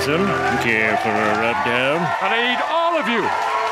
Robinson. 0.00 0.62
Care 0.62 0.96
for 0.98 1.10
a 1.10 1.40
rub 1.40 1.64
down? 1.64 1.96
And 2.22 2.34
I 2.34 2.52
need 2.52 2.62
all 2.68 2.96
of 2.98 3.08
you 3.08 3.22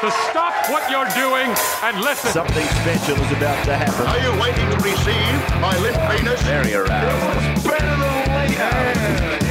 to 0.00 0.10
stop 0.30 0.54
what 0.70 0.90
you're 0.90 1.08
doing 1.16 1.54
and 1.82 2.00
listen. 2.00 2.30
Something 2.30 2.66
special 2.66 3.16
is 3.16 3.32
about 3.32 3.64
to 3.64 3.76
happen. 3.76 4.06
Are 4.06 4.18
you 4.20 4.40
waiting 4.40 4.68
to 4.70 4.76
receive 4.84 5.60
my 5.60 5.76
limp 5.78 5.96
penis? 6.10 6.42
Very 6.42 6.74
aroused. 6.74 7.64
Better 7.64 7.96
than 7.96 9.38
later. 9.38 9.47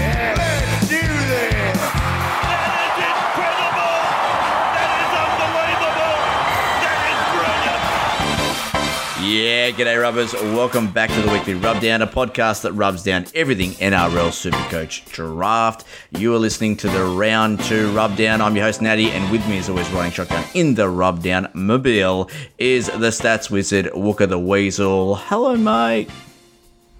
Yeah, 9.28 9.71
g'day 9.71 10.01
rubbers. 10.01 10.31
Welcome 10.31 10.89
back 10.89 11.09
to 11.09 11.21
the 11.21 11.29
weekly 11.29 11.53
Rub 11.53 11.81
Down, 11.81 12.01
a 12.01 12.07
podcast 12.07 12.62
that 12.62 12.71
rubs 12.71 13.03
down 13.03 13.26
everything 13.35 13.71
NRL 13.71 14.29
Supercoach 14.29 15.03
Draft. 15.12 15.83
You 16.12 16.34
are 16.34 16.39
listening 16.39 16.77
to 16.77 16.88
the 16.88 17.03
round 17.03 17.59
two 17.59 17.91
Rub 17.91 18.16
Down. 18.16 18.40
I'm 18.40 18.55
your 18.55 18.63
host 18.63 18.82
Natty, 18.82 19.09
and 19.12 19.30
with 19.30 19.45
me, 19.49 19.58
as 19.58 19.68
always, 19.68 19.90
riding 19.90 20.13
shotgun 20.13 20.45
in 20.54 20.76
the 20.76 20.88
Rub 20.88 21.21
Down 21.21 21.49
mobile 21.54 22.30
is 22.58 22.85
the 22.85 23.09
stats 23.09 23.52
wizard 23.52 23.90
Wooker 23.94 24.27
the 24.27 24.40
Weasel. 24.40 25.16
Hello, 25.16 25.57
mate. 25.57 26.09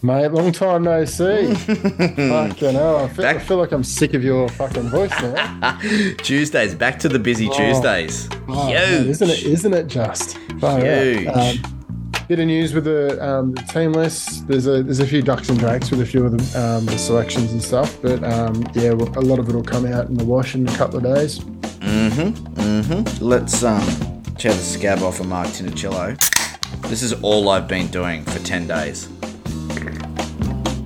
Mate, 0.02 0.28
long 0.34 0.52
time 0.52 0.84
no 0.84 1.06
see. 1.06 1.54
fucking 1.56 2.74
hell. 2.74 3.06
I 3.06 3.08
feel, 3.08 3.26
I 3.26 3.40
feel 3.40 3.58
like 3.58 3.72
I'm 3.72 3.86
sick 3.86 4.14
of 4.14 4.22
your 4.26 4.50
fucking 4.50 4.90
voice 4.90 5.12
now. 5.22 5.80
Tuesdays, 6.18 6.76
back 6.76 7.00
to 7.00 7.08
the 7.08 7.20
busy 7.20 7.48
Tuesdays. 7.48 8.28
Oh, 8.50 8.68
man, 8.68 9.04
Huge. 9.04 9.08
isn't 9.12 9.30
it? 9.30 9.44
Isn't 9.44 9.74
it 9.74 9.88
just? 9.88 10.38
Huge. 10.60 11.28
Um, 11.28 11.77
bit 12.28 12.40
of 12.40 12.46
news 12.48 12.74
with 12.74 12.84
the, 12.86 13.24
um, 13.26 13.54
the 13.54 13.62
team 13.64 13.94
list. 13.94 14.48
There's 14.48 14.68
a 14.68 14.84
there's 14.84 15.00
a 15.00 15.08
few 15.08 15.22
ducks 15.22 15.50
and 15.50 15.58
drakes 15.60 15.90
with 15.92 16.02
a 16.02 16.06
few 16.06 16.26
of 16.26 16.32
the, 16.38 16.60
um, 16.60 16.86
the 16.86 16.98
selections 16.98 17.52
and 17.52 17.62
stuff. 17.64 17.98
But 18.02 18.24
um, 18.24 18.64
yeah, 18.74 18.92
a 18.92 19.22
lot 19.22 19.40
of 19.40 19.48
it 19.50 19.56
will 19.56 19.64
come 19.64 19.86
out 19.86 20.08
in 20.08 20.16
the 20.16 20.26
wash 20.26 20.56
in 20.56 20.68
a 20.68 20.76
couple 20.78 20.98
of 20.98 21.04
days. 21.16 21.40
Mhm. 21.40 22.32
Mhm. 22.56 23.18
Let's 23.22 23.64
um 23.64 23.84
tear 24.38 24.52
the 24.54 24.60
scab 24.60 25.02
off 25.04 25.20
of 25.20 25.28
Mark 25.28 25.48
Tinicello. 25.48 26.18
This 26.90 27.02
is 27.02 27.14
all 27.22 27.50
I've 27.50 27.68
been 27.68 27.88
doing 27.88 28.24
for 28.26 28.40
10 28.40 28.68
days. 28.68 29.08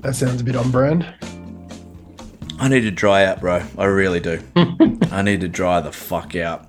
That 0.02 0.16
sounds 0.16 0.42
a 0.42 0.44
bit 0.44 0.56
on 0.56 0.72
brand. 0.72 1.06
I 2.60 2.68
need 2.68 2.82
to 2.82 2.92
dry 2.92 3.26
out, 3.26 3.40
bro. 3.42 3.62
I 3.78 3.86
really 3.86 4.20
do. 4.20 4.40
I 5.12 5.22
need 5.22 5.42
to 5.42 5.48
dry 5.48 5.82
the 5.82 5.92
fuck 5.92 6.36
out. 6.36 6.68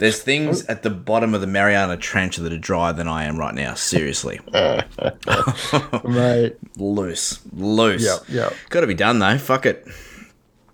There's 0.00 0.22
things 0.22 0.64
at 0.64 0.82
the 0.82 0.88
bottom 0.88 1.34
of 1.34 1.42
the 1.42 1.46
Mariana 1.46 1.98
Trench 1.98 2.38
that 2.38 2.50
are 2.50 2.58
drier 2.58 2.94
than 2.94 3.06
I 3.06 3.24
am 3.24 3.36
right 3.38 3.54
now. 3.54 3.74
Seriously. 3.74 4.40
Mate, 6.04 6.56
loose. 6.78 7.40
Loose. 7.52 8.02
Yep, 8.02 8.20
yep. 8.28 8.54
Got 8.70 8.80
to 8.80 8.86
be 8.86 8.94
done, 8.94 9.18
though. 9.18 9.36
Fuck 9.36 9.66
it. 9.66 9.86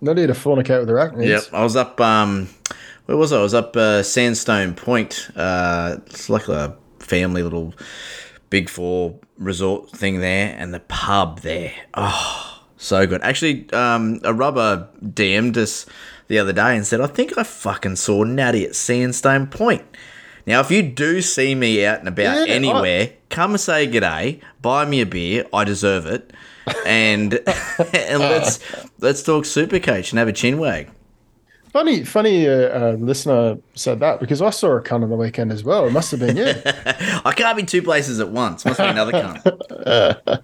not 0.00 0.16
here 0.16 0.28
to 0.28 0.32
fornicate 0.32 0.78
with 0.78 0.86
the 0.86 0.94
arachnids. 0.94 1.26
Yep. 1.26 1.42
I 1.52 1.64
was 1.64 1.74
up, 1.74 2.00
um, 2.00 2.48
where 3.06 3.16
was 3.16 3.32
I? 3.32 3.38
I 3.40 3.42
was 3.42 3.52
up 3.52 3.76
uh, 3.76 4.04
Sandstone 4.04 4.74
Point. 4.74 5.28
Uh, 5.34 5.96
it's 6.06 6.30
like 6.30 6.46
a 6.48 6.76
family 7.00 7.42
little 7.42 7.74
Big 8.48 8.68
Four 8.68 9.18
resort 9.38 9.90
thing 9.90 10.20
there, 10.20 10.54
and 10.56 10.72
the 10.72 10.80
pub 10.80 11.40
there. 11.40 11.72
Oh, 11.94 12.62
so 12.76 13.04
good. 13.08 13.22
Actually, 13.22 13.68
um, 13.72 14.20
a 14.22 14.32
rubber 14.32 14.88
DM'd 15.02 15.58
us 15.58 15.84
the 16.28 16.38
other 16.38 16.52
day 16.52 16.76
and 16.76 16.86
said, 16.86 17.00
I 17.00 17.06
think 17.06 17.36
I 17.38 17.42
fucking 17.42 17.96
saw 17.96 18.24
Natty 18.24 18.64
at 18.64 18.74
Sandstone 18.74 19.46
Point. 19.46 19.82
Now, 20.46 20.60
if 20.60 20.70
you 20.70 20.82
do 20.82 21.22
see 21.22 21.54
me 21.54 21.84
out 21.84 21.98
and 22.00 22.08
about 22.08 22.36
Yeah, 22.46 22.52
I- 22.52 22.56
anywhere, 22.56 23.10
come 23.30 23.52
and 23.52 23.60
say 23.60 23.86
g'day, 23.88 24.40
buy 24.62 24.84
me 24.84 25.00
a 25.00 25.06
beer. 25.06 25.44
I 25.52 25.64
deserve 25.64 26.06
it. 26.06 26.32
And 26.84 27.34
and 27.94 28.20
let's 28.20 28.58
let's 28.98 29.22
talk 29.22 29.44
Supercoach 29.44 30.10
and 30.10 30.18
have 30.18 30.28
a 30.28 30.32
chin 30.32 30.58
wag. 30.58 30.90
Funny, 31.72 32.04
funny. 32.04 32.48
Uh, 32.48 32.52
uh, 32.52 32.96
listener 32.98 33.58
said 33.74 34.00
that 34.00 34.18
because 34.18 34.40
I 34.40 34.48
saw 34.50 34.76
a 34.76 34.80
cunt 34.82 35.02
on 35.02 35.10
the 35.10 35.16
weekend 35.16 35.52
as 35.52 35.62
well. 35.62 35.86
It 35.86 35.90
must 35.92 36.10
have 36.12 36.20
been 36.20 36.36
you. 36.36 36.46
I 36.66 37.32
can't 37.36 37.56
be 37.56 37.64
two 37.64 37.82
places 37.82 38.18
at 38.18 38.30
once. 38.30 38.64
Must 38.64 38.78
be 38.78 38.84
another 38.86 39.12
cunt. 39.12 40.42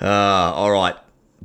uh, 0.00 0.04
all 0.06 0.70
right. 0.72 0.96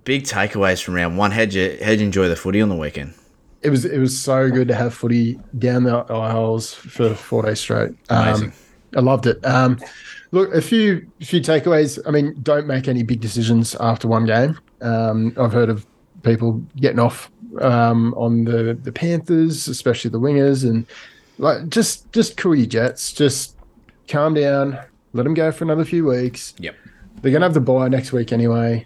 Big 0.05 0.23
takeaways 0.23 0.83
from 0.83 0.95
round 0.95 1.17
one. 1.17 1.31
How'd 1.31 1.53
you 1.53 1.77
how'd 1.83 1.99
you 1.99 2.05
enjoy 2.05 2.27
the 2.29 2.35
footy 2.35 2.61
on 2.61 2.69
the 2.69 2.75
weekend? 2.75 3.13
It 3.63 3.69
was 3.69 3.85
it 3.85 3.99
was 3.99 4.19
so 4.19 4.49
good 4.49 4.67
to 4.67 4.75
have 4.75 4.93
footy 4.93 5.39
down 5.57 5.83
the 5.83 6.05
aisles 6.09 6.73
for 6.73 7.13
four 7.15 7.43
days 7.43 7.59
straight. 7.59 7.91
Um, 8.09 8.27
Amazing. 8.27 8.53
I 8.95 8.99
loved 8.99 9.25
it. 9.25 9.43
Um, 9.45 9.79
look, 10.31 10.53
a 10.53 10.61
few 10.61 11.07
few 11.21 11.39
takeaways. 11.41 11.99
I 12.05 12.11
mean, 12.11 12.35
don't 12.43 12.67
make 12.67 12.87
any 12.87 13.03
big 13.03 13.21
decisions 13.21 13.75
after 13.75 14.07
one 14.07 14.25
game. 14.25 14.59
Um, 14.81 15.33
I've 15.39 15.53
heard 15.53 15.69
of 15.69 15.85
people 16.23 16.61
getting 16.75 16.99
off 16.99 17.31
um, 17.61 18.13
on 18.15 18.43
the 18.43 18.77
the 18.81 18.91
Panthers, 18.91 19.67
especially 19.67 20.11
the 20.11 20.19
wingers, 20.19 20.69
and 20.69 20.85
like 21.37 21.69
just 21.69 22.11
just 22.11 22.37
cool 22.37 22.55
your 22.55 22.67
jets. 22.67 23.13
Just 23.13 23.57
calm 24.07 24.33
down. 24.33 24.77
Let 25.13 25.23
them 25.23 25.33
go 25.33 25.51
for 25.51 25.63
another 25.63 25.85
few 25.85 26.05
weeks. 26.05 26.53
Yep. 26.59 26.75
They're 27.21 27.31
gonna 27.31 27.45
have 27.45 27.53
the 27.53 27.61
bye 27.61 27.87
next 27.87 28.11
week 28.11 28.33
anyway. 28.33 28.85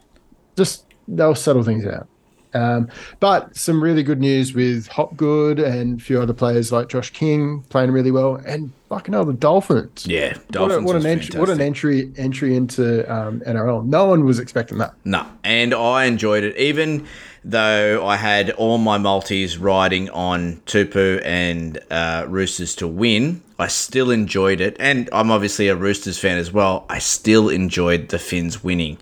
Just 0.55 0.85
they'll 1.07 1.35
settle 1.35 1.63
things 1.63 1.85
out. 1.85 2.07
Um, 2.53 2.89
but 3.19 3.55
some 3.55 3.83
really 3.83 4.03
good 4.03 4.19
news 4.19 4.53
with 4.53 4.87
Hopgood 4.87 5.59
and 5.59 5.99
a 5.99 6.03
few 6.03 6.21
other 6.21 6.33
players 6.33 6.71
like 6.71 6.89
Josh 6.89 7.09
King 7.11 7.63
playing 7.69 7.91
really 7.91 8.11
well, 8.11 8.35
and 8.45 8.71
fucking 8.89 9.13
hell, 9.13 9.25
the 9.25 9.33
Dolphins. 9.33 10.05
Yeah, 10.07 10.29
What, 10.29 10.37
a, 10.37 10.51
Dolphins. 10.51 10.85
what 10.85 10.95
an 10.95 11.05
entry! 11.05 11.39
What 11.39 11.49
an 11.49 11.61
entry 11.61 12.11
entry 12.17 12.55
into 12.55 13.11
um, 13.13 13.41
NRL. 13.41 13.85
No 13.85 14.05
one 14.05 14.25
was 14.25 14.39
expecting 14.39 14.77
that. 14.79 14.93
No, 15.05 15.25
and 15.43 15.73
I 15.73 16.05
enjoyed 16.05 16.43
it, 16.43 16.55
even 16.57 17.05
though 17.43 18.05
I 18.05 18.17
had 18.17 18.49
all 18.51 18.77
my 18.77 18.97
multis 18.97 19.57
riding 19.57 20.09
on 20.09 20.57
Tupou 20.65 21.21
and 21.23 21.79
uh, 21.89 22.25
Roosters 22.27 22.75
to 22.75 22.87
win. 22.87 23.41
I 23.59 23.67
still 23.67 24.11
enjoyed 24.11 24.61
it, 24.61 24.75
and 24.79 25.09
I'm 25.11 25.31
obviously 25.31 25.67
a 25.67 25.75
Roosters 25.75 26.19
fan 26.19 26.37
as 26.37 26.51
well. 26.51 26.85
I 26.89 26.99
still 26.99 27.49
enjoyed 27.49 28.09
the 28.09 28.19
Phins 28.19 28.63
winning. 28.63 28.97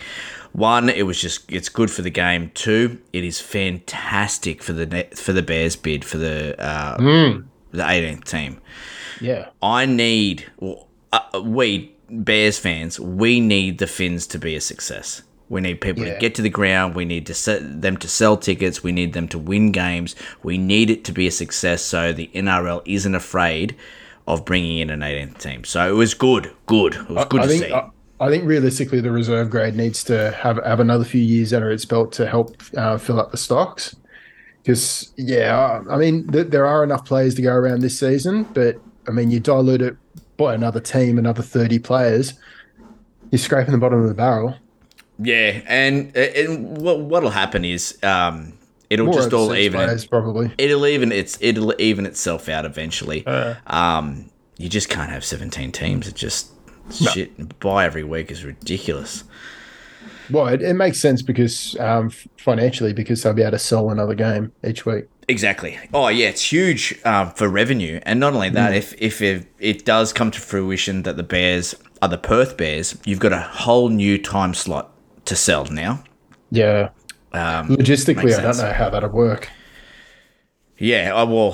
One, 0.55 0.87
it 0.89 1.03
was 1.05 1.19
just 1.19 1.51
it's 1.51 1.67
good 1.67 1.91
for 1.91 2.01
the 2.01 2.09
game. 2.09 2.49
Two, 2.53 2.99
it 3.11 3.23
is 3.25 3.41
fantastic 3.41 4.63
for 4.63 4.71
the 4.73 5.07
for 5.15 5.33
the 5.33 5.41
Bears 5.43 5.75
bid 5.75 6.05
for 6.05 6.17
the 6.17 6.55
uh, 6.59 6.97
the 6.97 7.83
18th 7.83 8.23
team. 8.23 8.61
Yeah, 9.19 9.49
I 9.61 9.85
need, 9.85 10.45
well, 10.57 10.87
uh, 11.11 11.41
we 11.43 11.93
Bears 12.09 12.57
fans, 12.57 12.99
we 12.99 13.39
need 13.39 13.79
the 13.79 13.87
Phins 13.87 14.27
to 14.27 14.39
be 14.39 14.55
a 14.55 14.61
success. 14.61 15.23
We 15.49 15.61
need 15.61 15.79
people 15.81 16.05
Yeah. 16.05 16.13
to 16.13 16.19
get 16.19 16.35
to 16.35 16.41
the 16.41 16.49
ground. 16.49 16.95
We 16.95 17.05
need 17.05 17.25
to 17.27 17.33
set 17.33 17.81
them 17.81 17.97
to 17.97 18.07
sell 18.07 18.35
tickets. 18.37 18.81
We 18.83 18.91
need 18.91 19.13
them 19.13 19.27
to 19.29 19.39
win 19.39 19.71
games. 19.71 20.15
We 20.41 20.57
need 20.57 20.89
it 20.89 21.03
to 21.05 21.11
be 21.11 21.27
a 21.27 21.31
success 21.31 21.81
so 21.83 22.13
the 22.13 22.29
NRL 22.33 22.81
isn't 22.85 23.13
afraid 23.15 23.75
of 24.27 24.43
bringing 24.45 24.79
in 24.79 24.89
an 24.89 25.01
18th 25.01 25.37
team. 25.37 25.63
So 25.65 25.87
it 25.87 25.95
was 25.95 26.13
good, 26.13 26.51
good. 26.65 26.95
It 26.95 27.09
was 27.09 27.25
good 27.25 27.41
I 27.41 27.43
to 27.43 27.49
think 27.49 27.63
see. 27.65 27.73
I, 27.73 27.89
I 28.19 28.29
think 28.29 28.45
realistically 28.45 29.01
the 29.01 29.11
reserve 29.11 29.49
grade 29.49 29.75
needs 29.75 30.03
to 30.05 30.31
have 30.31 30.57
have 30.63 30.79
another 30.79 31.03
few 31.03 31.21
years 31.21 31.53
under 31.53 31.69
its 31.71 31.83
belt 31.85 32.11
to 32.13 32.27
help 32.27 32.55
uh, 32.77 32.97
fill 32.97 33.19
up 33.19 33.31
the 33.31 33.37
stocks. 33.37 33.95
Because 34.63 35.11
yeah, 35.17 35.81
I 35.89 35.97
mean 35.97 36.27
th- 36.31 36.47
there 36.47 36.65
are 36.65 36.83
enough 36.83 37.05
players 37.05 37.35
to 37.35 37.41
go 37.41 37.53
around 37.53 37.81
this 37.81 37.99
season, 37.99 38.43
but 38.53 38.77
I 39.07 39.11
mean 39.11 39.31
you 39.31 39.39
dilute 39.39 39.81
it 39.81 39.95
by 40.37 40.53
another 40.55 40.79
team, 40.79 41.17
another 41.17 41.41
thirty 41.43 41.77
players, 41.79 42.33
you're 43.31 43.39
scraping 43.39 43.73
the 43.73 43.77
bottom 43.77 44.01
of 44.01 44.07
the 44.07 44.13
barrel. 44.15 44.55
yeah, 45.19 45.61
and 45.67 46.15
and 46.15 46.77
what 46.77 47.01
what'll 47.01 47.29
happen 47.29 47.63
is 47.65 47.97
um, 48.03 48.53
it'll 48.89 49.05
More 49.07 49.15
just 49.15 49.33
all 49.33 49.45
overseas 49.45 49.65
even 49.65 49.81
it. 49.81 49.85
players, 49.85 50.05
probably. 50.05 50.51
it'll 50.57 50.87
even 50.87 51.11
it's 51.11 51.37
it'll 51.41 51.73
even 51.79 52.05
itself 52.05 52.49
out 52.49 52.65
eventually. 52.65 53.25
um, 53.67 54.29
you 54.57 54.67
just 54.69 54.89
can't 54.89 55.11
have 55.11 55.23
seventeen 55.25 55.71
teams. 55.71 56.07
It 56.07 56.15
just 56.15 56.51
shit 56.91 57.59
buy 57.59 57.85
every 57.85 58.03
week 58.03 58.31
is 58.31 58.43
ridiculous. 58.43 59.23
Well, 60.31 60.47
it, 60.47 60.61
it 60.61 60.73
makes 60.73 60.99
sense 60.99 61.21
because 61.21 61.77
um, 61.79 62.09
financially, 62.37 62.93
because 62.93 63.23
they'll 63.23 63.33
be 63.33 63.43
able 63.43 63.51
to 63.51 63.59
sell 63.59 63.89
another 63.89 64.15
game 64.15 64.51
each 64.65 64.85
week. 64.85 65.05
Exactly. 65.27 65.77
Oh 65.93 66.07
yeah, 66.07 66.29
it's 66.29 66.51
huge 66.51 66.99
um, 67.03 67.31
for 67.31 67.47
revenue, 67.49 67.99
and 68.03 68.19
not 68.19 68.33
only 68.33 68.49
that, 68.49 68.73
if 68.73 68.93
if 69.01 69.21
it, 69.21 69.47
it 69.59 69.85
does 69.85 70.13
come 70.13 70.31
to 70.31 70.39
fruition 70.39 71.03
that 71.03 71.17
the 71.17 71.23
Bears 71.23 71.75
are 72.01 72.07
the 72.09 72.17
Perth 72.17 72.57
Bears, 72.57 72.97
you've 73.05 73.19
got 73.19 73.33
a 73.33 73.39
whole 73.39 73.89
new 73.89 74.17
time 74.17 74.53
slot 74.53 74.91
to 75.25 75.35
sell 75.35 75.65
now. 75.65 76.03
Yeah. 76.51 76.89
Um, 77.33 77.69
Logistically, 77.69 78.37
I 78.37 78.41
don't 78.41 78.57
know 78.57 78.71
how 78.71 78.89
that'll 78.89 79.09
work. 79.09 79.49
Yeah. 80.77 81.11
Oh, 81.13 81.25
well, 81.25 81.51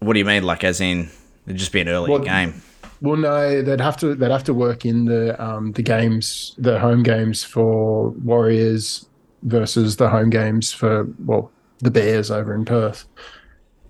what 0.00 0.14
do 0.14 0.18
you 0.18 0.24
mean? 0.24 0.42
Like, 0.42 0.64
as 0.64 0.80
in, 0.80 1.10
it'd 1.46 1.58
just 1.58 1.72
be 1.72 1.80
an 1.80 1.88
earlier 1.88 2.12
Well, 2.12 2.24
game. 2.24 2.62
Well, 3.02 3.16
no, 3.16 3.60
they'd 3.62 3.80
have 3.80 3.96
to 3.98 4.14
they'd 4.14 4.30
have 4.30 4.44
to 4.44 4.54
work 4.54 4.86
in 4.86 5.04
the 5.06 5.40
um, 5.42 5.72
the 5.72 5.82
games, 5.82 6.54
the 6.56 6.78
home 6.78 7.02
games 7.02 7.42
for 7.44 8.10
Warriors 8.10 9.06
versus 9.42 9.96
the 9.96 10.08
home 10.08 10.30
games 10.30 10.72
for 10.72 11.06
well 11.26 11.50
the 11.78 11.90
Bears 11.90 12.30
over 12.30 12.54
in 12.54 12.64
Perth. 12.64 13.04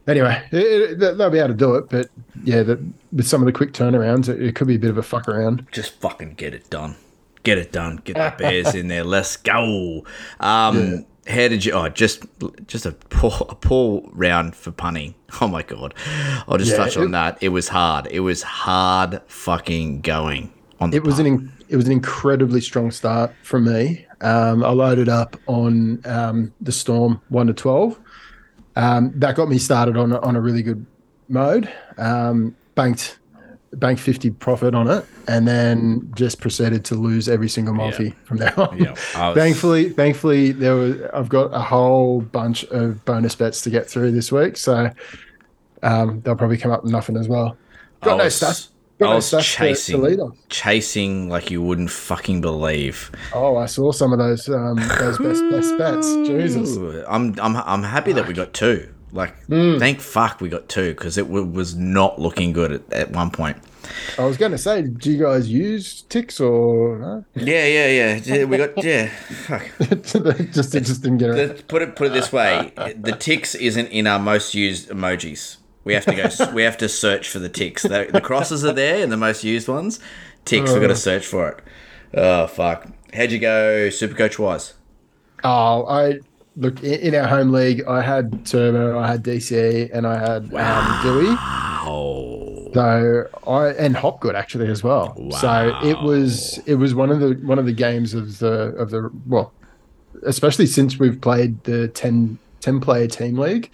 Anyway, 0.08 0.42
it, 0.50 0.56
it, 0.92 0.98
they- 0.98 1.14
they'll 1.14 1.30
be 1.30 1.38
able 1.38 1.48
to 1.48 1.54
do 1.54 1.74
it, 1.76 1.88
but 1.90 2.08
yeah, 2.42 2.62
that 2.64 2.78
with 3.12 3.26
some 3.28 3.40
of 3.42 3.46
the 3.46 3.52
quick 3.52 3.72
turnarounds, 3.72 4.28
it, 4.28 4.42
it 4.42 4.56
could 4.56 4.66
be 4.66 4.74
a 4.76 4.78
bit 4.78 4.90
of 4.90 4.98
a 4.98 5.02
fuck 5.02 5.28
around. 5.28 5.64
Just 5.70 5.92
fucking 6.00 6.34
get 6.34 6.54
it 6.54 6.68
done. 6.70 6.96
Get 7.44 7.58
it 7.58 7.70
done. 7.70 7.96
Get 8.04 8.16
the 8.16 8.34
Bears 8.38 8.74
in 8.74 8.88
there. 8.88 9.04
Let's 9.04 9.36
go. 9.36 10.04
Um, 10.40 11.04
how 11.26 11.48
did 11.48 11.64
you? 11.64 11.72
Oh, 11.72 11.88
just 11.88 12.24
just 12.66 12.84
a 12.86 12.92
poor 12.92 13.32
a 13.48 13.54
poor 13.54 14.02
round 14.12 14.54
for 14.56 14.70
punting. 14.72 15.14
Oh 15.40 15.48
my 15.48 15.62
god, 15.62 15.94
I'll 16.46 16.58
just 16.58 16.72
Yeah, 16.72 16.76
touch 16.76 16.96
on 16.98 17.04
it- 17.08 17.10
that. 17.12 17.38
It 17.40 17.48
was 17.48 17.69
hard. 17.69 18.06
It 18.10 18.20
was 18.20 18.42
hard 18.42 19.22
fucking 19.28 20.02
going 20.02 20.52
on. 20.78 20.92
It 20.92 21.04
was 21.04 21.19
an 21.19 21.24
punt. 21.38 21.50
in, 21.50 21.66
it 21.70 21.76
was 21.76 21.86
an 21.86 21.92
incredibly 21.92 22.60
strong 22.60 22.90
start 22.90 23.32
from 23.42 23.64
me. 23.64 24.06
Um, 24.20 24.62
I 24.62 24.69
loaded 24.70 25.08
up 25.08 25.36
on 25.46 26.02
um, 26.04 26.52
the 26.60 26.70
Storm 26.72 27.20
one 27.30 27.46
to 27.46 27.54
twelve. 27.54 27.98
Um, 28.76 29.12
that 29.16 29.36
got 29.36 29.48
me 29.48 29.56
started 29.58 29.96
on 29.96 30.12
a- 30.12 30.20
on 30.20 30.36
a 30.36 30.40
really 30.40 30.62
good 30.62 30.84
mode. 31.28 31.72
Um, 31.96 32.54
banked 32.74 33.19
banked 33.74 34.00
fifty 34.02 34.30
profit 34.30 34.74
on 34.74 34.88
it, 34.88 35.04
and 35.28 35.46
then 35.48 36.10
just 36.14 36.40
proceeded 36.40 36.84
to 36.86 36.94
lose 36.94 37.28
every 37.28 37.48
single 37.48 37.74
multi 37.74 38.14
from 38.24 38.36
there 38.38 38.58
on. 38.60 38.78
Yeah, 38.78 38.90
was- 39.14 39.34
thankfully, 39.34 39.90
thankfully 39.90 40.52
there 40.52 40.74
was 40.74 40.96
I've 41.14 41.28
got 41.28 41.54
a 41.54 41.60
whole 41.60 42.20
bunch 42.20 42.64
of 42.64 43.04
bonus 43.04 43.34
bets 43.34 43.62
to 43.62 43.70
get 43.70 43.88
through 43.88 44.12
this 44.12 44.30
week, 44.32 44.56
so 44.56 44.90
um, 45.82 46.20
they'll 46.20 46.36
probably 46.36 46.58
come 46.58 46.70
up 46.70 46.82
with 46.82 46.92
nothing 46.92 47.16
as 47.16 47.28
well. 47.28 47.56
Got 48.02 48.14
I 48.14 48.16
no 48.19 48.24
was- 48.24 48.34
stats. 48.40 48.69
I 48.69 49.04
Got 49.04 49.08
no 49.10 49.14
was 49.16 49.24
stats 49.26 49.30
to- 49.30 49.36
to 49.36 49.42
chasing, 49.56 50.02
lead 50.02 50.20
on. 50.20 50.36
chasing 50.48 51.28
like 51.28 51.50
you 51.50 51.60
wouldn't 51.60 51.90
fucking 51.90 52.40
believe. 52.40 53.10
Oh, 53.34 53.56
I 53.56 53.66
saw 53.66 53.90
some 53.90 54.12
of 54.12 54.19
those 54.20 54.48
um, 54.48 54.76
those 54.98 55.19
best 55.19 55.42
best 55.50 55.76
bets. 55.78 56.06
Jesus. 56.28 56.76
I'm 57.08 57.34
I'm 57.40 57.56
I'm 57.56 57.82
happy 57.82 58.12
that 58.12 58.28
we 58.28 58.34
got 58.34 58.52
two. 58.52 58.92
Like, 59.12 59.34
Hmm. 59.44 59.78
thank 59.78 60.00
fuck 60.00 60.40
we 60.40 60.48
got 60.48 60.68
two 60.68 60.90
because 60.94 61.18
it 61.18 61.26
w- 61.26 61.44
was 61.44 61.74
not 61.76 62.18
looking 62.18 62.52
good 62.52 62.72
at, 62.72 62.92
at 62.92 63.10
one 63.10 63.30
point. 63.30 63.58
I 64.16 64.24
was 64.24 64.36
going 64.38 64.52
to 64.52 64.58
say, 64.58 64.82
do 64.82 65.10
you 65.12 65.22
guys 65.22 65.48
use 65.50 66.02
ticks 66.02 66.40
or 66.40 66.98
no? 66.98 67.24
Yeah, 67.34 67.66
yeah, 67.66 67.88
yeah. 67.88 68.20
yeah, 68.24 68.44
We 68.44 68.56
got 68.56 68.82
yeah. 68.82 69.08
Fuck. 69.08 69.68
just 70.52 70.72
just 70.72 71.02
didn't 71.02 71.18
get 71.18 71.30
it. 71.30 71.68
Put 71.68 71.82
it 71.82 71.94
put 71.96 72.06
it 72.06 72.12
this 72.12 72.32
way: 72.32 72.72
the 72.96 73.12
ticks 73.12 73.54
isn't 73.54 73.88
in 73.88 74.06
our 74.06 74.18
most 74.18 74.54
used 74.54 74.88
emojis. 74.88 75.56
We 75.84 75.94
have 75.94 76.04
to 76.06 76.14
go. 76.14 76.52
we 76.54 76.62
have 76.62 76.78
to 76.78 76.88
search 76.88 77.28
for 77.28 77.38
the 77.40 77.48
ticks. 77.48 77.82
The, 77.82 78.08
the 78.10 78.20
crosses 78.20 78.64
are 78.64 78.72
there, 78.72 79.02
and 79.02 79.10
the 79.12 79.16
most 79.16 79.42
used 79.44 79.66
ones. 79.68 79.98
Ticks. 80.44 80.72
We've 80.72 80.80
got 80.80 80.88
to 80.88 80.96
search 80.96 81.26
for 81.26 81.48
it. 81.48 81.60
Oh 82.14 82.46
fuck! 82.46 82.86
How'd 83.12 83.32
you 83.32 83.40
go, 83.40 83.88
Supercoach 83.88 84.38
wise? 84.38 84.74
Oh, 85.44 85.86
I 85.86 86.20
look 86.56 86.82
in, 86.82 86.94
in 87.00 87.14
our 87.14 87.26
home 87.28 87.50
league. 87.52 87.84
I 87.87 88.02
had 88.02 88.44
Turbo, 88.46 88.99
I 88.99 89.06
had 89.06 89.22
DCE, 89.25 89.90
and 89.93 90.06
I 90.06 90.19
had 90.19 90.44
um, 90.44 90.99
Doueihi. 91.02 91.37
Oh, 91.84 92.70
So 92.75 93.28
I 93.50 93.69
and 93.70 93.96
Hopgood 93.96 94.34
actually 94.34 94.69
as 94.69 94.82
well. 94.84 95.14
Wow. 95.16 95.37
So 95.37 95.78
it 95.82 96.00
was 96.02 96.58
it 96.66 96.76
was 96.76 96.94
one 96.94 97.10
of 97.10 97.20
the 97.20 97.34
one 97.46 97.58
of 97.58 97.66
the 97.66 97.72
games 97.72 98.14
of 98.14 98.38
the 98.38 98.75
of 98.76 98.90
the 98.90 99.10
well, 99.26 99.52
especially 100.25 100.66
since 100.66 100.99
we've 100.99 101.20
played 101.20 101.62
the 101.64 101.88
10, 101.88 102.38
10 102.60 102.81
player 102.81 103.06
team 103.08 103.37
league. 103.38 103.70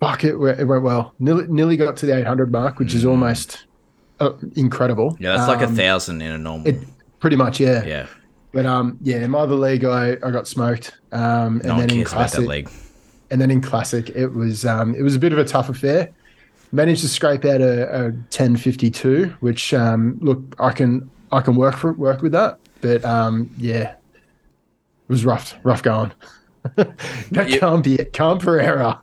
Fuck 0.00 0.24
it, 0.24 0.34
it 0.34 0.64
went 0.66 0.82
well. 0.82 1.14
Nearly, 1.18 1.46
nearly 1.46 1.76
got 1.76 1.96
to 1.98 2.06
the 2.06 2.16
eight 2.16 2.26
hundred 2.26 2.50
mark, 2.52 2.78
which 2.78 2.94
is 2.94 3.04
almost 3.06 3.64
uh, 4.20 4.32
incredible. 4.56 5.16
yeah, 5.20 5.36
that's 5.36 5.48
like 5.48 5.60
a 5.60 5.66
Um, 5.66 5.76
thousand 5.76 6.20
in 6.20 6.32
a 6.32 6.38
normal. 6.38 6.66
It 6.68 6.76
pretty 7.20 7.36
much 7.36 7.58
yeah. 7.60 7.84
yeah, 7.84 8.06
But 8.54 8.64
um 8.66 8.98
yeah, 9.02 9.16
in 9.16 9.30
my 9.32 9.40
other 9.40 9.54
league 9.56 9.84
I, 9.84 10.12
I 10.22 10.30
got 10.30 10.46
smoked. 10.48 10.92
Um 11.12 11.60
and 11.60 11.64
no 11.64 11.78
then 11.80 11.90
in 11.90 11.96
cares 11.98 12.12
about 12.12 12.30
that 12.30 12.46
classic 12.46 12.68
and 13.30 13.40
then 13.40 13.50
in 13.50 13.60
classic 13.60 14.10
it 14.10 14.28
was 14.28 14.64
um 14.64 14.94
it 14.94 15.02
was 15.02 15.14
a 15.16 15.18
bit 15.18 15.32
of 15.32 15.38
a 15.38 15.44
tough 15.44 15.68
affair. 15.68 16.10
Managed 16.72 17.02
to 17.02 17.08
scrape 17.08 17.44
out 17.44 17.60
a, 17.60 18.06
a 18.06 18.12
ten 18.30 18.56
fifty 18.56 18.90
two, 18.90 19.34
which 19.40 19.74
um 19.74 20.18
look 20.20 20.40
I 20.58 20.70
can 20.72 21.10
I 21.32 21.40
can 21.40 21.56
work 21.56 21.76
for 21.76 21.92
work 21.92 22.22
with 22.22 22.32
that. 22.32 22.58
But 22.80 23.04
um 23.04 23.50
yeah. 23.58 23.94
It 25.06 25.12
was 25.12 25.24
rough, 25.26 25.54
rough 25.64 25.82
going. 25.82 26.12
that 26.76 27.46
You- 27.50 27.60
can't 27.60 27.84
be 27.84 27.96
it. 27.96 28.12
Can't 28.14 28.40
Pereira 28.40 29.02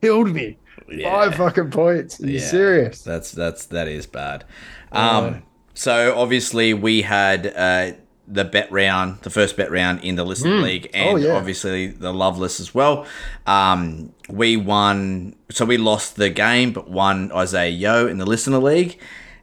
killed 0.00 0.30
me. 0.32 0.56
Five 1.04 1.34
fucking 1.36 1.70
points. 1.70 2.20
Are 2.20 2.26
you 2.26 2.34
Yeah. 2.38 2.46
serious? 2.46 3.02
That's 3.02 3.32
that's 3.32 3.66
that 3.66 3.88
is 3.88 4.06
bad. 4.06 4.44
Um, 4.92 5.42
so 5.74 6.14
obviously 6.18 6.74
we 6.74 7.02
had 7.02 7.46
uh, 7.46 7.92
the 8.28 8.44
bet 8.44 8.70
round, 8.70 9.18
the 9.22 9.30
first 9.30 9.56
bet 9.56 9.70
round 9.70 10.02
in 10.04 10.14
the 10.14 10.24
listening 10.24 10.62
league, 10.62 10.88
and 10.94 11.10
Oh, 11.10 11.16
yeah. 11.16 11.32
obviously 11.32 11.88
the 11.88 12.12
Loveless 12.12 12.60
as 12.60 12.74
well. 12.74 13.04
Um, 13.46 14.12
we 14.28 14.56
won, 14.56 15.34
so 15.50 15.64
we 15.64 15.76
lost 15.76 16.16
the 16.16 16.30
game, 16.30 16.72
but 16.72 16.88
won 16.90 17.30
Isaah 17.32 17.68
Yeo 17.68 18.06
in 18.06 18.18
the 18.18 18.26
listener 18.26 18.58
league, 18.58 18.98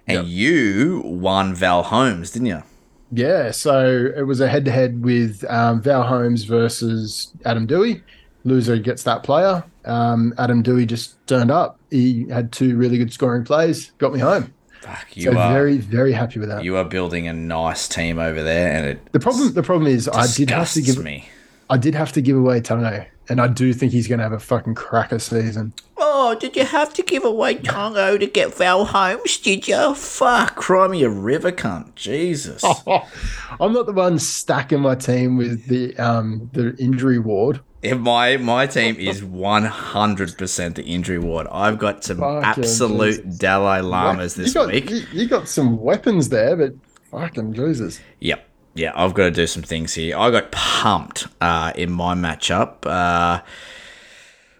and 0.07 0.27
you 0.27 1.01
won 1.05 1.53
Val 1.53 1.83
Holmes, 1.83 2.31
didn't 2.31 2.47
you? 2.47 2.63
Yeah, 3.11 3.51
so 3.51 4.11
it 4.15 4.23
was 4.23 4.39
a 4.39 4.47
head 4.47 4.65
to 4.65 4.71
head 4.71 5.03
with 5.03 5.43
um, 5.49 5.81
Val 5.81 6.03
Holmes 6.03 6.43
versus 6.45 7.31
Adam 7.45 7.67
Doueihi. 7.67 8.01
Loser 8.45 8.77
gets 8.77 9.03
that 9.03 9.23
player. 9.23 9.63
Um, 9.85 10.33
Adam 10.37 10.63
Doueihi 10.63 10.87
just 10.87 11.15
turned 11.27 11.51
up. 11.51 11.79
He 11.91 12.27
had 12.29 12.51
two 12.51 12.77
really 12.77 12.97
good 12.97 13.11
scoring 13.11 13.43
plays, 13.43 13.91
got 13.97 14.13
me 14.13 14.19
home. 14.19 14.53
Fuck, 14.81 15.15
you 15.17 15.23
So 15.31 15.37
are 15.37 15.53
very, 15.53 15.77
very 15.77 16.13
happy 16.13 16.39
with 16.39 16.49
that. 16.49 16.63
you 16.63 16.75
are 16.77 16.83
building 16.85 17.27
a 17.27 17.33
nice 17.33 17.87
team 17.87 18.17
over 18.19 18.41
there, 18.41 18.71
and 18.71 18.85
it 18.87 19.11
the 19.11 19.19
problem, 19.19 19.53
the 19.53 19.63
problem 19.63 19.87
is, 19.87 20.07
I 20.07 20.27
did 20.27 20.49
have 20.51 20.71
to 20.73 20.81
give, 20.81 21.03
me. 21.03 21.29
I 21.69 21.77
did 21.77 21.95
have 21.95 22.11
to 22.13 22.21
give 22.21 22.37
away 22.37 22.61
Tano, 22.61 23.05
and 23.27 23.41
I 23.41 23.47
do 23.47 23.73
think 23.73 23.91
he's 23.91 24.07
going 24.07 24.19
to 24.19 24.23
have 24.23 24.31
a 24.33 24.39
fucking 24.39 24.75
cracker 24.75 25.19
season. 25.19 25.73
Oh, 25.97 26.35
did 26.39 26.55
you 26.55 26.65
have 26.65 26.93
to 26.93 27.03
give 27.03 27.23
away 27.25 27.55
Tongo 27.55 28.17
to 28.19 28.25
get 28.25 28.55
Val 28.55 28.85
Holmes, 28.85 29.37
did 29.37 29.67
you? 29.67 29.93
Fuck, 29.95 30.55
cry 30.55 30.87
me 30.87 31.03
a 31.03 31.09
river 31.09 31.51
cunt. 31.51 31.95
Jesus. 31.95 32.63
I'm 33.59 33.73
not 33.73 33.85
the 33.85 33.91
one 33.93 34.17
stacking 34.17 34.79
my 34.79 34.95
team 34.95 35.35
with 35.37 35.67
the 35.67 35.97
um 35.97 36.49
the 36.53 36.75
injury 36.77 37.19
ward. 37.19 37.59
If 37.81 37.97
my 37.97 38.37
my 38.37 38.67
team 38.67 38.97
is 38.97 39.21
100% 39.21 40.75
the 40.75 40.83
injury 40.83 41.19
ward. 41.19 41.47
I've 41.51 41.79
got 41.79 42.03
some 42.03 42.17
Fucking 42.17 42.43
absolute 42.43 43.23
Jesus. 43.23 43.37
Dalai 43.37 43.79
Lamas 43.81 44.37
you 44.37 44.43
this 44.43 44.53
got, 44.53 44.67
week. 44.67 44.89
You, 44.89 45.01
you 45.13 45.27
got 45.27 45.47
some 45.47 45.79
weapons 45.79 46.29
there, 46.29 46.57
but 46.57 46.73
fucking 47.09 47.53
Jesus. 47.53 48.01
Yep. 48.19 48.45
Yeah, 48.75 48.91
I've 48.95 49.13
got 49.13 49.23
to 49.25 49.31
do 49.31 49.47
some 49.47 49.63
things 49.63 49.93
here. 49.93 50.17
I 50.17 50.29
got 50.29 50.51
pumped 50.51 51.27
uh, 51.41 51.71
in 51.75 51.91
my 51.91 52.15
matchup. 52.15 52.85
Uh, 52.85 53.41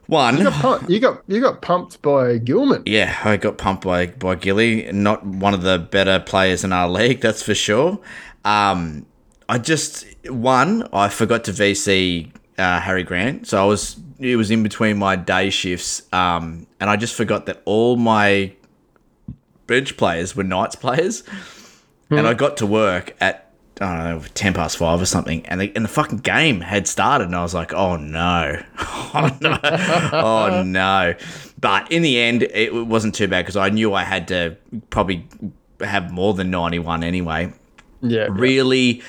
one, 0.08 0.44
Pump- 0.52 0.90
You 0.90 1.00
got 1.00 1.22
you 1.28 1.40
got 1.40 1.62
pumped 1.62 2.02
by 2.02 2.38
Gilman. 2.40 2.84
yeah, 2.88 3.16
I 3.24 3.38
got 3.38 3.58
pumped 3.60 3.84
by 3.84 4.08
by 4.08 4.36
Gilly. 4.36 4.92
Not 4.92 5.24
one 5.26 5.54
of 5.54 5.62
the 5.62 5.78
better 5.78 6.20
players 6.20 6.64
in 6.64 6.74
our 6.74 6.90
league, 6.90 7.22
that's 7.22 7.44
for 7.44 7.54
sure. 7.54 8.00
Um, 8.44 9.06
I 9.48 9.60
just 9.60 10.06
one, 10.28 10.88
I 10.92 11.10
forgot 11.10 11.44
to 11.44 11.52
VC 11.52 12.32
uh, 12.60 12.80
Harry 12.80 13.04
Grant, 13.04 13.48
so 13.48 13.62
I 13.62 13.66
was 13.66 13.98
it 14.20 14.36
was 14.36 14.52
in 14.52 14.64
between 14.64 14.98
my 14.98 15.16
day 15.16 15.50
shifts, 15.50 16.04
um, 16.14 16.68
and 16.80 16.90
I 16.90 16.98
just 16.98 17.16
forgot 17.16 17.46
that 17.46 17.62
all 17.66 17.96
my 17.96 18.52
bench 19.66 19.96
players 19.98 20.36
were 20.36 20.44
Knights 20.44 20.76
players, 20.76 21.24
and 22.10 22.28
I 22.28 22.34
got 22.34 22.58
to 22.58 22.66
work 22.66 23.16
at. 23.20 23.46
I 23.82 23.96
don't 23.96 24.22
know, 24.22 24.28
ten 24.34 24.54
past 24.54 24.76
five 24.76 25.02
or 25.02 25.06
something, 25.06 25.46
and 25.46 25.62
the, 25.62 25.72
and 25.74 25.86
the 25.86 25.90
fucking 25.90 26.18
game 26.18 26.60
had 26.60 26.86
started, 26.86 27.28
and 27.28 27.36
I 27.36 27.42
was 27.42 27.54
like, 27.54 27.74
"Oh 27.74 27.96
no, 27.96 28.62
oh 28.78 29.38
no, 29.40 29.58
oh 30.12 30.64
no!" 30.64 31.16
But 31.62 31.90
in 31.90 32.02
the 32.02 32.20
end, 32.20 32.44
it 32.44 32.74
wasn't 32.74 33.16
too 33.16 33.30
bad 33.30 33.44
because 33.44 33.56
I 33.56 33.70
knew 33.70 33.94
I 33.94 34.04
had 34.04 34.28
to 34.28 34.58
probably 34.90 35.26
have 35.80 36.12
more 36.12 36.34
than 36.34 36.52
ninety-one 36.52 37.06
anyway. 37.06 37.54
Yeah, 38.02 38.28
really 38.30 39.02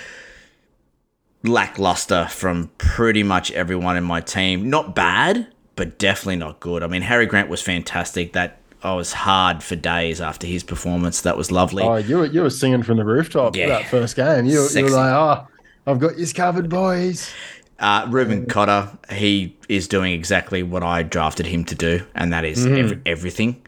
lackluster 1.43 2.27
from 2.31 2.71
pretty 2.79 3.23
much 3.23 3.51
everyone 3.53 3.97
in 3.97 4.05
my 4.05 4.21
team. 4.21 4.69
Not 4.69 4.95
bad, 4.95 5.47
but 5.77 5.99
definitely 5.99 6.37
not 6.37 6.61
good. 6.61 6.83
I 6.83 6.87
mean, 6.87 7.03
Harry 7.03 7.27
Grant 7.27 7.49
was 7.49 7.63
fantastic. 7.63 8.33
That 8.35 8.59
I 8.83 8.95
was 8.95 9.13
hard 9.13 9.63
for 9.63 9.77
days 9.77 10.21
after 10.21 10.47
his 10.47 10.63
performance. 10.63 11.23
That 11.23 11.37
was 11.37 11.51
lovely. 11.51 11.83
Oh, 11.83 11.97
you 11.97 12.19
were 12.19 12.27
you 12.27 12.43
were 12.43 12.51
singing 12.51 12.83
from 12.83 12.97
the 12.99 13.05
rooftop 13.05 13.57
Yeah. 13.57 13.69
that 13.69 13.87
first 13.89 14.17
game. 14.17 14.47
You, 14.47 14.67
you 14.75 14.85
were 14.85 14.91
like, 14.91 15.13
oh, 15.13 15.47
I've 15.87 15.99
got 15.99 16.19
you 16.19 16.27
covered, 16.33 16.69
boys. 16.69 17.33
Uh, 17.79 18.07
Reuben 18.11 18.45
Cotter, 18.45 18.91
he 19.11 19.57
is 19.71 19.89
doing 19.89 20.13
exactly 20.13 20.63
what 20.63 20.83
I 20.83 21.03
drafted 21.03 21.47
him 21.47 21.65
to 21.65 21.75
do, 21.75 22.05
and 22.15 22.31
that 22.35 22.45
is 22.45 22.67
every, 22.67 23.01
everything. 23.07 23.63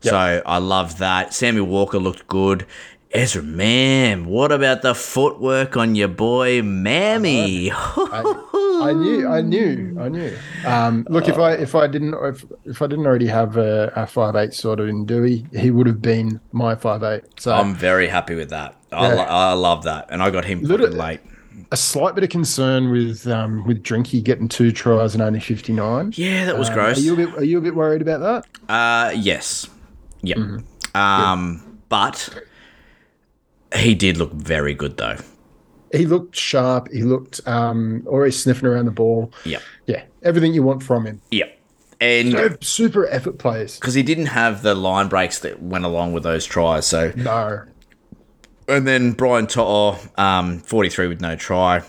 So 0.00 0.40
I 0.46 0.56
love 0.56 0.98
that. 0.98 1.34
Sammy 1.34 1.60
Walker 1.60 1.98
looked 1.98 2.26
good. 2.28 2.64
Ezra, 3.10 3.42
man, 3.42 4.26
what 4.26 4.52
about 4.52 4.82
the 4.82 4.94
footwork 4.94 5.78
on 5.78 5.94
your 5.94 6.08
boy, 6.08 6.60
Mammy? 6.62 7.70
I 7.72 8.92
knew, 8.94 9.26
I 9.26 9.40
knew, 9.40 9.96
I 9.98 10.08
knew. 10.10 10.36
Um, 10.66 11.06
look, 11.08 11.26
if 11.26 11.38
I 11.38 11.52
if 11.54 11.74
I 11.74 11.86
didn't 11.86 12.14
if, 12.22 12.44
if 12.66 12.82
I 12.82 12.86
didn't 12.86 13.06
already 13.06 13.26
have 13.26 13.56
a, 13.56 13.90
a 13.96 14.06
five 14.06 14.36
eight 14.36 14.52
sort 14.52 14.78
of 14.78 14.88
in 14.88 15.06
Doueihi, 15.06 15.56
he 15.56 15.70
would 15.70 15.86
have 15.86 16.02
been 16.02 16.38
my 16.52 16.74
five 16.74 17.02
eight. 17.02 17.24
So 17.40 17.54
I'm 17.54 17.74
very 17.74 18.08
happy 18.08 18.34
with 18.34 18.50
that. 18.50 18.76
I, 18.92 19.08
Yeah. 19.08 19.14
lo- 19.14 19.22
I 19.24 19.52
love 19.54 19.84
that, 19.84 20.06
and 20.10 20.22
I 20.22 20.30
got 20.30 20.44
him 20.44 20.60
Little- 20.62 20.88
late. 20.90 21.20
a 21.72 21.76
slight 21.76 22.14
bit 22.14 22.24
of 22.24 22.30
concern 22.30 22.90
with 22.90 23.26
um, 23.26 23.66
with 23.66 23.82
Drinky 23.82 24.22
getting 24.22 24.48
two 24.48 24.70
tries 24.70 25.14
and 25.14 25.22
only 25.22 25.40
fifty 25.40 25.72
nine. 25.72 26.12
Yeah, 26.14 26.44
that 26.44 26.58
was 26.58 26.68
Are 26.68 26.74
gross. 26.74 27.00
you 27.00 27.14
a 27.14 27.16
bit 27.16 27.34
are 27.36 27.44
you 27.44 27.56
a 27.56 27.62
bit 27.62 27.74
worried 27.74 28.02
about 28.02 28.20
that? 28.20 28.72
uh, 28.72 29.12
yes, 29.16 29.66
yep. 30.20 30.36
Mm-hmm. 30.36 30.96
Um, 30.96 31.78
but 31.88 32.28
he 33.74 33.94
did 33.94 34.16
look 34.16 34.32
very 34.32 34.74
good 34.74 34.96
though. 34.96 35.16
he 35.92 36.06
looked 36.06 36.36
sharp. 36.36 36.88
He 36.92 37.02
looked 37.02 37.40
um, 37.46 38.02
always 38.06 38.42
sniffing 38.42 38.68
around 38.68 38.84
the 38.86 38.90
ball. 38.90 39.32
Yeah, 39.44 39.60
Yeah, 39.86 40.04
everything 40.22 40.52
you 40.54 40.62
want 40.62 40.82
from 40.82 41.06
him. 41.06 41.20
Yeah, 41.30 41.46
And 42.00 42.32
So 42.32 42.56
super 42.60 43.06
effort 43.08 43.38
plays. 43.38 43.78
because 43.78 43.94
he 43.94 44.02
didn't 44.02 44.26
have 44.26 44.62
the 44.62 44.74
line 44.74 45.08
breaks 45.08 45.38
that 45.40 45.62
went 45.62 45.84
along 45.84 46.12
with 46.12 46.22
those 46.24 46.44
tries, 46.44 46.86
so 46.86 47.12
No, 47.16 47.62
And 48.68 48.86
then 48.86 49.12
Brian 49.12 49.46
To'o, 49.46 49.96
um, 50.18 50.58
43 50.60 51.08
with 51.08 51.20
no 51.22 51.36
try. 51.36 51.82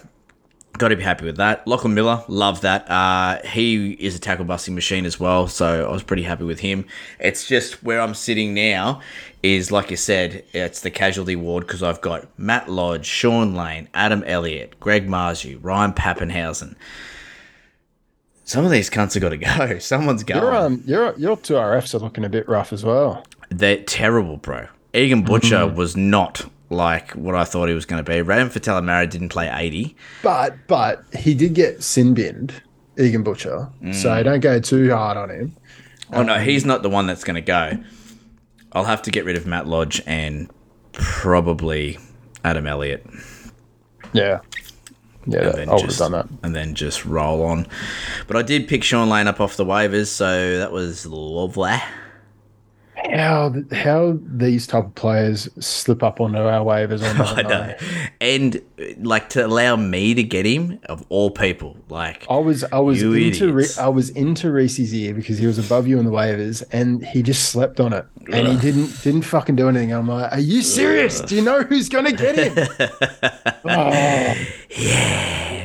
Got 0.79 0.87
to 0.87 0.95
be 0.95 1.03
happy 1.03 1.25
with 1.25 1.35
that. 1.35 1.67
Lachlan 1.67 1.93
Miller, 1.93 2.23
love 2.29 2.61
that. 2.61 2.89
Uh, 2.89 3.41
he 3.45 3.91
is 3.91 4.15
a 4.15 4.19
tackle 4.19 4.45
busting 4.45 4.73
machine 4.73 5.05
as 5.05 5.19
well, 5.19 5.45
so 5.45 5.85
I 5.85 5.91
was 5.91 6.03
pretty 6.03 6.23
happy 6.23 6.45
with 6.45 6.61
him. 6.61 6.85
It's 7.19 7.45
just 7.45 7.83
where 7.83 7.99
I'm 7.99 8.13
sitting 8.13 8.53
now 8.53 9.01
is, 9.43 9.73
like 9.73 9.91
you 9.91 9.97
said, 9.97 10.45
it's 10.53 10.79
the 10.79 10.89
casualty 10.89 11.35
ward 11.35 11.67
because 11.67 11.83
I've 11.83 11.99
got 11.99 12.27
Matt 12.39 12.69
Lodge, 12.69 13.05
Shaun 13.05 13.55
Lane, 13.55 13.89
Adam 13.93 14.23
Elliott, 14.23 14.79
Greg 14.79 15.05
Marzhew, 15.05 15.59
Ryan 15.61 15.91
Papenhuyzen. 15.91 16.75
Some 18.45 18.63
of 18.63 18.71
these 18.71 18.89
cunts 18.89 19.15
have 19.15 19.21
got 19.21 19.29
to 19.29 19.37
go. 19.37 19.79
Someone's 19.79 20.23
going. 20.23 20.41
your 20.41 20.55
um, 20.55 20.81
your 20.85 21.13
your 21.17 21.35
two 21.35 21.55
RFs 21.55 21.93
are 21.93 21.99
looking 21.99 22.23
a 22.23 22.29
bit 22.29 22.47
rough 22.47 22.71
as 22.71 22.85
well. 22.85 23.25
They're 23.49 23.83
terrible, 23.83 24.37
bro. 24.37 24.67
Egan 24.93 25.23
Butcher 25.23 25.67
was 25.67 25.97
not 25.97 26.49
like 26.69 27.11
what 27.11 27.35
I 27.35 27.43
thought 27.43 27.69
he 27.69 27.75
was 27.75 27.85
going 27.85 28.03
to 28.03 28.09
be. 28.09 28.21
Raymond 28.21 28.51
Faitala-Mariner 28.51 29.09
didn't 29.09 29.29
play 29.29 29.49
80. 29.51 29.95
But 30.21 30.55
but 30.67 31.03
he 31.17 31.33
did 31.33 31.53
get 31.53 31.83
sin 31.83 32.13
binned, 32.13 32.53
Egan 32.97 33.23
Butcher. 33.23 33.69
So 33.91 34.09
mm. 34.09 34.23
don't 34.23 34.39
go 34.39 34.59
too 34.59 34.91
hard 34.91 35.17
on 35.17 35.29
him. 35.29 35.55
Oh, 36.11 36.23
no, 36.23 36.35
um, 36.35 36.41
he's 36.41 36.65
not 36.65 36.81
the 36.81 36.89
one 36.89 37.07
that's 37.07 37.23
going 37.23 37.35
to 37.35 37.41
go. 37.41 37.73
I'll 38.71 38.85
have 38.85 39.01
to 39.03 39.11
get 39.11 39.25
rid 39.25 39.37
of 39.37 39.45
Matt 39.45 39.67
Lodge 39.67 40.01
and 40.05 40.49
probably 40.91 41.97
Adam 42.43 42.67
Elliott. 42.67 43.05
Yeah, 44.13 44.39
yeah, 45.25 45.65
I 45.67 45.73
would 45.73 45.81
have 45.81 45.97
done 45.97 46.11
that. 46.13 46.27
And 46.43 46.55
then 46.55 46.75
just 46.75 47.05
roll 47.05 47.43
on. 47.43 47.67
But 48.27 48.37
I 48.37 48.41
did 48.41 48.67
pick 48.67 48.83
Shaun 48.83 49.09
Lane 49.09 49.27
up 49.27 49.39
off 49.39 49.55
the 49.55 49.65
waivers, 49.65 50.07
so 50.07 50.57
that 50.57 50.71
was 50.71 51.05
lovely. 51.05 51.77
How 53.11 53.53
how 53.71 54.19
these 54.23 54.67
type 54.67 54.85
of 54.85 54.95
players 54.95 55.49
slip 55.59 56.03
up 56.03 56.19
onto 56.21 56.37
our 56.37 56.63
waivers? 56.65 57.01
On 57.03 57.21
I 57.37 57.41
know. 57.41 57.75
And 58.21 58.61
like 58.99 59.29
to 59.29 59.45
allow 59.45 59.75
me 59.75 60.13
to 60.13 60.23
get 60.23 60.45
him, 60.45 60.79
of 60.85 61.05
all 61.09 61.31
people, 61.31 61.77
like. 61.89 62.25
I 62.29 62.37
was 62.37 62.63
I 62.65 62.79
was 62.79 63.01
into 63.01 63.53
Re- 63.53 63.65
I 63.79 63.87
was 63.87 64.09
into 64.11 64.51
Reese's 64.51 64.93
ear 64.93 65.13
because 65.13 65.37
he 65.37 65.47
was 65.47 65.57
above 65.57 65.87
you 65.87 65.99
on 65.99 66.05
the 66.05 66.11
waivers 66.11 66.63
and 66.71 67.05
he 67.05 67.23
just 67.23 67.49
slept 67.49 67.79
on 67.79 67.93
it 67.93 68.05
and 68.31 68.47
he 68.47 68.57
didn't 68.57 69.01
didn't 69.03 69.23
fucking 69.23 69.55
do 69.55 69.69
anything. 69.69 69.91
I'm 69.91 70.07
like, 70.07 70.31
are 70.31 70.39
you 70.39 70.61
serious? 70.61 71.21
Do 71.21 71.35
you 71.35 71.41
know 71.41 71.63
who's 71.63 71.89
gonna 71.89 72.11
get 72.11 72.37
him? 72.37 72.67
oh, 73.65 74.33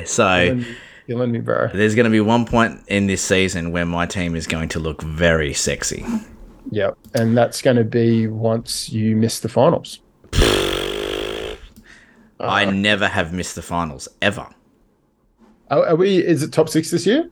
So. 0.04 0.60
killing 1.06 1.32
me, 1.32 1.40
bro. 1.40 1.68
There's 1.72 1.94
going 1.94 2.04
to 2.04 2.10
be 2.10 2.20
one 2.20 2.46
point 2.46 2.80
in 2.88 3.06
this 3.06 3.22
season 3.22 3.72
where 3.72 3.84
my 3.86 4.06
team 4.06 4.34
is 4.34 4.46
going 4.46 4.70
to 4.70 4.78
look 4.78 5.02
very 5.02 5.52
sexy. 5.52 6.04
Yep, 6.70 6.96
and 7.14 7.36
that's 7.36 7.62
going 7.62 7.76
to 7.76 7.84
be 7.84 8.26
once 8.26 8.90
you 8.90 9.16
miss 9.16 9.40
the 9.40 9.48
finals. 9.48 10.00
I 12.40 12.64
never 12.64 13.06
have 13.08 13.32
missed 13.32 13.54
the 13.54 13.62
finals 13.62 14.08
ever. 14.20 14.48
Are, 15.70 15.86
are 15.88 15.96
we? 15.96 16.18
Is 16.18 16.42
it 16.42 16.52
top 16.52 16.68
six 16.68 16.90
this 16.90 17.06
year? 17.06 17.30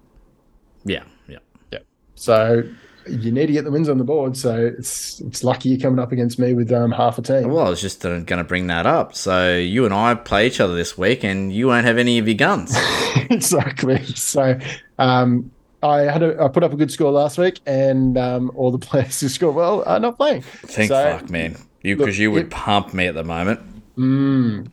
Yeah, 0.85 1.05
yeah. 1.29 1.39
Yep. 1.71 1.85
So 2.15 2.62
you 3.07 3.33
need 3.33 3.47
to 3.47 3.53
get 3.53 3.65
the 3.65 3.71
wins 3.71 3.89
on 3.89 3.99
the 3.99 4.05
board. 4.05 4.37
So 4.37 4.73
it's 4.79 5.21
it's 5.21 5.43
lucky 5.45 5.71
you're 5.71 5.81
coming 5.81 5.99
up 5.99 6.12
against 6.12 6.39
me 6.39 6.55
with 6.55 6.73
um, 6.73 6.93
half 6.93 7.19
a 7.19 7.23
team. 7.23 7.49
Well, 7.49 7.67
I 7.67 7.71
was 7.71 7.81
just 7.81 8.03
going 8.03 8.25
to 8.27 8.45
bring 8.45 8.69
that 8.69 8.87
up. 8.87 9.15
So 9.15 9.57
you 9.57 9.85
and 9.85 9.95
I 9.95 10.15
play 10.15 10.47
each 10.47 10.61
other 10.61 10.75
this 10.75 10.97
week, 10.97 11.25
and 11.25 11.53
you 11.53 11.67
won't 11.69 11.87
have 11.87 11.99
any 11.99 12.19
of 12.19 12.27
your 12.27 12.37
guns. 12.37 12.75
exactly. 13.31 14.05
So 14.07 14.59
um, 14.99 15.51
I 15.83 16.03
had 16.03 16.23
a, 16.23 16.41
I 16.43 16.49
put 16.49 16.62
up 16.62 16.73
a 16.73 16.77
good 16.77 16.91
score 16.93 17.11
last 17.11 17.39
week, 17.39 17.61
and 17.67 18.17
um, 18.19 18.51
all 18.55 18.71
the 18.71 18.79
players 18.87 19.21
who 19.21 19.29
score 19.29 19.53
well 19.53 19.83
are 19.87 19.99
not 20.01 20.17
playing. 20.17 20.43
Thank 20.43 20.89
So, 20.89 21.19
fuck, 21.19 21.31
man. 21.31 21.57
You 21.83 21.97
because 21.97 22.19
you 22.19 22.31
would 22.31 22.45
it- 22.47 22.51
pump 22.51 22.95
me 22.95 23.07
at 23.07 23.15
the 23.15 23.25
moment. 23.25 23.61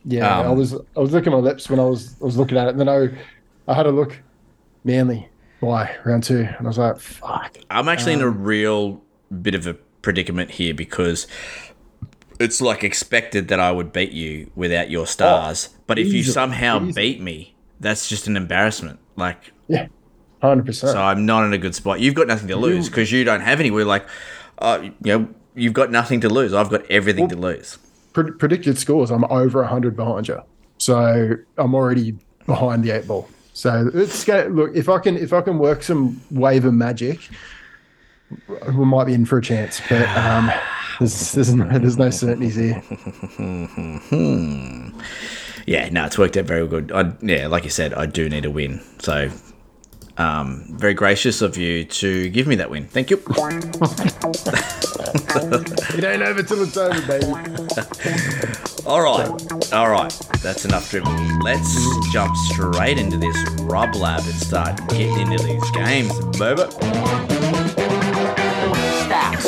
Yeah, 0.04 0.40
I 0.40 0.44
Um, 0.46 0.56
was 0.58 0.74
I 0.74 1.00
was 1.00 1.12
licking 1.12 1.32
my 1.32 1.38
lips 1.38 1.68
when 1.68 1.78
I 1.78 1.84
was 1.84 2.16
I 2.20 2.24
was 2.24 2.36
looking 2.36 2.56
at 2.56 2.66
it, 2.68 2.70
and 2.70 2.80
then 2.80 2.88
I 2.88 3.08
I 3.70 3.74
had 3.74 3.86
a 3.86 3.90
look, 3.92 4.18
Manly, 4.84 5.28
why 5.60 5.94
round 6.04 6.24
two, 6.24 6.40
and 6.40 6.66
I 6.66 6.68
was 6.68 6.78
like, 6.78 6.98
fuck. 6.98 7.56
I'm 7.70 7.88
actually 7.88 8.14
in 8.14 8.22
a 8.22 8.28
real 8.30 9.02
bit 9.42 9.54
of 9.54 9.66
a 9.66 9.74
predicament 10.02 10.52
here 10.52 10.72
because 10.74 11.26
it's 12.38 12.60
like 12.62 12.82
expected 12.82 13.48
that 13.48 13.60
I 13.60 13.70
would 13.70 13.92
beat 13.92 14.12
you 14.12 14.50
without 14.54 14.90
your 14.90 15.06
stars. 15.06 15.68
but 15.86 15.98
if 15.98 16.12
you 16.12 16.22
somehow 16.22 16.76
easily. 16.80 16.92
beat 17.12 17.20
me, 17.20 17.54
that's 17.78 18.08
just 18.08 18.26
an 18.26 18.36
embarrassment. 18.36 18.98
Like 19.16 19.52
Yeah, 19.68 19.88
hundred 20.40 20.66
percent. 20.66 20.92
So 20.92 21.00
I'm 21.00 21.26
not 21.26 21.44
in 21.44 21.52
a 21.52 21.58
good 21.58 21.74
spot. 21.74 22.00
You've 22.00 22.14
got 22.14 22.26
nothing 22.26 22.48
to 22.48 22.56
lose 22.56 22.88
because 22.88 23.12
you 23.12 23.24
don't 23.24 23.40
have 23.40 23.60
any. 23.60 23.70
We're 23.70 23.84
like, 23.84 24.06
uh, 24.58 24.80
you 24.82 25.18
know, 25.18 25.28
you've 25.54 25.72
got 25.72 25.90
nothing 25.90 26.20
to 26.22 26.28
lose. 26.28 26.54
I've 26.54 26.70
got 26.70 26.88
everything 26.90 27.28
to 27.28 27.36
lose. 27.36 27.78
Pred- 28.12 28.38
predicted 28.38 28.78
scores, 28.78 29.10
I'm 29.10 29.24
over 29.24 29.62
hundred 29.64 29.96
behind 29.96 30.28
you, 30.28 30.40
so 30.78 31.34
I'm 31.58 31.74
already 31.74 32.16
behind 32.46 32.82
the 32.84 32.90
eight 32.90 33.06
ball. 33.06 33.28
So 33.52 33.90
it's 33.92 34.24
go 34.24 34.48
look 34.50 34.74
if 34.74 34.88
I 34.88 34.98
can 34.98 35.16
if 35.16 35.32
I 35.32 35.40
can 35.42 35.58
work 35.58 35.82
some 35.82 36.20
waiver 36.30 36.72
magic, 36.72 37.20
we 38.66 38.84
might 38.84 39.04
be 39.04 39.14
in 39.14 39.26
for 39.26 39.38
a 39.38 39.42
chance. 39.42 39.80
But 39.88 40.08
um, 40.16 40.50
there's 40.98 41.32
there's 41.32 41.54
no, 41.54 41.78
there's 41.78 41.98
no 41.98 42.10
certainties 42.10 42.56
here. 42.56 42.82
Yeah, 45.66 45.88
no, 45.90 46.04
it's 46.06 46.18
worked 46.18 46.36
out 46.36 46.46
very 46.46 46.66
good. 46.66 46.90
I, 46.90 47.12
yeah, 47.20 47.46
like 47.46 47.62
you 47.62 47.70
said, 47.70 47.94
I 47.94 48.06
do 48.06 48.28
need 48.28 48.44
a 48.44 48.50
win. 48.50 48.80
So, 48.98 49.30
um, 50.18 50.64
very 50.70 50.94
gracious 50.94 51.42
of 51.42 51.56
you 51.56 51.84
to 51.84 52.28
give 52.30 52.46
me 52.46 52.56
that 52.56 52.70
win. 52.70 52.86
Thank 52.86 53.10
you. 53.10 53.22
It 55.92 56.04
ain't 56.04 56.22
over 56.22 56.42
till 56.42 56.62
it's 56.62 56.76
over, 56.76 57.00
baby. 57.06 57.26
All 58.86 59.02
right, 59.02 59.72
all 59.72 59.90
right. 59.90 60.12
That's 60.42 60.64
enough 60.64 60.90
dribbling. 60.90 61.40
Let's 61.40 61.76
jump 62.12 62.34
straight 62.36 62.98
into 62.98 63.18
this 63.18 63.36
Rob 63.62 63.94
Lab 63.94 64.20
and 64.24 64.34
start 64.34 64.78
getting 64.88 65.32
into 65.32 65.44
these 65.44 65.70
games, 65.72 66.18
baby. 66.38 67.39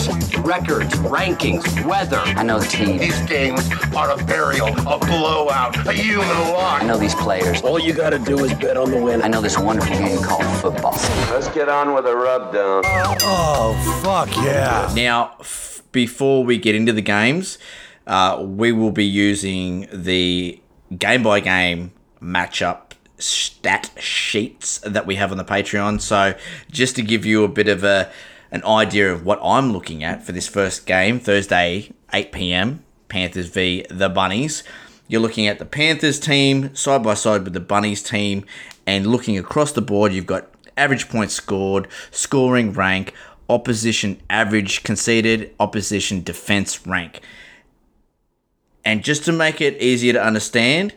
Stats, 0.02 0.44
records, 0.44 0.94
rankings, 0.94 1.85
weather. 1.85 2.21
I 2.25 2.42
know 2.42 2.59
the 2.59 2.66
team. 2.66 2.99
These 2.99 3.21
games 3.26 3.71
are 3.94 4.11
a 4.11 4.25
burial, 4.25 4.68
a 4.68 4.99
blowout, 4.99 5.76
a 5.87 5.92
human 5.92 6.26
I 6.26 6.82
know 6.85 6.97
these 6.99 7.14
players. 7.14 7.62
All 7.62 7.78
you 7.78 7.92
gotta 7.92 8.18
do 8.18 8.44
is 8.44 8.52
bet 8.54 8.76
on 8.76 8.90
the 8.90 9.00
win. 9.00 9.23
I 9.23 9.28
know 9.28 9.40
this 9.40 9.56
wonderful 9.56 9.97
game 9.97 10.21
called 10.23 10.44
football. 10.61 10.97
Let's 11.30 11.49
get 11.49 11.68
on 11.68 11.94
with 11.94 12.04
the 12.04 12.16
rubdown. 12.16 12.82
Oh, 13.23 14.00
fuck 14.02 14.35
yeah. 14.44 14.92
Now, 14.97 15.37
f- 15.38 15.82
before 15.92 16.42
we 16.42 16.59
get 16.59 16.75
into 16.75 16.92
the 16.92 17.02
games, 17.02 17.59
uh, 18.06 18.42
we 18.44 18.73
will 18.73 18.90
be 18.90 19.06
using 19.06 19.87
the 19.92 20.61
game 20.99 21.23
by 21.23 21.38
game 21.38 21.92
matchup 22.21 22.92
stat 23.18 23.90
sheets 24.00 24.78
that 24.78 25.06
we 25.06 25.14
have 25.14 25.30
on 25.30 25.38
the 25.38 25.44
Patreon. 25.44 26.00
So, 26.00 26.35
just 26.73 26.97
to 26.97 27.02
give 27.02 27.25
you 27.25 27.44
a 27.44 27.49
bit 27.49 27.68
of 27.68 27.85
a 27.85 28.11
an 28.52 28.64
idea 28.64 29.11
of 29.11 29.25
what 29.25 29.40
I'm 29.42 29.73
looking 29.73 30.04
at 30.04 30.23
for 30.23 30.32
this 30.32 30.47
first 30.47 30.87
game, 30.87 31.18
Thursday, 31.18 31.90
8 32.12 32.30
p.m. 32.32 32.85
Panthers 33.09 33.49
v 33.49 33.85
the 33.88 34.11
Bunnies. 34.11 34.62
You're 35.09 35.23
looking 35.23 35.47
at 35.47 35.59
the 35.59 35.64
Panthers 35.64 36.21
team 36.21 36.75
side 36.75 37.02
by 37.02 37.14
side 37.14 37.44
with 37.44 37.54
the 37.54 37.61
Bunnies 37.61 38.02
team, 38.02 38.44
and 38.87 39.06
looking 39.06 39.38
across 39.38 39.73
the 39.73 39.80
board, 39.80 40.12
you've 40.12 40.26
got 40.26 40.49
average 40.76 41.09
points 41.09 41.35
scored, 41.35 41.88
scoring 42.11 42.73
rank, 42.73 43.14
opposition 43.49 44.21
average 44.28 44.82
conceded, 44.82 45.54
opposition 45.59 46.23
defense 46.23 46.87
rank. 46.87 47.21
And 48.85 49.02
just 49.02 49.25
to 49.25 49.32
make 49.32 49.61
it 49.62 49.80
easier 49.80 50.12
to 50.12 50.23
understand, 50.23 50.94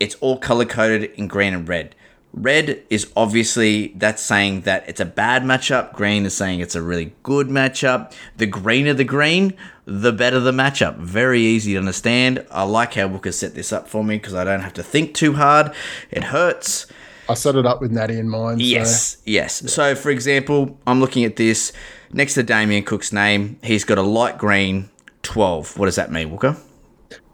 it's 0.00 0.14
all 0.16 0.38
color 0.38 0.64
coded 0.64 1.10
in 1.12 1.28
green 1.28 1.52
and 1.52 1.68
red. 1.68 1.94
Red 2.36 2.82
is 2.90 3.10
obviously 3.16 3.88
that's 3.96 4.22
saying 4.22 4.60
that 4.62 4.86
it's 4.86 5.00
a 5.00 5.06
bad 5.06 5.42
matchup. 5.42 5.94
Green 5.94 6.26
is 6.26 6.36
saying 6.36 6.60
it's 6.60 6.74
a 6.74 6.82
really 6.82 7.14
good 7.22 7.48
matchup. 7.48 8.12
The 8.36 8.44
greener 8.46 8.92
the 8.92 9.04
green, 9.04 9.54
the 9.86 10.12
better 10.12 10.38
the 10.38 10.52
matchup. 10.52 10.98
Very 10.98 11.40
easy 11.40 11.72
to 11.72 11.78
understand. 11.78 12.44
I 12.50 12.64
like 12.64 12.92
how 12.94 13.08
Booker 13.08 13.32
set 13.32 13.54
this 13.54 13.72
up 13.72 13.88
for 13.88 14.04
me 14.04 14.16
because 14.16 14.34
I 14.34 14.44
don't 14.44 14.60
have 14.60 14.74
to 14.74 14.82
think 14.82 15.14
too 15.14 15.32
hard. 15.32 15.72
It 16.10 16.24
hurts. 16.24 16.86
I 17.28 17.34
set 17.34 17.56
it 17.56 17.64
up 17.64 17.80
with 17.80 17.90
Natty 17.90 18.18
in 18.18 18.28
mind. 18.28 18.60
so- 18.60 18.66
Yes, 18.66 19.16
yes. 19.24 19.72
So, 19.72 19.94
for 19.94 20.10
example, 20.10 20.78
I'm 20.86 21.00
looking 21.00 21.24
at 21.24 21.36
this 21.36 21.72
next 22.12 22.34
to 22.34 22.42
Damien 22.42 22.84
Cook's 22.84 23.12
name. 23.14 23.58
He's 23.62 23.82
got 23.84 23.96
a 23.96 24.02
light 24.02 24.36
green 24.36 24.90
12. 25.22 25.78
What 25.78 25.86
does 25.86 25.96
that 25.96 26.12
mean, 26.12 26.30
Walker? 26.30 26.56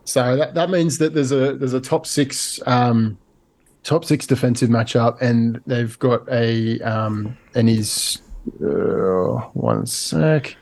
So 0.04 0.36
that, 0.36 0.54
that 0.54 0.70
means 0.70 0.98
that 0.98 1.12
there's 1.14 1.30
a 1.32 1.54
there's 1.56 1.74
a 1.74 1.80
top 1.80 2.06
six 2.06 2.60
um, 2.66 3.18
top 3.82 4.04
six 4.04 4.26
defensive 4.26 4.70
matchup, 4.70 5.20
and 5.20 5.60
they've 5.66 5.98
got 5.98 6.28
a 6.30 6.80
um, 6.80 7.36
and 7.54 7.68
he's 7.68 8.20
uh, 8.62 9.40
one 9.54 9.86
sec. 9.86 10.56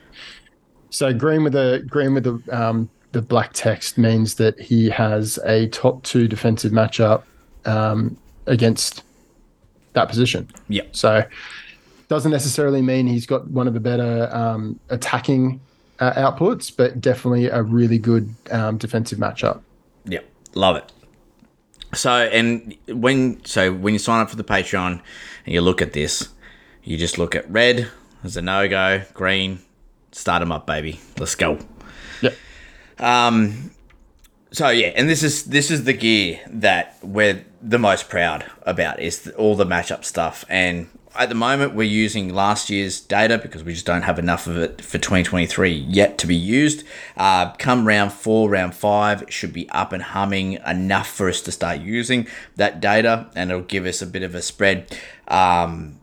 So 0.89 1.13
green 1.13 1.43
with 1.43 1.53
the 1.53 1.83
green 1.87 2.13
with 2.13 2.23
the 2.23 2.41
um, 2.51 2.89
the 3.11 3.21
black 3.21 3.53
text 3.53 3.97
means 3.97 4.35
that 4.35 4.59
he 4.59 4.89
has 4.89 5.39
a 5.45 5.67
top 5.67 6.03
two 6.03 6.27
defensive 6.27 6.71
matchup 6.71 7.23
um, 7.65 8.17
against 8.47 9.03
that 9.93 10.07
position. 10.07 10.47
Yeah. 10.67 10.83
So 10.91 11.23
doesn't 12.07 12.31
necessarily 12.31 12.81
mean 12.81 13.07
he's 13.07 13.25
got 13.25 13.49
one 13.49 13.67
of 13.67 13.73
the 13.73 13.79
better 13.79 14.29
um, 14.35 14.79
attacking 14.89 15.61
uh, 15.99 16.13
outputs, 16.13 16.75
but 16.75 16.99
definitely 16.99 17.47
a 17.47 17.61
really 17.61 17.97
good 17.97 18.33
um, 18.51 18.77
defensive 18.77 19.17
matchup. 19.17 19.61
Yeah, 20.05 20.19
love 20.53 20.75
it. 20.75 20.91
So 21.93 22.11
and 22.11 22.75
when 22.87 23.43
so 23.45 23.73
when 23.73 23.93
you 23.93 23.99
sign 23.99 24.21
up 24.21 24.29
for 24.29 24.35
the 24.35 24.43
Patreon 24.43 25.01
and 25.45 25.53
you 25.53 25.61
look 25.61 25.81
at 25.81 25.93
this, 25.93 26.29
you 26.83 26.97
just 26.97 27.17
look 27.17 27.35
at 27.35 27.49
red 27.49 27.89
as 28.23 28.37
a 28.37 28.41
no 28.41 28.67
go, 28.69 29.01
green, 29.13 29.59
start 30.11 30.41
them 30.41 30.51
up, 30.51 30.65
baby. 30.65 30.99
Let's 31.17 31.35
go. 31.35 31.59
Yep. 32.21 32.35
Um. 32.99 33.71
So 34.51 34.69
yeah, 34.69 34.87
and 34.95 35.09
this 35.09 35.23
is 35.23 35.45
this 35.45 35.71
is 35.71 35.85
the 35.85 35.93
gear 35.93 36.39
that 36.47 36.97
we're 37.01 37.45
the 37.61 37.79
most 37.79 38.09
proud 38.09 38.49
about 38.63 38.99
is 38.99 39.31
all 39.37 39.55
the 39.55 39.65
matchup 39.65 40.03
stuff. 40.03 40.45
And 40.49 40.89
at 41.15 41.29
the 41.29 41.35
moment, 41.35 41.73
we're 41.73 41.83
using 41.83 42.33
last 42.33 42.69
year's 42.69 42.99
data 42.99 43.37
because 43.37 43.63
we 43.63 43.73
just 43.73 43.85
don't 43.85 44.03
have 44.03 44.17
enough 44.17 44.47
of 44.47 44.57
it 44.57 44.81
for 44.81 44.97
2023 44.97 45.71
yet 45.71 46.17
to 46.19 46.27
be 46.27 46.35
used. 46.35 46.83
Uh, 47.17 47.51
come 47.53 47.85
round 47.85 48.13
four, 48.13 48.49
round 48.49 48.73
five, 48.73 49.21
it 49.23 49.33
should 49.33 49.51
be 49.51 49.69
up 49.69 49.91
and 49.91 50.03
humming 50.03 50.53
enough 50.65 51.07
for 51.07 51.27
us 51.27 51.41
to 51.41 51.51
start 51.51 51.79
using 51.79 52.27
that 52.55 52.79
data, 52.79 53.29
and 53.35 53.51
it'll 53.51 53.63
give 53.63 53.85
us 53.85 54.01
a 54.01 54.07
bit 54.07 54.23
of 54.23 54.35
a 54.35 54.41
spread. 54.41 54.97
Um, 55.27 55.99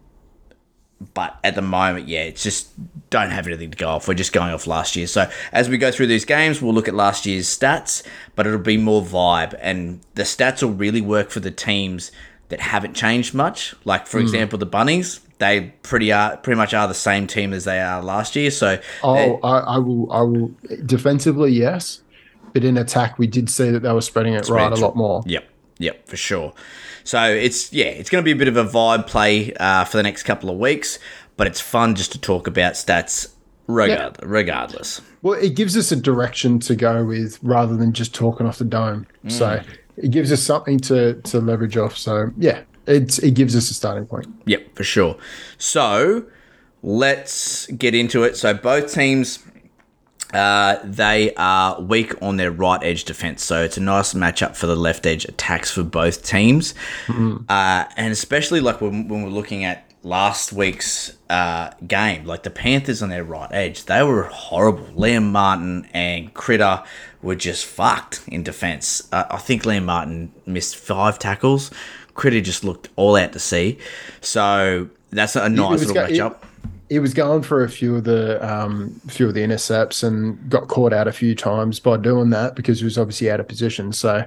but 1.14 1.38
at 1.44 1.54
the 1.54 1.62
moment, 1.62 2.08
yeah, 2.08 2.22
it's 2.22 2.42
just 2.42 2.70
don't 3.08 3.30
have 3.30 3.46
anything 3.46 3.70
to 3.70 3.76
go 3.76 3.88
off. 3.88 4.08
We're 4.08 4.14
just 4.14 4.32
going 4.32 4.52
off 4.52 4.66
last 4.66 4.96
year. 4.96 5.06
So 5.06 5.30
as 5.52 5.68
we 5.68 5.78
go 5.78 5.92
through 5.92 6.08
these 6.08 6.24
games, 6.24 6.60
we'll 6.60 6.74
look 6.74 6.88
at 6.88 6.94
last 6.94 7.24
year's 7.24 7.46
stats, 7.46 8.02
but 8.34 8.46
it'll 8.46 8.58
be 8.58 8.76
more 8.76 9.02
vibe, 9.02 9.56
and 9.60 10.00
the 10.14 10.24
stats 10.24 10.62
will 10.62 10.72
really 10.72 11.00
work 11.00 11.30
for 11.30 11.40
the 11.40 11.52
teams 11.52 12.10
that 12.48 12.60
haven't 12.60 12.94
changed 12.94 13.34
much. 13.34 13.74
Like 13.84 14.06
for 14.06 14.18
Mm. 14.18 14.22
example, 14.22 14.58
the 14.58 14.66
Bunnies, 14.66 15.20
they 15.38 15.72
pretty 15.82 16.10
are 16.12 16.36
pretty 16.38 16.56
much 16.56 16.72
are 16.74 16.88
the 16.88 16.94
same 16.94 17.26
team 17.26 17.52
as 17.52 17.64
they 17.64 17.80
are 17.80 18.02
last 18.02 18.34
year. 18.36 18.50
So 18.50 18.78
Oh, 19.04 19.38
I, 19.42 19.58
I 19.58 19.78
will. 19.78 20.10
I 20.12 20.22
will. 20.22 20.50
Defensively, 20.86 21.52
yes, 21.52 22.00
but 22.54 22.64
in 22.64 22.76
attack, 22.76 23.18
we 23.18 23.26
did 23.26 23.48
see 23.50 23.70
that 23.70 23.80
they 23.80 23.92
were 23.92 24.00
spreading 24.00 24.34
it 24.34 24.48
right 24.48 24.72
a 24.72 24.76
lot 24.76 24.96
more. 24.96 25.22
Yep, 25.26 25.44
yep, 25.78 26.06
for 26.08 26.16
sure. 26.16 26.52
So 27.04 27.22
it's 27.22 27.72
yeah, 27.72 27.86
it's 27.86 28.10
going 28.10 28.22
to 28.22 28.24
be 28.24 28.32
a 28.32 28.36
bit 28.36 28.48
of 28.48 28.56
a 28.56 28.64
vibe 28.64 29.06
play 29.06 29.52
uh, 29.54 29.84
for 29.84 29.96
the 29.96 30.02
next 30.02 30.24
couple 30.24 30.50
of 30.50 30.58
weeks, 30.58 30.98
but 31.36 31.46
it's 31.46 31.60
fun 31.60 31.94
just 31.94 32.12
to 32.12 32.20
talk 32.20 32.46
about 32.46 32.72
stats 32.74 33.28
regard- 33.66 34.16
regardless. 34.22 35.00
Well, 35.22 35.34
it 35.40 35.54
gives 35.56 35.76
us 35.76 35.90
a 35.92 35.96
direction 35.96 36.58
to 36.60 36.74
go 36.76 37.04
with 37.04 37.38
rather 37.42 37.76
than 37.76 37.92
just 37.92 38.14
talking 38.14 38.46
off 38.46 38.58
the 38.58 38.64
dome. 38.64 39.06
Mm. 39.24 39.32
So 39.32 39.60
it 40.02 40.10
gives 40.10 40.32
us 40.32 40.42
something 40.42 40.78
to 40.80 41.14
to 41.22 41.40
leverage 41.40 41.76
off. 41.76 41.96
So 41.96 42.30
yeah, 42.38 42.62
it's 42.86 43.18
it 43.18 43.32
gives 43.32 43.54
us 43.56 43.70
a 43.70 43.74
starting 43.74 44.06
point. 44.06 44.26
Yep, 44.46 44.74
for 44.74 44.84
sure. 44.84 45.16
So 45.58 46.24
let's 46.82 47.66
get 47.66 47.94
into 47.94 48.22
it. 48.24 48.36
So 48.36 48.54
both 48.54 48.92
teams. 48.92 49.40
Uh, 50.34 50.78
they 50.84 51.32
are 51.36 51.80
weak 51.80 52.12
on 52.20 52.36
their 52.36 52.50
right 52.50 52.82
edge 52.82 53.04
defense, 53.04 53.42
so 53.42 53.62
it's 53.62 53.78
a 53.78 53.80
nice 53.80 54.12
matchup 54.12 54.54
for 54.54 54.66
the 54.66 54.76
left 54.76 55.06
edge 55.06 55.24
attacks 55.24 55.70
for 55.70 55.82
both 55.82 56.22
teams. 56.22 56.74
Uh, 57.48 57.86
and 57.96 58.12
especially 58.12 58.60
like 58.60 58.82
when, 58.82 59.08
when 59.08 59.22
we're 59.22 59.30
looking 59.30 59.64
at 59.64 59.87
last 60.02 60.52
week's 60.52 61.16
uh, 61.28 61.70
game, 61.86 62.24
like 62.24 62.42
the 62.42 62.50
Panthers 62.50 63.02
on 63.02 63.08
their 63.08 63.24
right 63.24 63.48
edge, 63.52 63.84
they 63.84 64.02
were 64.02 64.24
horrible. 64.24 64.84
Liam 64.96 65.30
Martin 65.30 65.88
and 65.92 66.32
Critter 66.34 66.82
were 67.22 67.34
just 67.34 67.66
fucked 67.66 68.22
in 68.28 68.42
defense. 68.42 69.08
Uh, 69.12 69.24
I 69.30 69.38
think 69.38 69.62
Liam 69.64 69.84
Martin 69.84 70.32
missed 70.46 70.76
five 70.76 71.18
tackles. 71.18 71.70
Critter 72.14 72.40
just 72.40 72.64
looked 72.64 72.88
all 72.96 73.16
out 73.16 73.32
to 73.32 73.38
sea. 73.38 73.78
So 74.20 74.88
that's 75.10 75.36
a 75.36 75.48
nice 75.48 75.80
little 75.80 75.94
go- 75.94 76.06
matchup. 76.06 76.36
He 76.88 76.98
was 76.98 77.12
going 77.12 77.42
for 77.42 77.64
a 77.64 77.68
few 77.68 77.96
of 77.96 78.04
the 78.04 78.42
um, 78.46 78.98
few 79.08 79.28
of 79.28 79.34
the 79.34 79.42
intercepts 79.42 80.02
and 80.02 80.48
got 80.48 80.68
caught 80.68 80.94
out 80.94 81.06
a 81.06 81.12
few 81.12 81.34
times 81.34 81.78
by 81.78 81.98
doing 81.98 82.30
that 82.30 82.56
because 82.56 82.78
he 82.78 82.84
was 82.86 82.96
obviously 82.96 83.30
out 83.30 83.40
of 83.40 83.46
position. 83.46 83.92
So, 83.92 84.24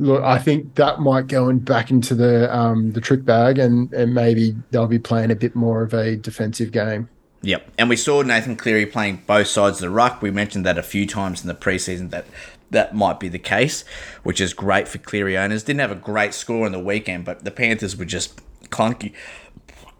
look, 0.00 0.22
I 0.24 0.38
think 0.38 0.74
that 0.76 1.00
might 1.00 1.26
go 1.26 1.48
in 1.48 1.58
back 1.58 1.90
into 1.90 2.14
the 2.14 2.54
um, 2.54 2.92
the 2.92 3.00
trick 3.00 3.24
bag, 3.24 3.58
and 3.58 3.92
and 3.92 4.14
maybe 4.14 4.56
they'll 4.70 4.86
be 4.86 4.98
playing 4.98 5.30
a 5.30 5.36
bit 5.36 5.54
more 5.54 5.82
of 5.82 5.94
a 5.94 6.16
defensive 6.16 6.72
game. 6.72 7.08
Yep. 7.42 7.70
And 7.78 7.88
we 7.88 7.96
saw 7.96 8.22
Nathan 8.22 8.56
Cleary 8.56 8.84
playing 8.84 9.22
both 9.26 9.46
sides 9.46 9.78
of 9.78 9.82
the 9.82 9.90
ruck. 9.90 10.20
We 10.20 10.30
mentioned 10.30 10.66
that 10.66 10.76
a 10.76 10.82
few 10.82 11.06
times 11.06 11.40
in 11.40 11.48
the 11.48 11.54
preseason 11.54 12.10
that 12.10 12.26
that 12.70 12.94
might 12.94 13.18
be 13.18 13.28
the 13.28 13.38
case, 13.38 13.84
which 14.22 14.40
is 14.40 14.52
great 14.52 14.86
for 14.86 14.98
Cleary 14.98 15.38
owners. 15.38 15.62
Didn't 15.62 15.80
have 15.80 15.90
a 15.90 15.96
great 15.96 16.34
score 16.34 16.66
in 16.66 16.72
the 16.72 16.78
weekend, 16.78 17.24
but 17.24 17.44
the 17.44 17.50
Panthers 17.50 17.96
were 17.96 18.04
just 18.04 18.40
clunky. 18.68 19.12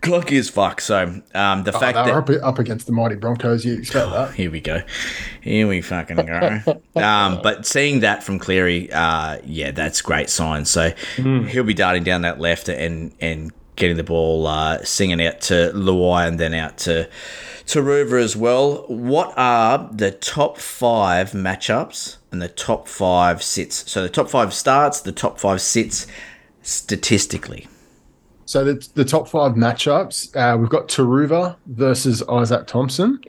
Clunky 0.01 0.39
as 0.39 0.49
fuck. 0.49 0.81
So 0.81 1.21
um, 1.35 1.65
the 1.65 1.75
Oh, 1.75 1.79
fact 1.79 1.95
that 1.97 2.09
up, 2.15 2.31
up 2.43 2.59
against 2.59 2.87
the 2.87 2.93
mighty 2.93 3.17
Broncos. 3.17 3.65
You 3.65 3.75
expect 3.75 4.11
that? 4.11 4.35
here 4.35 4.51
we 4.51 4.61
go. 4.61 4.83
Here 5.43 5.67
we 5.69 5.83
fucking 5.83 6.17
go. 6.17 6.61
um, 6.97 7.41
but 7.43 7.67
seeing 7.67 8.01
that 8.01 8.23
from 8.23 8.39
Cleary, 8.39 8.91
uh, 8.93 9.39
yeah, 9.45 9.71
that's 9.73 10.01
great 10.01 10.31
sign. 10.31 10.65
So 10.65 10.91
he'll 11.17 11.65
be 11.65 11.75
darting 11.75 12.03
down 12.05 12.23
that 12.23 12.41
left 12.41 12.69
and 12.69 13.13
and 13.21 13.53
getting 13.77 13.97
the 13.97 14.05
ball, 14.05 14.47
uh, 14.47 14.83
singing 14.85 15.25
out 15.25 15.41
to 15.43 15.73
Luai 15.75 16.27
and 16.29 16.39
then 16.41 16.55
out 16.55 16.77
to 16.79 17.09
to 17.67 17.81
Ruver 17.83 18.21
as 18.23 18.37
well. 18.37 18.85
What 18.89 19.33
are 19.37 19.89
the 19.93 20.11
top 20.11 20.59
five 20.59 21.33
matchups 21.33 22.17
and 22.33 22.43
the 22.43 22.49
top 22.49 22.89
five 22.89 23.43
sits? 23.43 23.91
So 23.91 24.03
the 24.03 24.09
top 24.09 24.29
five 24.29 24.53
starts, 24.55 25.01
the 25.01 25.13
top 25.13 25.39
five 25.39 25.61
sits 25.61 26.07
statistically. 26.63 27.69
So 28.51 28.65
the, 28.65 28.89
the 28.95 29.05
top 29.05 29.29
five 29.29 29.53
matchups, 29.53 30.35
uh, 30.35 30.59
we've 30.59 30.69
got 30.69 30.89
Turuva 30.89 31.55
versus 31.67 32.21
Izaac 32.23 32.67
Thompson. 32.67 33.21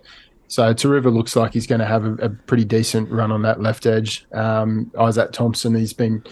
So 0.48 0.74
Turuva 0.74 1.14
looks 1.14 1.36
like 1.36 1.54
he's 1.54 1.68
going 1.68 1.78
to 1.78 1.86
have 1.86 2.06
a, 2.06 2.14
a 2.14 2.30
pretty 2.30 2.66
decent 2.66 3.08
run 3.08 3.32
on 3.32 3.44
that 3.44 3.62
left 3.62 3.86
edge. 3.86 4.26
Um, 4.34 4.90
Izaac 4.96 5.32
Thompson, 5.32 5.76
he's 5.76 5.94
been, 5.94 6.24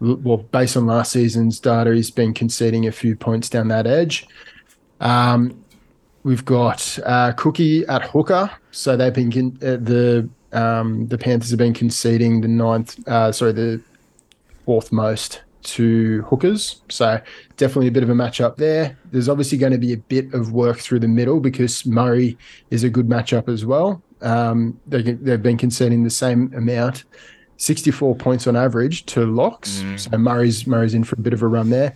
well, 0.00 0.38
based 0.38 0.76
on 0.76 0.86
last 0.86 1.12
season's 1.12 1.60
data, 1.60 1.94
he's 1.94 2.10
been 2.10 2.34
conceding 2.34 2.88
a 2.88 2.90
few 2.90 3.14
points 3.14 3.48
down 3.48 3.68
that 3.68 3.86
edge. 3.86 4.26
Um, 4.98 5.64
we've 6.24 6.44
got 6.44 6.98
uh, 7.06 7.30
Cookie 7.36 7.86
at 7.86 8.02
hooker. 8.02 8.50
So 8.72 8.96
they've 8.96 9.14
been 9.14 9.30
con- 9.30 9.58
uh, 9.62 9.76
the 9.76 10.28
um, 10.50 11.06
the 11.06 11.16
Panthers 11.16 11.50
have 11.50 11.60
been 11.60 11.74
conceding 11.74 12.40
the 12.40 12.48
ninth, 12.48 12.98
uh, 13.06 13.30
sorry, 13.30 13.52
the 13.52 13.80
fourth 14.64 14.90
most 14.90 15.42
to 15.62 16.22
hookers. 16.22 16.82
So 16.88 17.20
definitely 17.56 17.88
a 17.88 17.92
bit 17.92 18.02
of 18.02 18.10
a 18.10 18.14
matchup 18.14 18.56
there. 18.56 18.98
There's 19.10 19.28
obviously 19.28 19.58
going 19.58 19.72
to 19.72 19.78
be 19.78 19.92
a 19.92 19.96
bit 19.96 20.32
of 20.34 20.52
work 20.52 20.78
through 20.78 21.00
the 21.00 21.08
middle 21.08 21.40
because 21.40 21.86
Murray 21.86 22.36
is 22.70 22.84
a 22.84 22.90
good 22.90 23.08
matchup 23.08 23.48
as 23.48 23.64
well. 23.64 24.02
Um, 24.20 24.80
they, 24.86 25.02
they've 25.02 25.42
been 25.42 25.58
conceding 25.58 26.04
the 26.04 26.10
same 26.10 26.52
amount, 26.54 27.04
64 27.56 28.16
points 28.16 28.46
on 28.46 28.56
average 28.56 29.04
to 29.06 29.26
locks. 29.26 29.82
So 29.96 30.10
Murray's 30.18 30.66
Murray's 30.66 30.94
in 30.94 31.04
for 31.04 31.16
a 31.16 31.20
bit 31.20 31.32
of 31.32 31.42
a 31.42 31.46
run 31.48 31.70
there. 31.70 31.94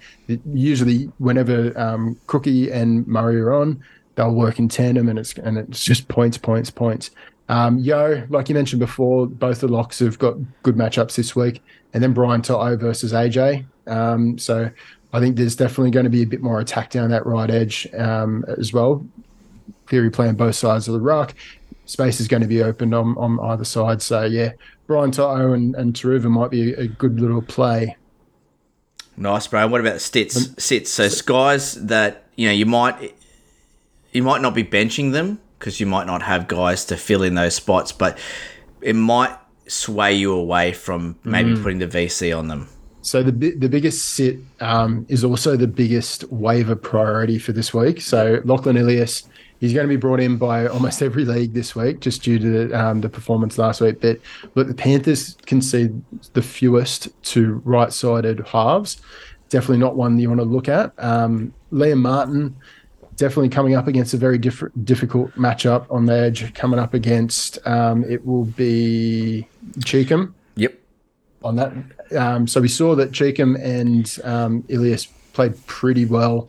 Usually, 0.53 1.05
whenever 1.19 1.79
um, 1.79 2.19
Cookie 2.27 2.71
and 2.71 3.07
Murray 3.07 3.41
are 3.41 3.53
on, 3.53 3.83
they'll 4.17 4.35
work 4.35 4.59
in 4.59 4.69
tandem, 4.69 5.09
and 5.09 5.19
it's 5.19 5.35
and 5.35 5.57
it's 5.57 5.85
just 5.85 6.09
points, 6.09 6.37
points, 6.37 6.71
points. 6.71 7.11
Um, 7.49 7.79
Yeo, 7.79 8.27
like 8.29 8.49
you 8.49 8.55
mentioned 8.55 8.81
before, 8.81 9.27
both 9.27 9.61
the 9.61 9.69
locks 9.69 10.01
have 10.01 10.19
got 10.19 10.37
good 10.63 10.77
matchups 10.77 11.15
this 11.15 11.37
week, 11.37 11.63
and 11.95 12.03
then 12.03 12.13
Brian 12.13 12.43
Toto 12.43 12.77
versus 12.77 13.13
AJ. 13.13 13.65
Um, 13.87 14.37
so 14.39 14.71
I 15.13 15.21
think 15.21 15.37
there's 15.37 15.57
definitely 15.57 15.93
going 15.93 16.05
to 16.05 16.11
be 16.11 16.23
a 16.23 16.27
bit 16.27 16.43
more 16.43 16.61
attack 16.61 16.91
down 16.91 17.11
that 17.11 17.25
right 17.25 17.51
edge 17.51 17.87
um, 17.97 18.45
as 18.59 18.73
well. 18.73 19.07
Cleary 19.87 20.11
playing 20.11 20.35
both 20.35 20.57
sides 20.57 20.89
of 20.89 20.95
the 20.95 21.01
ruck. 21.01 21.35
Space 21.87 22.21
is 22.21 22.27
going 22.27 22.43
to 22.43 22.49
be 22.49 22.63
opened 22.63 22.95
on, 22.95 23.17
on 23.17 23.39
either 23.41 23.65
side. 23.65 24.03
So 24.03 24.25
yeah, 24.25 24.53
Brian 24.87 25.13
Toto 25.13 25.53
and, 25.53 25.77
and 25.77 25.95
Turuva 25.95 26.29
might 26.31 26.51
be 26.51 26.73
a, 26.75 26.89
good 26.89 27.21
little 27.21 27.43
play. 27.43 27.97
Nice, 29.17 29.47
bro. 29.47 29.67
What 29.69 29.81
about 29.81 29.95
the 29.95 30.01
stits? 30.01 30.63
Sits. 30.63 30.91
So 30.91 31.09
guys 31.25 31.75
that 31.87 32.25
you 32.35 32.49
know 32.49 32.53
you 32.53 32.67
might 32.67 33.15
you 34.13 34.23
might 34.23 34.43
not 34.43 34.55
be 34.55 34.65
benching 34.65 35.13
them 35.13 35.41
because 35.59 35.81
you 35.81 35.87
might 35.87 36.07
not 36.07 36.23
have 36.23 36.49
guys 36.49 36.85
to 36.87 36.97
fill 36.97 37.23
in 37.23 37.35
those 37.35 37.55
spots, 37.55 37.93
but 37.93 38.19
it 38.81 38.95
might 38.95 39.37
sway 39.69 40.15
you 40.15 40.33
away 40.33 40.73
from 40.73 41.17
maybe 41.25 41.51
Mm. 41.53 41.63
putting 41.63 41.79
the 41.79 41.87
VC 41.89 42.33
on 42.37 42.49
them. 42.49 42.69
So 43.03 43.23
the 43.23 43.31
the 43.33 43.69
biggest 43.69 44.05
sit 44.15 44.39
um, 44.61 45.07
is 45.09 45.23
also 45.25 45.57
the 45.57 45.69
biggest 45.69 46.25
waiver 46.33 46.75
priority 46.75 47.39
for 47.39 47.53
this 47.53 47.73
week. 47.73 48.01
So 48.01 48.41
Lachlan 48.45 48.77
Ilias, 48.77 49.25
he's 49.61 49.73
going 49.73 49.87
to 49.87 49.89
be 49.89 49.97
brought 49.97 50.19
in 50.21 50.39
by 50.39 50.67
almost 50.67 51.01
every 51.03 51.25
league 51.25 51.55
this 51.55 51.77
week, 51.77 52.01
just 52.01 52.23
due 52.25 52.39
to 52.41 52.49
the, 52.69 52.79
um, 52.81 53.01
the 53.03 53.09
performance 53.09 53.59
last 53.59 53.81
week. 53.81 54.01
But 54.01 54.19
look, 54.57 54.67
the 54.67 54.75
Panthers 54.75 55.37
concede 55.47 56.03
the 56.33 56.43
fewest 56.43 57.09
to 57.33 57.63
right-sided 57.65 58.41
halves. 58.49 59.01
Definitely 59.51 59.79
not 59.79 59.97
one 59.97 60.19
you 60.19 60.29
want 60.29 60.41
to 60.41 60.45
look 60.45 60.69
at. 60.69 60.93
Um, 60.99 61.55
Liam 61.73 61.99
Martin, 62.01 62.57
definitely 63.17 63.49
coming 63.49 63.75
up 63.75 63.87
against 63.87 64.15
a 64.15 64.17
very 64.17 64.39
different, 64.39 64.85
difficult 64.85 65.33
matchup 65.33 65.87
on 65.91 66.07
the 66.07 66.15
edge. 66.15 66.53
Coming 66.55 66.79
up 66.79 66.95
against 66.95 67.59
um, 67.67 68.05
it 68.05 68.25
will 68.25 68.45
be 68.45 69.49
Cheekham 69.81 70.35
Yep. 70.57 70.79
on 71.43 71.57
that. 71.57 71.73
Um, 72.17 72.47
so 72.47 72.61
we 72.61 72.69
saw 72.69 72.95
that 72.95 73.13
Cheekham 73.13 73.57
and 73.57 74.19
um, 74.25 74.65
Ilias 74.69 75.07
played 75.33 75.55
pretty 75.67 76.05
well 76.05 76.49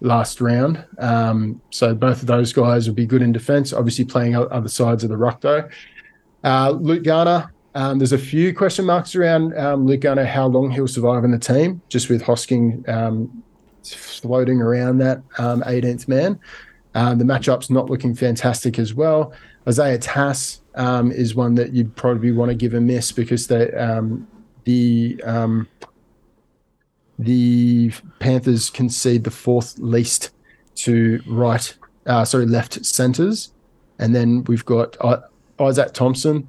last 0.00 0.40
round. 0.40 0.84
Um, 0.98 1.60
so 1.70 1.94
both 1.94 2.20
of 2.20 2.26
those 2.26 2.52
guys 2.52 2.86
will 2.88 2.94
be 2.94 3.06
good 3.06 3.22
in 3.22 3.32
defence. 3.32 3.72
Obviously 3.72 4.04
playing 4.04 4.34
other 4.36 4.68
sides 4.68 5.02
of 5.04 5.10
the 5.10 5.16
ruck 5.16 5.40
though. 5.40 5.68
Uh, 6.42 6.70
Luke 6.70 7.04
Garner. 7.04 7.50
Um, 7.76 7.98
there's 7.98 8.12
a 8.12 8.18
few 8.18 8.54
question 8.54 8.84
marks 8.84 9.16
around 9.16 9.56
um, 9.58 9.84
Luke 9.84 10.02
Garner, 10.02 10.24
how 10.24 10.46
long 10.46 10.70
he'll 10.70 10.86
survive 10.86 11.24
in 11.24 11.32
the 11.32 11.38
team, 11.40 11.82
just 11.88 12.08
with 12.08 12.22
Hosking 12.22 12.88
um, 12.88 13.42
floating 13.92 14.60
around 14.60 14.98
that 14.98 15.22
um, 15.38 15.62
18th 15.62 16.08
man. 16.08 16.38
Um, 16.94 17.18
the 17.18 17.24
matchup's 17.24 17.70
not 17.70 17.90
looking 17.90 18.14
fantastic 18.14 18.78
as 18.78 18.94
well. 18.94 19.32
Isaiah 19.66 19.98
Tass 19.98 20.60
um, 20.74 21.10
is 21.10 21.34
one 21.34 21.54
that 21.56 21.72
you'd 21.72 21.94
probably 21.96 22.32
want 22.32 22.50
to 22.50 22.54
give 22.54 22.74
a 22.74 22.80
miss 22.80 23.12
because 23.12 23.46
they, 23.46 23.72
um, 23.72 24.26
the 24.64 25.20
um, 25.24 25.68
the 27.18 27.92
Panthers 28.18 28.70
concede 28.70 29.24
the 29.24 29.30
fourth 29.30 29.78
least 29.78 30.30
to 30.76 31.20
right, 31.26 31.74
uh, 32.06 32.24
sorry, 32.24 32.46
left 32.46 32.84
centers, 32.84 33.52
and 33.98 34.14
then 34.14 34.44
we've 34.44 34.64
got 34.64 34.96
uh, 35.00 35.20
Izaac 35.58 35.92
Thompson. 35.92 36.48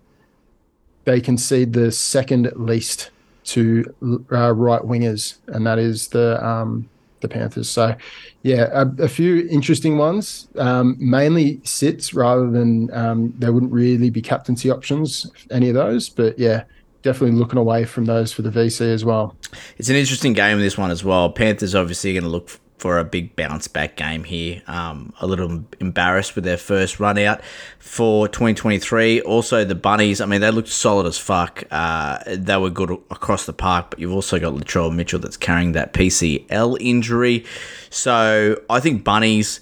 They 1.04 1.22
concede 1.22 1.74
the 1.74 1.92
second 1.92 2.52
least 2.56 3.12
to 3.46 3.94
uh, 4.32 4.54
right 4.54 4.82
wingers, 4.82 5.38
and 5.48 5.66
that 5.68 5.78
is 5.78 6.08
the 6.08 6.44
um, 6.46 6.90
the 7.28 7.34
Panthers. 7.34 7.70
So, 7.70 7.96
yeah, 8.44 8.70
a, 8.72 9.04
a 9.04 9.08
few 9.08 9.48
interesting 9.50 9.98
ones. 9.98 10.48
Um, 10.58 10.96
mainly 11.00 11.60
sits 11.64 12.14
rather 12.14 12.50
than 12.50 12.94
um, 12.94 13.34
there 13.38 13.52
wouldn't 13.52 13.72
really 13.72 14.10
be 14.10 14.22
captaincy 14.22 14.70
options 14.70 15.30
any 15.52 15.70
of 15.70 15.76
those, 15.76 16.10
but 16.10 16.38
yeah, 16.38 16.64
definitely 17.02 17.38
looking 17.38 17.60
away 17.60 17.86
from 17.86 18.06
those 18.06 18.32
for 18.32 18.42
the 18.42 18.50
VC 18.50 18.82
as 18.82 19.06
well. 19.06 19.36
It's 19.78 19.90
an 19.90 19.96
interesting 19.96 20.34
game, 20.34 20.60
this 20.60 20.78
one 20.78 20.92
as 20.92 21.04
well. 21.04 21.32
Panthers 21.32 21.76
obviously 21.76 22.12
are 22.12 22.14
going 22.20 22.24
to 22.24 22.30
look 22.30 22.60
for 22.78 23.00
a 23.00 23.04
big 23.04 23.36
bounce 23.36 23.68
back 23.68 23.96
game 23.96 24.24
here. 24.24 24.62
Um, 24.68 25.14
a 25.22 25.28
little 25.28 25.64
embarrassed 25.80 26.36
with 26.36 26.44
their 26.44 26.58
first 26.58 27.00
run 27.00 27.18
out 27.18 27.42
for 27.80 28.28
2023. 28.28 29.22
Also, 29.22 29.64
the 29.64 29.76
Bunnies, 29.76 30.20
I 30.20 30.26
mean, 30.26 30.42
they 30.42 30.52
looked 30.52 30.70
solid 30.70 31.06
as 31.06 31.18
fuck. 31.18 31.64
Uh, 31.72 32.20
they 32.28 32.58
were 32.58 32.70
good 32.70 32.92
across 33.10 33.46
the 33.46 33.54
park, 33.54 33.92
but 33.92 34.00
you've 34.00 34.14
also 34.14 34.40
got 34.40 34.54
Latrell 34.54 34.94
Mitchell 34.94 35.20
that's 35.20 35.38
carrying 35.38 35.72
that 35.72 35.94
PCL 35.94 36.78
injury. 36.82 37.46
So 37.90 38.62
I 38.70 38.80
think 38.80 39.04
Bunnies 39.04 39.62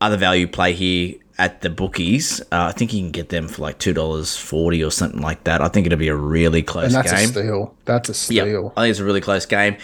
are 0.00 0.10
the 0.10 0.18
value 0.18 0.46
play 0.46 0.74
here 0.74 1.14
at 1.38 1.60
the 1.60 1.70
bookies. 1.70 2.40
Uh, 2.52 2.70
I 2.70 2.72
think 2.72 2.92
you 2.92 3.00
can 3.00 3.10
get 3.10 3.28
them 3.28 3.48
for 3.48 3.62
like 3.62 3.78
$2.40 3.78 4.86
or 4.86 4.90
something 4.90 5.20
like 5.20 5.44
that. 5.44 5.60
I 5.60 5.68
think 5.68 5.86
it'll 5.86 5.98
be 5.98 6.08
a 6.08 6.14
really 6.14 6.62
close 6.62 6.92
game. 6.92 7.00
And 7.00 7.04
that's 7.04 7.20
game. 7.20 7.30
a 7.30 7.32
steal. 7.32 7.74
That's 7.84 8.08
a 8.08 8.14
steal. 8.14 8.72
I 8.76 8.82
think 8.82 8.90
it's 8.90 9.00
a 9.00 9.04
really 9.04 9.20
close 9.20 9.44
game. 9.46 9.76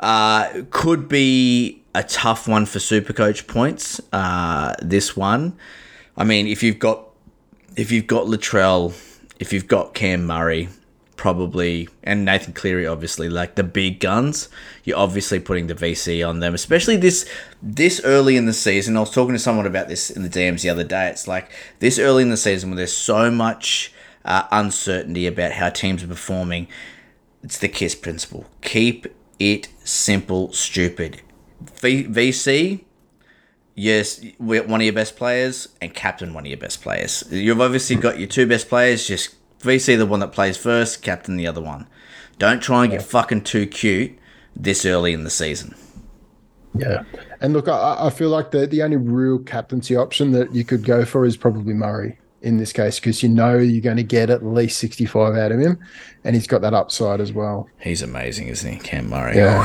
Uh, 0.00 0.62
could 0.70 1.08
be 1.08 1.82
a 1.94 2.02
tough 2.02 2.48
one 2.48 2.66
for 2.66 2.78
Supercoach 2.78 3.46
points. 3.46 4.00
Uh, 4.12 4.74
this 4.80 5.16
one, 5.16 5.56
I 6.16 6.24
mean, 6.24 6.46
if 6.46 6.62
you've 6.62 6.78
got 6.78 7.06
if 7.76 7.92
you've 7.92 8.06
got 8.06 8.26
Latrell, 8.26 8.92
if 9.38 9.52
you've 9.52 9.68
got 9.68 9.94
Cam 9.94 10.26
Murray, 10.26 10.68
probably, 11.16 11.86
and 12.02 12.24
Nathan 12.24 12.54
Cleary, 12.54 12.86
obviously, 12.86 13.28
like 13.28 13.54
the 13.54 13.62
big 13.62 14.00
guns, 14.00 14.48
you're 14.84 14.96
obviously 14.96 15.38
putting 15.38 15.66
the 15.66 15.74
VC 15.74 16.26
on 16.26 16.40
them, 16.40 16.54
especially 16.54 16.96
this 16.96 17.28
this 17.62 18.00
early 18.04 18.36
in 18.36 18.46
the 18.46 18.54
season. 18.54 18.96
I 18.96 19.00
was 19.00 19.10
talking 19.10 19.34
to 19.34 19.38
someone 19.38 19.66
about 19.66 19.88
this 19.88 20.10
in 20.10 20.22
the 20.22 20.30
DMs 20.30 20.62
the 20.62 20.70
other 20.70 20.84
day. 20.84 21.08
It's 21.08 21.28
like 21.28 21.50
this 21.78 21.98
early 21.98 22.22
in 22.22 22.30
the 22.30 22.38
season 22.38 22.70
where 22.70 22.78
there's 22.78 22.96
so 22.96 23.30
much 23.30 23.92
uh, 24.24 24.44
uncertainty 24.50 25.26
about 25.26 25.52
how 25.52 25.68
teams 25.68 26.02
are 26.02 26.08
performing. 26.08 26.68
It's 27.42 27.58
the 27.58 27.68
KISS 27.68 27.96
principle. 27.96 28.46
Keep 28.62 29.06
it 29.38 29.68
simple, 29.90 30.52
stupid. 30.52 31.20
V- 31.80 32.04
VC, 32.04 32.84
yes, 33.74 34.24
one 34.38 34.80
of 34.80 34.82
your 34.82 34.92
best 34.92 35.16
players, 35.16 35.68
and 35.80 35.92
captain 35.94 36.32
one 36.32 36.44
of 36.44 36.48
your 36.48 36.58
best 36.58 36.82
players. 36.82 37.24
You've 37.30 37.60
obviously 37.60 37.96
got 37.96 38.18
your 38.18 38.28
two 38.28 38.46
best 38.46 38.68
players. 38.68 39.06
Just 39.06 39.34
VC 39.60 39.98
the 39.98 40.06
one 40.06 40.20
that 40.20 40.32
plays 40.32 40.56
first, 40.56 41.02
captain 41.02 41.36
the 41.36 41.46
other 41.46 41.60
one. 41.60 41.88
Don't 42.38 42.62
try 42.62 42.84
and 42.84 42.92
get 42.92 43.02
fucking 43.02 43.42
too 43.42 43.66
cute 43.66 44.18
this 44.56 44.86
early 44.86 45.12
in 45.12 45.24
the 45.24 45.30
season. 45.30 45.74
Yeah. 46.74 47.02
And 47.40 47.52
look, 47.52 47.68
I, 47.68 47.96
I 48.06 48.10
feel 48.10 48.30
like 48.30 48.52
the, 48.52 48.66
the 48.66 48.82
only 48.82 48.96
real 48.96 49.38
captaincy 49.38 49.96
option 49.96 50.30
that 50.32 50.54
you 50.54 50.64
could 50.64 50.84
go 50.84 51.04
for 51.04 51.26
is 51.26 51.36
probably 51.36 51.74
Murray 51.74 52.18
in 52.42 52.56
this 52.56 52.72
case, 52.72 52.98
because 52.98 53.22
you 53.22 53.28
know 53.28 53.56
you're 53.58 53.82
going 53.82 53.96
to 53.98 54.02
get 54.02 54.30
at 54.30 54.44
least 54.44 54.78
65 54.78 55.34
out 55.36 55.52
of 55.52 55.60
him. 55.60 55.78
And 56.24 56.34
he's 56.34 56.46
got 56.46 56.60
that 56.62 56.74
upside 56.74 57.20
as 57.20 57.32
well. 57.32 57.68
He's 57.78 58.02
amazing, 58.02 58.48
isn't 58.48 58.70
he, 58.72 58.78
Cam 58.78 59.08
Murray? 59.08 59.36
Yeah. 59.36 59.64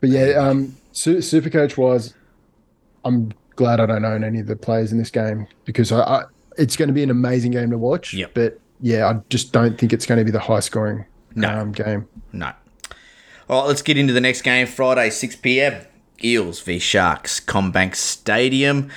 But 0.00 0.08
yeah, 0.10 0.30
um, 0.38 0.76
Su- 0.92 1.18
Supercoach 1.18 1.76
wise, 1.76 2.14
I'm 3.04 3.32
glad 3.56 3.80
I 3.80 3.86
don't 3.86 4.04
own 4.04 4.24
any 4.24 4.40
of 4.40 4.46
the 4.46 4.56
players 4.56 4.92
in 4.92 4.98
this 4.98 5.10
game 5.10 5.46
because 5.64 5.92
I, 5.92 6.00
I 6.00 6.22
it's 6.58 6.76
going 6.76 6.88
to 6.88 6.92
be 6.94 7.02
an 7.02 7.10
amazing 7.10 7.52
game 7.52 7.70
to 7.70 7.78
watch. 7.78 8.14
Yep. 8.14 8.32
But 8.34 8.60
yeah, 8.80 9.08
I 9.08 9.20
just 9.28 9.52
don't 9.52 9.78
think 9.78 9.92
it's 9.92 10.06
going 10.06 10.18
to 10.18 10.24
be 10.24 10.30
the 10.30 10.40
high 10.40 10.60
scoring 10.60 11.04
No. 11.34 11.48
um, 11.50 11.72
game. 11.72 12.08
No. 12.32 12.52
All 13.48 13.62
right, 13.62 13.68
let's 13.68 13.82
get 13.82 13.98
into 13.98 14.12
the 14.12 14.20
next 14.20 14.42
game. 14.42 14.66
Friday, 14.66 15.10
6 15.10 15.36
p.m. 15.36 15.84
Eels 16.22 16.60
v 16.60 16.78
Sharks, 16.78 17.40
CommBank 17.40 17.94
Stadium. 17.96 18.90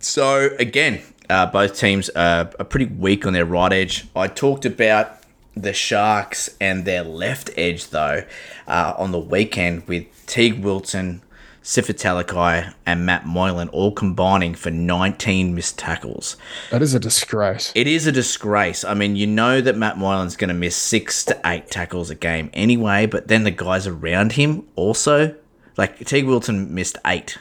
So, 0.00 0.50
again, 0.58 1.02
uh, 1.28 1.46
both 1.46 1.78
teams 1.78 2.08
are, 2.10 2.50
are 2.58 2.64
pretty 2.64 2.86
weak 2.86 3.26
on 3.26 3.32
their 3.32 3.44
right 3.44 3.72
edge. 3.72 4.06
I 4.14 4.28
talked 4.28 4.64
about 4.64 5.18
the 5.56 5.72
Sharks 5.72 6.56
and 6.60 6.84
their 6.84 7.02
left 7.02 7.50
edge, 7.56 7.88
though, 7.90 8.24
uh, 8.66 8.94
on 8.96 9.10
the 9.10 9.18
weekend 9.18 9.86
with 9.88 10.04
Teague 10.26 10.62
Wilson, 10.62 11.22
Sifa 11.62 11.92
Talakai, 11.92 12.72
and 12.86 13.04
Matt 13.04 13.26
Moylan 13.26 13.68
all 13.70 13.92
combining 13.92 14.54
for 14.54 14.70
19 14.70 15.54
missed 15.54 15.78
tackles. 15.78 16.36
That 16.70 16.80
is 16.80 16.94
a 16.94 17.00
disgrace. 17.00 17.72
It 17.74 17.86
is 17.86 18.06
a 18.06 18.12
disgrace. 18.12 18.84
I 18.84 18.94
mean, 18.94 19.16
you 19.16 19.26
know 19.26 19.60
that 19.60 19.76
Matt 19.76 19.96
Moylan's 19.96 20.36
going 20.36 20.48
to 20.48 20.54
miss 20.54 20.76
six 20.76 21.24
to 21.24 21.40
eight 21.44 21.70
tackles 21.70 22.08
a 22.08 22.14
game 22.14 22.50
anyway, 22.54 23.06
but 23.06 23.28
then 23.28 23.44
the 23.44 23.50
guys 23.50 23.86
around 23.86 24.32
him 24.32 24.66
also. 24.76 25.34
Like, 25.76 25.98
Teague 25.98 26.26
Wilson 26.26 26.74
missed 26.74 26.96
eight. 27.04 27.38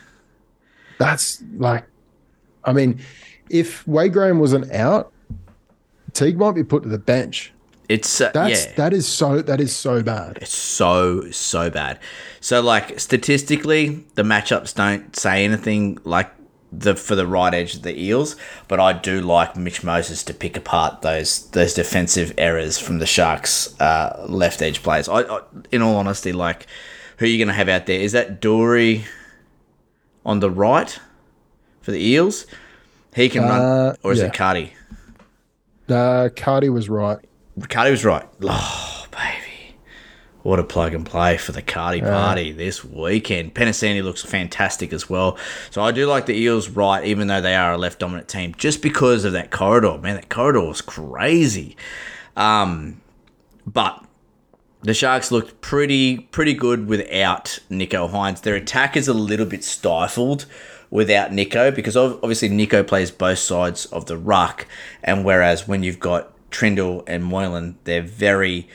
That's 0.98 1.43
like, 1.56 1.86
I 2.68 2.74
mean, 2.74 3.00
if 3.50 3.88
Wade 3.88 4.14
Graham 4.14 4.40
wasn't 4.40 4.72
out, 4.72 5.12
Teague 6.14 6.38
might 6.38 6.54
be 6.54 6.64
put 6.64 6.84
to 6.84 6.90
the 6.90 7.00
bench. 7.00 7.54
It's, 7.90 8.20
uh, 8.20 8.32
That's 8.34 8.66
yeah. 8.66 8.74
that 8.74 8.94
is 8.94 9.08
so 9.08 9.42
that 9.42 9.62
is 9.62 9.74
so 9.74 10.04
bad. 10.04 10.40
It's 10.42 10.54
so 10.54 11.32
so 11.32 11.70
bad. 11.70 12.00
So 12.42 12.62
like 12.62 13.00
statistically, 13.00 14.04
the 14.16 14.24
matchups 14.24 14.76
don't 14.76 15.16
say 15.16 15.46
anything 15.46 15.98
like 16.04 16.30
the 16.74 16.98
for 16.98 17.16
the 17.16 17.26
right 17.26 17.54
edge 17.54 17.76
of 17.76 17.84
the 17.84 17.98
Eels, 17.98 18.36
but 18.68 18.82
I 18.82 18.92
do 18.92 19.22
like 19.22 19.56
Mitch 19.56 19.86
Moses 19.86 20.22
to 20.24 20.34
pick 20.34 20.58
apart 20.58 21.02
those 21.02 21.50
those 21.52 21.74
defensive 21.74 22.34
errors 22.38 22.78
from 22.78 23.00
the 23.00 23.06
Sharks 23.06 23.80
uh, 23.80 24.26
left 24.28 24.62
edge 24.62 24.84
players. 24.84 25.08
I, 25.08 25.22
I 25.22 25.42
in 25.72 25.82
all 25.82 25.96
honesty, 25.96 26.34
like 26.34 26.68
who 27.18 27.26
are 27.26 27.30
you 27.30 27.38
going 27.38 27.48
to 27.48 27.54
have 27.54 27.70
out 27.70 27.86
there? 27.86 28.00
Is 28.02 28.12
that 28.12 28.42
Dory 28.42 29.06
on 30.26 30.42
the 30.42 30.52
right 30.52 31.00
for 31.88 31.91
the 31.93 32.06
Eels? 32.06 32.45
He 33.15 33.30
can 33.30 33.45
Uh, 33.45 33.47
run, 33.47 33.95
or 34.04 34.12
is 34.12 34.19
yeah. 34.19 34.26
it 34.26 34.34
Cardi? 34.34 34.73
Uh, 35.88 36.28
Cardi 36.36 36.67
was 36.67 36.89
right. 36.89 37.17
Cardi 37.69 37.91
was 37.91 38.04
right. 38.04 38.26
Oh, 38.43 39.06
baby. 39.10 39.78
What 40.43 40.60
a 40.60 40.65
plug 40.65 40.93
and 40.93 41.06
play 41.06 41.38
for 41.38 41.54
the 41.54 41.62
Cardi 41.62 42.02
party 42.02 42.52
this 42.52 42.84
weekend. 42.84 43.56
Penisini 43.56 44.04
looks 44.04 44.21
fantastic 44.21 44.91
as 44.91 45.10
well. 45.10 45.38
So 45.71 45.82
I 45.82 45.93
do 45.93 46.08
like 46.08 46.26
the 46.26 46.36
Eels 46.38 46.67
right, 46.67 47.06
even 47.06 47.28
though 47.28 47.39
they 47.39 47.56
are 47.56 47.71
a 47.71 47.78
left 47.78 48.00
dominant 48.00 48.28
team, 48.28 48.54
just 48.58 48.82
because 48.82 49.23
of 49.23 49.32
that 49.32 49.50
corridor. 49.50 49.97
Man, 49.97 50.15
that 50.15 50.28
corridor 50.30 50.63
was 50.65 50.82
crazy. 50.82 51.78
Um, 52.36 53.00
but 53.65 54.04
the 54.82 54.93
Sharks 54.93 55.32
looked 55.32 55.62
pretty 55.62 56.17
pretty 56.17 56.54
good 56.54 56.88
without 56.88 57.60
Nicho 57.71 58.10
Hynes. 58.12 58.41
Their 58.41 58.56
attack 58.56 58.97
is 58.97 59.08
a 59.08 59.13
little 59.13 59.45
bit 59.45 59.63
stifled 59.63 60.45
without 60.89 61.32
Nicho 61.32 61.73
because 61.73 61.95
obviously 61.97 62.50
Nicho 62.50 62.86
plays 62.86 63.12
both 63.12 63.39
sides 63.39 63.86
of 63.88 64.06
the 64.06 64.17
ruck, 64.17 64.67
and 65.04 65.26
whereas 65.26 65.67
when 65.67 65.84
you've 65.84 66.00
got 66.00 66.34
Trindall 66.52 67.04
and 67.08 67.23
Moylan, 67.23 67.78
they're 67.84 68.02
very 68.02 68.67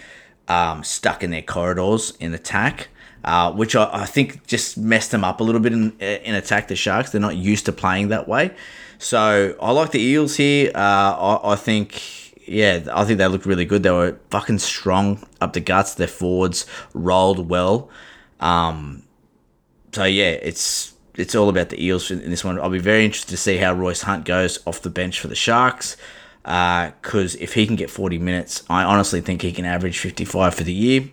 um, 0.49 0.85
stuck 0.85 1.23
in 1.23 1.31
their 1.31 1.43
corridors 1.43 2.13
in 2.21 2.35
attack. 2.35 2.89
Uh, 3.25 3.53
which 3.53 3.77
I, 3.77 3.89
I 3.93 4.05
think 4.05 4.49
just 4.49 4.77
messed 4.77 5.13
them 5.13 5.23
up 5.23 5.39
a 5.39 5.45
little 5.45 5.61
bit 5.61 5.73
in, 5.73 5.97
in 6.01 6.35
attack. 6.35 6.67
The 6.67 6.75
Sharks 6.75 7.11
they're 7.11 7.21
not 7.21 7.37
used 7.37 7.67
to 7.67 7.73
playing 7.73 8.09
that 8.09 8.27
way, 8.27 8.51
so 8.99 9.55
I 9.63 9.71
like 9.71 9.93
the 9.93 10.01
Eels 10.01 10.35
here. 10.35 10.73
Uh, 10.75 11.39
I, 11.39 11.53
I 11.53 11.55
think 11.55 12.03
yeah, 12.47 12.81
I 12.93 13.05
think 13.05 13.19
they 13.19 13.27
looked 13.29 13.47
really 13.47 13.65
good. 13.65 13.83
They 13.83 13.91
were 13.91 14.19
fucking 14.31 14.59
strong 14.59 15.25
up 15.41 15.53
the 15.53 15.61
guts. 15.61 15.95
Their 15.95 16.09
forwards 16.09 16.67
rolled 16.95 17.49
well. 17.49 17.89
Um, 18.41 19.05
so 19.93 20.05
yeah, 20.05 20.31
it's 20.31 20.92
it's 21.17 21.35
all 21.35 21.49
about 21.49 21.69
the 21.69 21.85
Eels 21.85 22.11
in, 22.11 22.29
this 22.31 22.45
one. 22.45 22.59
I'll 22.59 22.71
be 22.71 22.79
very 22.79 23.05
interested 23.05 23.31
to 23.31 23.37
see 23.37 23.59
how 23.59 23.73
Royce 23.73 24.03
Hunt 24.03 24.25
goes 24.25 24.59
off 24.67 24.83
the 24.83 24.91
bench 24.91 25.21
for 25.21 25.29
the 25.29 25.35
Sharks. 25.35 25.97
Because 26.43 27.37
if 27.37 27.55
he 27.55 27.67
can 27.67 27.77
get 27.77 27.91
40 27.91 28.19
minutes, 28.19 28.65
I 28.69 28.83
honestly 28.83 29.21
think 29.21 29.43
he 29.43 29.53
can 29.53 29.65
average 29.65 29.99
55 29.99 30.55
for 30.55 30.65
the 30.65 30.73
year. 30.73 31.09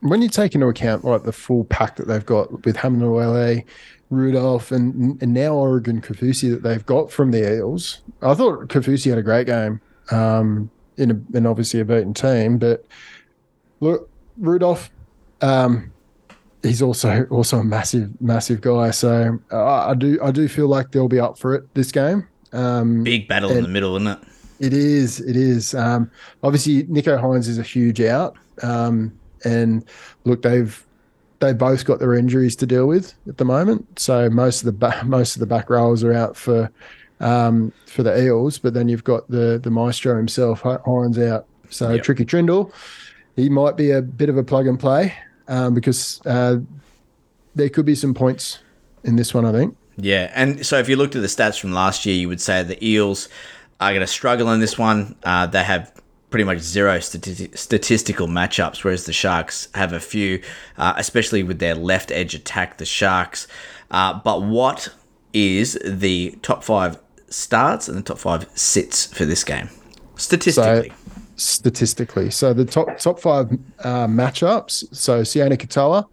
When 0.00 0.20
you 0.20 0.28
take 0.28 0.54
into 0.54 0.66
account 0.66 1.04
like 1.04 1.22
the 1.22 1.32
full 1.32 1.64
pack 1.64 1.96
that 1.96 2.08
they've 2.08 2.26
got 2.26 2.64
with 2.64 2.76
Hamanoele, 2.76 3.64
Rudolf, 4.10 4.70
and 4.70 5.20
and 5.22 5.32
now 5.32 5.54
Oregon 5.54 6.00
Kaufusi 6.00 6.50
that 6.50 6.62
they've 6.62 6.84
got 6.84 7.10
from 7.10 7.30
the 7.30 7.56
Eels, 7.56 8.00
I 8.20 8.34
thought 8.34 8.68
Kaufusi 8.68 9.08
had 9.08 9.18
a 9.18 9.22
great 9.22 9.46
game. 9.46 9.80
Um, 10.10 10.70
in 10.96 11.10
a, 11.10 11.36
in 11.36 11.46
obviously 11.46 11.80
a 11.80 11.84
beaten 11.84 12.14
team, 12.14 12.58
but 12.58 12.84
look, 13.80 14.08
Rudolf, 14.36 14.90
um, 15.40 15.92
he's 16.64 16.82
also 16.82 17.26
also 17.30 17.58
a 17.58 17.64
massive 17.64 18.20
massive 18.20 18.60
guy. 18.60 18.90
So 18.90 19.38
uh, 19.52 19.86
I 19.88 19.94
do 19.94 20.18
I 20.22 20.30
do 20.30 20.48
feel 20.48 20.68
like 20.68 20.90
they'll 20.90 21.08
be 21.08 21.20
up 21.20 21.38
for 21.38 21.54
it 21.54 21.72
this 21.74 21.92
game. 21.92 22.26
Um, 22.52 23.02
Big 23.04 23.28
battle 23.28 23.50
in 23.50 23.62
the 23.62 23.68
middle, 23.68 23.96
isn't 23.96 24.08
it? 24.08 24.18
It 24.60 24.72
is. 24.72 25.20
It 25.20 25.36
is. 25.36 25.74
Um, 25.74 26.10
obviously, 26.42 26.84
Nicho 26.84 27.20
Hynes 27.20 27.48
is 27.48 27.58
a 27.58 27.62
huge 27.62 28.00
out, 28.00 28.36
um, 28.62 29.12
and 29.44 29.84
look, 30.24 30.42
they've 30.42 30.84
they 31.40 31.52
both 31.52 31.84
got 31.84 31.98
their 31.98 32.14
injuries 32.14 32.56
to 32.56 32.66
deal 32.66 32.86
with 32.86 33.12
at 33.28 33.36
the 33.38 33.44
moment. 33.44 33.98
So 33.98 34.30
most 34.30 34.60
of 34.62 34.66
the 34.66 34.72
ba- 34.72 35.02
most 35.06 35.36
of 35.36 35.40
the 35.40 35.46
back 35.46 35.68
rows 35.70 36.02
are 36.04 36.12
out 36.12 36.36
for 36.36 36.70
um, 37.20 37.72
for 37.86 38.02
the 38.02 38.18
Eels, 38.22 38.58
but 38.58 38.74
then 38.74 38.88
you've 38.88 39.04
got 39.04 39.28
the 39.28 39.58
the 39.62 39.70
maestro 39.70 40.16
himself, 40.16 40.62
Hynes 40.62 41.18
out. 41.18 41.46
So 41.70 41.90
Yep. 41.90 42.04
Tricky 42.04 42.24
Trindall, 42.24 42.72
he 43.34 43.48
might 43.48 43.76
be 43.76 43.90
a 43.90 44.00
bit 44.00 44.28
of 44.28 44.36
a 44.36 44.44
plug 44.44 44.68
and 44.68 44.78
play 44.78 45.12
um, 45.48 45.74
because 45.74 46.20
uh, 46.26 46.58
there 47.54 47.68
could 47.68 47.86
be 47.86 47.94
some 47.94 48.14
points 48.14 48.58
in 49.04 49.16
this 49.16 49.34
one. 49.34 49.44
I 49.44 49.52
think. 49.52 49.76
Yeah, 49.96 50.30
and 50.34 50.64
so 50.66 50.78
if 50.78 50.88
you 50.88 50.96
looked 50.96 51.14
at 51.14 51.22
the 51.22 51.28
stats 51.28 51.58
from 51.58 51.72
last 51.72 52.04
year, 52.04 52.16
you 52.16 52.28
would 52.28 52.40
say 52.40 52.62
the 52.62 52.84
Eels 52.84 53.28
are 53.80 53.90
going 53.90 54.00
to 54.00 54.06
struggle 54.06 54.50
in 54.50 54.60
this 54.60 54.78
one. 54.78 55.16
Uh, 55.22 55.46
they 55.46 55.62
have 55.62 55.92
pretty 56.30 56.44
much 56.44 56.58
zero 56.58 56.98
stati- 56.98 57.56
statistical 57.56 58.26
matchups, 58.26 58.82
whereas 58.82 59.06
the 59.06 59.12
Sharks 59.12 59.68
have 59.74 59.92
a 59.92 60.00
few, 60.00 60.42
uh, 60.76 60.94
especially 60.96 61.44
with 61.44 61.60
their 61.60 61.76
left 61.76 62.10
edge 62.10 62.34
attack. 62.34 62.78
The 62.78 62.84
Sharks, 62.84 63.46
uh, 63.90 64.20
but 64.24 64.42
what 64.42 64.88
is 65.32 65.78
the 65.84 66.36
top 66.42 66.64
five 66.64 66.98
starts 67.28 67.88
and 67.88 67.96
the 67.96 68.02
top 68.02 68.18
five 68.18 68.48
sits 68.54 69.06
for 69.06 69.24
this 69.24 69.44
game 69.44 69.68
statistically? 70.16 70.92
Statistically. 71.36 72.30
So 72.30 72.52
the 72.52 72.64
top 72.64 72.96
top 72.98 73.18
five 73.18 73.50
uh, 73.80 74.06
matchups. 74.06 74.94
So 74.94 75.22
Sione 75.22 75.58
Katoa, 75.58 76.06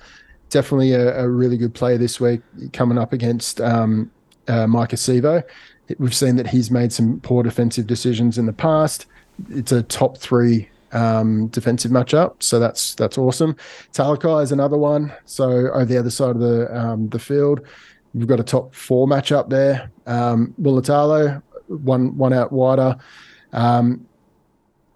definitely 0.50 0.94
a, 0.94 1.24
a 1.24 1.30
really 1.30 1.58
good 1.58 1.76
player 1.76 1.98
this 1.98 2.20
week, 2.20 2.42
coming 2.74 2.98
up 2.98 3.14
against 3.14 3.62
um, 3.62 4.10
uh, 4.48 4.66
Maika 4.66 4.94
Sivo. 4.96 5.44
We've 6.00 6.16
seen 6.16 6.38
that 6.38 6.48
he's 6.48 6.72
made 6.72 6.92
some 6.92 7.20
poor 7.20 7.44
defensive 7.44 7.86
decisions 7.86 8.38
in 8.38 8.48
the 8.48 8.54
past. 8.54 9.06
It's 9.50 9.72
a 9.72 9.84
top 9.84 10.18
three 10.18 10.70
um, 10.92 11.48
defensive 11.48 11.92
matchup, 11.92 12.42
so 12.42 12.60
that's 12.60 12.96
that's 12.96 13.18
awesome. 13.18 13.56
Talakai 13.94 14.44
is 14.44 14.52
another 14.52 14.78
one. 14.78 15.14
So 15.26 15.72
over 15.72 15.86
the 15.86 15.98
other 15.98 16.10
side 16.10 16.32
of 16.32 16.40
the 16.40 16.76
um, 16.76 17.10
the 17.10 17.20
field, 17.20 17.62
we've 18.14 18.28
got 18.28 18.40
a 18.40 18.44
top 18.44 18.74
four 18.74 19.08
matchup 19.08 19.50
there. 19.50 19.92
Um, 20.08 20.54
one 20.58 22.18
one 22.18 22.34
out 22.34 22.52
wider. 22.52 22.98
Um, 23.54 24.08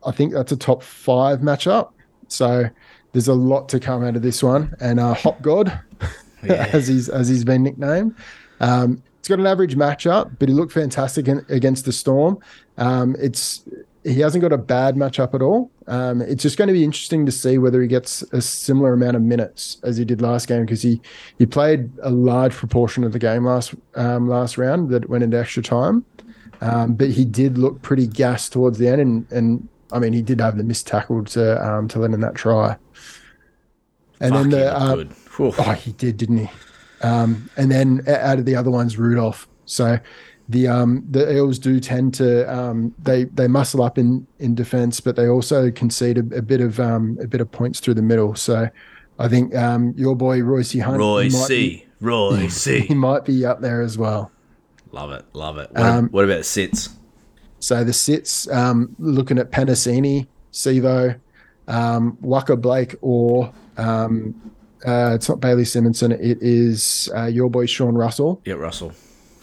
I 0.06 0.12
think 0.12 0.34
that's 0.34 0.52
a 0.52 0.58
top 0.58 0.84
five 0.84 1.40
matchup. 1.40 1.92
So 2.28 2.70
there's 3.12 3.28
a 3.28 3.34
lot 3.34 3.70
to 3.70 3.80
come 3.80 4.04
out 4.04 4.16
of 4.16 4.22
this 4.22 4.44
one. 4.44 4.76
And 4.80 5.00
uh, 5.00 5.14
Hop 5.14 5.42
God, 5.42 5.80
as 6.44 6.88
he's 6.88 7.10
as 7.10 7.28
he's 7.28 7.44
been 7.44 7.64
nicknamed, 7.64 8.16
um, 8.60 9.02
it's 9.20 9.30
got 9.30 9.40
an 9.40 9.48
average 9.48 9.76
matchup, 9.76 10.38
but 10.38 10.50
he 10.50 10.54
looked 10.54 10.74
fantastic 10.74 11.28
in, 11.28 11.46
against 11.50 11.86
the 11.86 11.92
Storm. 11.92 12.38
Um, 12.78 13.16
it's 13.20 13.64
he 14.04 14.20
hasn't 14.20 14.44
got 14.44 14.54
a 14.54 14.58
bad 14.58 14.96
matchup 14.96 15.34
at 15.34 15.42
all. 15.42 15.72
Um, 15.88 16.22
it's 16.22 16.44
just 16.44 16.58
going 16.58 16.68
to 16.68 16.74
be 16.74 16.84
interesting 16.84 17.26
to 17.26 17.32
see 17.32 17.58
whether 17.58 17.82
he 17.82 17.88
gets 17.88 18.22
a 18.34 18.42
similar 18.42 18.94
amount 18.94 19.16
of 19.16 19.24
minutes 19.24 19.78
as 19.82 19.98
he 19.98 20.06
did 20.06 20.22
last 20.22 20.48
game 20.48 20.62
because 20.62 20.82
he 20.84 21.02
he 21.40 21.46
played 21.46 21.90
a 22.04 22.12
large 22.12 22.54
proportion 22.54 23.04
of 23.04 23.14
the 23.14 23.20
game 23.20 23.46
last 23.46 23.74
um, 23.96 24.28
last 24.28 24.58
round 24.58 24.90
that 24.90 25.10
went 25.10 25.24
into 25.24 25.40
extra 25.40 25.64
time. 25.64 26.06
Um, 26.62 26.94
but 26.94 27.10
he 27.10 27.26
did 27.26 27.58
look 27.58 27.82
pretty 27.82 28.08
gassed 28.08 28.54
towards 28.54 28.78
the 28.78 28.88
end, 28.88 29.02
and, 29.02 29.32
and 29.32 29.68
I 29.92 30.00
mean, 30.00 30.14
he 30.14 30.22
did 30.22 30.40
have 30.42 30.58
the 30.58 30.64
missed 30.64 30.88
tackle 30.88 31.24
to 31.26 31.66
um, 31.66 31.88
to 31.90 32.00
let 32.00 32.12
in 32.12 32.22
that 32.22 32.36
try. 32.36 32.78
And 34.20 34.34
Fuck, 34.34 34.42
then 34.42 34.50
the 34.50 34.78
uh, 34.78 34.96
good. 34.96 35.16
Oh, 35.40 35.72
he 35.74 35.92
did, 35.92 36.18
didn't 36.18 36.38
he? 36.38 36.50
Um, 37.02 37.50
and 37.58 37.72
then 37.72 38.04
out 38.08 38.40
of 38.40 38.46
the 38.46 38.56
other 38.56 38.72
ones, 38.72 38.98
Rudolf. 38.98 39.48
So 39.66 40.00
the 40.50 40.68
um, 40.68 41.06
the 41.10 41.34
Eels 41.34 41.60
do 41.60 41.80
tend 41.80 42.14
to 42.16 42.52
um, 42.54 42.94
they 43.02 43.26
they 43.26 43.48
muscle 43.48 43.84
up 43.84 43.98
in 43.98 44.26
in 44.40 44.56
defence, 44.56 45.00
but 45.00 45.16
they 45.16 45.28
also 45.28 45.72
concede 45.72 46.18
a, 46.18 46.38
a 46.38 46.42
bit 46.42 46.62
of 46.62 46.80
um, 46.80 47.18
a 47.22 47.28
bit 47.28 47.42
of 47.42 47.52
points 47.52 47.80
through 47.80 47.96
the 47.96 48.02
middle. 48.02 48.36
So 48.36 48.70
I 49.20 49.28
think 49.28 49.56
um, 49.56 49.94
your 49.98 50.16
boy 50.16 50.42
Royce 50.42 50.78
Hunt, 50.80 50.98
Roy 50.98 51.30
C. 52.48 52.80
he 52.82 52.94
might 52.94 53.26
be 53.26 53.46
up 53.46 53.62
there 53.62 53.82
as 53.82 53.98
well. 53.98 54.32
Love 54.92 55.12
it, 55.12 55.26
love 55.34 55.58
it. 55.58 55.72
What, 55.72 55.84
Um, 55.84 56.10
what 56.10 56.26
about 56.26 56.46
sits? 56.46 56.90
So 57.60 57.84
the 57.84 57.94
sits, 57.94 58.50
um, 58.52 58.96
looking 59.00 59.38
at 59.40 59.52
Penisini, 59.52 60.28
Sivo, 60.54 61.20
um, 61.68 62.18
Waqa 62.22 62.60
Blake, 62.60 62.96
or 63.02 63.52
um, 63.78 64.36
uh, 64.86 65.14
it's 65.16 65.28
not 65.30 65.40
Bailey 65.40 65.64
Simonsson. 65.64 66.12
It 66.14 66.38
is 66.42 67.10
uh, 67.16 67.26
your 67.26 67.50
boy 67.50 67.66
Sean 67.66 67.96
Russell, 67.96 68.42
Yeah, 68.46 68.54
Russell. 68.56 68.94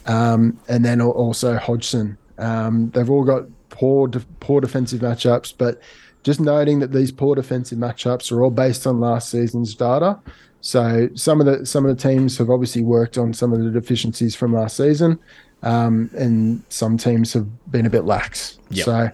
um, 0.05 0.57
and 0.69 0.85
then 0.85 1.01
also 1.01 1.57
Hodgson. 1.57 2.17
Um, 2.37 2.89
they've 2.91 3.09
all 3.09 3.23
got 3.25 3.43
poor 3.69 4.07
de- 4.07 4.25
poor 4.39 4.61
defensive 4.61 5.01
matchups, 5.01 5.53
but 5.57 5.81
just 6.23 6.39
noting 6.39 6.79
that 6.79 6.93
these 6.93 7.11
poor 7.11 7.35
defensive 7.35 7.77
matchups 7.77 8.31
are 8.31 8.41
all 8.43 8.51
based 8.51 8.87
on 8.87 8.99
last 9.01 9.29
season's 9.29 9.75
data. 9.75 10.17
So 10.61 11.09
some 11.15 11.41
of 11.41 11.45
the 11.45 11.65
some 11.65 11.85
of 11.85 11.95
the 11.95 12.01
teams 12.01 12.37
have 12.37 12.49
obviously 12.49 12.83
worked 12.83 13.17
on 13.17 13.33
some 13.33 13.51
of 13.51 13.59
the 13.61 13.69
deficiencies 13.69 14.33
from 14.33 14.53
last 14.53 14.77
season, 14.77 15.19
um, 15.63 16.09
and 16.15 16.63
some 16.69 16.97
teams 16.97 17.33
have 17.33 17.47
been 17.71 17.85
a 17.85 17.89
bit 17.89 18.05
lax. 18.05 18.59
Yep. 18.69 18.85
So 18.85 19.09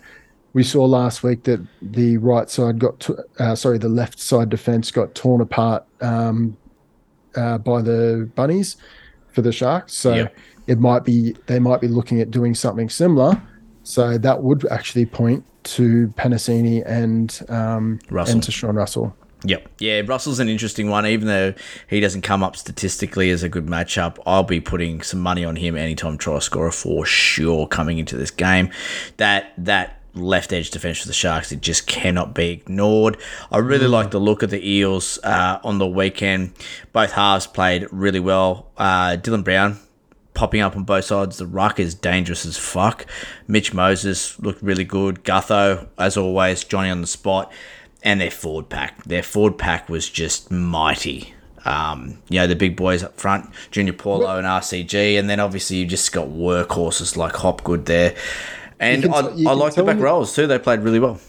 we 0.53 0.63
saw 0.63 0.83
last 0.85 1.23
week 1.23 1.43
that 1.43 1.65
the 1.81 2.17
right 2.17 2.49
side 2.49 2.79
got, 2.79 2.99
t- 2.99 3.13
uh, 3.39 3.55
sorry, 3.55 3.77
the 3.77 3.87
left 3.89 4.19
side 4.19 4.49
defense 4.49 4.91
got 4.91 5.13
torn 5.15 5.41
apart 5.41 5.85
um, 6.01 6.57
uh, 7.35 7.57
by 7.59 7.81
the 7.81 8.29
bunnies 8.35 8.77
for 9.31 9.41
the 9.41 9.51
Sharks. 9.51 9.93
So 9.93 10.13
Yep. 10.15 10.37
it 10.67 10.79
might 10.79 11.05
be 11.05 11.35
they 11.45 11.59
might 11.59 11.81
be 11.81 11.87
looking 11.87 12.19
at 12.19 12.31
doing 12.31 12.55
something 12.55 12.89
similar. 12.89 13.41
So 13.83 14.17
that 14.17 14.43
would 14.43 14.65
actually 14.71 15.05
point 15.05 15.43
to 15.63 16.07
Penisini 16.17 16.83
and 16.85 17.39
um, 17.49 17.99
Russell. 18.09 18.33
and 18.35 18.43
to 18.43 18.51
Sean 18.51 18.75
Russell. 18.75 19.15
Yep. 19.43 19.69
Yeah, 19.79 20.01
Russell's 20.05 20.39
an 20.39 20.49
interesting 20.49 20.89
one. 20.89 21.05
Even 21.05 21.27
though 21.27 21.53
he 21.87 21.99
doesn't 21.99 22.23
come 22.23 22.43
up 22.43 22.55
statistically 22.57 23.29
as 23.29 23.41
a 23.41 23.49
good 23.49 23.67
matchup, 23.67 24.17
I'll 24.25 24.43
be 24.43 24.59
putting 24.59 25.01
some 25.01 25.21
money 25.21 25.45
on 25.45 25.55
him 25.55 25.77
anytime 25.77 26.17
try 26.17 26.39
scorer 26.39 26.71
for 26.71 27.05
sure 27.05 27.65
coming 27.67 27.99
into 27.99 28.17
this 28.17 28.31
game. 28.31 28.69
That 29.17 29.53
that 29.57 30.01
left 30.13 30.51
edge 30.51 30.71
defense 30.71 30.99
for 30.99 31.07
the 31.07 31.13
Sharks, 31.13 31.51
it 31.51 31.61
just 31.61 31.87
cannot 31.87 32.33
be 32.33 32.49
ignored. 32.49 33.17
I 33.51 33.59
really 33.59 33.87
like 33.87 34.11
the 34.11 34.19
look 34.19 34.43
of 34.43 34.49
the 34.49 34.67
Eels 34.67 35.19
uh, 35.23 35.59
on 35.63 35.77
the 35.77 35.87
weekend. 35.87 36.53
Both 36.91 37.13
halves 37.13 37.47
played 37.47 37.87
really 37.91 38.19
well. 38.19 38.71
Uh, 38.77 39.15
Dylan 39.15 39.43
Brown 39.43 39.79
popping 40.33 40.61
up 40.61 40.75
on 40.75 40.83
both 40.83 41.05
sides. 41.05 41.37
The 41.37 41.45
ruck 41.45 41.79
is 41.79 41.93
dangerous 41.93 42.45
as 42.45 42.57
fuck. 42.57 43.05
Mitch 43.47 43.73
Moses 43.73 44.39
looked 44.39 44.61
really 44.61 44.85
good. 44.85 45.23
Gutho, 45.23 45.87
as 45.97 46.17
always, 46.17 46.63
Johnny 46.63 46.89
on 46.89 47.01
the 47.01 47.07
spot. 47.07 47.51
And 48.03 48.21
their 48.21 48.31
forward 48.31 48.69
pack. 48.69 49.03
Their 49.03 49.23
forward 49.23 49.57
pack 49.57 49.89
was 49.89 50.09
just 50.09 50.51
mighty. 50.51 51.33
Um, 51.65 52.19
you 52.29 52.39
know, 52.39 52.47
the 52.47 52.55
big 52.55 52.75
boys 52.77 53.03
up 53.03 53.19
front, 53.19 53.49
Junior 53.71 53.93
Paulo 53.93 54.37
and 54.37 54.47
RCG. 54.47 55.19
And 55.19 55.29
then 55.29 55.39
obviously 55.39 55.77
you 55.77 55.85
just 55.85 56.11
got 56.13 56.27
workhorses 56.29 57.17
like 57.17 57.35
Hopgood 57.35 57.85
there. 57.85 58.15
And 58.79 59.05
I, 59.05 59.19
like 59.19 59.75
the 59.75 59.83
back 59.83 59.99
rows 59.99 60.33
too. 60.33 60.47
They 60.47 60.57
played 60.57 60.79
really 60.79 60.99
well. 60.99 61.19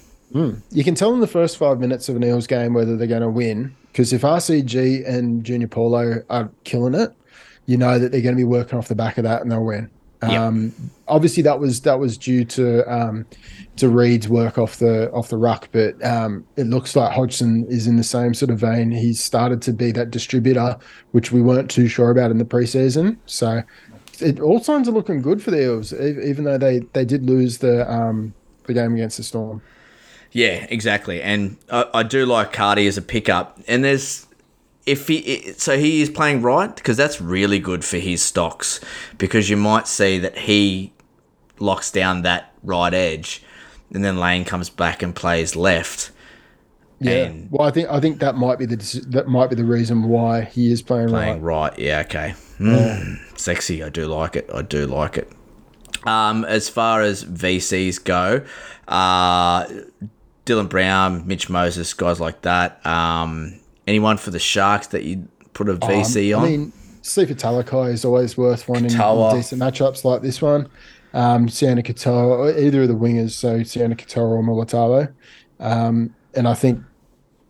You 0.70 0.85
can 0.85 0.94
tell 0.94 1.12
in 1.12 1.18
the 1.18 1.26
first 1.26 1.56
five 1.56 1.80
minutes 1.80 2.09
of 2.09 2.14
an 2.14 2.22
Eels 2.22 2.46
game 2.46 2.72
whether 2.72 2.96
they're 2.96 3.09
going 3.09 3.22
to 3.22 3.28
win 3.28 3.74
because 3.90 4.12
if 4.12 4.22
RCG 4.22 5.06
and 5.09 5.42
Junior 5.42 5.66
Paulo 5.66 6.22
are 6.30 6.50
killing 6.62 6.94
it, 6.94 7.12
you 7.66 7.76
know 7.76 7.98
that 7.98 8.12
they're 8.12 8.20
going 8.20 8.37
to 8.37 8.40
be 8.40 8.44
working 8.44 8.78
off 8.78 8.87
the 8.87 8.94
back 8.94 9.18
of 9.18 9.24
that 9.24 9.42
and 9.42 9.50
they'll 9.50 9.64
win. 9.64 9.90
Yep. 10.22 10.30
Um, 10.33 10.74
obviously, 11.09 11.42
that 11.44 11.59
was 11.61 11.80
that 11.83 11.98
was 11.98 12.18
due 12.18 12.44
to 12.44 12.92
um, 12.92 13.26
to 13.76 13.88
Reed's 13.88 14.28
work 14.28 14.59
off 14.59 14.76
the 14.76 15.11
off 15.12 15.28
the 15.28 15.38
ruck, 15.38 15.68
but 15.72 16.02
um, 16.04 16.46
it 16.56 16.66
looks 16.66 16.94
like 16.94 17.12
Hodgson 17.12 17.66
is 17.68 17.87
in 17.87 17.96
the 17.96 18.04
same 18.04 18.35
sort 18.35 18.50
of 18.50 18.59
vein. 18.59 18.90
He's 18.90 19.22
started 19.22 19.62
to 19.62 19.72
be 19.72 19.92
that 19.92 20.11
distributor, 20.11 20.78
which 21.12 21.33
we 21.33 21.40
weren't 21.40 21.70
too 21.70 21.88
sure 21.88 22.11
about 22.11 22.30
in 22.30 22.38
the 22.38 22.44
preseason. 22.44 23.16
So, 23.24 23.62
it, 24.20 24.40
all 24.40 24.61
signs 24.61 24.88
are 24.88 24.92
looking 24.92 25.22
good 25.22 25.42
for 25.42 25.50
the 25.50 25.62
Eels, 25.62 25.94
even 25.94 26.44
though 26.44 26.59
they 26.59 26.80
they 26.92 27.06
did 27.06 27.24
lose 27.24 27.59
the 27.59 27.90
um, 27.90 28.35
the 28.66 28.74
game 28.74 28.92
against 28.92 29.16
the 29.16 29.22
Storm. 29.22 29.62
Yeah, 30.33 30.66
exactly. 30.68 31.22
And 31.22 31.56
I, 31.70 31.87
I 31.92 32.02
do 32.02 32.24
like 32.24 32.52
Cardi 32.52 32.87
as 32.87 32.96
a 32.96 33.02
pickup. 33.02 33.59
And 33.66 33.83
there's 33.83 34.26
if 34.90 35.09
he 35.09 35.53
so 35.53 35.79
he 35.79 36.03
is 36.03 36.11
playing 36.11 36.42
right 36.42 36.74
because 36.74 36.96
that's 36.96 37.20
really 37.20 37.59
good 37.59 37.85
for 37.85 37.98
his 37.98 38.22
stocks 38.22 38.81
because 39.18 39.48
you 39.50 39.57
might 39.57 39.87
see 39.87 40.18
that 40.18 40.37
he 40.38 40.92
locks 41.59 41.90
down 41.90 42.22
that 42.22 42.53
right 42.62 42.92
edge, 42.92 43.42
and 43.92 44.05
then 44.05 44.18
Lane 44.18 44.44
comes 44.44 44.70
back 44.70 45.03
and 45.03 45.14
plays 45.14 45.55
left. 45.57 46.11
Yeah. 46.98 47.12
And- 47.26 47.50
well, 47.50 47.66
I 47.66 47.70
think 47.70 47.88
I 47.88 48.00
think 48.00 48.18
that 48.20 48.35
might 48.37 48.59
be 48.59 48.66
the 48.66 48.76
that 49.09 49.29
might 49.29 49.48
be 49.50 49.57
the 49.57 49.64
reason 49.64 50.05
why 50.05 50.42
he 50.42 50.70
is 50.72 50.83
playing, 50.83 51.09
Playing 51.09 51.40
right. 51.40 51.70
right, 51.70 51.79
yeah, 51.79 52.00
okay. 52.00 52.35
Mm, 52.59 53.38
Sexy, 53.38 53.83
I 53.83 53.88
do 53.88 54.07
like 54.07 54.37
it. 54.37 54.50
I 54.53 54.61
do 54.62 54.87
like 54.87 55.16
it. 55.16 55.31
Um, 56.05 56.44
as 56.44 56.68
far 56.68 57.00
as 57.03 57.24
VCs 57.24 58.03
go, 58.05 58.44
uh, 58.88 59.64
Dylan 60.46 60.68
Brown, 60.68 61.26
Mitch 61.26 61.48
Moses, 61.48 61.94
guys 61.94 62.20
like 62.20 62.42
that. 62.42 62.85
Um, 62.87 63.60
anyone 63.87 64.16
for 64.16 64.31
the 64.31 64.38
Sharks 64.38 64.88
that 64.88 65.05
you'd 65.05 65.29
put 65.53 65.69
a 65.69 65.75
VC 65.75 66.35
Um, 66.35 66.40
on? 66.40 66.47
I 66.47 66.51
mean, 66.51 66.73
Sifa 67.03 67.35
Talakai 67.35 67.93
is 67.93 68.05
always 68.05 68.37
worth 68.37 68.69
one 68.69 68.85
in, 68.85 68.93
in 68.93 69.31
decent 69.35 69.61
matchups 69.61 70.05
like 70.05 70.23
this 70.23 70.40
one. 70.43 70.69
Um, 71.12 71.47
Sione 71.49 71.85
Katoa, 71.85 72.57
either 72.62 72.83
of 72.83 72.88
the 72.88 72.95
wingers, 72.95 73.33
so 73.33 73.61
Sione 73.61 73.97
Katoa 73.97 74.19
or 74.31 74.43
Mulitalo. 74.43 75.12
Um, 75.59 76.14
and 76.35 76.47
I 76.47 76.55
think 76.55 76.81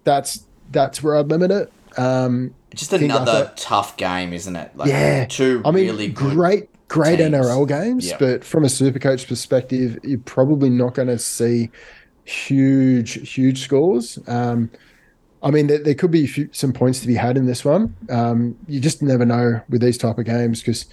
that's 0.04 0.44
that's 0.70 1.02
where 1.02 1.16
I'd 1.16 1.28
limit 1.28 1.50
it. 1.50 1.72
Um, 1.98 2.54
Just 2.74 2.92
another 2.92 3.52
tough 3.56 3.96
game, 3.96 4.32
isn't 4.32 4.54
it? 4.56 4.74
Like 4.76 4.88
yeah, 4.88 5.26
two 5.26 5.60
I 5.64 5.72
mean, 5.72 5.86
really 5.86 6.08
good. 6.08 6.32
great, 6.32 6.88
great 6.88 7.16
teams. 7.18 7.34
NRL 7.34 7.68
games, 7.68 8.06
Yep. 8.10 8.18
but 8.18 8.44
from 8.44 8.64
a 8.64 8.68
Supercoach 8.68 9.26
perspective, 9.28 9.98
you're 10.04 10.18
probably 10.20 10.70
not 10.70 10.94
going 10.94 11.08
to 11.08 11.18
see 11.18 11.70
huge, 12.24 13.28
huge 13.28 13.62
scores. 13.62 14.18
Um, 14.26 14.70
I 15.42 15.50
mean, 15.50 15.68
there, 15.68 15.78
there 15.78 15.94
could 15.94 16.10
be 16.10 16.24
a 16.24 16.28
few, 16.28 16.48
some 16.52 16.72
points 16.72 17.00
to 17.00 17.06
be 17.06 17.14
had 17.14 17.36
in 17.36 17.46
this 17.46 17.64
one. 17.64 17.96
Um, 18.10 18.56
you 18.68 18.78
just 18.80 19.02
never 19.02 19.24
know 19.24 19.60
with 19.68 19.80
these 19.80 19.96
type 19.96 20.18
of 20.18 20.24
games 20.26 20.60
because, 20.60 20.86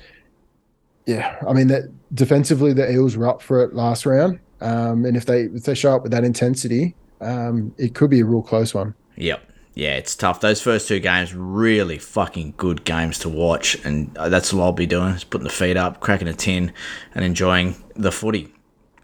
yeah, 1.05 1.37
I 1.47 1.53
mean 1.53 1.67
that 1.67 1.83
defensively 2.13 2.73
the 2.73 2.89
Eels 2.91 3.17
were 3.17 3.27
up 3.27 3.41
for 3.41 3.61
it 3.63 3.73
last 3.73 4.05
round, 4.05 4.39
um, 4.61 5.05
and 5.05 5.15
if 5.17 5.25
they 5.25 5.43
if 5.43 5.63
they 5.63 5.75
show 5.75 5.95
up 5.95 6.03
with 6.03 6.11
that 6.11 6.23
intensity, 6.23 6.95
um, 7.21 7.73
it 7.77 7.93
could 7.95 8.09
be 8.09 8.19
a 8.21 8.25
real 8.25 8.41
close 8.41 8.73
one. 8.73 8.93
Yep. 9.15 9.41
Yeah, 9.73 9.93
it's 9.93 10.15
tough. 10.15 10.41
Those 10.41 10.59
first 10.59 10.87
two 10.87 10.99
games, 10.99 11.35
really 11.35 11.99
fucking 11.99 12.55
good 12.57 12.83
games 12.83 13.19
to 13.19 13.29
watch, 13.29 13.75
and 13.85 14.17
uh, 14.17 14.27
that's 14.27 14.51
all 14.51 14.63
I'll 14.63 14.71
be 14.71 14.87
doing: 14.87 15.09
is 15.09 15.23
putting 15.23 15.43
the 15.45 15.53
feet 15.53 15.77
up, 15.77 15.99
cracking 15.99 16.27
a 16.27 16.33
tin, 16.33 16.73
and 17.13 17.23
enjoying 17.23 17.75
the 17.95 18.11
footy. 18.11 18.51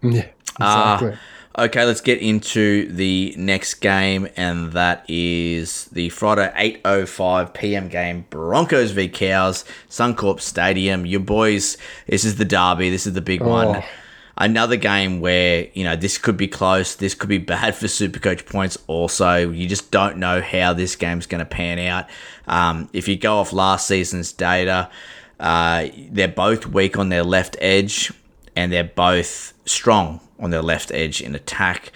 Yeah, 0.02 0.26
Ah, 0.58 0.94
exactly. 0.96 1.18
Okay, 1.56 1.84
let's 1.84 2.00
get 2.00 2.20
into 2.20 2.90
the 2.92 3.34
next 3.36 3.74
game, 3.74 4.28
and 4.36 4.72
that 4.72 5.04
is 5.08 5.86
the 5.86 6.08
Friday 6.08 6.80
8.05 6.84 7.54
p.m. 7.54 7.88
game, 7.88 8.26
Broncos 8.30 8.90
v 8.90 9.08
Cows, 9.08 9.64
Suncorp 9.88 10.40
Stadium. 10.40 11.06
Your 11.06 11.20
boys, 11.20 11.76
this 12.06 12.24
is 12.24 12.36
the 12.36 12.44
derby. 12.44 12.90
This 12.90 13.06
is 13.06 13.14
the 13.14 13.20
big 13.20 13.40
one. 13.40 13.76
Oh. 13.76 13.84
Another 14.36 14.74
game 14.74 15.20
where, 15.20 15.68
you 15.74 15.84
know, 15.84 15.94
this 15.94 16.18
could 16.18 16.36
be 16.36 16.48
close. 16.48 16.96
This 16.96 17.14
could 17.14 17.28
be 17.28 17.38
bad 17.38 17.76
for 17.76 17.86
Supercoach 17.86 18.46
points 18.46 18.76
also. 18.88 19.50
You 19.50 19.68
just 19.68 19.92
don't 19.92 20.16
know 20.16 20.40
how 20.40 20.72
this 20.72 20.96
game's 20.96 21.26
going 21.26 21.38
to 21.38 21.44
pan 21.44 21.78
out. 21.78 22.06
Um, 22.48 22.88
if 22.92 23.06
you 23.06 23.16
go 23.16 23.36
off 23.38 23.52
last 23.52 23.86
season's 23.86 24.32
data, 24.32 24.90
uh, 25.38 25.86
they're 26.10 26.26
both 26.26 26.66
weak 26.66 26.98
on 26.98 27.10
their 27.10 27.22
left 27.22 27.56
edge 27.60 28.12
and 28.56 28.72
they're 28.72 28.82
both 28.82 29.54
strong 29.66 30.20
on 30.38 30.50
their 30.50 30.62
left 30.62 30.90
edge 30.92 31.20
in 31.20 31.34
attack. 31.34 31.92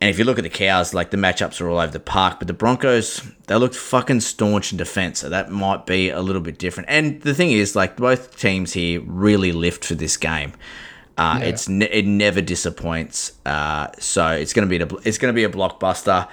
And 0.00 0.08
if 0.08 0.18
you 0.18 0.24
look 0.24 0.38
at 0.38 0.44
the 0.44 0.50
cows, 0.50 0.94
like 0.94 1.10
the 1.10 1.18
matchups 1.18 1.60
are 1.60 1.68
all 1.68 1.78
over 1.78 1.92
the 1.92 2.00
park, 2.00 2.38
but 2.38 2.48
the 2.48 2.54
Broncos, 2.54 3.22
they 3.48 3.56
looked 3.56 3.74
fucking 3.74 4.20
staunch 4.20 4.72
in 4.72 4.78
defense, 4.78 5.18
so 5.18 5.28
that 5.28 5.50
might 5.50 5.84
be 5.84 6.08
a 6.08 6.20
little 6.22 6.40
bit 6.40 6.58
different. 6.58 6.88
And 6.88 7.20
the 7.20 7.34
thing 7.34 7.50
is, 7.50 7.76
like 7.76 7.96
both 7.96 8.38
teams 8.38 8.72
here 8.72 9.02
really 9.04 9.52
lift 9.52 9.84
for 9.84 9.94
this 9.94 10.16
game. 10.16 10.54
Uh, 11.18 11.40
It's 11.42 11.68
ne- 11.68 11.90
it 11.90 12.06
never 12.06 12.40
disappoints, 12.40 13.32
uh, 13.44 13.88
so 13.98 14.28
it's 14.28 14.54
gonna 14.54 14.68
be 14.68 14.78
a, 14.78 14.88
it's 15.04 15.18
gonna 15.18 15.34
be 15.34 15.44
a 15.44 15.50
blockbuster. 15.50 16.28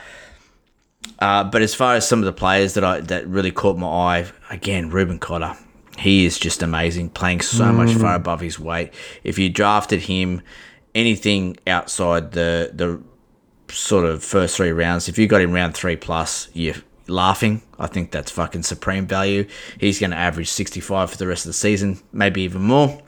Uh, 1.20 1.44
but 1.44 1.62
as 1.62 1.76
far 1.76 1.96
as 1.96 2.08
some 2.08 2.20
of 2.20 2.26
the 2.26 2.32
players 2.32 2.74
that 2.76 2.86
I 2.86 3.02
that 3.02 3.28
really 3.28 3.52
caught 3.52 3.78
my 3.78 3.88
eye, 3.88 4.26
again, 4.50 4.90
Reuben 4.90 5.20
Cotter, 5.20 5.58
he 5.98 6.26
is 6.26 6.40
just 6.40 6.64
amazing, 6.64 7.10
playing 7.10 7.42
so 7.42 7.74
much 7.74 7.92
far 7.96 8.16
above 8.16 8.40
his 8.40 8.58
weight. 8.60 8.94
If 9.26 9.38
you 9.38 9.50
drafted 9.50 10.04
him, 10.04 10.42
anything 10.98 11.58
outside 11.68 12.32
the 12.32 12.72
the 12.74 13.00
sort 13.74 14.06
of 14.06 14.24
first 14.24 14.58
three 14.58 14.72
rounds, 14.72 15.08
if 15.08 15.18
you 15.18 15.28
got 15.28 15.42
him 15.42 15.52
round 15.52 15.76
three 15.76 15.96
plus, 15.96 16.50
you're 16.54 16.76
laughing. 17.08 17.62
I 17.80 17.88
think 17.88 18.12
that's 18.12 18.32
fucking 18.32 18.64
supreme 18.64 19.06
value. 19.06 19.48
He's 19.80 20.00
going 20.00 20.12
to 20.12 20.18
average 20.18 20.50
65 20.50 21.12
for 21.12 21.18
the 21.18 21.28
rest 21.28 21.46
of 21.46 21.50
the 21.50 21.54
season, 21.54 22.00
maybe 22.12 22.42
even 22.42 22.64
more. 22.64 23.02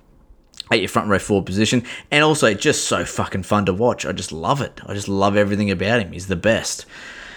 At 0.71 0.80
your 0.80 0.88
front 0.89 1.10
row 1.10 1.17
forward 1.17 1.47
position, 1.47 1.84
and 2.12 2.23
also 2.23 2.54
just 2.54 2.86
so 2.86 3.04
fucking 3.04 3.41
fun 3.41 3.65
to 3.65 3.73
watch. 3.73 4.06
I 4.06 4.12
just 4.12 4.32
love 4.32 4.62
it. 4.62 4.80
I 4.86 4.93
just 4.93 5.08
love 5.08 5.36
everything 5.36 5.71
about 5.71 5.99
him. 5.99 6.12
He's 6.12 6.28
the 6.28 6.36
best. 6.36 6.86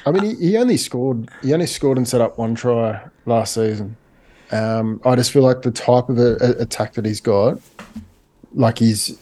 I 0.05 0.11
mean, 0.11 0.39
he, 0.39 0.59
only 0.59 0.77
scored. 0.77 1.31
He 1.41 1.55
only 1.55 1.67
scored 1.67 1.97
and 1.97 2.07
set 2.07 2.21
up 2.21 2.37
one 2.37 2.55
try 2.55 3.01
last 3.25 3.55
season. 3.55 3.97
Um, 4.51 5.01
I 5.07 5.17
just 5.17 5.31
feel 5.31 5.43
like 5.43 5.63
the 5.63 5.71
type 5.71 6.11
of 6.11 6.19
a, 6.19 6.37
a, 6.43 6.51
attack 6.63 6.93
that 6.93 7.07
he's 7.07 7.23
got, 7.23 7.59
like 8.53 8.79
he's, 8.79 9.17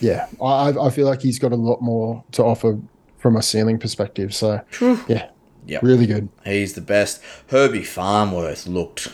yeah, 0.00 0.26
I 0.42 0.70
I 0.70 0.90
feel 0.90 1.06
like 1.06 1.22
he's 1.22 1.38
got 1.38 1.52
a 1.52 1.56
lot 1.56 1.80
more 1.82 2.24
to 2.32 2.42
offer 2.44 2.78
from 3.18 3.36
a 3.36 3.42
ceiling 3.42 3.78
perspective. 3.78 4.34
So, 4.34 4.60
yeah, 5.08 5.28
Yep. 5.66 5.82
really 5.82 6.06
good. 6.06 6.28
He's 6.44 6.74
the 6.74 6.80
best. 6.80 7.20
Herbie 7.48 7.82
Farnworth 7.82 8.66
looked 8.66 9.08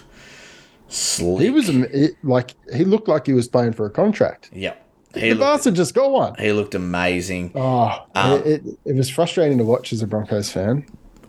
sleek. 0.89 1.41
He 1.43 1.51
was 1.51 1.69
it, 1.69 2.17
like 2.23 2.53
he 2.75 2.85
looked 2.85 3.09
like 3.09 3.27
he 3.27 3.33
was 3.33 3.49
playing 3.49 3.73
for 3.73 3.87
a 3.87 3.91
contract. 3.91 4.51
Yep. 4.53 4.79
The 5.13 5.21
He 5.21 5.29
looked, 5.35 5.41
bastard 5.41 5.75
just 5.75 5.95
got 5.95 6.11
one. 6.11 6.35
he 6.39 6.53
looked 6.53 6.75
amazing. 6.75 7.53
Oh, 7.55 8.05
Um, 8.15 8.41
it, 8.41 8.47
it, 8.47 8.79
it 8.87 8.97
was 8.97 9.11
frustrating 9.11 9.59
to 9.59 9.65
watch 9.65 9.93
as 9.93 10.01
a 10.03 10.07
Broncos 10.07 10.51
fan. 10.51 10.87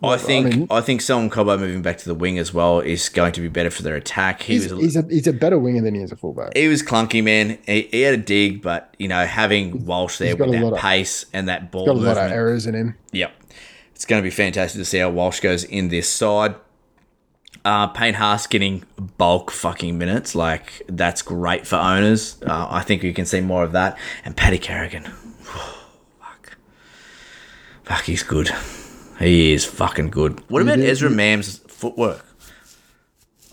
I 0.10 0.18
think 0.18 0.48
I, 0.48 0.50
mean- 0.58 0.82
think 0.84 1.02
Selwyn 1.02 1.30
Cobbo 1.30 1.60
moving 1.60 1.82
back 1.82 1.98
to 2.00 2.06
the 2.06 2.14
wing 2.16 2.38
as 2.38 2.54
well 2.54 2.80
is 2.80 3.10
going 3.10 3.32
to 3.34 3.42
be 3.42 3.48
better 3.48 3.70
for 3.70 3.84
their 3.84 3.96
attack. 3.96 4.42
He 4.42 4.54
He's, 4.54 4.72
was 4.74 4.82
he's 4.82 4.96
a 4.96 5.06
he's 5.10 5.28
a 5.28 5.34
better 5.34 5.58
winger 5.58 5.82
than 5.82 5.96
he 5.96 6.02
is 6.02 6.12
a 6.12 6.16
fullback. 6.16 6.56
he 6.56 6.68
was 6.68 6.84
clunky, 6.84 7.24
man. 7.24 7.58
He, 7.66 7.84
he 7.84 8.02
had 8.02 8.14
a 8.14 8.18
dig, 8.18 8.62
but 8.62 8.94
you 9.00 9.08
know, 9.08 9.26
having 9.26 9.86
Walsh 9.86 10.18
there 10.18 10.36
with 10.36 10.52
that 10.52 10.64
of- 10.74 10.78
pace 10.78 11.26
and 11.34 11.48
that 11.48 11.72
ball 11.72 11.86
Got 11.86 11.96
a 11.96 12.00
lot 12.00 12.18
of 12.18 12.32
errors 12.32 12.66
in 12.68 12.74
him. 12.76 12.96
Yep. 13.12 13.32
It's 13.96 14.06
going 14.06 14.22
to 14.22 14.24
be 14.24 14.32
fantastic 14.32 14.80
to 14.82 14.86
see 14.86 14.98
how 14.98 15.10
Walsh 15.10 15.40
goes 15.40 15.64
in 15.64 15.88
this 15.90 16.10
side. 16.10 16.56
Uh, 17.64 17.88
Payne 17.88 18.16
Haas 18.16 18.46
getting 18.48 18.84
bulk 19.18 19.50
fucking 19.50 19.98
minutes. 19.98 20.36
Like, 20.36 20.82
that's 20.90 21.22
great 21.22 21.66
for 21.66 21.78
owners. 21.78 22.42
Uh, 22.42 22.68
I 22.70 22.82
think 22.82 23.04
we 23.04 23.14
can 23.14 23.26
see 23.26 23.40
more 23.40 23.64
of 23.64 23.72
that. 23.72 23.98
And 24.26 24.36
Paddy 24.36 24.58
Carrigan. 24.58 25.04
Fuck. 25.40 26.58
Fuck, 27.84 28.04
he's 28.04 28.24
good. 28.24 28.50
He 29.20 29.54
is 29.54 29.66
fucking 29.66 30.10
good. 30.10 30.42
What 30.50 30.62
about 30.62 30.80
is. 30.80 30.90
Ezra 30.90 31.10
Mam's 31.10 31.60
footwork? 31.68 32.26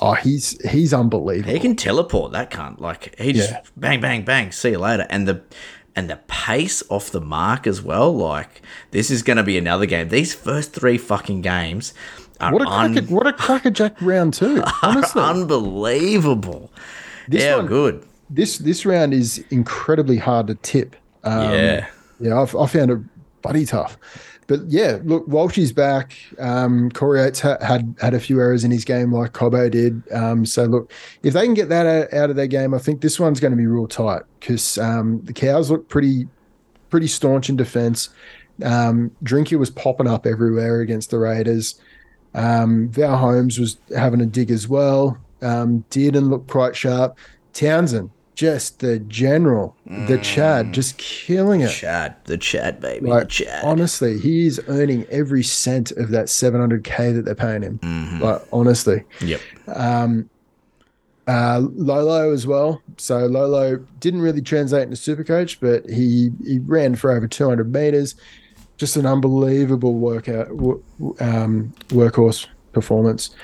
Oh, 0.01 0.15
he's 0.15 0.59
he's 0.71 0.95
unbelievable. 0.95 1.53
He 1.53 1.61
can 1.61 1.77
teleport 1.77 2.33
that 2.33 2.51
cunt. 2.51 2.81
Like 2.81 3.19
he 3.21 3.33
just 3.33 3.51
Yeah. 3.51 3.61
bang, 3.77 4.01
bang, 4.01 4.25
bang. 4.25 4.51
See 4.53 4.71
you 4.71 4.79
later. 4.79 5.07
And 5.11 5.29
the 5.29 5.43
and 5.95 6.09
the 6.09 6.17
pace 6.29 6.83
off 6.89 7.11
the 7.11 7.21
mark 7.21 7.67
as 7.67 7.83
well. 7.83 8.15
Like 8.17 8.63
this 8.93 9.11
is 9.11 9.23
going 9.23 9.37
to 9.37 9.43
be 9.43 9.59
another 9.59 9.85
game. 9.87 10.09
These 10.09 10.35
first 10.35 10.73
three 10.73 10.97
fucking 10.97 11.43
games 11.43 11.93
are 12.41 12.53
What 12.53 12.63
a 12.63 12.69
un- 12.69 12.95
cracker, 12.95 13.15
what 13.15 13.27
a 13.27 13.33
crackerjack 13.35 14.01
round 14.01 14.33
two. 14.33 14.63
Honestly, 14.83 15.21
unbelievable. 15.21 16.73
This 17.29 17.43
yeah, 17.43 17.57
one- 17.57 17.67
good. 17.67 18.05
this 18.31 18.57
this 18.59 18.87
round 18.87 19.13
is 19.13 19.45
incredibly 19.51 20.17
hard 20.17 20.47
to 20.47 20.55
tip. 20.55 20.97
Um, 21.25 21.53
yeah, 21.53 21.87
yeah, 22.19 22.41
I've, 22.41 22.57
I 22.57 22.67
found 22.67 22.91
it 22.91 22.99
bloody 23.43 23.67
tough. 23.67 23.99
But 24.51 24.63
yeah, 24.67 24.99
look, 25.05 25.29
Walshy's 25.29 25.71
back. 25.71 26.17
Um, 26.41 26.91
Corey 26.91 27.21
Oates 27.21 27.39
ha- 27.39 27.59
had 27.61 27.95
had 28.01 28.15
a 28.15 28.19
few 28.19 28.41
errors 28.41 28.65
in 28.65 28.73
his 28.73 28.85
game, 28.85 29.15
like 29.15 29.33
Cobbo 29.33 29.71
did. 29.71 30.03
Um, 30.13 30.45
so 30.45 30.65
look, 30.65 30.93
if 31.23 31.35
they 31.35 31.45
can 31.45 31.55
get 31.55 31.69
that 31.69 31.87
out, 31.87 32.13
out 32.13 32.31
of 32.31 32.37
their 32.37 32.49
game, 32.49 32.75
I 32.75 32.79
think 32.79 33.01
this 33.01 33.21
one's 33.21 33.39
going 33.39 33.53
to 33.53 33.57
be 33.57 33.69
real 33.69 33.87
tight 33.87 34.23
because 34.41 34.77
um, 34.79 35.21
the 35.23 35.33
Cows 35.33 35.71
look 35.71 35.89
pretty 35.89 36.27
pretty 36.89 37.07
staunch 37.07 37.49
in 37.49 37.55
defence. 37.55 38.09
Um, 38.65 39.13
Drinky 39.23 39.57
was 39.57 39.71
popping 39.71 40.09
up 40.09 40.27
everywhere 40.27 40.81
against 40.81 41.11
the 41.11 41.21
Raiders. 41.21 41.81
Um, 42.35 42.89
Val 42.89 43.19
Holmes 43.19 43.57
was 43.57 43.79
having 43.97 44.21
a 44.21 44.27
dig 44.27 44.51
as 44.51 44.67
well. 44.67 45.17
Um, 45.43 45.85
Dearden 45.93 46.29
looked 46.29 46.51
quite 46.51 46.75
sharp. 46.75 47.17
Townsend, 47.53 48.11
just 48.41 48.79
the 48.79 48.99
general, 49.01 49.77
the 49.85 50.17
Chad, 50.17 50.73
just 50.73 50.97
killing 50.97 51.61
it. 51.61 51.69
Chad, 51.69 52.17
the 52.25 52.39
Chad 52.39 52.81
baby, 52.81 53.05
the 53.05 53.11
Like 53.11 53.29
Chad. 53.29 53.63
honestly, 53.63 54.19
he's 54.19 54.59
earning 54.67 55.05
every 55.11 55.43
cent 55.43 55.91
of 55.91 56.09
that 56.09 56.29
700k 56.29 57.15
that 57.17 57.27
they're 57.27 57.35
paying 57.35 57.61
him. 57.61 57.79
Mm-hmm. 57.81 58.23
Like 58.23 58.41
honestly, 58.51 59.05
yep. 59.21 59.43
uh, 61.27 61.61
Lolo 61.75 62.33
as 62.33 62.47
well. 62.47 62.81
So 62.97 63.27
Lolo 63.27 63.77
didn't 63.99 64.23
really 64.23 64.41
translate 64.41 64.85
into 64.85 64.97
Supercoach, 64.97 65.59
but 65.61 65.87
he 65.91 66.31
he 66.43 66.61
ran 66.61 66.95
for 66.95 67.11
over 67.11 67.29
200 67.29 67.71
meters. 67.71 68.15
Just 68.79 68.97
an 68.97 69.05
unbelievable 69.05 69.93
workout 69.97 70.49
um, 70.49 71.75
workhorse 71.89 72.47
performance. 72.73 73.35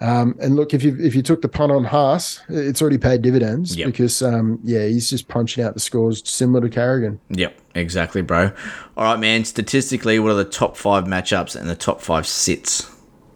Um, 0.00 0.36
and 0.40 0.56
look, 0.56 0.74
if 0.74 0.82
you 0.82 0.94
if 1.00 1.14
you 1.14 1.22
took 1.22 1.40
the 1.40 1.48
punt 1.48 1.72
on 1.72 1.84
Haas, 1.84 2.40
it's 2.48 2.82
already 2.82 2.98
paid 2.98 3.22
dividends 3.22 3.76
Yep. 3.76 3.86
because 3.86 4.20
um, 4.22 4.58
yeah, 4.62 4.86
he's 4.86 5.08
just 5.08 5.28
punching 5.28 5.64
out 5.64 5.74
the 5.74 5.80
scores 5.80 6.22
similar 6.28 6.60
to 6.60 6.68
Carrigan. 6.68 7.18
Yep, 7.30 7.58
exactly, 7.74 8.20
bro. 8.22 8.52
All 8.96 9.04
right, 9.04 9.18
man. 9.18 9.44
Statistically, 9.44 10.18
what 10.18 10.30
are 10.32 10.34
the 10.34 10.44
top 10.44 10.76
five 10.76 11.04
matchups 11.04 11.56
and 11.58 11.68
the 11.68 11.76
top 11.76 12.00
five 12.02 12.26
sits? 12.26 12.90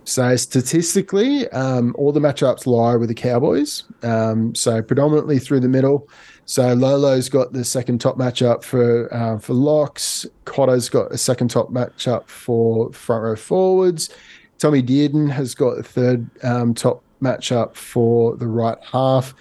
So 0.05 0.35
statistically, 0.37 1.49
um, 1.51 1.95
all 1.97 2.11
the 2.13 2.21
matchups 2.21 2.67
lie 2.67 2.97
with 2.97 3.09
the 3.09 3.15
Cowboys. 3.15 3.85
Um, 4.03 4.55
so 4.55 4.83
predominantly 4.83 5.39
through 5.39 5.61
the 5.61 5.69
middle. 5.69 6.09
So 6.47 6.75
Lolo's 6.75 7.29
got 7.29 7.53
the 7.53 7.65
second 7.65 8.01
top 8.01 8.17
matchup 8.19 8.65
for 8.65 9.13
uh, 9.15 9.39
for 9.39 9.55
locks. 9.55 10.27
Cotter's 10.47 10.89
got 10.89 11.13
a 11.13 11.17
second 11.19 11.49
top 11.49 11.71
matchup 11.71 12.27
for 12.27 12.93
front 12.93 13.23
row 13.23 13.37
forwards. 13.37 14.11
Tommy 14.61 14.83
Dearden 14.83 15.31
has 15.31 15.55
got 15.55 15.77
the 15.77 15.83
third 15.83 16.29
um, 16.45 16.75
top 16.75 17.03
matchup 17.23 17.75
for 17.75 18.37
the 18.37 18.47
right 18.47 18.77
half. 18.85 19.35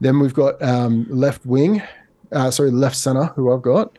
Then 0.00 0.20
we've 0.20 0.32
got 0.34 0.62
um, 0.62 1.06
left 1.10 1.44
wing, 1.44 1.82
uh, 2.32 2.50
sorry, 2.50 2.70
left 2.70 2.96
center, 2.96 3.24
who 3.36 3.52
I've 3.52 3.62
got. 3.62 3.98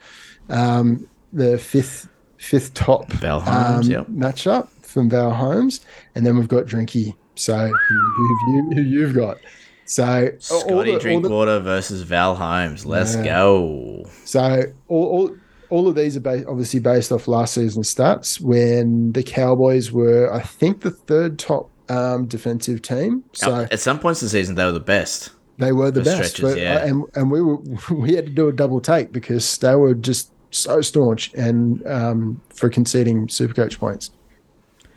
Um, 0.49 1.07
the 1.33 1.57
fifth 1.57 2.07
fifth 2.37 2.73
top 2.73 3.07
Val 3.11 3.39
Holmes, 3.39 3.85
um, 3.85 3.91
yep. 3.91 4.07
matchup 4.07 4.67
from 4.81 5.09
Val 5.09 5.31
Holmes, 5.31 5.81
and 6.15 6.25
then 6.25 6.37
we've 6.37 6.47
got 6.47 6.65
Drinky. 6.65 7.15
So 7.35 7.55
who, 7.67 8.13
who, 8.15 8.27
have 8.27 8.47
you, 8.47 8.69
who 8.75 8.81
you've 8.89 9.13
got? 9.13 9.37
So 9.85 10.31
Scotty 10.39 10.67
the- 10.69 10.73
all 10.73 10.83
the- 10.83 10.99
Drinkwater 10.99 11.59
versus 11.59 12.01
Val 12.03 12.35
Holmes. 12.35 12.85
Let's 12.85 13.15
Yeah. 13.15 13.23
go. 13.25 14.05
so 14.25 14.63
all, 14.87 15.05
all 15.05 15.35
all 15.71 15.87
of 15.87 15.95
these 15.95 16.15
are 16.15 16.19
ba- 16.19 16.45
obviously 16.47 16.79
based 16.79 17.11
off 17.11 17.27
last 17.27 17.53
season's 17.55 17.93
stats 17.93 18.39
when 18.39 19.11
the 19.13 19.23
Cowboys 19.23 19.91
were, 19.91 20.31
I 20.31 20.41
think, 20.41 20.81
the 20.81 20.91
third 20.91 21.39
top 21.39 21.69
um, 21.89 22.27
defensive 22.27 22.81
team. 22.81 23.23
So 23.33 23.67
At 23.71 23.79
some 23.79 23.99
points 23.99 24.21
in 24.21 24.27
the 24.27 24.29
season, 24.29 24.55
they 24.55 24.65
were 24.65 24.71
the 24.71 24.79
best. 24.79 25.31
they 25.57 25.71
were 25.71 25.91
the 25.91 26.01
best, 26.03 26.35
stretches, 26.35 26.55
but, 26.55 26.61
yeah. 26.61 26.75
uh, 26.75 26.85
and 26.85 27.03
and 27.15 27.31
we 27.31 27.41
were 27.41 27.57
we 27.91 28.13
had 28.13 28.25
to 28.27 28.31
do 28.31 28.47
a 28.47 28.53
double 28.53 28.79
take 28.81 29.11
because 29.11 29.57
they 29.57 29.75
were 29.75 29.93
just 29.95 30.31
so 30.51 30.81
staunch 30.81 31.33
and 31.33 31.85
um, 31.87 32.41
for 32.53 32.69
conceding 32.69 33.27
super 33.29 33.53
coach 33.53 33.79
points. 33.79 34.11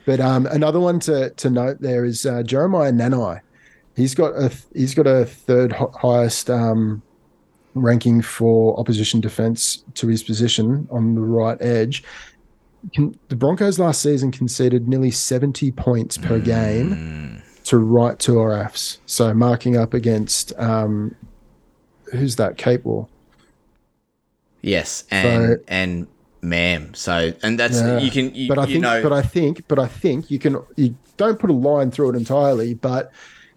But 0.07 0.21
um, 0.21 0.47
another 0.47 0.81
one 0.81 1.01
to 1.01 1.31
to 1.31 1.51
note 1.51 1.81
there 1.81 2.05
is 2.05 2.27
uh, 2.27 2.43
Jeremiah 2.43 2.93
Nanai. 2.93 3.41
He's 3.97 4.15
got 4.15 4.35
a 4.37 4.53
he's 4.75 4.95
got 4.95 5.07
a 5.07 5.25
third 5.25 5.73
hi- 5.73 5.87
highest 5.95 6.51
um, 6.51 7.03
ranking 7.75 8.23
for 8.23 8.79
opposition 8.79 9.21
defense 9.21 9.85
to 9.95 10.07
his 10.09 10.23
position 10.23 10.87
on 10.91 11.15
the 11.15 11.21
right 11.21 11.61
edge. 11.61 12.05
Can, 12.93 13.19
the 13.29 13.37
Broncos 13.37 13.79
last 13.79 14.03
season 14.03 14.31
conceded 14.31 14.89
nearly 14.89 15.11
70 15.11 15.73
points 15.73 16.19
per 16.19 16.39
game 16.39 17.43
to 17.65 17.79
right 17.79 18.19
to 18.21 18.33
RFs. 18.33 18.99
So 19.07 19.33
marking 19.35 19.77
up 19.77 19.95
against 19.95 20.53
um, 20.59 21.15
who's 22.13 22.37
that? 22.37 22.57
Capewell. 22.59 23.09
Yes, 24.61 25.05
and 25.11 25.59
So- 25.59 25.65
and 25.69 26.07
Mam. 26.43 26.93
So 26.95 27.33
and 27.43 27.59
that's 27.59 27.81
Yeah. 27.81 27.99
you 27.99 28.11
can 28.11 28.35
you, 28.35 28.49
but 28.49 28.59
I 28.59 28.67
think, 28.67 28.81
know 28.83 29.03
but 29.03 29.13
I 29.13 29.23
think, 29.23 29.67
but 29.67 29.79
I 29.79 29.87
think 29.87 30.31
you 30.31 30.39
can. 30.39 30.59
You 30.77 30.95
don't 31.17 31.39
put 31.39 31.49
a 31.49 31.55
line 31.55 31.91
through 31.91 32.11
it 32.11 32.17
entirely, 32.17 32.75
but 32.75 33.11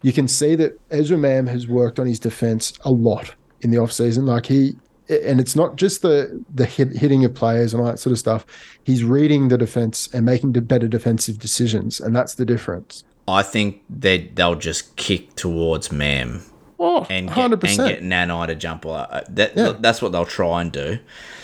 you 0.04 0.14
can 0.14 0.28
see 0.28 0.56
that 0.56 0.80
Ezra 0.90 1.18
Mam 1.18 1.48
has 1.48 1.68
worked 1.68 2.00
on 2.00 2.08
his 2.08 2.20
defense 2.20 2.72
a 2.86 2.92
lot 2.92 3.34
in 3.62 3.72
the 3.72 3.78
off 3.78 3.92
season. 3.92 4.26
Like 4.26 4.46
he, 4.46 4.76
and 5.10 5.40
it's 5.40 5.56
not 5.56 5.76
just 5.76 6.02
the 6.02 6.44
the 6.54 6.66
hit, 6.66 6.90
hitting 6.92 7.24
of 7.26 7.34
players 7.34 7.74
and 7.74 7.82
all 7.82 7.88
that 7.88 8.00
sort 8.00 8.12
of 8.12 8.20
stuff. 8.20 8.46
He's 8.84 9.04
reading 9.04 9.48
the 9.48 9.58
defense 9.58 10.10
and 10.14 10.26
making 10.26 10.52
better 10.54 10.88
defensive 10.88 11.40
decisions, 11.40 12.00
and 12.00 12.16
that's 12.16 12.36
the 12.36 12.46
difference. 12.46 13.04
I 13.28 13.44
think 13.44 13.82
they 13.90 14.30
they'll 14.36 14.56
just 14.56 14.96
kick 14.96 15.36
towards 15.36 15.92
Mam 15.92 16.42
Oh, 16.80 17.08
and 17.10 17.28
get, 17.28 17.34
hundred 17.36 17.54
and 17.56 17.62
percent. 17.62 17.90
get 17.90 18.04
Nanai 18.04 18.48
to 18.48 18.56
jump. 18.56 18.86
uh, 18.86 19.22
That 19.30 19.54
Yeah. 19.58 19.74
that's 19.80 20.02
what 20.02 20.12
they'll 20.12 20.26
try 20.26 20.62
and 20.62 20.72
do. 20.72 21.00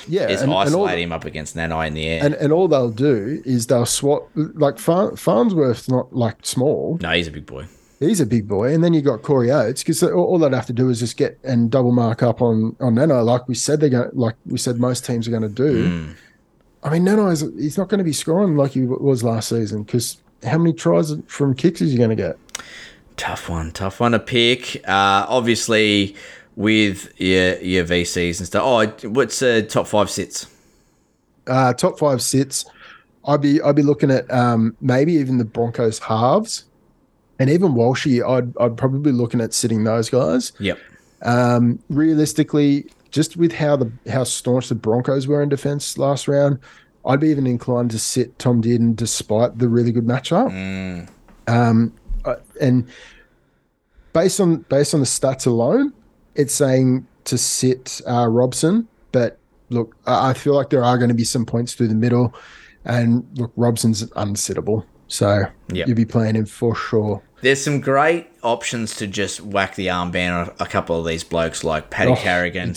Yeah, 0.08 0.28
is 0.30 0.42
and- 0.42 0.52
and 0.52 0.60
isolate 0.60 0.96
the- 0.98 1.02
him 1.02 1.12
up 1.12 1.26
against 1.26 1.56
Nanai 1.56 1.88
in 1.88 1.94
the 1.96 2.06
air. 2.08 2.24
And 2.24 2.36
and 2.36 2.54
all 2.54 2.68
they'll 2.68 2.90
do 2.92 3.42
is 3.46 3.68
they'll 3.68 3.86
swap 3.86 4.30
like 4.36 4.78
Farn, 4.78 5.16
Farnworth's 5.16 5.90
not 5.90 6.16
like 6.16 6.38
small. 6.46 7.00
no, 7.02 7.10
he's 7.12 7.28
a 7.28 7.32
big 7.32 7.46
boy. 7.48 7.66
He's 8.04 8.20
a 8.20 8.26
big 8.26 8.48
boy, 8.48 8.74
and 8.74 8.84
then 8.84 8.94
you 8.94 9.02
got 9.02 9.22
Corey 9.22 9.52
Oates 9.52 9.82
because 9.82 10.04
all, 10.04 10.24
all 10.24 10.40
they'd 10.40 10.54
have 10.54 10.66
to 10.68 10.74
do 10.74 10.90
is 10.90 11.00
just 11.00 11.18
get 11.18 11.40
and 11.44 11.72
double 11.72 11.92
mark 11.92 12.24
up 12.24 12.42
on 12.42 12.76
on 12.80 12.96
Nano, 12.96 13.24
like 13.24 13.48
we 13.48 13.56
said 13.56 13.80
they're 13.80 13.90
going, 13.90 14.10
like 14.14 14.36
we 14.46 14.58
said 14.58 14.78
most 14.80 15.06
teams 15.06 15.28
are 15.28 15.32
going 15.32 15.44
to 15.44 15.50
do. 15.50 15.88
Hmm. 15.88 16.12
I 16.84 16.90
mean, 16.90 17.04
Nano 17.06 17.28
is 17.28 17.42
he's 17.58 17.78
not 17.78 17.90
going 17.90 18.00
to 18.00 18.04
be 18.04 18.14
scoring 18.14 18.58
like 18.58 18.72
he 18.72 18.82
was 18.82 19.24
last 19.24 19.50
season 19.50 19.84
because 19.84 20.18
how 20.44 20.58
many 20.58 20.74
tries 20.74 21.14
from 21.28 21.56
kicks 21.56 21.82
is 21.82 21.92
he 21.92 21.98
going 21.98 22.10
to 22.10 22.16
get? 22.16 22.38
Tough 23.16 23.48
one, 23.48 23.72
tough 23.72 24.00
one 24.00 24.12
to 24.12 24.20
pick. 24.20 24.78
Uh, 24.88 25.26
obviously, 25.30 26.16
with 26.56 27.20
your 27.20 27.58
your 27.60 27.86
VCs 27.86 28.40
and 28.40 28.48
stuff. 28.48 28.64
Oh, 28.66 29.10
what's 29.10 29.42
uh, 29.42 29.62
top 29.68 29.88
five 29.88 30.10
sits? 30.10 30.48
Uh, 31.48 31.74
top 31.74 32.00
five 32.00 32.22
sits. 32.22 32.66
I'd 33.26 33.42
be 33.42 33.62
I'd 33.62 33.76
be 33.76 33.84
looking 33.84 34.12
at 34.12 34.30
um, 34.32 34.76
maybe 34.82 35.14
even 35.14 35.38
the 35.38 35.46
Broncos 35.46 36.00
halves, 36.00 36.66
and 37.44 37.52
even 37.52 37.74
Walshy. 37.74 38.26
I'd 38.26 38.56
I'd 38.58 38.78
probably 38.78 39.12
be 39.12 39.12
looking 39.12 39.42
at 39.42 39.54
sitting 39.54 39.84
those 39.84 40.10
guys. 40.10 40.54
Yep. 40.60 40.80
Um, 41.24 41.80
realistically, 41.90 42.86
just 43.12 43.36
with 43.36 43.52
how 43.52 43.76
the 43.76 43.92
how 44.10 44.24
staunch 44.24 44.70
the 44.70 44.76
Broncos 44.76 45.28
were 45.28 45.44
in 45.44 45.50
defense 45.50 45.98
last 45.98 46.28
round, 46.30 46.60
I'd 47.06 47.20
be 47.20 47.28
even 47.28 47.46
inclined 47.46 47.92
to 47.92 48.00
sit 48.00 48.40
Tom 48.40 48.62
Dearden 48.62 48.96
despite 48.96 49.60
the 49.60 49.68
really 49.68 49.92
good 49.92 50.06
matchup. 50.06 50.48
Um, 51.48 51.94
uh, 52.24 52.36
and 52.62 52.88
based 54.14 54.40
on 54.40 54.58
based 54.70 54.94
on 54.94 55.02
the 55.02 55.06
stats 55.06 55.46
alone, 55.46 55.92
it's 56.36 56.54
saying 56.54 57.06
to 57.26 57.38
sit 57.38 58.00
uh, 58.08 58.28
Robson. 58.28 58.88
But 59.12 59.38
look, 59.70 59.96
I 60.08 60.30
I 60.30 60.34
feel 60.34 60.56
like 60.56 60.70
there 60.70 60.84
are 60.84 60.98
going 60.98 61.10
to 61.10 61.16
be 61.16 61.26
some 61.26 61.46
points 61.46 61.74
through 61.74 61.90
the 61.90 61.96
middle, 61.96 62.34
and 62.86 63.28
look, 63.36 63.52
Robson's 63.58 64.04
unsittable, 64.12 64.86
so 65.08 65.44
Yep. 65.74 65.88
you'll 65.88 65.98
be 65.98 66.06
playing 66.06 66.36
him 66.36 66.46
for 66.46 66.76
sure. 66.76 67.22
There's 67.44 67.62
some 67.62 67.82
great 67.82 68.28
options 68.42 68.96
to 68.96 69.08
just 69.08 69.42
whack 69.42 69.76
the 69.76 69.88
armband 69.88 70.48
on 70.48 70.56
a 70.62 70.66
couple 70.66 70.98
of 70.98 71.06
these 71.06 71.26
blokes 71.26 71.64
like 71.64 71.90
Paddy 71.90 72.12
Oh, 72.12 72.16
Carrigan. 72.16 72.74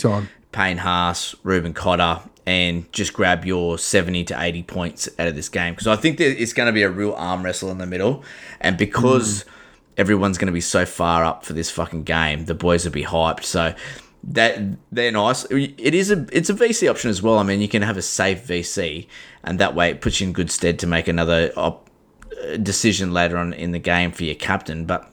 Payne 0.51 0.77
Haas, 0.77 1.35
Reuben 1.43 1.73
Cotter, 1.73 2.19
and 2.45 2.91
just 2.91 3.13
grab 3.13 3.45
your 3.45 3.77
70 3.77 4.25
to 4.25 4.41
80 4.41 4.63
points 4.63 5.09
out 5.17 5.27
of 5.27 5.35
this 5.35 5.47
game. 5.47 5.73
Because 5.73 5.87
I 5.87 5.95
think 5.95 6.19
it's 6.19 6.51
going 6.51 6.67
to 6.67 6.73
be 6.73 6.81
a 6.81 6.89
real 6.89 7.13
arm 7.13 7.43
wrestle 7.43 7.71
in 7.71 7.77
the 7.77 7.85
middle. 7.85 8.25
And 8.59 8.77
because 8.77 9.43
hmm. 9.43 9.49
everyone's 9.95 10.37
going 10.37 10.47
to 10.47 10.53
be 10.53 10.61
so 10.61 10.85
far 10.85 11.23
up 11.23 11.45
for 11.45 11.53
this 11.53 11.71
fucking 11.71 12.03
game, 12.03 12.43
the 12.45 12.53
boys 12.53 12.83
will 12.83 12.91
be 12.91 13.05
hyped. 13.05 13.45
So 13.45 13.73
that 14.25 14.59
they're 14.91 15.11
nice. 15.13 15.45
It 15.45 15.95
is 15.95 16.11
a 16.11 16.25
it's 16.31 16.49
a 16.49 16.53
VC 16.53 16.89
option 16.89 17.09
as 17.09 17.21
well. 17.21 17.39
I 17.39 17.43
mean, 17.43 17.61
you 17.61 17.69
can 17.69 17.83
have 17.83 17.95
a 17.95 18.01
safe 18.01 18.45
VC, 18.45 19.07
and 19.43 19.59
that 19.59 19.75
way 19.75 19.91
it 19.91 20.01
puts 20.01 20.19
you 20.19 20.27
in 20.27 20.33
good 20.33 20.51
stead 20.51 20.79
to 20.79 20.87
make 20.87 21.07
another 21.07 21.53
op- 21.55 21.86
decision 22.61 23.13
later 23.13 23.37
on 23.37 23.53
in 23.53 23.71
the 23.71 23.79
game 23.79 24.11
for 24.11 24.23
your 24.23 24.35
captain. 24.35 24.85
But 24.85 25.11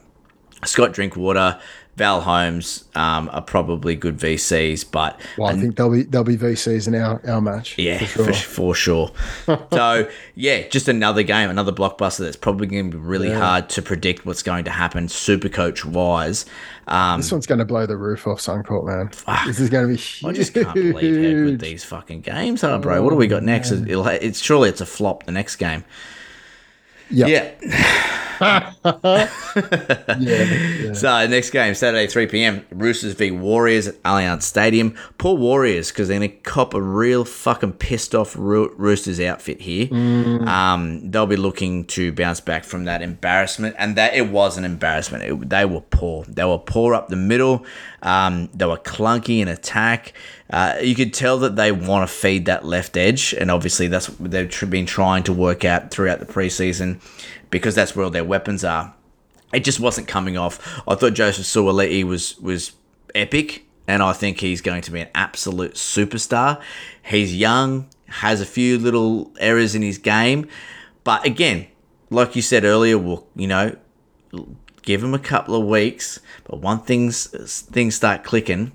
Scott 0.65 0.93
Drinkwater, 0.93 1.59
Val 1.97 2.23
Holmes 2.23 2.85
um, 2.97 3.31
are 3.33 3.41
probably 3.43 3.95
good 3.95 4.19
VCs, 4.19 4.91
but 4.91 5.21
Well, 5.39 5.49
I 5.49 5.55
think 5.57 5.77
they'll 5.77 5.91
be 5.93 6.03
they'll 6.03 6.25
be 6.25 6.37
VCs 6.37 6.89
in 6.89 6.95
our 6.97 7.21
our 7.29 7.41
match. 7.41 7.79
yeah, 7.79 7.99
for 8.05 8.25
for, 8.25 8.33
sure. 8.33 8.35
for 8.35 8.75
sure. 8.75 9.67
so 9.73 10.11
yeah, 10.35 10.67
just 10.69 10.89
another 10.89 11.23
game, 11.23 11.51
another 11.51 11.71
blockbuster 11.71 12.19
that's 12.21 12.37
probably 12.37 12.67
going 12.67 12.91
to 12.91 12.97
be 12.97 13.03
really 13.03 13.29
Yeah. 13.29 13.39
hard 13.39 13.69
to 13.71 13.83
predict 13.83 14.27
what's 14.27 14.43
going 14.43 14.65
to 14.65 14.73
happen, 14.73 15.09
super 15.09 15.49
coach 15.49 15.85
wise. 15.85 16.47
Um, 16.89 17.21
This 17.21 17.31
one's 17.31 17.47
going 17.47 17.61
to 17.61 17.65
blow 17.65 17.87
the 17.87 17.97
roof 17.97 18.27
off 18.27 18.41
Suncorp, 18.41 18.87
man. 18.87 19.11
This 19.47 19.61
is 19.61 19.71
going 19.71 19.85
to 19.87 19.95
be 19.95 19.97
huge. 19.97 20.25
I 20.29 20.33
just 20.33 20.53
can't 20.53 20.75
believe 20.75 20.97
how 21.17 21.45
good 21.51 21.61
these 21.61 21.85
fucking 21.85 22.23
games 22.23 22.65
are, 22.65 22.79
bro. 22.81 23.03
What 23.03 23.11
do 23.11 23.17
we 23.17 23.27
got 23.29 23.43
next? 23.45 23.71
It'll, 23.71 24.07
it's 24.09 24.41
surely 24.41 24.69
it's 24.69 24.81
a 24.81 24.87
flop. 24.87 25.25
The 25.25 25.33
next 25.33 25.57
game. 25.57 25.85
Yep. 27.11 27.61
Yeah. 27.63 28.11
yeah, 28.41 29.29
yeah. 30.19 30.93
So 30.93 31.27
next 31.27 31.51
game 31.51 31.75
Saturday 31.75 32.07
3 32.07 32.27
p.m. 32.27 32.67
Roosters 32.73 33.15
v 33.15 33.31
Warriors 33.31 33.87
at 33.87 34.03
Allianz 34.03 34.43
Stadium. 34.43 34.97
Poor 35.19 35.37
Warriors 35.37 35.91
because 35.91 36.09
they're 36.09 36.19
gonna 36.19 36.29
cop 36.29 36.75
a 36.75 36.81
real 36.83 37.25
fucking 37.25 37.75
pissed 37.75 38.15
off 38.15 38.35
Roo- 38.37 38.75
Roosters 38.77 39.21
outfit 39.21 39.61
here. 39.61 39.87
Mm. 39.87 40.47
Um, 40.47 41.11
they'll 41.11 41.27
be 41.27 41.37
looking 41.37 41.85
to 41.87 42.13
bounce 42.13 42.41
back 42.41 42.65
from 42.65 42.85
that 42.85 43.03
embarrassment, 43.03 43.77
and 43.79 43.97
that 43.97 44.15
it 44.15 44.31
was 44.31 44.59
an 44.59 44.65
embarrassment. 44.65 45.25
It- 45.25 45.49
they 45.49 45.65
were 45.65 45.81
poor. 45.81 46.25
They 46.25 46.45
were 46.45 46.59
poor 46.59 46.95
up 46.95 47.09
the 47.09 47.17
middle. 47.17 47.65
Um, 48.03 48.51
they 48.53 48.67
were 48.67 48.77
clunky 48.79 49.41
in 49.41 49.49
attack. 49.49 50.13
Uh, 50.51 50.77
you 50.83 50.95
could 50.95 51.15
tell 51.15 51.39
that 51.39 51.57
they 51.57 51.73
want 51.73 52.09
to 52.09 52.15
feed 52.15 52.47
that 52.47 52.65
left 52.65 52.97
edge, 52.97 53.33
and 53.33 53.51
obviously 53.51 53.89
that's 53.89 54.09
what 54.09 54.31
they've 54.31 54.71
been 54.71 54.87
trying 54.87 55.23
to 55.23 55.33
work 55.33 55.65
out 55.65 55.91
throughout 55.91 56.21
the 56.21 56.27
preseason 56.27 57.01
because 57.51 57.75
that's 57.75 57.97
where 57.97 58.05
all 58.05 58.11
their 58.11 58.25
weapons 58.25 58.65
are 58.65 58.95
it 59.55 59.65
just 59.65 59.81
wasn't 59.81 60.09
coming 60.09 60.37
off. 60.37 60.83
I 60.87 60.95
thought 60.95 61.15
Joseph 61.15 61.45
Suaalii 61.45 62.05
was 62.05 62.39
was 62.39 62.73
epic, 63.15 63.65
and 63.87 64.03
I 64.03 64.13
think 64.13 64.41
he's 64.41 64.61
going 64.61 64.83
to 64.83 64.91
be 64.91 65.01
an 65.01 65.09
absolute 65.15 65.75
superstar. 65.75 66.61
He's 67.03 67.35
young, 67.35 67.89
has 68.07 68.41
a 68.41 68.47
few 68.47 68.79
little 68.79 69.33
errors 69.39 69.75
in 69.75 69.83
his 69.83 69.99
game, 69.99 70.49
but 71.05 71.25
again, 71.25 71.69
like 72.11 72.37
you 72.37 72.43
said 72.43 72.65
earlier, 72.65 72.99
we'll 72.99 73.27
you 73.37 73.47
know 73.47 73.77
give 74.83 75.03
him 75.03 75.15
a 75.15 75.19
couple 75.19 75.55
of 75.55 75.67
weeks, 75.67 76.21
but 76.45 76.61
one 76.61 76.81
things 76.81 77.27
things 77.61 77.95
start 77.95 78.25
clicking. 78.25 78.73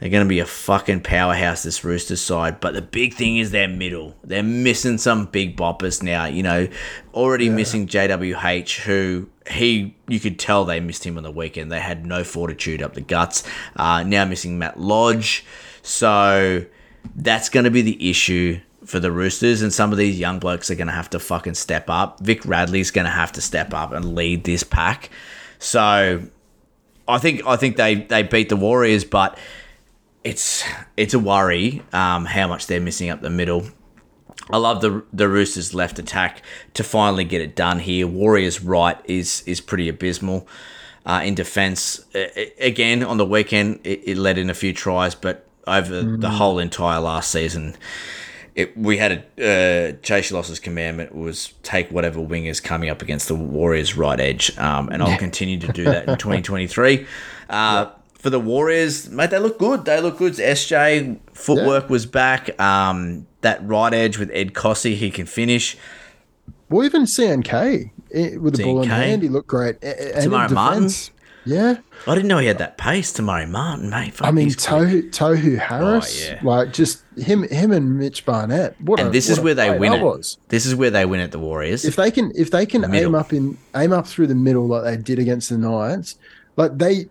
They're 0.00 0.10
going 0.10 0.24
to 0.24 0.28
be 0.28 0.40
a 0.40 0.46
fucking 0.46 1.00
powerhouse, 1.00 1.62
this 1.62 1.82
Roosters 1.82 2.20
side. 2.20 2.60
But 2.60 2.74
the 2.74 2.82
big 2.82 3.14
thing 3.14 3.38
is 3.38 3.50
their 3.50 3.68
middle. 3.68 4.14
They're 4.22 4.42
missing 4.42 4.98
some 4.98 5.24
big 5.26 5.56
boppers 5.56 6.02
now. 6.02 6.26
You 6.26 6.42
know, 6.42 6.68
already 7.14 7.48
missing 7.48 7.86
JWH, 7.86 8.80
who 8.80 9.30
he, 9.50 9.96
you 10.06 10.20
could 10.20 10.38
tell 10.38 10.66
they 10.66 10.80
missed 10.80 11.04
him 11.04 11.16
on 11.16 11.22
the 11.22 11.30
weekend. 11.30 11.72
They 11.72 11.80
had 11.80 12.04
no 12.04 12.24
fortitude 12.24 12.82
up 12.82 12.92
the 12.92 13.00
guts. 13.00 13.42
Uh, 13.74 14.02
now 14.02 14.26
missing 14.26 14.58
Matt 14.58 14.78
Lodge. 14.78 15.46
So 15.80 16.66
that's 17.14 17.48
going 17.48 17.64
to 17.64 17.70
be 17.70 17.82
the 17.82 18.10
issue 18.10 18.60
for 18.84 19.00
the 19.00 19.10
Roosters. 19.10 19.62
And 19.62 19.72
some 19.72 19.92
of 19.92 19.98
these 19.98 20.18
young 20.18 20.38
blokes 20.38 20.70
are 20.70 20.74
going 20.74 20.88
to 20.88 20.92
have 20.92 21.08
to 21.10 21.18
fucking 21.18 21.54
step 21.54 21.88
up. 21.88 22.20
Vic 22.20 22.44
Radley's 22.44 22.90
going 22.90 23.06
to 23.06 23.10
have 23.10 23.32
to 23.32 23.40
step 23.40 23.72
up 23.72 23.92
and 23.92 24.14
lead 24.14 24.44
this 24.44 24.62
pack. 24.62 25.08
So 25.58 26.22
I 27.08 27.18
think 27.18 27.46
I 27.46 27.56
think 27.56 27.76
they, 27.76 27.94
they 27.94 28.22
beat 28.22 28.50
the 28.50 28.56
Warriors, 28.56 29.04
but 29.04 29.38
it's 30.26 30.64
it's 30.96 31.14
a 31.14 31.20
worry 31.20 31.82
um, 31.92 32.24
how 32.24 32.48
much 32.48 32.66
they're 32.66 32.80
missing 32.80 33.10
up 33.10 33.20
the 33.22 33.30
middle. 33.30 33.68
I 34.50 34.56
love 34.56 34.80
the 34.80 35.04
the 35.12 35.28
Roosters 35.28 35.72
left 35.72 35.98
attack 36.00 36.42
to 36.74 36.82
finally 36.82 37.24
get 37.24 37.40
it 37.40 37.54
done 37.54 37.78
here. 37.78 38.08
Warriors 38.08 38.60
right 38.60 38.98
is 39.04 39.42
is 39.46 39.60
pretty 39.60 39.88
abysmal 39.88 40.48
uh, 41.04 41.22
in 41.24 41.36
defence. 41.36 42.04
Again 42.58 43.04
on 43.04 43.18
the 43.18 43.24
weekend, 43.24 43.80
it, 43.84 44.02
it 44.04 44.18
let 44.18 44.36
in 44.36 44.50
a 44.50 44.54
few 44.54 44.72
tries, 44.72 45.14
but 45.14 45.46
over 45.66 46.02
the 46.02 46.30
whole 46.30 46.58
entire 46.58 47.00
last 47.00 47.30
season, 47.30 47.76
it, 48.54 48.76
we 48.76 48.98
had 48.98 49.12
a 49.38 49.92
uh, 49.92 49.92
Chase 50.02 50.32
Loss's 50.32 50.58
commandment 50.58 51.14
was 51.14 51.54
take 51.62 51.90
whatever 51.90 52.20
wing 52.20 52.46
is 52.46 52.60
coming 52.60 52.88
up 52.88 53.00
against 53.00 53.28
the 53.28 53.34
Warriors 53.36 53.96
right 53.96 54.18
edge, 54.18 54.56
um, 54.58 54.88
and 54.88 55.02
I'll 55.02 55.18
continue 55.26 55.58
to 55.60 55.72
do 55.72 55.84
that 55.84 56.08
in 56.08 56.18
2023. 56.18 57.06
Uh, 57.48 57.90
For 58.26 58.30
the 58.30 58.40
Warriors, 58.40 59.08
mate, 59.08 59.30
they 59.30 59.38
look 59.38 59.56
good. 59.56 59.84
They 59.84 60.00
look 60.00 60.18
good. 60.18 60.32
SJ 60.32 61.16
footwork 61.32 61.88
was 61.88 62.06
back. 62.06 62.60
Um, 62.60 63.28
that 63.42 63.64
right 63.64 63.94
edge 63.94 64.18
with 64.18 64.32
Ed 64.34 64.52
Kosi, 64.52 64.96
he 64.96 65.12
can 65.12 65.26
finish. 65.26 65.76
Well, 66.68 66.84
even 66.84 67.02
CNK 67.02 67.92
eh, 68.12 68.36
with 68.36 68.56
the 68.56 68.64
ball 68.64 68.82
in 68.82 68.88
hand, 68.88 69.22
he 69.22 69.28
looked 69.28 69.46
great. 69.46 69.76
A- 69.80 69.86
a- 69.86 70.16
and 70.16 70.24
in 70.24 70.30
Martin? 70.52 70.90
Yeah. 71.44 71.76
I 72.04 72.14
didn't 72.16 72.26
know 72.26 72.38
he 72.38 72.48
had 72.48 72.58
that 72.58 72.76
pace. 72.78 73.12
Te 73.12 73.22
Maire 73.22 73.46
Martin, 73.46 73.90
mate. 73.90 74.14
Fuck, 74.14 74.26
I 74.26 74.32
mean. 74.32 74.48
Tohu, 74.48 75.08
Tohu 75.12 75.56
Harris, 75.56 76.26
Oh, 76.28 76.32
yeah. 76.32 76.40
like 76.42 76.72
just 76.72 77.04
him, 77.16 77.44
him 77.44 77.70
and 77.70 77.96
Mitch 77.96 78.26
Barnett. 78.26 78.74
What 78.80 78.98
and 78.98 79.10
a- 79.10 79.12
this 79.12 79.30
is 79.30 79.38
where 79.38 79.54
they 79.54 79.78
win 79.78 79.92
it. 79.92 80.02
Was. 80.02 80.36
This 80.48 80.66
is 80.66 80.74
where 80.74 80.90
they 80.90 81.06
win 81.06 81.20
at 81.20 81.30
the 81.30 81.38
Warriors. 81.38 81.84
If 81.84 81.94
they 81.94 82.10
can, 82.10 82.32
if 82.34 82.50
they 82.50 82.66
can 82.66 82.92
aim 82.92 83.14
up 83.14 83.32
in, 83.32 83.56
aim 83.76 83.92
up 83.92 84.08
through 84.08 84.26
the 84.26 84.34
middle 84.34 84.66
like 84.66 84.82
they 84.82 84.96
did 84.96 85.20
against 85.20 85.48
the 85.50 85.58
Knights, 85.58 86.16
like 86.56 86.76
they, 86.76 87.06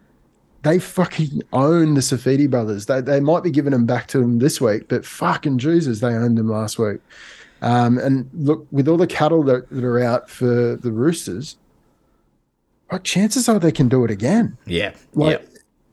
they 0.66 0.80
fucking 0.80 1.44
own 1.54 1.94
the 1.94 2.02
Saifiti 2.02 2.50
brothers. 2.50 2.88
They, 2.88 3.00
they 3.00 3.20
might 3.20 3.44
be 3.44 3.52
giving 3.52 3.72
them 3.72 3.86
back 3.86 4.08
to 4.08 4.20
them 4.20 4.40
this 4.40 4.60
week, 4.60 4.88
but 4.88 5.06
fucking 5.06 5.60
Jesus, 5.60 6.00
they 6.00 6.08
owned 6.08 6.40
them 6.40 6.50
last 6.50 6.80
week. 6.80 7.00
Um, 7.62 8.00
and 8.00 8.28
look, 8.34 8.66
with 8.72 8.88
all 8.88 8.98
the 8.98 9.06
cattle 9.06 9.44
that, 9.44 9.70
that 9.70 9.84
are 9.84 10.00
out 10.00 10.28
for 10.28 10.76
the 10.76 10.92
Roosters, 10.92 11.58
what 12.90 13.04
chances 13.04 13.48
are 13.48 13.60
they 13.60 13.72
can 13.72 13.88
do 13.88 14.04
it 14.06 14.10
again? 14.12 14.58
yeah, 14.66 14.96
Like, 15.14 15.40
yeah. 15.40 15.48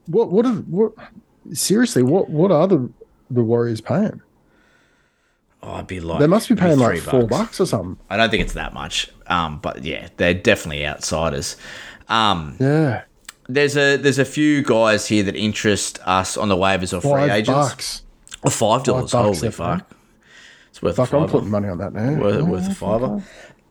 what, 0.07 0.31
what, 0.31 0.47
are, 0.47 0.55
what, 0.55 0.93
seriously, 1.53 2.03
what, 2.03 2.31
what 2.31 2.51
are 2.51 2.67
the, 2.67 2.91
the 3.31 3.43
Warriors 3.43 3.83
paying? 3.83 4.23
Oh, 5.63 5.75
I'd 5.75 5.87
be 5.87 6.01
like 6.01 6.19
They 6.19 6.27
must 6.27 6.49
be 6.49 6.57
paying 6.57 6.79
like 6.79 6.99
four 7.01 7.27
bucks 7.27 7.61
or 7.61 7.67
something. 7.67 8.03
I 8.09 8.17
don't 8.17 8.31
think 8.31 8.43
it's 8.43 8.55
that 8.55 8.73
much. 8.73 9.11
Um, 9.27 9.59
but 9.61 9.85
yeah, 9.85 10.09
they're 10.17 10.35
definitely 10.35 10.87
outsiders. 10.87 11.59
Um, 12.09 12.57
Yeah. 12.59 13.03
There's 13.49 13.77
a 13.77 13.97
there's 13.97 14.19
a 14.19 14.25
few 14.25 14.63
guys 14.63 15.07
here 15.09 15.23
that 15.25 15.37
interest 15.37 15.99
us 16.07 16.37
on 16.37 16.49
the 16.49 16.57
waivers 16.57 16.97
or 16.97 17.01
free 17.01 17.11
Five 17.11 17.31
agents. 17.31 17.49
bucks. 17.71 18.03
Oh, 18.45 18.51
five 18.51 18.85
dollars. 18.85 19.13
Holy 19.13 19.51
fuck! 19.51 19.91
It's 20.71 20.83
worth 20.83 20.97
Fuck, 20.97 21.13
I'm 21.13 21.29
putting 21.29 21.51
money 21.51 21.69
on 21.69 21.79
that 21.79 21.93
now. 21.93 22.15
Worth, 22.21 22.43
worth 22.45 22.69
a 22.71 22.75
fiver. 22.75 23.23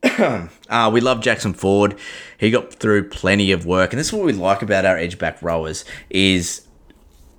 uh, 0.69 0.89
we 0.91 1.01
love 1.01 1.21
Jackson 1.21 1.53
Ford. 1.53 1.95
He 2.37 2.51
got 2.51 2.73
through 2.73 3.09
plenty 3.09 3.51
of 3.51 3.65
work, 3.65 3.91
and 3.93 3.99
this 3.99 4.07
is 4.07 4.13
what 4.13 4.25
we 4.25 4.33
like 4.33 4.61
about 4.61 4.85
our 4.85 4.97
edge 4.97 5.17
back 5.19 5.41
rowers 5.41 5.85
is 6.09 6.67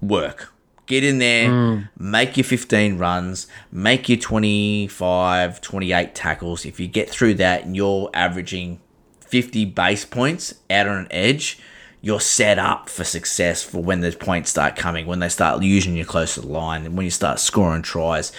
work. 0.01 0.53
Get 0.87 1.05
in 1.05 1.19
there, 1.19 1.91
make 1.97 2.37
your 2.37 2.45
15 2.45 2.99
runs, 2.99 3.47
make 3.71 4.09
your 4.09 4.19
25, 4.19 5.61
28 5.61 6.15
tackles. 6.15 6.67
If 6.67 6.79
you 6.81 6.89
get 6.89 7.09
through 7.09 7.35
that 7.35 7.65
and 7.65 7.75
you're 7.77 8.11
averaging 8.13 8.81
50 9.21 9.65
base 9.67 10.05
points 10.05 10.55
out 10.69 10.89
on 10.89 10.99
an 10.99 11.09
edge, 11.11 11.61
you're 12.03 12.21
set 12.21 12.59
up 12.59 12.89
for 12.89 13.05
success 13.05 13.63
for 13.63 13.81
when 13.83 14.01
the 14.01 14.11
points 14.13 14.51
start 14.51 14.77
coming, 14.77 15.07
when 15.07 15.21
they 15.21 15.29
start 15.29 15.63
using 15.63 15.97
you 15.97 16.05
close 16.05 16.35
to 16.35 16.41
the 16.41 16.49
line, 16.49 16.85
and 16.85 16.97
when 16.97 17.05
you 17.05 17.11
start 17.11 17.39
scoring 17.39 17.81
tries. 17.81 18.33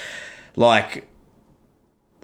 Like, 0.56 1.08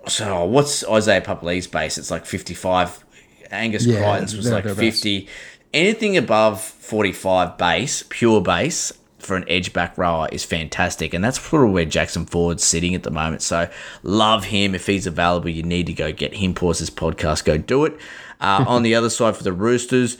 so 0.08 0.44
what's 0.44 0.86
Isaiah 0.88 1.22
Papali's 1.22 1.66
base? 1.66 1.98
It's 1.98 2.12
like 2.12 2.26
55. 2.26 3.06
Angus 3.52 3.86
Yeah, 3.86 4.00
Crichton's 4.00 4.36
was 4.36 4.52
like 4.52 4.66
their 4.66 4.76
best. 4.76 5.02
50. 5.02 5.28
Anything 5.74 6.18
above 6.18 6.62
45 6.62 7.58
base, 7.58 8.04
pure 8.10 8.42
base, 8.42 8.92
for 9.20 9.36
an 9.36 9.46
edge 9.48 9.74
back 9.74 9.98
rower 9.98 10.28
is 10.32 10.44
fantastic. 10.44 11.14
And 11.14 11.24
that's 11.24 11.40
sort 11.40 11.66
of 11.66 11.72
where 11.72 11.86
Jackson 11.86 12.26
Ford's 12.26 12.64
sitting 12.64 12.96
at 12.96 13.04
the 13.04 13.12
moment. 13.12 13.42
So 13.42 13.70
love 14.04 14.46
him. 14.46 14.76
If 14.76 14.88
he's 14.88 15.08
available, 15.08 15.50
you 15.50 15.64
need 15.64 15.86
to 15.88 15.94
go 15.94 16.12
get 16.12 16.34
him. 16.34 16.54
Pause 16.54 16.80
this 16.80 16.90
podcast, 16.90 17.46
go 17.46 17.58
do 17.58 17.86
it. 17.86 17.98
Uh, 18.42 18.66
on 18.68 18.84
the 18.84 18.96
other 18.96 19.10
side 19.10 19.36
for 19.36 19.44
the 19.44 19.54
Roosters, 19.54 20.18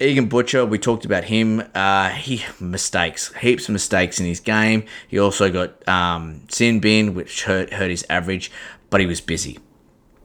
Egan 0.00 0.26
Butcher, 0.26 0.64
we 0.66 0.78
talked 0.78 1.04
about 1.04 1.24
him. 1.24 1.62
Uh, 1.74 2.10
he 2.10 2.44
mistakes, 2.60 3.32
heaps 3.34 3.68
of 3.68 3.72
mistakes 3.72 4.20
in 4.20 4.26
his 4.26 4.40
game. 4.40 4.84
He 5.08 5.18
also 5.18 5.50
got 5.50 5.86
um, 5.88 6.42
sin 6.48 6.80
bin, 6.80 7.14
which 7.14 7.44
hurt 7.44 7.72
hurt 7.72 7.90
his 7.90 8.04
average, 8.10 8.50
but 8.90 9.00
he 9.00 9.06
was 9.06 9.20
busy. 9.20 9.58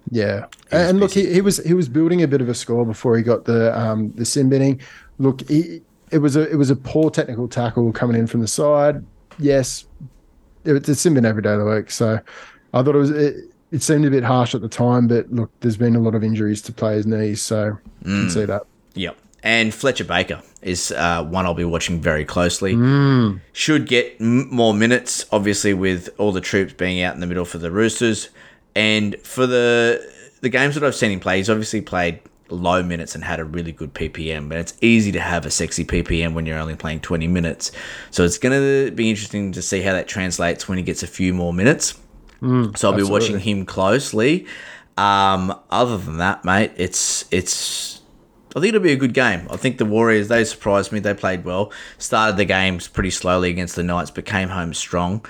Yeah, 0.10 0.48
and 0.72 1.00
look, 1.00 1.12
he, 1.12 1.32
he 1.32 1.42
was 1.42 1.58
he 1.64 1.74
was 1.74 1.88
building 1.88 2.22
a 2.24 2.28
bit 2.28 2.42
of 2.42 2.50
a 2.50 2.54
score 2.54 2.86
before 2.86 3.16
he 3.16 3.24
got 3.24 3.46
the 3.46 3.78
um 3.78 4.12
the 4.16 4.26
sin 4.26 4.50
binning. 4.50 4.82
Look, 5.20 5.48
he, 5.48 5.82
it 6.12 6.18
was 6.18 6.36
a 6.36 6.50
it 6.50 6.56
was 6.56 6.70
a 6.70 6.76
poor 6.76 7.10
technical 7.10 7.48
tackle 7.48 7.92
coming 7.94 8.18
in 8.18 8.28
from 8.28 8.42
the 8.42 8.48
side. 8.48 9.06
Yes, 9.40 9.86
it, 10.66 10.76
it's 10.76 10.90
a 10.90 10.96
sin 10.96 11.14
bin 11.14 11.26
every 11.26 11.42
day 11.42 11.54
of 11.54 11.60
the 11.60 11.66
week. 11.66 11.92
So 11.92 12.20
I 12.74 12.84
thought 12.84 12.96
it 12.96 13.00
was 13.00 13.12
it, 13.12 13.52
it 13.72 13.82
seemed 13.82 14.06
a 14.06 14.10
bit 14.10 14.24
harsh 14.24 14.54
at 14.54 14.62
the 14.62 14.68
time, 14.68 15.08
but 15.08 15.32
look, 15.32 15.52
there's 15.62 15.78
been 15.78 15.96
a 15.96 16.00
lot 16.00 16.14
of 16.16 16.24
injuries 16.24 16.62
to 16.64 16.74
players' 16.74 17.08
knees, 17.08 17.42
so 17.42 17.78
you 18.04 18.22
can 18.22 18.30
see 18.30 18.46
that. 18.46 18.64
Yep. 18.96 19.18
And 19.44 19.74
Fletcher 19.74 20.04
Baker 20.04 20.42
is 20.62 20.92
uh, 20.92 21.24
one 21.24 21.46
I'll 21.46 21.54
be 21.56 21.66
watching 21.66 22.00
very 22.00 22.26
closely. 22.26 22.76
Should 23.54 23.88
get 23.88 24.18
m- 24.20 24.54
more 24.54 24.74
minutes, 24.74 25.26
obviously, 25.32 25.74
with 25.74 26.10
all 26.20 26.32
the 26.32 26.42
troops 26.42 26.74
being 26.74 27.02
out 27.02 27.16
in 27.16 27.22
the 27.22 27.28
middle 27.28 27.46
for 27.46 27.58
the 27.58 27.72
Roosters. 27.72 28.30
And 28.76 29.16
for 29.24 29.48
the 29.48 30.02
the 30.42 30.50
games 30.50 30.76
that 30.76 30.84
I've 30.84 30.96
seen 30.96 31.12
him 31.12 31.20
play, 31.20 31.38
he's 31.38 31.50
obviously 31.50 31.82
played 31.82 32.20
low 32.50 32.84
minutes 32.84 33.16
and 33.16 33.24
had 33.24 33.40
a 33.40 33.46
really 33.46 33.72
good 33.72 33.94
PPM. 33.94 34.48
But 34.50 34.58
it's 34.60 34.74
easy 34.82 35.12
to 35.14 35.20
have 35.20 35.46
a 35.46 35.52
sexy 35.52 35.86
PPM 35.86 36.34
when 36.34 36.46
you're 36.46 36.58
only 36.60 36.76
playing 36.76 37.00
20 37.00 37.28
minutes. 37.28 37.72
So 38.12 38.24
it's 38.24 38.38
going 38.38 38.60
to 38.60 38.92
be 38.92 39.10
interesting 39.10 39.52
to 39.54 39.62
see 39.62 39.82
how 39.82 39.94
that 39.94 40.08
translates 40.08 40.68
when 40.68 40.78
he 40.78 40.84
gets 40.84 41.02
a 41.04 41.08
few 41.08 41.34
more 41.34 41.54
minutes. 41.54 41.98
so 42.76 42.90
I'll 42.90 42.96
be 42.96 43.02
watching 43.12 43.40
him 43.40 43.66
closely. 43.66 44.46
Um, 44.98 45.58
other 45.70 45.98
than 45.98 46.18
that, 46.18 46.46
mate, 46.46 46.72
it's 46.76 47.26
it's. 47.32 48.01
I 48.56 48.60
think 48.60 48.70
it'll 48.70 48.82
be 48.82 48.92
a 48.92 48.98
good 48.98 49.14
game. 49.14 49.48
I 49.50 49.58
think 49.58 49.78
the 49.78 49.86
Warriors 49.86 50.28
they 50.28 50.44
surprised 50.44 50.92
me. 50.92 51.00
They 51.00 51.14
played 51.14 51.46
well. 51.46 51.72
Started 51.98 52.38
the 52.38 52.46
games 52.46 52.88
pretty 52.88 53.12
slowly 53.12 53.50
against 53.50 53.76
the 53.76 53.84
Knights, 53.84 54.12
but 54.12 54.26
came 54.26 54.50
home 54.50 54.74
strong. 54.74 55.26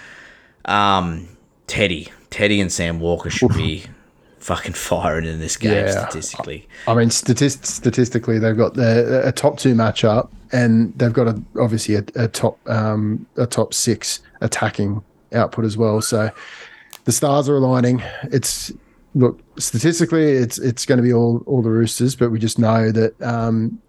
Um, 0.66 1.28
Teddy, 1.68 2.12
Teddy, 2.30 2.60
and 2.62 2.72
Sam 2.72 3.00
Walker 3.00 3.30
should 3.30 3.54
be 3.54 3.86
fucking 4.40 4.74
firing 4.74 5.26
in 5.26 5.40
this 5.40 5.56
game 5.56 5.74
Yeah. 5.74 5.92
statistically. 5.92 6.68
I 6.88 6.96
mean, 6.96 7.10
statist- 7.12 7.66
statistically, 7.66 8.40
they've 8.40 8.58
got 8.58 8.74
the, 8.74 9.22
a 9.26 9.32
top 9.32 9.58
two 9.60 9.76
matchup, 9.76 10.30
and 10.52 10.92
they've 10.98 11.14
got 11.14 11.28
a, 11.28 11.42
obviously 11.60 11.96
a, 11.96 12.04
a 12.16 12.28
top 12.28 12.58
um, 12.68 13.26
a 13.38 13.46
top 13.46 13.74
six 13.74 14.20
attacking 14.42 15.04
output 15.34 15.64
as 15.66 15.78
well. 15.78 16.02
So 16.02 16.32
the 17.06 17.12
stars 17.12 17.48
are 17.48 17.56
aligning. 17.56 18.02
It's 18.24 18.72
look 19.14 19.40
statistically, 19.60 20.24
it's 20.32 20.58
it's 20.58 20.86
going 20.86 20.98
to 20.98 21.04
be 21.04 21.14
all 21.14 21.44
all 21.46 21.62
the 21.62 21.70
Roosters, 21.70 22.16
but 22.16 22.32
we 22.32 22.40
just 22.40 22.58
know 22.60 22.92
that 22.92 23.22
um, 23.22 23.82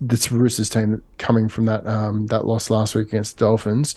this 0.00 0.30
Roosters 0.32 0.68
team 0.68 1.02
coming 1.18 1.48
from 1.48 1.66
that 1.66 1.86
um, 1.86 2.26
that 2.28 2.46
loss 2.46 2.70
last 2.70 2.94
week 2.94 3.08
against 3.08 3.38
the 3.38 3.44
Dolphins. 3.46 3.94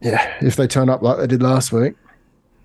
Yeah, 0.00 0.34
if 0.40 0.56
they 0.56 0.66
turn 0.66 0.88
up 0.88 1.02
like 1.02 1.18
they 1.18 1.26
did 1.26 1.42
last 1.42 1.72
week, 1.72 1.94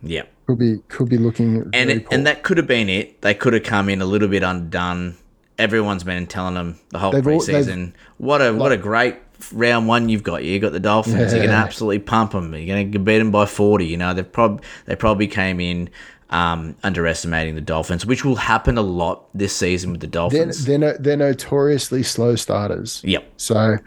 Yeah. 0.01 0.23
could 0.47 0.57
be 0.57 0.79
could 0.87 1.09
be 1.09 1.17
looking 1.17 1.69
and 1.73 1.89
it, 1.91 2.07
and 2.11 2.25
that 2.25 2.43
could 2.43 2.57
have 2.57 2.67
been 2.67 2.89
it. 2.89 3.21
They 3.21 3.33
could 3.35 3.53
have 3.53 3.63
come 3.63 3.89
in 3.89 4.01
a 4.01 4.05
little 4.05 4.27
bit 4.27 4.41
undone. 4.43 5.15
Everyone's 5.59 6.03
been 6.03 6.25
telling 6.27 6.55
them 6.55 6.79
the 6.89 6.99
whole 6.99 7.11
They've 7.11 7.23
preseason. 7.23 7.65
they've- 7.65 7.93
what 8.17 8.41
a 8.41 8.53
what 8.53 8.71
a 8.71 8.77
great 8.77 9.15
round 9.53 9.87
one 9.87 10.09
you've 10.09 10.23
got. 10.23 10.43
You 10.43 10.59
got 10.59 10.71
the 10.71 10.79
Dolphins. 10.79 11.31
You're 11.33 11.43
gonna 11.45 11.53
absolutely 11.57 11.99
pump 11.99 12.31
them. 12.31 12.53
You're 12.55 12.75
gonna 12.83 12.99
beat 13.03 13.19
them 13.19 13.29
by 13.31 13.45
forty. 13.45 13.85
You 13.85 13.97
know 13.97 14.13
they've 14.15 14.31
prob 14.31 14.63
they 14.85 14.95
probably 14.95 15.27
came 15.27 15.59
in 15.59 15.89
um, 16.29 16.75
underestimating 16.83 17.55
the 17.55 17.61
Dolphins, 17.61 18.05
which 18.05 18.25
will 18.25 18.35
happen 18.35 18.77
a 18.77 18.81
lot 18.81 19.25
this 19.33 19.55
season 19.55 19.91
with 19.91 20.01
the 20.01 20.07
They're, 20.07 20.11
Dolphins. 20.21 20.65
they're, 20.65 20.77
no, 20.77 20.93
they're 20.99 21.17
notoriously 21.17 22.03
slow 22.03 22.35
starters. 22.35 23.01
yep, 23.03 23.31
So 23.37 23.77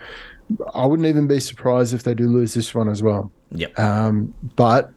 I 0.75 0.87
wouldn't 0.87 1.07
even 1.07 1.27
be 1.27 1.39
surprised 1.41 1.93
if 1.95 2.03
they 2.03 2.15
do 2.15 2.29
lose 2.29 2.55
this 2.55 2.75
one 2.75 2.89
as 2.89 3.03
well. 3.03 3.31
yep. 3.53 3.79
Um, 3.79 4.33
but 4.57 4.91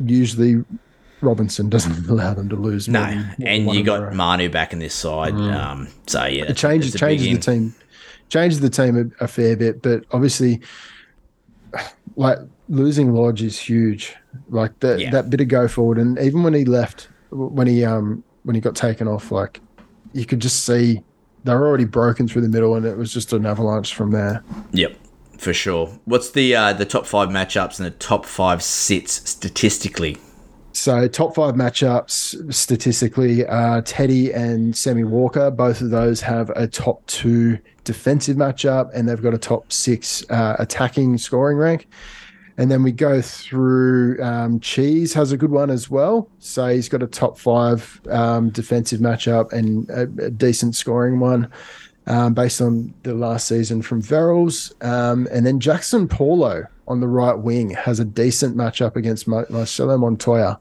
usually 0.00 0.64
Robinson 1.20 1.68
doesn't 1.68 2.06
allow 2.08 2.34
them 2.34 2.48
to 2.50 2.56
lose. 2.56 2.88
no, 2.88 3.00
than- 3.00 3.16
more 3.18 3.34
than 3.38 3.46
and 3.46 3.66
one 3.66 3.76
you 3.76 3.82
got 3.84 4.00
row. 4.02 4.10
Manu 4.14 4.48
back 4.48 4.72
in 4.72 4.78
this 4.78 4.94
side. 4.94 5.34
Um, 5.34 5.88
so 6.06 6.24
yeah, 6.26 6.44
it 6.44 6.56
changes 6.56 6.94
changes 6.94 7.26
the 7.30 7.38
team 7.52 7.74
changes 8.30 8.60
the 8.60 8.70
team 8.70 9.12
a, 9.20 9.24
a 9.24 9.28
fair 9.28 9.54
bit 9.56 9.82
but 9.82 10.02
obviously 10.12 10.60
like 12.16 12.38
losing 12.68 13.12
lodge 13.14 13.42
is 13.42 13.58
huge 13.58 14.14
like 14.48 14.78
that 14.80 14.98
Yeah. 14.98 15.10
that 15.10 15.28
bit 15.30 15.40
of 15.40 15.48
go 15.48 15.68
forward 15.68 15.98
and 15.98 16.18
even 16.18 16.42
when 16.42 16.54
he 16.54 16.64
left 16.64 17.08
when 17.30 17.66
he 17.66 17.84
um 17.84 18.24
when 18.44 18.54
he 18.54 18.60
got 18.60 18.74
taken 18.74 19.06
off 19.06 19.30
like 19.30 19.60
you 20.12 20.24
could 20.24 20.40
just 20.40 20.64
see 20.64 21.02
they 21.44 21.54
were 21.54 21.66
already 21.66 21.84
broken 21.84 22.26
through 22.26 22.40
the 22.42 22.48
middle 22.48 22.74
and 22.74 22.86
it 22.86 22.96
was 22.96 23.12
just 23.12 23.32
an 23.34 23.44
avalanche 23.44 23.94
from 23.94 24.12
there 24.12 24.42
Yep, 24.72 24.96
for 25.38 25.52
sure. 25.52 25.88
What's 26.06 26.30
the 26.30 26.56
uh, 26.56 26.72
the 26.72 26.86
top 26.86 27.04
five 27.06 27.28
matchups 27.28 27.78
and 27.78 27.86
the 27.86 27.90
top 27.90 28.24
five 28.24 28.62
sits 28.62 29.28
statistically? 29.28 30.16
So 30.72 31.06
top 31.06 31.34
five 31.36 31.54
matchups 31.54 32.52
statistically, 32.52 33.46
uh, 33.46 33.82
Teddy 33.84 34.32
and 34.32 34.76
Sammy 34.76 35.04
Walker, 35.04 35.50
both 35.50 35.80
of 35.82 35.90
those 35.90 36.20
have 36.22 36.50
a 36.50 36.66
top 36.66 37.04
two 37.06 37.58
defensive 37.84 38.36
matchup, 38.36 38.90
and 38.94 39.08
they've 39.08 39.22
got 39.22 39.34
a 39.34 39.38
top 39.38 39.70
six 39.72 40.28
uh, 40.30 40.56
attacking 40.58 41.18
scoring 41.18 41.58
rank. 41.58 41.86
And 42.56 42.70
then 42.70 42.82
we 42.82 42.92
go 42.92 43.20
through. 43.20 44.22
Um, 44.22 44.60
Cheese 44.60 45.12
has 45.14 45.32
a 45.32 45.36
good 45.36 45.50
one 45.50 45.70
as 45.70 45.90
well. 45.90 46.28
So 46.38 46.68
he's 46.68 46.88
got 46.88 47.02
a 47.02 47.06
top 47.06 47.38
five 47.38 48.00
um, 48.10 48.50
defensive 48.50 49.00
matchup 49.00 49.52
and 49.52 49.88
a, 49.90 50.02
a 50.26 50.30
decent 50.30 50.76
scoring 50.76 51.20
one. 51.20 51.50
Um, 52.06 52.34
based 52.34 52.60
on 52.60 52.92
the 53.02 53.14
last 53.14 53.48
season 53.48 53.80
from 53.80 54.02
Verrills. 54.02 54.74
Um, 54.84 55.26
and 55.32 55.46
then 55.46 55.58
Jackson 55.58 56.06
Paulo 56.06 56.66
on 56.86 57.00
the 57.00 57.08
right 57.08 57.32
wing 57.32 57.70
has 57.70 57.98
a 57.98 58.04
decent 58.04 58.54
matchup 58.58 58.94
against 58.96 59.26
Marcelo 59.26 59.96
Montoya. 59.96 60.60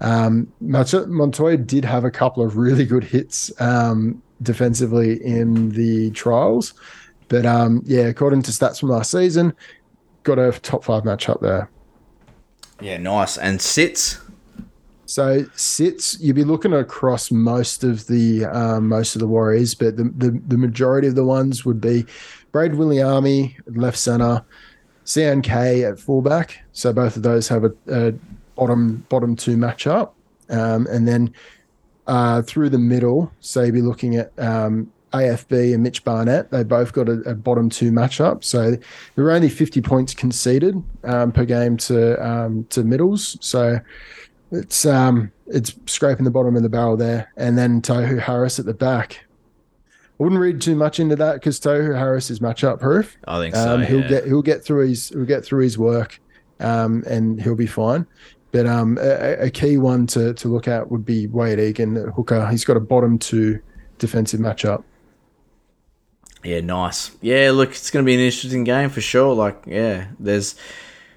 Um, 0.00 0.50
Montoya 0.60 1.56
did 1.56 1.84
have 1.84 2.04
a 2.04 2.10
couple 2.10 2.42
of 2.42 2.56
really 2.56 2.86
good 2.86 3.04
hits 3.04 3.52
um, 3.60 4.22
defensively 4.42 5.22
in 5.24 5.70
the 5.70 6.10
trials. 6.12 6.74
But 7.28 7.44
um, 7.44 7.82
yeah, 7.84 8.04
according 8.04 8.42
to 8.42 8.50
stats 8.50 8.80
from 8.80 8.88
last 8.88 9.10
season, 9.10 9.54
got 10.28 10.38
a 10.38 10.52
top 10.60 10.84
five 10.84 11.02
matchup 11.02 11.40
there. 11.40 11.70
Yeah, 12.80 12.98
nice. 12.98 13.36
And 13.36 13.60
sits. 13.60 14.20
So 15.06 15.46
sits, 15.56 16.20
you'd 16.20 16.36
be 16.36 16.44
looking 16.44 16.74
across 16.74 17.30
most 17.30 17.82
of 17.82 18.06
the 18.08 18.44
um, 18.44 18.88
most 18.88 19.16
of 19.16 19.20
the 19.20 19.26
Warriors, 19.26 19.74
but 19.74 19.96
the, 19.96 20.04
the 20.04 20.38
the 20.46 20.58
majority 20.58 21.08
of 21.08 21.14
the 21.14 21.24
ones 21.24 21.64
would 21.64 21.80
be 21.80 22.04
Braid 22.52 22.72
Williami 22.72 23.56
left 23.74 23.96
center, 23.96 24.44
CNK 25.06 25.90
at 25.90 25.98
fullback. 25.98 26.58
So 26.72 26.92
both 26.92 27.16
of 27.16 27.22
those 27.22 27.48
have 27.48 27.64
a, 27.64 27.72
a 27.88 28.12
bottom 28.54 29.06
bottom 29.08 29.34
two 29.34 29.56
matchup, 29.56 30.10
um, 30.50 30.86
and 30.88 31.08
then 31.08 31.32
uh, 32.06 32.42
through 32.42 32.68
the 32.68 32.78
middle, 32.78 33.32
so 33.40 33.62
you'd 33.62 33.74
be 33.74 33.82
looking 33.82 34.16
at 34.16 34.38
um, 34.38 34.92
AFB 35.12 35.74
and 35.74 35.82
Mitch 35.82 36.04
Barnett. 36.04 36.50
They 36.50 36.64
both 36.64 36.92
got 36.92 37.08
a, 37.08 37.20
a 37.20 37.34
bottom 37.34 37.70
two 37.70 37.90
matchup. 37.90 38.44
So 38.44 38.72
there 38.72 39.24
were 39.24 39.32
only 39.32 39.48
50 39.48 39.80
points 39.80 40.14
conceded 40.14 40.82
um, 41.04 41.32
per 41.32 41.44
game 41.44 41.76
to 41.78 42.26
um, 42.26 42.64
to 42.70 42.84
middles. 42.84 43.36
So 43.40 43.80
it's 44.50 44.86
um 44.86 45.30
it's 45.46 45.74
scraping 45.86 46.24
the 46.24 46.30
bottom 46.30 46.56
of 46.56 46.62
the 46.62 46.68
barrel 46.68 46.96
there. 46.96 47.32
And 47.36 47.56
then 47.56 47.80
Tohu 47.80 48.18
Harris 48.18 48.58
at 48.58 48.66
the 48.66 48.74
back. 48.74 49.24
I 50.18 50.22
wouldn't 50.22 50.40
read 50.40 50.60
too 50.60 50.74
much 50.74 50.98
into 50.98 51.16
that 51.16 51.34
because 51.34 51.60
Tohu 51.60 51.96
Harris 51.96 52.28
is 52.28 52.40
matchup 52.40 52.80
proof. 52.80 53.16
I 53.26 53.38
think 53.38 53.54
so. 53.54 53.74
Um, 53.74 53.82
he'll 53.82 54.08
get 54.08 54.26
he'll 54.26 54.42
get 54.42 54.64
through 54.64 54.88
his 54.88 55.10
he'll 55.10 55.24
get 55.24 55.44
through 55.44 55.62
his 55.62 55.78
work, 55.78 56.20
um, 56.60 57.04
and 57.06 57.40
he'll 57.40 57.54
be 57.54 57.66
fine. 57.66 58.06
But 58.50 58.66
um, 58.66 58.98
a, 59.00 59.44
a 59.44 59.50
key 59.50 59.76
one 59.76 60.06
to 60.08 60.34
to 60.34 60.48
look 60.48 60.66
at 60.66 60.90
would 60.90 61.04
be 61.04 61.28
Wade 61.28 61.60
Egan 61.60 61.96
hooker. 62.16 62.48
He's 62.48 62.64
got 62.64 62.76
a 62.76 62.80
bottom 62.80 63.18
two 63.18 63.60
defensive 63.98 64.40
matchup. 64.40 64.82
Yeah, 66.44 66.60
nice. 66.60 67.10
Yeah, 67.20 67.50
look, 67.52 67.70
it's 67.70 67.90
going 67.90 68.04
to 68.04 68.06
be 68.06 68.14
an 68.14 68.20
interesting 68.20 68.64
game 68.64 68.90
for 68.90 69.00
sure. 69.00 69.34
Like, 69.34 69.64
yeah, 69.66 70.06
there's 70.18 70.54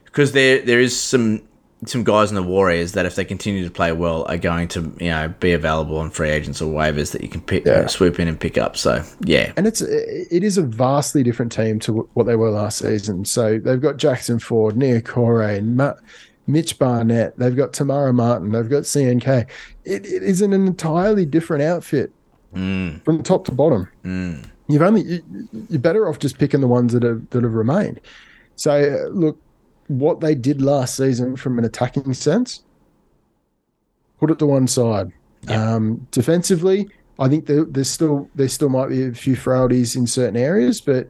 because 0.05 0.31
there 0.31 0.61
there 0.61 0.79
is 0.79 0.99
some 0.99 1.41
some 1.85 2.03
guys 2.03 2.29
in 2.29 2.35
the 2.35 2.43
Warriors 2.43 2.91
that 2.91 3.05
if 3.05 3.15
they 3.15 3.25
continue 3.25 3.65
to 3.65 3.71
play 3.71 3.91
well 3.91 4.25
are 4.29 4.37
going 4.37 4.67
to 4.67 4.81
you 4.99 5.09
know 5.09 5.33
be 5.39 5.51
available 5.51 5.97
on 5.97 6.11
free 6.11 6.29
agents 6.29 6.61
or 6.61 6.71
waivers 6.71 7.11
that 7.11 7.21
you 7.21 7.27
can 7.27 7.41
pick 7.41 7.65
Yeah. 7.65 7.87
swoop 7.87 8.19
in 8.19 8.27
and 8.27 8.39
pick 8.39 8.57
up. 8.57 8.77
So 8.77 9.03
yeah, 9.21 9.51
And 9.57 9.65
it's 9.65 9.81
it 9.81 10.43
is 10.43 10.57
a 10.57 10.63
vastly 10.63 11.23
different 11.23 11.51
team 11.51 11.79
to 11.81 12.07
what 12.13 12.25
they 12.25 12.35
were 12.35 12.51
last 12.51 12.79
season. 12.79 13.25
So 13.25 13.57
they've 13.57 13.81
got 13.81 13.97
Jackson 13.97 14.39
Ford, 14.39 14.77
Nia 14.77 15.01
Corey, 15.01 15.61
Mitch 16.47 16.77
Barnett. 16.77 17.37
They've 17.37 17.55
got 17.55 17.73
Te 17.73 17.83
Maire 17.83 18.13
Martin. 18.13 18.51
They've 18.51 18.69
got 18.69 18.83
CNK. 18.83 19.47
It, 19.85 20.05
it 20.05 20.23
is 20.23 20.41
an 20.41 20.53
entirely 20.53 21.25
different 21.25 21.63
outfit 21.63 22.11
mm. 22.53 23.03
from 23.03 23.23
top 23.23 23.45
to 23.45 23.51
bottom. 23.51 23.89
Mm. 24.03 24.50
You've 24.71 24.81
only 24.81 25.01
you, 25.03 25.23
you're 25.69 25.79
better 25.79 26.07
off 26.07 26.19
just 26.19 26.37
picking 26.37 26.61
the 26.61 26.67
ones 26.67 26.93
that 26.93 27.03
have 27.03 27.29
that 27.31 27.43
have 27.43 27.53
remained. 27.53 27.99
So 28.55 28.71
uh, 28.71 29.09
look, 29.09 29.39
what 29.87 30.19
they 30.19 30.35
did 30.35 30.61
last 30.61 30.95
season 30.95 31.35
from 31.35 31.59
an 31.59 31.65
attacking 31.65 32.13
sense, 32.13 32.63
put 34.19 34.31
it 34.31 34.39
to 34.39 34.45
one 34.45 34.67
side. 34.67 35.11
Um, 35.47 36.07
defensively, 36.11 36.87
I 37.19 37.27
think 37.27 37.45
there, 37.45 37.65
there's 37.65 37.89
still 37.89 38.29
there 38.35 38.47
still 38.47 38.69
might 38.69 38.89
be 38.89 39.05
a 39.05 39.13
few 39.13 39.35
frailties 39.35 39.95
in 39.95 40.07
certain 40.07 40.37
areas, 40.37 40.81
but 40.81 41.09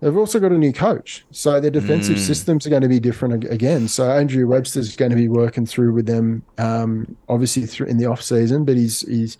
they've 0.00 0.16
also 0.16 0.40
got 0.40 0.52
a 0.52 0.58
new 0.58 0.72
coach, 0.72 1.24
so 1.30 1.60
their 1.60 1.70
defensive 1.70 2.18
systems 2.20 2.66
are 2.66 2.70
going 2.70 2.82
to 2.82 2.88
be 2.88 3.00
different 3.00 3.44
again. 3.44 3.88
So 3.88 4.10
Andrew 4.10 4.46
Webster's 4.46 4.94
going 4.96 5.10
to 5.10 5.16
be 5.16 5.28
working 5.28 5.66
through 5.66 5.92
with 5.92 6.06
them, 6.06 6.42
um, 6.58 7.16
obviously 7.28 7.66
through 7.66 7.86
in 7.86 7.96
the 7.96 8.06
off 8.06 8.22
season, 8.22 8.64
but 8.64 8.76
he's 8.76 9.00
he's 9.02 9.38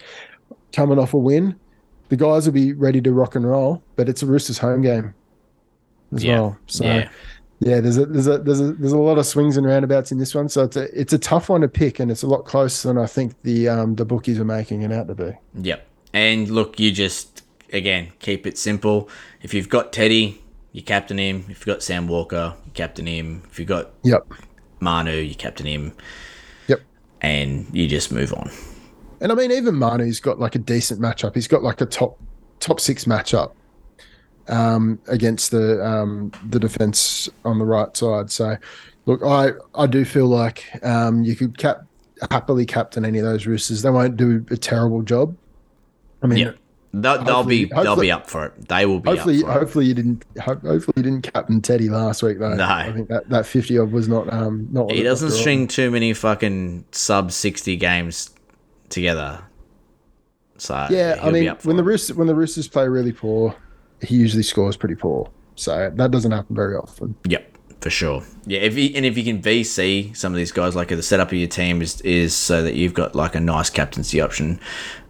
coming 0.72 0.98
off 0.98 1.14
a 1.14 1.18
win. 1.18 1.54
The 2.08 2.16
guys 2.16 2.46
will 2.46 2.52
be 2.54 2.72
ready 2.72 3.00
to 3.02 3.12
rock 3.12 3.34
and 3.34 3.46
roll, 3.46 3.82
but 3.96 4.08
it's 4.08 4.22
a 4.22 4.26
Roosters 4.26 4.58
home 4.58 4.82
game 4.82 5.14
as 6.14 6.24
Yeah. 6.24 6.40
well. 6.40 6.58
So 6.66 6.84
Yeah. 6.84 7.08
yeah, 7.60 7.80
there's 7.80 7.98
a 7.98 8.06
there's 8.06 8.26
a 8.26 8.38
there's 8.38 8.60
a 8.60 8.72
there's 8.72 8.92
a 8.92 8.98
lot 8.98 9.18
of 9.18 9.26
swings 9.26 9.56
and 9.56 9.66
roundabouts 9.66 10.10
in 10.12 10.18
this 10.18 10.34
one. 10.34 10.48
So 10.48 10.64
it's 10.64 10.76
a 10.76 11.00
it's 11.00 11.12
a 11.12 11.18
tough 11.18 11.48
one 11.48 11.60
to 11.60 11.68
pick, 11.68 12.00
and 12.00 12.10
it's 12.10 12.22
a 12.22 12.26
lot 12.26 12.44
closer 12.44 12.88
than 12.88 12.98
I 12.98 13.06
think 13.06 13.34
the 13.42 13.68
um 13.68 13.94
the 13.96 14.04
bookies 14.06 14.38
are 14.40 14.44
making 14.44 14.82
it 14.82 14.92
out 14.92 15.08
to 15.08 15.14
be. 15.14 15.32
Yep. 15.60 15.86
And 16.14 16.48
look, 16.50 16.80
you 16.80 16.90
just 16.92 17.42
again 17.72 18.08
keep 18.20 18.46
it 18.46 18.56
simple. 18.56 19.08
If 19.42 19.52
you've 19.52 19.68
got 19.68 19.92
Teddy, 19.92 20.40
you 20.72 20.82
captain 20.82 21.18
him. 21.18 21.44
If 21.50 21.58
you've 21.60 21.66
got 21.66 21.82
Sam 21.82 22.08
Walker, 22.08 22.54
you 22.64 22.72
captain 22.72 23.06
him. 23.06 23.42
If 23.50 23.58
you've 23.58 23.68
got 23.68 23.90
Yep. 24.04 24.26
Manu, 24.80 25.12
you 25.12 25.34
captain 25.34 25.66
him, 25.66 25.92
Yep. 26.68 26.80
and 27.20 27.66
you 27.72 27.86
just 27.88 28.10
move 28.12 28.32
on. 28.32 28.50
And 29.20 29.32
I 29.32 29.34
mean, 29.34 29.50
even 29.50 29.74
Manu's 29.74 30.20
got 30.20 30.38
like 30.38 30.54
a 30.54 30.58
decent 30.58 31.00
matchup. 31.00 31.34
He's 31.34 31.48
got 31.48 31.62
like 31.62 31.80
a 31.80 31.86
top 31.86 32.18
top 32.60 32.80
six 32.80 33.04
matchup 33.04 33.52
um, 34.48 34.98
against 35.08 35.50
the 35.50 35.84
um, 35.84 36.32
the 36.48 36.58
defense 36.58 37.28
on 37.44 37.58
the 37.58 37.64
right 37.64 37.96
side. 37.96 38.30
So, 38.30 38.56
look, 39.06 39.22
I 39.24 39.52
I 39.74 39.86
do 39.86 40.04
feel 40.04 40.26
like 40.26 40.64
um, 40.84 41.22
you 41.24 41.36
could 41.36 41.58
cap 41.58 41.82
happily 42.30 42.66
captain 42.66 43.04
any 43.04 43.18
of 43.18 43.24
those 43.24 43.46
roosters. 43.46 43.82
They 43.82 43.90
won't 43.90 44.16
do 44.16 44.44
a 44.50 44.56
terrible 44.56 45.02
job. 45.02 45.36
I 46.22 46.26
mean, 46.26 46.38
Yeah. 46.38 46.52
They'll, 46.94 47.22
they'll 47.22 47.44
be 47.44 47.66
they'll 47.66 47.96
be 47.96 48.10
up 48.10 48.30
for 48.30 48.46
it. 48.46 48.68
They 48.68 48.86
will 48.86 48.98
be 48.98 49.10
hopefully, 49.10 49.40
up 49.40 49.44
for 49.44 49.50
it. 49.50 49.52
hopefully 49.52 49.86
you 49.86 49.94
didn't. 49.94 50.24
Hopefully 50.40 50.94
you 50.96 51.02
didn't 51.02 51.22
captain 51.32 51.60
Teddy 51.60 51.90
last 51.90 52.22
week 52.22 52.38
though. 52.38 52.54
No. 52.54 52.64
I 52.64 52.90
think 52.92 53.08
that 53.08 53.28
that 53.28 53.44
fifty 53.44 53.78
odd 53.78 53.92
was 53.92 54.08
not 54.08 54.32
um 54.32 54.68
not. 54.72 54.90
He 54.90 55.02
doesn't 55.02 55.32
string 55.32 55.68
too 55.68 55.90
many 55.90 56.14
fucking 56.14 56.86
sub 56.90 57.30
sixty 57.30 57.76
games 57.76 58.30
together. 58.88 59.40
So 60.56 60.86
Yeah, 60.90 61.18
I 61.22 61.30
mean, 61.30 61.48
when 61.62 61.76
the 61.76 61.82
it. 61.82 61.86
Roosters 61.86 62.16
when 62.16 62.26
the 62.26 62.34
Roosters 62.34 62.68
play 62.68 62.88
really 62.88 63.12
poor, 63.12 63.54
he 64.02 64.16
usually 64.16 64.42
scores 64.42 64.76
pretty 64.76 64.94
poor. 64.96 65.30
So 65.54 65.90
that 65.94 66.10
doesn't 66.10 66.30
happen 66.32 66.54
very 66.54 66.76
often. 66.76 67.14
Yep, 67.26 67.58
for 67.80 67.90
sure. 67.90 68.22
Yeah, 68.46 68.60
if 68.60 68.76
you 68.76 68.90
and 68.94 69.04
if 69.04 69.16
you 69.16 69.24
can 69.24 69.40
VC 69.42 70.16
some 70.16 70.32
of 70.32 70.36
these 70.36 70.52
guys, 70.52 70.74
like 70.76 70.88
the 70.88 71.02
setup 71.02 71.28
of 71.28 71.34
your 71.34 71.48
team 71.48 71.80
is 71.82 72.00
is 72.02 72.34
so 72.34 72.62
that 72.62 72.74
you've 72.74 72.94
got 72.94 73.14
like 73.14 73.34
a 73.34 73.40
nice 73.40 73.70
captaincy 73.70 74.20
option, 74.20 74.60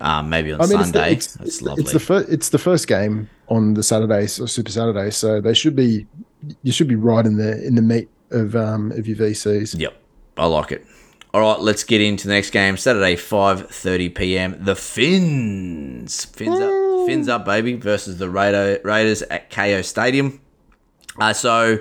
um, 0.01 0.29
maybe 0.31 0.53
on 0.53 0.61
I 0.61 0.67
mean, 0.67 0.79
Sunday. 0.85 1.13
it's 1.13 1.33
the, 1.33 1.39
That's 1.39 1.49
it's, 1.51 1.63
lovely. 1.63 1.83
it's 1.85 1.93
the 1.93 2.01
first 2.01 2.29
it's 2.29 2.49
the 2.51 2.59
first 2.59 2.89
game 2.89 3.29
on 3.49 3.75
the 3.75 3.83
Saturday, 3.83 4.27
so 4.27 4.47
Super 4.47 4.71
Saturday. 4.71 5.11
So 5.11 5.41
they 5.41 5.55
should 5.55 5.77
be 5.77 6.07
you 6.63 6.73
should 6.73 6.89
be 6.89 6.95
right 6.97 7.25
in 7.27 7.37
the 7.37 7.67
in 7.67 7.75
the 7.75 7.83
meat 7.83 8.09
of 8.31 8.55
um 8.57 8.93
of 8.93 9.07
your 9.07 9.17
VCs. 9.17 9.79
Yep, 9.79 9.95
I 10.37 10.47
like 10.47 10.73
it. 10.73 10.87
All 11.35 11.41
right, 11.43 11.61
let's 11.61 11.85
get 11.85 12.01
into 12.01 12.27
the 12.27 12.33
next 12.35 12.51
game. 12.51 12.77
Saturday, 12.77 13.17
five 13.17 13.69
thirty 13.69 14.09
PM. 14.09 14.57
The 14.65 14.75
Phins, 14.75 16.25
Phins 16.25 16.59
up, 16.59 17.07
Phins 17.07 17.29
up, 17.29 17.45
baby, 17.45 17.75
versus 17.75 18.19
the 18.19 18.31
Raider, 18.31 18.81
Raiders 18.83 19.23
at 19.23 19.51
Kayo 19.51 19.85
Stadium. 19.85 20.41
Uh, 21.21 21.33
so, 21.33 21.79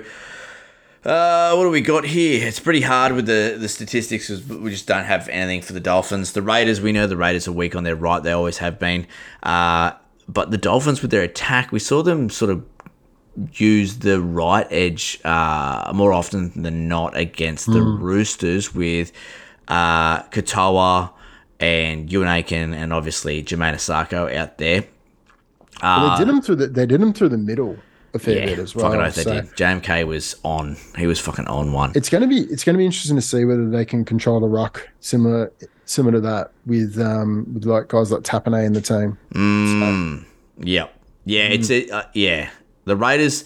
Uh, 1.04 1.54
what 1.54 1.62
do 1.62 1.70
we 1.70 1.80
got 1.80 2.04
here? 2.04 2.46
It's 2.46 2.60
pretty 2.60 2.82
hard 2.82 3.12
with 3.12 3.24
the, 3.26 3.56
the 3.58 3.68
statistics 3.68 4.26
'cause 4.28 4.42
we 4.44 4.70
just 4.70 4.86
don't 4.86 5.04
have 5.04 5.28
anything 5.30 5.62
for 5.62 5.72
the 5.72 5.80
Dolphins. 5.80 6.32
The 6.32 6.42
Raiders, 6.42 6.80
we 6.80 6.92
know 6.92 7.06
the 7.06 7.16
Raiders 7.16 7.46
are 7.48 7.52
weak 7.52 7.74
on 7.76 7.84
their 7.84 7.94
right. 7.96 8.22
They 8.22 8.32
always 8.32 8.58
have 8.58 8.78
been. 8.78 9.06
Uh, 9.42 9.92
but 10.28 10.50
the 10.50 10.58
Dolphins 10.58 11.00
with 11.00 11.10
their 11.10 11.22
attack, 11.22 11.72
we 11.72 11.78
saw 11.78 12.02
them 12.02 12.28
sort 12.28 12.50
of 12.50 12.62
use 13.54 13.98
the 13.98 14.20
right 14.20 14.66
edge 14.70 15.20
uh, 15.24 15.92
more 15.94 16.12
often 16.12 16.62
than 16.62 16.88
not 16.88 17.16
against 17.16 17.66
the 17.66 17.80
Roosters 17.82 18.74
with 18.74 19.12
uh, 19.68 20.22
Katoa 20.24 21.10
and 21.60 22.08
Euan 22.08 22.26
Aitken 22.26 22.72
and 22.74 22.92
obviously 22.92 23.42
Jamayne 23.42 23.74
Isaako 23.74 24.34
out 24.34 24.58
there. 24.58 24.84
Well, 25.82 26.16
they 26.16 26.24
did 26.24 26.28
them 26.28 26.42
through 26.42 26.56
the 26.56 26.66
they 26.66 26.86
did 26.86 27.00
them 27.00 27.12
through 27.12 27.28
the 27.28 27.38
middle 27.38 27.76
a 28.14 28.18
fair 28.18 28.38
Yeah, 28.38 28.46
bit 28.46 28.58
as 28.58 28.74
well. 28.74 28.86
fucking 28.90 29.00
oath 29.00 29.14
they 29.14 29.24
did. 29.24 29.44
JMK 29.54 30.06
was 30.06 30.34
on. 30.42 30.76
He 30.96 31.06
was 31.06 31.20
fucking 31.20 31.46
on 31.46 31.72
one. 31.72 31.92
It's 31.94 32.08
going 32.08 32.22
to 32.22 32.26
be 32.28 32.40
it's 32.52 32.64
to 32.64 32.74
be 32.74 32.84
interesting 32.84 33.16
to 33.16 33.22
see 33.22 33.44
whether 33.44 33.68
they 33.68 33.84
can 33.84 34.04
control 34.04 34.40
the 34.40 34.48
ruck 34.48 34.88
similar 35.00 35.52
similar 35.84 36.12
to 36.14 36.20
that 36.20 36.50
with 36.66 36.98
um 36.98 37.46
with 37.54 37.64
like 37.64 37.88
guys 37.88 38.10
like 38.10 38.22
Tapine 38.22 38.64
in 38.64 38.72
the 38.72 38.80
team. 38.80 39.18
Mm, 39.34 40.24
yep. 40.58 40.94
Yeah, 41.24 41.48
it's 41.48 41.70
a 41.70 41.88
uh, 41.90 42.02
yeah. 42.14 42.50
The 42.88 42.96
Raiders 42.96 43.44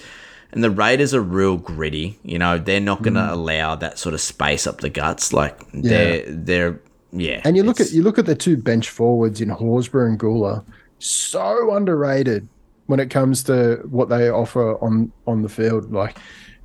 and 0.53 0.62
the 0.62 0.70
Raiders 0.70 1.14
are 1.14 1.22
real 1.22 1.57
gritty. 1.57 2.18
You 2.22 2.38
know, 2.38 2.59
they're 2.59 2.80
not 2.80 3.03
going 3.03 3.14
to 3.14 3.32
allow 3.32 3.74
that 3.76 3.99
sort 3.99 4.14
of 4.14 4.20
space 4.20 4.66
up 4.66 4.80
the 4.80 4.90
guts. 4.90 5.32
Like 5.32 5.61
they're 5.72 6.24
they're 6.26 6.80
yeah. 7.12 7.40
And 7.45 7.57
you 7.57 7.62
look 7.62 7.80
at 7.80 7.93
you 7.93 8.03
look 8.03 8.18
at 8.18 8.26
the 8.26 8.34
two 8.34 8.57
bench 8.57 8.90
forwards 8.90 9.40
in 9.40 9.51
Horsburgh 9.51 10.11
and 10.11 10.18
Gula, 10.18 10.64
so 10.99 11.74
underrated 11.74 12.49
when 12.86 13.01
it 13.01 13.11
comes 13.11 13.43
to 13.45 13.80
what 13.88 14.09
they 14.09 14.28
offer 14.30 14.82
on 14.82 15.12
on 15.26 15.43
the 15.43 15.49
field. 15.49 15.93
Like 15.93 16.16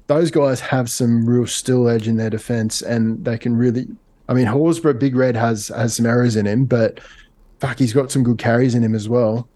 those 0.07 0.32
guys 0.32 0.59
have 0.59 0.89
some 0.89 1.25
real 1.28 1.47
still 1.47 1.88
edge 1.89 2.07
in 2.07 2.17
their 2.17 2.30
defense, 2.30 2.82
and 2.82 3.23
they 3.23 3.38
can 3.38 3.55
really. 3.55 3.88
I 4.30 4.34
mean, 4.34 4.47
Horsburgh, 4.47 4.99
Big 4.99 5.15
Red 5.15 5.36
has 5.36 5.69
has 5.69 5.95
some 5.95 6.05
errors 6.05 6.36
in 6.36 6.45
him, 6.45 6.65
but 6.65 6.99
fuck, 7.59 7.80
he's 7.80 7.93
got 7.93 8.11
some 8.11 8.23
good 8.23 8.38
carries 8.38 8.75
in 8.75 8.84
him 8.84 8.95
as 8.95 9.07
well. 9.07 9.47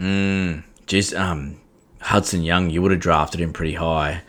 Mm, 0.00 0.64
just 0.86 1.14
um, 1.14 1.60
Hudson 2.06 2.42
Young, 2.42 2.70
you 2.70 2.82
would 2.82 2.92
have 2.92 3.00
drafted 3.00 3.40
him 3.40 3.52
pretty 3.52 3.74
high. 3.74 4.22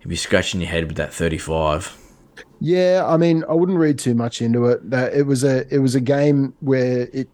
You'd 0.00 0.08
be 0.10 0.16
scratching 0.16 0.60
your 0.60 0.68
head 0.70 0.86
with 0.86 0.96
that 0.96 1.12
thirty-five. 1.12 1.96
Yeah, 2.60 3.04
I 3.06 3.16
mean, 3.16 3.44
I 3.48 3.54
wouldn't 3.54 3.78
read 3.78 3.98
too 3.98 4.14
much 4.14 4.42
into 4.42 4.66
it. 4.66 4.88
That 4.90 5.14
it 5.14 5.26
was 5.26 5.42
a 5.42 5.66
it 5.74 5.78
was 5.78 5.94
a 5.94 6.00
game 6.00 6.54
where 6.60 7.08
it 7.12 7.28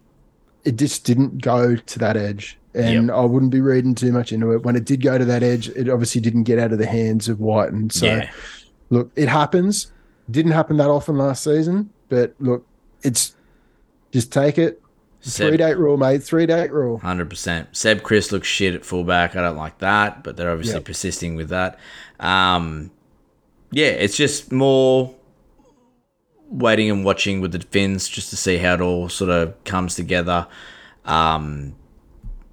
it 0.64 0.76
just 0.76 1.04
didn't 1.04 1.42
go 1.42 1.76
to 1.76 1.98
that 1.98 2.16
edge, 2.16 2.56
and 2.72 3.10
I 3.10 3.20
wouldn't 3.22 3.50
be 3.52 3.60
reading 3.60 3.94
too 3.94 4.12
much 4.12 4.32
into 4.32 4.52
it. 4.52 4.62
When 4.62 4.76
it 4.76 4.84
did 4.84 5.02
go 5.02 5.18
to 5.18 5.24
that 5.24 5.42
edge, 5.42 5.68
it 5.70 5.88
obviously 5.88 6.20
didn't 6.20 6.44
get 6.44 6.58
out 6.58 6.72
of 6.72 6.78
the 6.78 6.86
hands 6.86 7.28
of 7.28 7.40
White, 7.40 7.72
and 7.72 7.92
so 7.92 8.06
Yeah. 8.06 8.30
look, 8.90 9.10
it 9.16 9.28
happens. 9.28 9.92
Didn't 10.30 10.52
happen 10.52 10.76
that 10.78 10.88
often 10.88 11.18
last 11.18 11.42
season, 11.44 11.90
but 12.08 12.34
look, 12.38 12.64
it's 13.02 13.34
just 14.12 14.32
take 14.32 14.56
it. 14.56 14.80
Seb- 15.24 15.48
Three 15.48 15.56
date 15.56 15.78
rule, 15.78 15.96
mate. 15.96 16.22
Three 16.22 16.46
date 16.46 16.70
rule. 16.72 16.98
Hundred 16.98 17.30
percent. 17.30 17.68
Seb 17.76 18.02
Kris 18.02 18.30
looks 18.32 18.46
shit 18.48 18.74
at 18.74 18.84
fullback. 18.84 19.34
I 19.36 19.40
don't 19.42 19.56
like 19.56 19.78
that, 19.78 20.22
but 20.22 20.36
they're 20.36 20.50
obviously 20.50 20.74
Yep. 20.76 20.84
persisting 20.84 21.34
with 21.34 21.48
that. 21.48 21.78
Um, 22.20 22.90
yeah, 23.70 23.86
it's 23.88 24.16
just 24.16 24.52
more 24.52 25.14
waiting 26.50 26.90
and 26.90 27.04
watching 27.04 27.40
with 27.40 27.52
the 27.52 27.60
Phins 27.60 28.08
just 28.08 28.30
to 28.30 28.36
see 28.36 28.58
how 28.58 28.74
it 28.74 28.80
all 28.80 29.08
sort 29.08 29.30
of 29.30 29.62
comes 29.64 29.94
together. 29.94 30.46
Um, 31.04 31.74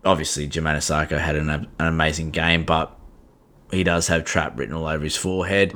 obviously, 0.06 0.48
Jamayne 0.48 0.78
Isaako 0.78 1.20
had 1.20 1.36
an, 1.36 1.50
an 1.50 1.68
amazing 1.80 2.32
game, 2.32 2.64
but 2.64 2.98
he 3.72 3.84
does 3.84 4.08
have 4.08 4.24
trap 4.26 4.58
written 4.58 4.74
all 4.76 4.88
over 4.88 5.04
his 5.04 5.16
forehead. 5.18 5.74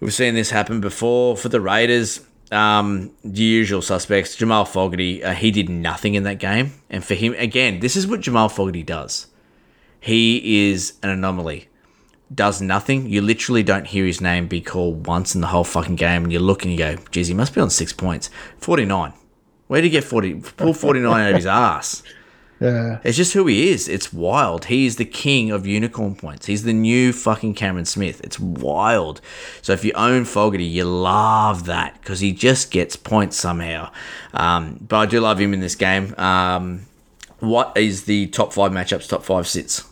We've 0.00 0.14
seen 0.14 0.34
this 0.34 0.50
happen 0.50 0.80
before 0.80 1.36
for 1.36 1.48
the 1.48 1.60
Raiders. 1.60 2.20
Um, 2.50 3.12
the 3.24 3.42
usual 3.42 3.82
suspects, 3.82 4.36
Jamal 4.36 4.64
Fogarty, 4.64 5.22
uh, 5.22 5.34
he 5.34 5.50
did 5.50 5.68
nothing 5.68 6.14
in 6.14 6.22
that 6.22 6.38
game. 6.38 6.72
And 6.88 7.04
for 7.04 7.14
him, 7.14 7.34
again, 7.34 7.80
this 7.80 7.96
is 7.96 8.06
what 8.06 8.20
Jamal 8.20 8.48
Fogarty 8.48 8.82
does. 8.82 9.26
He 10.00 10.70
is 10.70 10.94
an 11.02 11.10
anomaly. 11.10 11.68
Does 12.34 12.60
nothing. 12.60 13.08
You 13.08 13.22
literally 13.22 13.62
don't 13.62 13.86
hear 13.86 14.04
his 14.04 14.20
name 14.20 14.48
be 14.48 14.60
called 14.60 15.06
once 15.06 15.34
in 15.34 15.40
the 15.40 15.46
whole 15.48 15.64
fucking 15.64 15.96
game. 15.96 16.24
And 16.24 16.32
you 16.32 16.38
look 16.38 16.62
and 16.62 16.72
you 16.72 16.78
go, 16.78 16.96
geez, 17.10 17.28
he 17.28 17.34
must 17.34 17.54
be 17.54 17.60
on 17.60 17.70
six 17.70 17.92
points. 17.92 18.30
49. 18.58 19.12
Where 19.66 19.80
did 19.80 19.88
he 19.88 19.90
get 19.90 20.04
40? 20.04 20.34
Pull 20.56 20.74
49 20.74 21.20
out 21.20 21.30
of 21.30 21.36
his 21.36 21.46
ass. 21.46 22.02
Yeah. 22.60 22.98
It's 23.04 23.16
just 23.16 23.34
who 23.34 23.46
he 23.46 23.70
is. 23.70 23.88
It's 23.88 24.12
wild. 24.12 24.66
He 24.66 24.86
is 24.86 24.96
the 24.96 25.04
king 25.04 25.50
of 25.50 25.66
unicorn 25.66 26.16
points. 26.16 26.46
He's 26.46 26.64
the 26.64 26.72
new 26.72 27.12
fucking 27.12 27.54
Cameron 27.54 27.84
Smith. 27.84 28.20
It's 28.24 28.38
wild. 28.40 29.20
So 29.62 29.72
if 29.72 29.84
you 29.84 29.92
own 29.94 30.24
Fogarty, 30.24 30.64
you 30.64 30.84
love 30.84 31.66
that 31.66 32.00
because 32.00 32.20
he 32.20 32.32
just 32.32 32.70
gets 32.70 32.96
points 32.96 33.36
somehow. 33.36 33.92
Um, 34.34 34.84
but 34.86 34.96
I 34.96 35.06
do 35.06 35.20
love 35.20 35.40
him 35.40 35.54
in 35.54 35.60
this 35.60 35.76
game. 35.76 36.14
Um, 36.18 36.86
what 37.38 37.76
is 37.76 38.04
the 38.04 38.26
top 38.28 38.52
five 38.52 38.72
matchups? 38.72 39.08
Top 39.08 39.22
five 39.22 39.46
sits. 39.46 39.84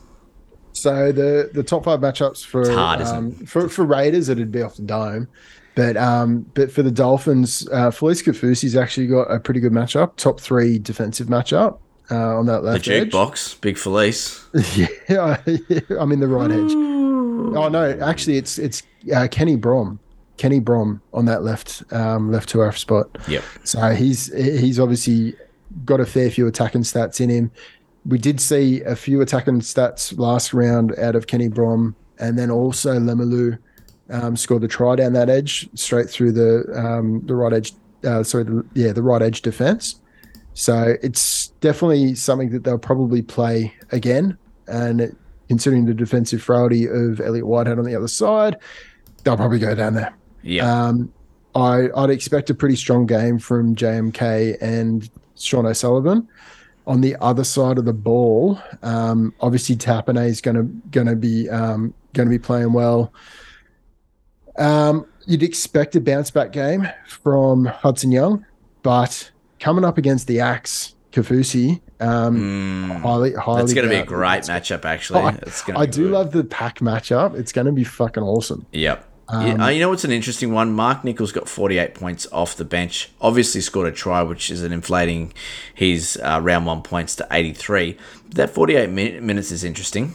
So 0.73 1.11
the 1.11 1.51
the 1.55 1.63
top 1.63 1.85
five 1.85 2.01
matchups 2.01 2.45
for 2.45 2.71
hard, 2.71 3.01
um, 3.01 3.33
for 3.47 3.69
for 3.69 3.85
Raiders 3.85 4.29
it'd 4.29 4.53
be 4.53 4.61
off 4.61 4.77
the 4.77 4.83
dome, 4.83 5.27
but 5.75 5.97
um 5.97 6.43
but 6.53 6.71
for 6.71 6.83
the 6.83 6.91
Dolphins, 6.91 7.67
uh, 7.73 7.91
Felise 7.91 8.23
Kaufusi's 8.23 8.77
actually 8.77 9.07
got 9.07 9.31
a 9.31 9.41
pretty 9.41 9.61
good 9.61 9.73
matchup, 9.73 10.17
top 10.17 10.39
three 10.39 10.79
defensive 10.79 11.29
matchup 11.29 11.79
uh, 12.11 12.39
on 12.39 12.47
that 12.47 12.63
left 12.63 12.89
edge. 12.89 13.11
The 13.11 13.17
jukebox, 13.17 13.61
Big 13.61 13.77
Felise. 13.77 14.45
yeah, 15.09 15.97
I'm 16.01 16.13
in 16.13 16.21
the 16.21 16.29
right 16.29 16.51
edge. 16.51 16.73
Oh 17.57 17.69
no, 17.69 17.99
actually 18.01 18.37
it's 18.37 18.59
it's 18.59 18.83
uh, 19.15 19.29
Kenny 19.31 19.57
Brom, 19.57 19.99
Kenny 20.37 20.61
Brom 20.61 21.01
on 21.13 21.25
that 21.27 21.43
left 21.43 21.83
um, 21.93 22.31
left 22.31 22.49
two 22.49 22.61
half 22.61 22.77
spot. 22.77 23.09
Yep. 23.29 23.45
So 23.65 23.91
he's 23.91 24.33
he's 24.35 24.79
obviously 24.79 25.35
got 25.85 26.01
a 26.01 26.07
fair 26.07 26.31
few 26.31 26.47
attacking 26.47 26.83
stats 26.83 27.21
in 27.21 27.31
him. 27.31 27.51
We 28.05 28.19
did 28.19 28.41
see 28.41 28.83
a 28.83 28.95
few 28.95 29.21
attacking 29.21 29.61
stats 29.61 30.17
last 30.17 30.55
round 30.55 30.97
out 30.99 31.17
of 31.17 31.27
Kenny 31.27 31.49
Brom, 31.49 31.97
and 32.19 32.39
then 32.39 32.51
also 32.51 32.99
Lemalu 32.99 33.59
um, 34.11 34.37
scored 34.37 34.63
the 34.63 34.69
try 34.69 34.97
down 34.97 35.13
that 35.15 35.29
edge 35.29 35.69
straight 35.75 36.09
through 36.09 36.33
the 36.33 36.65
um, 36.75 37.23
the 37.27 37.35
right 37.35 37.53
edge. 37.53 37.73
Uh, 38.05 38.23
sorry, 38.23 38.45
the, 38.45 38.65
yeah, 38.75 38.93
the 38.93 39.03
right 39.03 39.23
edge 39.23 39.43
defense. 39.43 40.01
So 40.55 40.97
it's 41.03 41.46
definitely 41.61 42.15
something 42.15 42.51
that 42.51 42.65
they'll 42.65 42.79
probably 42.79 43.23
play 43.23 43.75
again. 43.93 44.37
And 44.67 45.17
considering 45.49 45.87
the 45.87 45.95
defensive 45.95 46.43
frailty 46.43 46.87
of 46.87 47.21
Elliot 47.21 47.47
Whitehead 47.47 47.79
on 47.79 47.85
the 47.85 47.95
other 47.95 48.09
side, 48.09 48.57
they'll 49.25 49.37
probably 49.37 49.59
go 49.59 49.75
down 49.75 49.95
there. 49.95 50.15
Yeah. 50.43 50.87
Um, 50.87 51.13
I, 51.55 51.89
I'd 51.97 52.11
expect 52.11 52.51
a 52.51 52.55
pretty 52.55 52.77
strong 52.77 53.07
game 53.07 53.39
from 53.39 53.75
JMK 53.75 54.59
and 54.61 55.09
Sean 55.37 55.67
O'Sullivan. 55.67 56.29
On 56.87 57.01
the 57.01 57.17
other 57.21 57.43
side 57.43 57.79
of 57.79 57.85
the 57.85 57.93
ball, 57.93 58.61
um, 58.83 59.35
obviously 59.41 59.75
Tapine 59.75 60.25
is 60.25 60.41
going 60.41 60.57
to 60.57 60.63
going 60.91 61.09
to 61.09 61.17
be 61.17 61.49
um, 61.51 61.93
going 62.13 62.29
to 62.29 62.31
be 62.31 62.39
playing 62.39 62.73
well. 62.73 63.13
Um, 64.57 65.07
you'd 65.27 65.43
expect 65.43 65.97
a 65.97 66.01
bounce 66.01 66.31
back 66.31 66.53
game 66.53 66.89
from 67.09 67.65
Hudson 67.65 68.13
Young, 68.13 68.47
but 68.83 69.31
coming 69.59 69.85
up 69.85 69.99
against 69.99 70.29
the 70.29 70.39
Axe 70.39 70.95
Kaufusi, 71.17 71.81
um, 72.01 72.91
highly 73.03 73.33
highly. 73.35 73.61
That's 73.63 73.73
going 73.75 73.85
to 73.87 73.91
be 73.91 73.97
a 73.97 73.99
doubt- 74.01 74.07
great 74.09 74.43
matchup, 74.43 74.85
actually. 74.85 75.21
I, 75.21 75.31
It's 75.43 75.63
gonna 75.63 75.79
I 75.79 75.87
do 75.87 76.03
good. 76.05 76.13
love 76.13 76.33
the 76.33 76.45
pack 76.45 76.81
matchup. 76.81 77.35
It's 77.39 77.53
going 77.53 77.67
to 77.67 77.73
be 77.73 77.85
fucking 77.85 78.23
awesome. 78.23 78.67
Yep. 78.73 79.05
Um, 79.29 79.47
yeah, 79.47 79.65
uh, 79.65 79.69
you 79.71 79.81
know 79.81 79.89
what's 79.89 80.05
an 80.05 80.13
interesting 80.13 80.53
one? 80.53 80.73
Mark 80.73 81.03
Nichols 81.03 81.33
got 81.33 81.49
48 81.49 81.95
points 81.95 82.29
off 82.31 82.55
the 82.57 82.65
bench. 82.65 83.11
Obviously 83.21 83.61
scored 83.61 83.89
a 83.89 83.93
try, 83.93 84.23
which 84.23 84.51
is 84.51 84.63
an 84.63 84.73
inflating 84.73 85.33
his 85.75 86.17
uh, 86.23 86.39
round 86.41 86.65
one 86.67 86.83
points 86.83 87.17
to 87.17 87.27
83. 87.33 87.97
But 88.27 88.35
that 88.37 88.51
48 88.51 88.89
min- 88.91 89.27
minutes 89.27 89.51
is 89.51 89.65
interesting. 89.65 90.15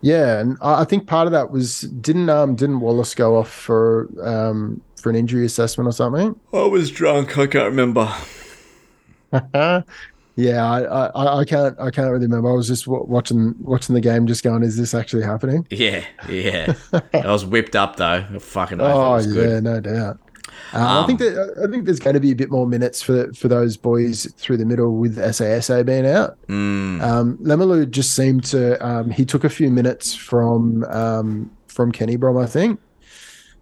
Yeah, 0.00 0.40
and 0.40 0.56
I 0.60 0.80
I 0.80 0.84
think 0.84 1.06
part 1.06 1.26
of 1.26 1.32
that 1.32 1.50
was 1.52 1.82
didn't 1.82 2.28
um 2.30 2.54
didn't 2.56 2.80
Wallace 2.80 3.14
go 3.14 3.36
off 3.36 3.50
for 3.50 4.08
um 4.22 4.80
for 4.96 5.10
an 5.10 5.16
injury 5.16 5.44
assessment 5.44 5.86
or 5.88 5.92
something? 5.92 6.34
I 6.52 6.62
was 6.66 6.90
drunk. 6.90 7.38
I 7.38 7.46
can't 7.46 7.66
remember. 7.66 8.12
yeah, 10.36 10.64
I, 10.64 10.82
I 11.06 11.38
I 11.40 11.44
can't 11.44 11.78
I 11.80 11.90
can't 11.90 12.10
really 12.10 12.26
remember. 12.26 12.50
I 12.50 12.54
was 12.54 12.68
just 12.68 12.84
w- 12.84 13.04
watching 13.06 13.54
watching 13.60 13.94
the 13.94 14.00
game, 14.00 14.26
just 14.26 14.44
going, 14.44 14.62
"Is 14.62 14.76
this 14.76 14.94
actually 14.94 15.22
happening?" 15.24 15.66
Yeah, 15.70 16.04
yeah. 16.28 16.74
I 17.14 17.30
was 17.30 17.44
whipped 17.44 17.74
up 17.76 17.96
though. 17.96 18.24
Fucking 18.38 18.80
oath, 18.80 19.26
Oh 19.26 19.28
yeah, 19.28 19.34
good. 19.34 19.64
no 19.64 19.80
doubt. 19.80 20.18
Uh, 20.72 21.02
I 21.02 21.06
think 21.06 21.18
that 21.20 21.62
I 21.66 21.70
think 21.70 21.84
there's 21.84 22.00
going 22.00 22.14
to 22.14 22.20
be 22.20 22.32
a 22.32 22.36
bit 22.36 22.50
more 22.50 22.66
minutes 22.66 23.00
for 23.02 23.32
for 23.32 23.48
those 23.48 23.76
boys 23.76 24.26
through 24.36 24.56
the 24.56 24.64
middle 24.64 24.96
with 24.96 25.16
SASA 25.16 25.84
being 25.84 26.06
out. 26.06 26.36
Mm. 26.48 27.00
Um, 27.02 27.38
Lemalu 27.38 27.88
just 27.90 28.14
seemed 28.14 28.44
to 28.44 28.84
um, 28.86 29.10
he 29.10 29.24
took 29.24 29.44
a 29.44 29.48
few 29.50 29.70
minutes 29.70 30.14
from 30.14 30.84
um, 30.84 31.50
from 31.68 31.92
Kenny 31.92 32.16
Brom, 32.16 32.36
I 32.36 32.46
think. 32.46 32.80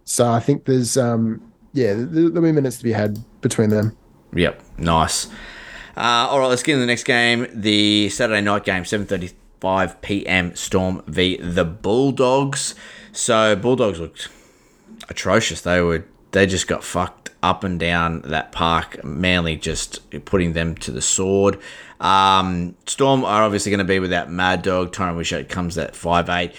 So 0.05 0.29
I 0.29 0.39
think 0.39 0.65
there's 0.65 0.97
um, 0.97 1.41
yeah 1.73 1.93
there, 1.93 2.05
there'll 2.29 2.41
be 2.41 2.51
minutes 2.51 2.77
to 2.77 2.83
be 2.83 2.91
had 2.91 3.19
between 3.41 3.69
them. 3.69 3.95
Yep, 4.33 4.61
nice. 4.77 5.27
Uh, 5.97 6.27
all 6.29 6.39
right, 6.39 6.47
let's 6.47 6.63
get 6.63 6.73
into 6.73 6.81
the 6.81 6.87
next 6.87 7.03
game. 7.03 7.47
The 7.53 8.09
Saturday 8.09 8.41
night 8.41 8.65
game, 8.65 8.83
7.35 8.83 10.01
p.m. 10.01 10.55
Storm 10.55 11.03
v. 11.07 11.37
the 11.37 11.65
Bulldogs. 11.65 12.75
So 13.11 13.55
Bulldogs 13.55 13.99
looked 13.99 14.29
atrocious. 15.09 15.61
They 15.61 15.81
were 15.81 16.05
they 16.31 16.45
just 16.45 16.67
got 16.67 16.83
fucked 16.83 17.29
up 17.41 17.63
and 17.63 17.79
down 17.79 18.21
that 18.23 18.51
park. 18.51 19.03
Manly 19.03 19.55
just 19.55 20.01
putting 20.25 20.53
them 20.53 20.75
to 20.75 20.91
the 20.91 21.01
sword. 21.01 21.59
Um, 21.99 22.75
Storm 22.85 23.23
are 23.23 23.43
obviously 23.43 23.69
going 23.69 23.79
to 23.79 23.85
be 23.85 23.99
without 23.99 24.29
Mad 24.29 24.61
Dog. 24.61 24.91
Tyron 24.91 25.15
Wishart 25.15 25.47
comes 25.47 25.77
at 25.77 25.95
five 25.95 26.29
eight. 26.29 26.53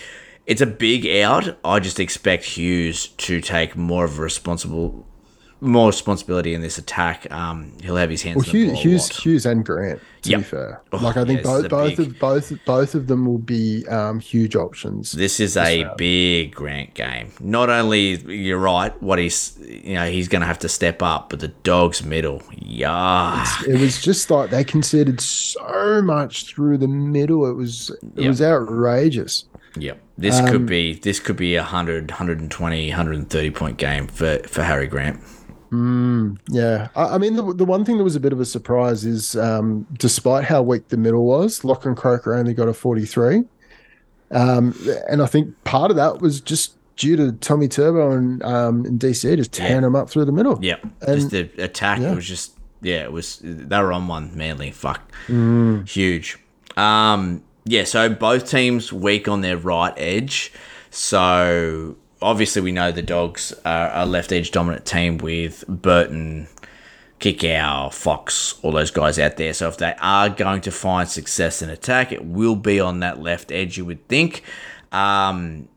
It's 0.46 0.60
a 0.60 0.66
big 0.66 1.06
out. 1.22 1.58
I 1.64 1.80
just 1.80 2.00
expect 2.00 2.44
Hughes 2.44 3.08
to 3.08 3.40
take 3.40 3.76
more 3.76 4.04
of 4.04 4.18
a 4.18 4.22
responsible, 4.22 5.04
more 5.60 5.86
responsibility 5.88 6.52
in 6.54 6.60
this 6.60 6.76
attack. 6.78 7.26
Um, 7.32 7.72
he'll 7.82 7.96
have 7.96 8.10
his 8.10 8.22
hands. 8.22 8.36
Well, 8.36 8.44
Hughes, 8.44 8.78
Hughes. 8.80 9.08
Hughes 9.08 9.46
and 9.46 9.64
Grant. 9.64 10.00
To 10.22 10.30
Yep. 10.32 10.40
be 10.40 10.44
fair, 10.44 10.80
Oh, 10.92 10.96
like 10.96 11.16
I 11.16 11.24
think 11.24 11.38
yeah, 11.38 11.44
both 11.44 11.68
both 11.68 11.96
big- 11.96 12.06
of 12.08 12.18
both 12.18 12.52
both 12.64 12.94
of 12.96 13.06
them 13.06 13.26
will 13.26 13.38
be 13.38 13.86
um, 13.86 14.18
huge 14.18 14.56
options. 14.56 15.12
This 15.12 15.38
is 15.38 15.56
a 15.56 15.88
big 15.96 16.52
Grant 16.52 16.94
game. 16.94 17.30
Not 17.40 17.70
only 17.70 18.16
you're 18.34 18.58
right, 18.58 18.92
what 19.00 19.20
he's 19.20 19.56
you 19.64 19.94
know 19.94 20.06
he's 20.10 20.26
going 20.26 20.40
to 20.40 20.46
have 20.46 20.58
to 20.60 20.68
step 20.68 21.00
up, 21.00 21.30
but 21.30 21.38
the 21.40 21.48
dog's 21.48 22.04
middle, 22.04 22.42
yeah, 22.56 23.46
it 23.68 23.78
was 23.80 24.00
just 24.02 24.30
like 24.30 24.50
they 24.50 24.64
considered 24.64 25.20
so 25.20 26.02
much 26.02 26.46
through 26.46 26.78
the 26.78 26.88
middle. 26.88 27.46
It 27.48 27.54
was 27.54 27.90
it 28.16 28.22
Yep. 28.22 28.28
was 28.28 28.42
outrageous. 28.42 29.44
yep. 29.78 30.00
This 30.18 30.40
Um, 30.40 30.48
could 30.48 30.66
be 30.66 30.94
this 30.94 31.20
could 31.20 31.36
be 31.36 31.54
a 31.56 31.62
100, 31.62 32.10
120, 32.10 32.88
130 32.88 33.50
point 33.50 33.76
game 33.76 34.06
for 34.08 34.38
for 34.48 34.62
Harry 34.64 34.86
Grant. 34.88 35.20
Yeah, 35.70 36.88
I, 36.96 37.14
I 37.14 37.18
mean 37.18 37.36
the 37.36 37.52
the 37.54 37.64
one 37.64 37.84
thing 37.84 37.98
that 37.98 38.04
was 38.04 38.16
a 38.16 38.20
bit 38.20 38.32
of 38.32 38.40
a 38.40 38.44
surprise 38.44 39.04
is, 39.04 39.36
um, 39.36 39.86
despite 39.98 40.44
how 40.44 40.62
weak 40.62 40.88
the 40.88 40.96
middle 40.96 41.24
was, 41.24 41.64
Lock 41.64 41.84
and 41.86 41.96
Croker 41.96 42.34
only 42.34 42.54
got 42.54 42.68
a 42.68 42.74
forty 42.74 43.04
three, 43.04 43.44
um, 44.30 44.74
and 45.08 45.22
I 45.22 45.26
think 45.26 45.54
part 45.64 45.90
of 45.90 45.96
that 45.96 46.20
was 46.20 46.40
just 46.40 46.74
due 46.96 47.16
to 47.16 47.32
Tommy 47.32 47.68
Turbo 47.68 48.12
and 48.12 48.42
um, 48.42 48.84
and 48.84 48.98
DC 49.00 49.36
just 49.36 49.52
tearing 49.52 49.74
Yeah. 49.74 49.80
them 49.80 49.96
up 49.96 50.08
through 50.10 50.24
the 50.24 50.32
middle. 50.32 50.58
Yeah, 50.62 50.76
And- 51.02 51.20
just 51.20 51.30
the 51.30 51.48
attack 51.62 52.00
yeah. 52.00 52.14
was 52.14 52.26
just 52.26 52.52
yeah, 52.82 53.02
it 53.04 53.12
was 53.12 53.40
they 53.42 53.78
were 53.78 53.92
on 53.92 54.06
one 54.08 54.36
Manly. 54.36 54.70
Fuck, 54.70 55.12
Mm. 55.28 55.88
huge. 55.88 56.38
Um, 56.76 57.42
yeah, 57.64 57.84
so 57.84 58.08
both 58.08 58.48
teams 58.48 58.92
weak 58.92 59.28
on 59.28 59.40
their 59.40 59.56
right 59.56 59.92
edge. 59.96 60.52
So 60.90 61.96
obviously 62.22 62.62
we 62.62 62.72
know 62.72 62.92
the 62.92 63.02
Dogs 63.02 63.52
are 63.64 63.90
a 63.94 64.06
left 64.06 64.32
edge 64.32 64.50
dominant 64.50 64.84
team 64.84 65.18
with 65.18 65.64
Burton, 65.68 66.48
Kikau, 67.20 67.92
Fox, 67.92 68.58
all 68.62 68.72
those 68.72 68.90
guys 68.90 69.18
out 69.18 69.36
there. 69.36 69.54
So 69.54 69.68
if 69.68 69.78
they 69.78 69.94
are 70.00 70.28
going 70.28 70.60
to 70.62 70.70
find 70.70 71.08
success 71.08 71.62
in 71.62 71.70
attack, 71.70 72.12
it 72.12 72.24
will 72.24 72.56
be 72.56 72.80
on 72.80 73.00
that 73.00 73.20
left 73.20 73.52
edge. 73.52 73.76
You 73.76 73.84
would 73.84 74.06
think. 74.08 74.42
Um, 74.92 75.68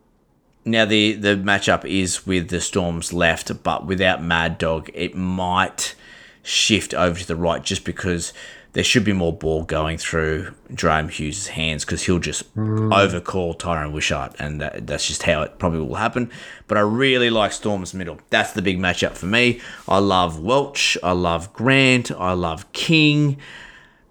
now 0.65 0.85
the 0.85 1.13
the 1.13 1.35
matchup 1.35 1.85
is 1.85 2.25
with 2.27 2.49
the 2.49 2.61
Storms 2.61 3.13
left, 3.13 3.63
but 3.63 3.85
without 3.85 4.21
Mad 4.21 4.57
Dog, 4.57 4.89
it 4.93 5.15
might 5.15 5.95
shift 6.43 6.93
over 6.93 7.19
to 7.19 7.27
the 7.27 7.35
right 7.35 7.63
just 7.63 7.85
because 7.85 8.33
there 8.73 8.83
should 8.83 9.03
be 9.03 9.13
more 9.13 9.33
ball 9.33 9.63
going 9.63 9.97
through 9.97 10.53
Jahrome 10.71 11.09
Hughes' 11.09 11.47
hands 11.47 11.83
because 11.83 12.03
he'll 12.03 12.19
just 12.19 12.55
mm. 12.55 12.95
overcall 12.95 13.55
Tyron 13.55 13.91
Wishart, 13.91 14.35
and 14.37 14.61
that, 14.61 14.85
that's 14.85 15.07
just 15.07 15.23
how 15.23 15.41
it 15.41 15.57
probably 15.57 15.79
will 15.79 15.95
happen. 15.95 16.31
But 16.67 16.77
I 16.77 16.81
really 16.81 17.29
like 17.29 17.51
Storm's 17.51 17.93
middle. 17.93 18.19
That's 18.29 18.53
the 18.53 18.61
big 18.61 18.77
matchup 18.77 19.13
for 19.13 19.25
me. 19.25 19.59
I 19.87 19.97
love 19.97 20.39
Welch, 20.39 20.97
I 21.01 21.13
love 21.13 21.51
Grant, 21.53 22.11
I 22.11 22.33
love 22.33 22.71
King. 22.71 23.37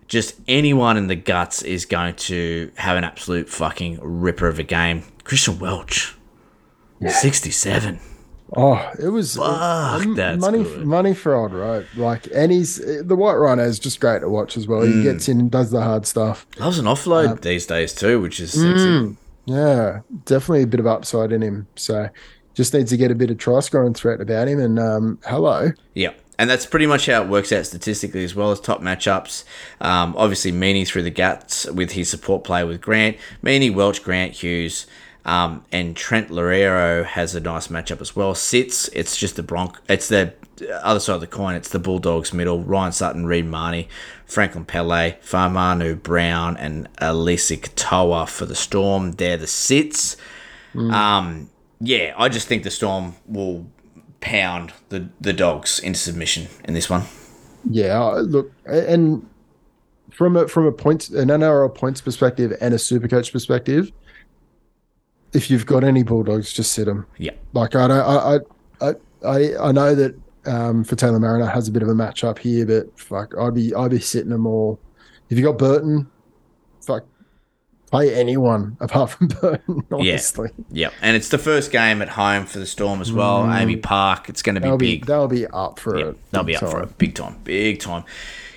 Just 0.08 0.36
anyone 0.48 0.96
in 0.96 1.06
the 1.06 1.16
guts 1.16 1.62
is 1.62 1.84
going 1.84 2.14
to 2.14 2.72
have 2.76 2.96
an 2.96 3.04
absolute 3.04 3.48
fucking 3.48 3.98
ripper 4.00 4.48
of 4.48 4.58
a 4.58 4.62
game. 4.64 5.04
Christian 5.22 5.58
Welch, 5.58 6.16
67. 7.00 8.00
Oh, 8.56 8.90
it 8.98 9.08
was 9.08 9.36
Fuck, 9.36 10.02
m- 10.02 10.14
that's 10.14 10.40
money. 10.40 10.62
good. 10.62 10.86
Money 10.86 11.14
for 11.14 11.34
old 11.34 11.52
road. 11.52 11.86
Like, 11.96 12.26
and 12.34 12.50
he's 12.50 12.76
the 12.76 13.14
White 13.16 13.34
Rhino 13.34 13.62
is 13.64 13.78
just 13.78 14.00
great 14.00 14.20
to 14.20 14.28
watch 14.28 14.56
as 14.56 14.66
well. 14.66 14.80
Mm. 14.80 14.96
He 14.96 15.02
gets 15.02 15.28
in 15.28 15.38
and 15.40 15.50
does 15.50 15.70
the 15.70 15.82
hard 15.82 16.06
stuff. 16.06 16.46
Loves 16.58 16.78
an 16.78 16.86
offload 16.86 17.42
these 17.42 17.66
days 17.66 17.94
too, 17.94 18.20
which 18.20 18.40
is 18.40 18.52
sexy. 18.52 19.16
Yeah, 19.44 20.00
definitely 20.24 20.62
a 20.62 20.66
bit 20.66 20.80
of 20.80 20.86
upside 20.86 21.32
in 21.32 21.42
him. 21.42 21.66
So, 21.76 22.08
just 22.54 22.72
needs 22.74 22.90
to 22.90 22.96
get 22.96 23.10
a 23.10 23.14
bit 23.14 23.30
of 23.30 23.38
try 23.38 23.60
scoring 23.60 23.94
threat 23.94 24.20
about 24.20 24.48
him. 24.48 24.60
And 24.60 24.78
um, 24.78 25.18
hello, 25.26 25.72
Yeah. 25.94 26.12
And 26.40 26.48
that's 26.48 26.66
pretty 26.66 26.86
much 26.86 27.06
how 27.06 27.22
it 27.22 27.28
works 27.28 27.50
out 27.50 27.66
statistically 27.66 28.22
as 28.22 28.32
well 28.32 28.52
as 28.52 28.60
top 28.60 28.80
matchups. 28.80 29.42
Um, 29.80 30.14
obviously, 30.16 30.52
Meaney 30.52 30.86
through 30.86 31.02
the 31.02 31.10
guts 31.10 31.66
with 31.66 31.90
his 31.92 32.08
support 32.08 32.44
play 32.44 32.62
with 32.62 32.80
Grant. 32.80 33.16
Meaney, 33.42 33.74
Welch, 33.74 34.04
Grant, 34.04 34.34
Hughes, 34.34 34.86
um, 35.28 35.62
and 35.70 35.94
Trent 35.94 36.30
Loiero 36.30 37.04
has 37.04 37.34
a 37.34 37.40
nice 37.40 37.68
matchup 37.68 38.00
as 38.00 38.16
well. 38.16 38.34
Sits, 38.34 38.88
it's 38.94 39.14
just 39.14 39.36
the 39.36 39.42
Bronc. 39.42 39.78
It's 39.86 40.08
the 40.08 40.32
other 40.82 41.00
side 41.00 41.16
of 41.16 41.20
the 41.20 41.26
coin. 41.26 41.54
It's 41.54 41.68
the 41.68 41.78
Bulldogs 41.78 42.32
middle. 42.32 42.64
Ryan 42.64 42.92
Sutton, 42.92 43.26
Reed 43.26 43.44
Mahoney, 43.44 43.90
Franklin 44.24 44.64
Pele, 44.64 45.18
Fa'amanu 45.20 46.02
Brown, 46.02 46.56
and 46.56 46.90
Eliesa 46.94 47.60
Katoa 47.60 48.26
for 48.26 48.46
the 48.46 48.54
Storm. 48.54 49.12
They're 49.12 49.36
the 49.36 49.46
sits. 49.46 50.16
Um, 50.74 51.50
yeah, 51.78 52.14
I 52.16 52.30
just 52.30 52.48
think 52.48 52.62
the 52.62 52.70
Storm 52.70 53.14
will 53.26 53.66
pound 54.20 54.72
the, 54.88 55.10
the 55.20 55.34
dogs 55.34 55.78
into 55.78 55.98
submission 55.98 56.48
in 56.64 56.72
this 56.72 56.88
one. 56.88 57.02
yeah. 57.68 57.98
Look, 57.98 58.50
and 58.64 59.28
from 60.10 60.38
a 60.38 60.48
from 60.48 60.64
a 60.64 60.72
points 60.72 61.10
an 61.10 61.28
NRL 61.28 61.74
points 61.74 62.00
perspective 62.00 62.56
and 62.62 62.72
a 62.72 62.78
super 62.78 63.08
coach 63.08 63.30
perspective, 63.30 63.92
if 65.38 65.50
you've 65.50 65.64
got 65.66 65.82
any 65.84 66.02
Bulldogs, 66.02 66.52
just 66.52 66.72
sit 66.72 66.84
them. 66.84 67.06
Yeah. 67.16 67.30
Like 67.54 67.74
I 67.74 67.88
don't, 67.88 68.00
I, 68.00 68.36
I, 68.82 68.90
I, 68.90 68.94
I- 69.26 69.68
I 69.68 69.72
know 69.72 69.94
that 69.94 70.14
um, 70.46 70.84
Faitala-Mariner 70.84 71.46
has 71.46 71.66
a 71.68 71.72
bit 71.72 71.82
of 71.82 71.88
a 71.88 71.94
matchup 71.94 72.38
here, 72.38 72.66
but 72.66 72.98
fuck, 72.98 73.32
I'd 73.38 73.54
be, 73.54 73.74
I'd 73.74 73.90
be 73.90 74.00
sitting 74.00 74.30
them 74.30 74.46
all. 74.46 74.78
If 75.30 75.36
you 75.38 75.44
got 75.44 75.58
Burton, 75.58 76.08
fuck, 76.86 77.04
play 77.90 78.14
anyone 78.14 78.76
apart 78.80 79.10
from 79.10 79.28
Burton. 79.28 79.82
Honestly, 79.90 80.50
Yep. 80.70 80.92
And 81.02 81.16
it's 81.16 81.28
the 81.30 81.38
first 81.38 81.70
game 81.72 82.00
at 82.02 82.10
home 82.10 82.46
for 82.46 82.58
the 82.60 82.66
Storm 82.66 83.00
as 83.00 83.12
well. 83.12 83.44
AAMI 83.44 83.82
Park. 83.82 84.28
It's 84.28 84.42
going 84.42 84.54
to 84.54 84.60
be 84.60 84.68
they'll 84.68 84.76
be, 84.78 84.96
big. 84.98 85.06
they'll 85.06 85.28
be 85.28 85.46
up 85.48 85.78
for 85.78 85.98
Yep, 85.98 86.06
it. 86.08 86.30
they'll 86.30 86.44
be 86.44 86.56
up 86.56 86.60
for 86.60 86.72
time. 86.80 86.82
it 86.84 86.98
big 86.98 87.14
time, 87.14 87.36
big 87.44 87.80
time. 87.80 88.04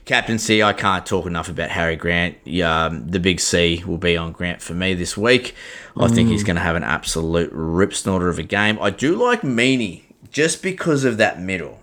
Captaincy, 0.05 0.63
I 0.63 0.73
can't 0.73 1.05
talk 1.05 1.25
enough 1.25 1.47
about 1.47 1.69
Harry 1.69 1.95
Grant. 1.95 2.35
Yeah, 2.43 2.85
Um, 2.85 3.07
the 3.07 3.19
big 3.19 3.39
C 3.39 3.83
will 3.85 3.97
be 3.99 4.17
on 4.17 4.31
Grant 4.31 4.61
for 4.61 4.73
me 4.73 4.93
this 4.93 5.15
week. 5.15 5.55
I 5.95 6.07
think 6.07 6.27
Mm. 6.27 6.31
he's 6.31 6.43
going 6.43 6.55
to 6.55 6.61
have 6.61 6.75
an 6.75 6.83
absolute 6.83 7.49
rip 7.53 7.93
snorter 7.93 8.27
of 8.27 8.39
a 8.39 8.43
game. 8.43 8.77
I 8.81 8.89
do 8.89 9.15
like 9.15 9.41
Meaney 9.41 10.01
just 10.31 10.63
because 10.63 11.03
of 11.03 11.17
that 11.17 11.39
middle 11.39 11.79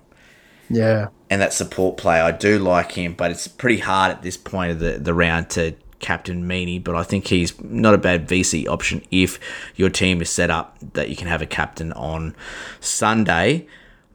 Yeah, 0.71 1.09
and 1.31 1.41
that 1.41 1.53
support 1.53 1.97
play. 1.97 2.21
I 2.21 2.33
do 2.33 2.59
like 2.59 2.93
him, 2.93 3.15
but 3.17 3.31
it's 3.31 3.47
pretty 3.49 3.79
hard 3.79 4.11
at 4.11 4.23
this 4.23 4.37
point 4.37 4.73
of 4.73 4.81
the, 4.81 4.99
the 4.99 5.15
round 5.15 5.49
to 5.51 5.75
captain 6.01 6.47
Meaney. 6.47 6.83
But 6.83 6.97
I 6.97 7.05
think 7.05 7.29
he's 7.29 7.59
not 7.63 7.95
a 7.95 7.99
bad 7.99 8.29
VC 8.29 8.67
option 8.67 9.03
if 9.11 9.39
your 9.77 9.91
team 9.91 10.21
is 10.21 10.29
set 10.29 10.51
up 10.51 10.77
that 10.95 11.09
you 11.09 11.17
can 11.17 11.29
have 11.29 11.41
a 11.41 11.47
captain 11.47 11.93
on 11.93 12.35
Sunday. 12.81 13.67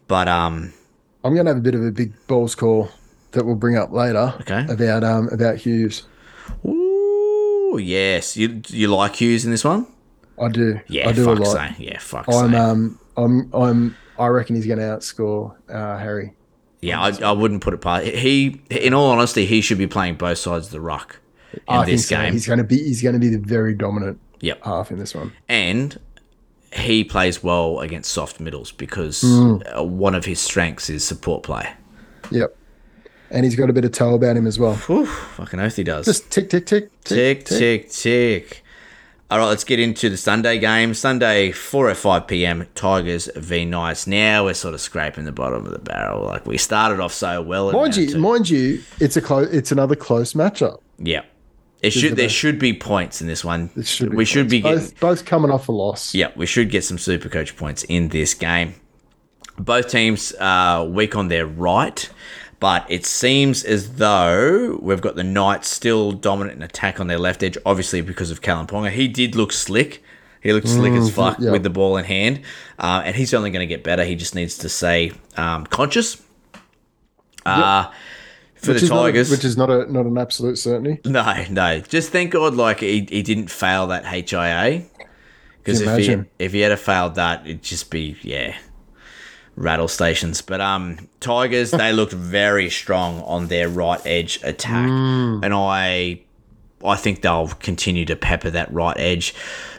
But 0.07 0.27
um, 0.27 0.73
I'm 1.23 1.33
going 1.33 1.45
to 1.45 1.51
have 1.51 1.57
a 1.57 1.61
bit 1.61 1.75
of 1.75 1.83
a 1.85 1.91
big 1.91 2.11
balls 2.27 2.53
call 2.55 2.89
that 3.33 3.45
we'll 3.45 3.55
bring 3.55 3.77
up 3.77 3.91
later. 3.91 4.33
Okay. 4.41 4.65
About 4.69 5.03
um 5.03 5.29
about 5.29 5.57
Hughes. 5.57 6.03
ooh, 6.65 7.77
yes, 7.81 8.35
you 8.37 8.61
you 8.69 8.87
like 8.87 9.15
Hughes 9.15 9.45
in 9.45 9.51
this 9.51 9.63
one? 9.63 9.87
I 10.41 10.47
do. 10.49 10.79
Yeah, 10.87 11.09
I 11.09 11.11
do 11.11 11.29
a 11.29 11.35
fuck 11.35 11.45
lot. 11.45 11.53
say. 11.53 11.75
Yeah, 11.83 11.99
fuck 11.99 12.25
I'm 12.27 12.51
say. 12.51 12.57
um 12.57 12.99
I'm 13.17 13.53
I'm 13.53 13.95
I 14.17 14.27
reckon 14.27 14.55
he's 14.55 14.65
going 14.67 14.79
to 14.79 14.85
outscore 14.85 15.55
uh, 15.69 15.97
Harry. 15.97 16.33
yeah, 16.81 17.01
I, 17.01 17.09
I 17.23 17.31
wouldn't 17.31 17.61
put 17.61 17.73
it 17.73 17.81
past 17.81 18.05
he. 18.05 18.61
In 18.69 18.93
all 18.93 19.09
honesty, 19.11 19.45
he 19.45 19.61
should 19.61 19.77
be 19.79 19.87
playing 19.87 20.15
both 20.15 20.37
sides 20.37 20.67
of 20.67 20.71
the 20.71 20.81
ruck 20.81 21.19
in 21.53 21.61
I 21.67 21.85
this 21.85 22.07
so. 22.07 22.15
game. 22.17 22.33
He's 22.33 22.45
going 22.47 22.57
to 22.59 22.63
be 22.63 22.77
he's 22.77 23.01
going 23.01 23.13
to 23.13 23.19
be 23.19 23.29
the 23.29 23.39
very 23.39 23.73
dominant 23.73 24.19
Yep. 24.41 24.63
half 24.65 24.91
in 24.91 24.99
this 24.99 25.15
one. 25.15 25.31
and 25.47 25.99
he 26.73 27.03
plays 27.03 27.43
well 27.43 27.79
against 27.81 28.11
soft 28.11 28.39
middles 28.39 28.71
because 28.71 29.21
Mm. 29.23 29.85
one 29.87 30.15
of 30.15 30.25
his 30.25 30.39
strengths 30.41 30.89
is 30.89 31.03
support 31.05 31.43
play. 31.43 31.71
Yep. 32.31 32.55
And 33.33 33.43
he's 33.43 33.55
got 33.55 33.69
a 33.69 33.73
bit 33.73 33.83
of 33.83 33.91
toe 33.91 34.13
about 34.13 34.37
him 34.37 34.45
as 34.45 34.59
well. 34.59 34.75
Whew, 34.75 35.05
fucking 35.05 35.59
oath 35.59 35.75
he 35.75 35.83
does. 35.83 36.05
Just 36.05 36.29
tick 36.29 36.49
tick 36.49 36.65
tick 36.67 36.91
tick, 37.03 37.45
tick, 37.45 37.45
tick. 37.45 37.89
tick. 37.89 38.63
All 39.31 39.39
right, 39.39 39.47
let's 39.47 39.63
get 39.63 39.79
into 39.79 40.09
the 40.09 40.17
Sunday 40.17 40.59
game. 40.59 40.93
Sunday, 40.93 41.51
4 41.51 41.89
at 41.89 41.97
5 41.97 42.27
p.m., 42.27 42.67
Tigers 42.75 43.27
v 43.35 43.65
Knights. 43.65 44.05
Now 44.05 44.45
we're 44.45 44.53
sort 44.53 44.75
of 44.75 44.81
scraping 44.81 45.25
the 45.25 45.31
bottom 45.31 45.65
of 45.65 45.71
the 45.71 45.79
barrel. 45.79 46.23
Like, 46.23 46.45
we 46.45 46.59
started 46.59 46.99
off 46.99 47.11
so 47.11 47.41
well. 47.41 47.71
Mind 47.71 47.95
you, 47.95 48.15
mind 48.19 48.47
you, 48.47 48.83
it's 48.99 49.17
a 49.17 49.21
close. 49.21 49.51
It's 49.51 49.71
another 49.71 49.95
close 49.95 50.33
matchup. 50.33 50.81
Yeah. 50.99 51.23
It 51.81 51.91
should, 51.91 52.15
there 52.15 52.29
should 52.29 52.59
be 52.59 52.73
points 52.73 53.21
in 53.21 53.27
this 53.27 53.43
one. 53.43 53.71
It 53.75 53.87
should 53.87 54.13
we 54.13 54.23
should 54.23 54.49
be 54.49 54.61
getting, 54.61 54.79
both 54.79 54.99
both 54.99 55.25
coming 55.25 55.49
off 55.51 55.67
a 55.67 55.71
loss. 55.71 56.13
Yeah, 56.13 56.29
we 56.35 56.45
should 56.45 56.69
get 56.69 56.83
some 56.83 56.97
super 56.97 57.27
coach 57.27 57.57
points 57.57 57.83
in 57.83 58.07
this 58.07 58.33
game. 58.33 58.75
Both 59.57 59.89
teams 59.89 60.31
are 60.39 60.85
weak 60.85 61.15
on 61.15 61.27
their 61.27 61.45
right, 61.45 62.09
but 62.63 62.85
it 62.87 63.05
seems 63.05 63.65
as 63.65 63.95
though 63.95 64.79
we've 64.81 65.01
got 65.01 65.17
the 65.17 65.23
Knights 65.23 65.67
still 65.67 66.13
dominant 66.13 66.55
in 66.55 66.63
attack 66.63 66.97
on 67.01 67.07
their 67.07 67.19
left 67.19 67.43
edge, 67.43 67.57
obviously 67.65 67.99
because 67.99 68.31
of 68.31 68.39
Kalyn 68.39 68.69
Ponga. 68.69 68.89
He 68.89 69.09
did 69.09 69.35
look 69.35 69.51
slick 69.51 70.01
He 70.41 70.53
looks 70.53 70.71
slick 70.71 70.93
as 70.93 71.13
fuck 71.13 71.39
yeah. 71.41 71.51
with 71.51 71.63
the 71.63 71.69
ball 71.69 71.97
in 71.97 72.05
hand, 72.05 72.39
uh, 72.79 73.01
and 73.03 73.17
he's 73.17 73.33
only 73.33 73.51
going 73.51 73.67
to 73.67 73.75
get 73.75 73.83
better. 73.83 74.05
He 74.05 74.15
just 74.15 74.33
needs 74.33 74.59
to 74.59 74.69
stay 74.69 75.11
um, 75.35 75.65
conscious. 75.65 76.23
Uh, 77.45 77.91
for 78.55 78.71
which 78.71 78.79
the 78.79 78.85
is 78.85 78.89
not 78.89 78.95
a- 78.95 79.07
Tigers, 79.07 79.29
which 79.29 79.43
is 79.43 79.57
not 79.57 79.69
a 79.69 79.91
not 79.91 80.05
an 80.05 80.17
absolute 80.17 80.57
certainty. 80.57 81.01
no, 81.03 81.45
no. 81.49 81.81
Just 81.81 82.11
thank 82.11 82.31
God, 82.31 82.55
like 82.55 82.79
he, 82.79 83.05
he 83.09 83.23
didn't 83.23 83.51
fail 83.51 83.87
that 83.87 84.05
HIA. 84.05 84.85
Because 85.57 85.81
if 85.81 85.97
he 85.97 86.23
if 86.39 86.53
he 86.53 86.61
had 86.61 86.71
a 86.71 86.77
failed 86.77 87.15
that, 87.15 87.45
it'd 87.45 87.61
just 87.61 87.91
be 87.91 88.15
yeah, 88.21 88.55
rattle 89.55 89.87
stations. 89.87 90.41
But 90.41 90.61
um, 90.61 91.07
Tigers 91.19 91.71
they 91.71 91.91
looked 91.93 92.13
very 92.13 92.69
strong 92.69 93.21
on 93.21 93.47
their 93.47 93.69
right 93.69 94.01
edge 94.05 94.39
attack, 94.43 94.89
Mm. 94.89 95.43
and 95.43 95.53
I 95.53 96.21
I 96.85 96.97
think 96.97 97.21
they'll 97.21 97.47
continue 97.47 98.03
to 98.05 98.15
pepper 98.17 98.49
that 98.49 98.73
right 98.73 98.97
edge. 98.99 99.33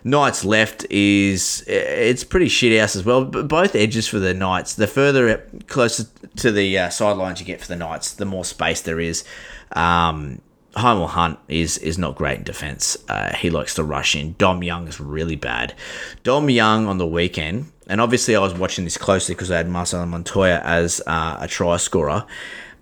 Knights 0.04 0.42
left 0.44 0.86
is 0.90 1.62
it's 1.66 2.24
pretty 2.24 2.48
shit 2.48 2.78
house 2.80 2.96
as 2.96 3.04
well. 3.04 3.24
But 3.26 3.46
both 3.48 3.74
edges 3.74 4.08
for 4.08 4.18
the 4.18 4.32
Knights, 4.32 4.74
the 4.74 4.86
further 4.86 5.46
closer 5.66 6.04
to 6.36 6.50
the 6.50 6.78
uh, 6.78 6.88
sidelines 6.88 7.40
you 7.40 7.46
get 7.46 7.60
for 7.60 7.68
the 7.68 7.76
Knights, 7.76 8.14
the 8.14 8.24
more 8.24 8.44
space 8.44 8.80
there 8.80 9.00
is. 9.00 9.22
Um, 9.72 10.40
Hymel 10.76 11.08
Hunt 11.10 11.38
is 11.46 11.78
is 11.78 11.98
not 11.98 12.16
great 12.16 12.38
in 12.38 12.44
defence. 12.44 12.96
Uh, 13.08 13.34
he 13.34 13.48
likes 13.50 13.74
to 13.74 13.84
rush 13.84 14.16
in. 14.16 14.34
Dom 14.38 14.62
Young 14.62 14.88
is 14.88 14.98
really 14.98 15.36
bad. 15.36 15.74
Dom 16.22 16.48
Young 16.50 16.86
on 16.86 16.98
the 16.98 17.06
weekend, 17.06 17.70
and 17.86 18.00
obviously 18.00 18.36
I 18.36 18.40
was 18.40 18.54
watching 18.54 18.84
this 18.84 18.96
closely 18.96 19.34
because 19.34 19.50
I 19.50 19.58
had 19.58 19.68
Marcelo 19.68 20.06
Montoya 20.06 20.60
as 20.64 21.00
uh, 21.06 21.38
a 21.40 21.48
try 21.48 21.76
scorer, 21.76 22.24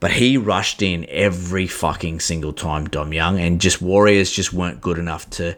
but 0.00 0.12
he 0.12 0.36
rushed 0.36 0.82
in 0.82 1.06
every 1.08 1.66
fucking 1.66 2.20
single 2.20 2.52
time, 2.52 2.86
Dom 2.88 3.12
Young, 3.12 3.38
and 3.38 3.60
just 3.60 3.82
Warriors 3.82 4.30
just 4.30 4.52
weren't 4.52 4.80
good 4.80 4.98
enough 4.98 5.28
to 5.30 5.56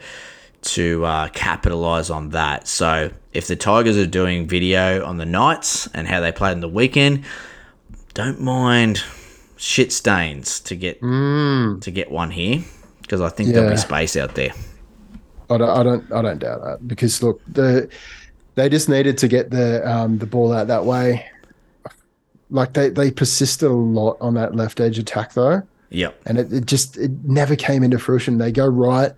to 0.63 1.05
uh, 1.05 1.29
capitalize 1.29 2.09
on 2.09 2.31
that. 2.31 2.67
So 2.67 3.11
if 3.35 3.47
the 3.47 3.57
Tigers 3.57 3.99
are 3.99 4.07
doing 4.07 4.47
video 4.47 5.05
on 5.05 5.19
the 5.19 5.27
nights 5.27 5.87
and 5.89 6.09
how 6.09 6.21
they 6.21 6.33
played 6.33 6.53
in 6.53 6.61
the 6.61 6.69
weekend, 6.69 7.25
don't 8.15 8.41
mind 8.41 9.03
shit 9.57 9.93
stains 9.93 10.61
to 10.61 10.75
get 10.75 11.01
to 11.01 11.91
get 11.93 12.11
one 12.11 12.31
here 12.31 12.65
because 13.03 13.21
I 13.21 13.29
think 13.29 13.51
there'll 13.51 13.71
be 13.71 13.77
space 13.77 14.17
out 14.17 14.35
there. 14.35 14.53
I 15.51 15.59
don't, 15.59 15.71
I 15.71 15.83
don't, 15.83 16.13
I 16.13 16.23
don't 16.23 16.39
doubt 16.39 16.63
that 16.65 16.89
because 16.89 17.23
look, 17.23 17.41
the 17.47 17.91
they 18.55 18.69
just 18.69 18.89
needed 18.89 19.19
to 19.19 19.29
get 19.29 19.51
the 19.51 19.89
um, 19.91 20.19
the 20.19 20.27
ball 20.27 20.53
out 20.53 20.67
that 20.69 20.85
way. 20.85 21.27
Like 22.51 22.75
they 22.75 22.91
they 22.91 23.11
persisted 23.11 23.69
a 23.69 23.73
lot 23.75 24.17
on 24.21 24.35
that 24.35 24.55
left 24.55 24.81
edge 24.81 24.99
attack 24.99 25.33
though, 25.35 25.63
Yep. 25.91 26.21
and 26.27 26.39
it, 26.39 26.53
it 26.53 26.67
just 26.67 26.97
it 26.97 27.11
never 27.25 27.57
came 27.57 27.83
into 27.83 27.99
fruition. 27.99 28.39
They 28.39 28.53
go 28.53 28.67
right, 28.67 29.13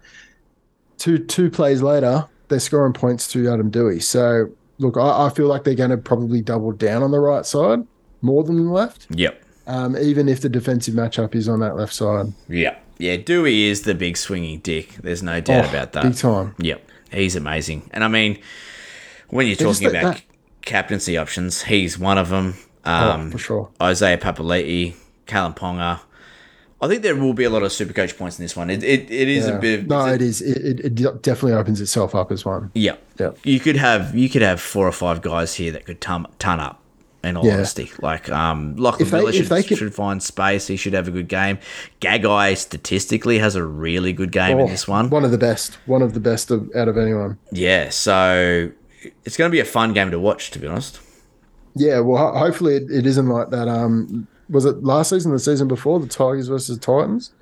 two 0.97 1.18
two 1.18 1.51
plays 1.51 1.82
later, 1.82 2.26
they're 2.49 2.61
scoring 2.61 2.93
points 2.93 3.28
to 3.32 3.51
Adam 3.53 3.70
Doueihi. 3.70 4.03
So 4.03 4.51
look, 4.78 4.97
I, 4.97 5.26
I 5.26 5.30
feel 5.30 5.49
like 5.49 5.64
they're 5.64 5.74
going 5.74 5.91
to 5.91 5.97
probably 5.99 6.41
double 6.41 6.72
down 6.72 7.03
on 7.03 7.11
the 7.11 7.18
right 7.18 7.45
side 7.45 7.80
more 8.22 8.45
than 8.45 8.57
the 8.66 8.70
left, 8.72 9.07
Yep. 9.11 9.43
um, 9.66 9.97
even 9.97 10.28
if 10.28 10.41
the 10.41 10.49
defensive 10.49 10.95
matchup 10.95 11.34
is 11.34 11.49
on 11.49 11.61
that 11.61 11.76
left 11.76 11.93
side. 11.95 12.26
Yep. 12.49 12.82
Yeah, 12.99 13.16
Doueihi 13.16 13.66
is 13.66 13.82
the 13.82 13.95
big 13.95 14.16
swinging 14.16 14.61
dick. 14.61 14.95
There's 15.03 15.22
no 15.22 15.41
doubt 15.41 15.66
Oh, 15.66 15.68
about 15.68 15.93
that. 15.93 16.03
big 16.05 16.14
time. 16.16 16.55
Yep. 16.59 16.89
He's 17.12 17.37
amazing. 17.37 17.91
And 17.93 18.03
I 18.03 18.09
mean, 18.09 18.39
when 19.29 19.47
you're 19.47 19.57
talking 19.57 19.89
about 19.89 20.14
that- 20.14 20.22
captaincy 20.62 21.16
options, 21.16 21.62
he's 21.62 21.99
one 21.99 22.18
of 22.18 22.29
them. 22.29 22.55
Um, 22.85 23.29
oh, 23.29 23.31
for 23.33 23.39
sure. 23.39 23.68
Isaiah 23.83 24.18
Papali'i, 24.18 24.95
Kalyn 25.27 25.57
Ponga. 25.57 26.01
I 26.81 26.89
think 26.89 27.03
there 27.03 27.16
will 27.16 27.33
be 27.33 27.45
a 27.45 27.51
lot 27.51 27.62
of 27.62 27.72
super 27.72 27.93
coach 27.95 28.16
points 28.18 28.39
in 28.39 28.45
this 28.45 28.55
one. 28.55 28.68
It, 28.70 28.85
it, 28.85 29.11
it 29.11 29.29
is 29.29 29.47
Yeah. 29.47 29.55
a 29.55 29.59
bit 29.61 29.81
of, 29.81 29.87
no, 29.87 30.07
it 30.07 30.20
is. 30.20 30.43
It, 30.43 30.81
it, 30.85 31.01
it 31.03 31.22
definitely 31.22 31.55
opens 31.55 31.81
itself 31.81 32.14
up 32.14 32.31
as 32.31 32.45
one. 32.45 32.70
Yeah. 32.74 32.97
Yeah. 33.18 33.31
You 33.45 33.59
could 33.61 33.77
have 33.77 34.14
you 34.14 34.29
could 34.29 34.43
have 34.43 34.61
four 34.61 34.87
or 34.87 34.93
five 34.93 35.22
guys 35.22 35.55
here 35.55 35.72
that 35.72 35.87
could 35.87 36.01
ton, 36.01 36.27
ton 36.39 36.61
up. 36.61 36.83
In 37.24 37.37
all 37.37 37.45
Yeah. 37.45 37.55
honesty, 37.55 37.91
like 38.03 38.31
um, 38.31 38.77
Lachlan 38.77 39.11
Miller 39.11 39.33
should, 39.33 39.49
could- 39.49 39.79
should 39.79 39.95
find 39.95 40.22
space. 40.22 40.68
He 40.68 40.77
should 40.77 40.93
have 40.93 41.09
a 41.09 41.11
good 41.11 41.27
game. 41.27 41.59
Gagai 42.01 42.57
statistically 42.57 43.39
has 43.41 43.57
a 43.57 43.64
really 43.64 44.12
good 44.12 44.31
game 44.31 44.59
in 44.61 44.66
Oh, 44.66 44.68
this 44.68 44.87
one. 44.87 45.11
One 45.11 45.24
of 45.24 45.33
the 45.33 45.39
best. 45.39 45.77
One 45.87 46.03
of 46.03 46.14
the 46.14 46.20
best 46.20 46.53
of, 46.53 46.70
out 46.77 46.87
of 46.87 46.97
anyone. 46.97 47.39
Yeah, 47.51 47.89
so 47.89 48.70
it's 49.25 49.37
going 49.37 49.51
to 49.51 49.53
be 49.53 49.61
a 49.61 49.65
fun 49.65 49.93
game 49.93 50.11
to 50.11 50.19
watch. 50.19 50.51
To 50.53 50.59
be 50.59 50.67
honest. 50.67 51.01
Yeah, 51.75 52.01
well, 52.01 52.35
hopefully 52.37 52.77
it, 52.77 52.91
it 52.91 53.07
isn't 53.07 53.29
like 53.29 53.51
that. 53.51 53.69
Um, 53.69 54.27
was 54.49 54.65
it 54.65 54.83
last 54.83 55.11
season, 55.11 55.33
the 55.33 55.39
season 55.39 55.69
before, 55.69 56.01
the 56.01 56.07
Tigers 56.07 56.49
versus 56.49 56.79
Titans? 56.79 57.33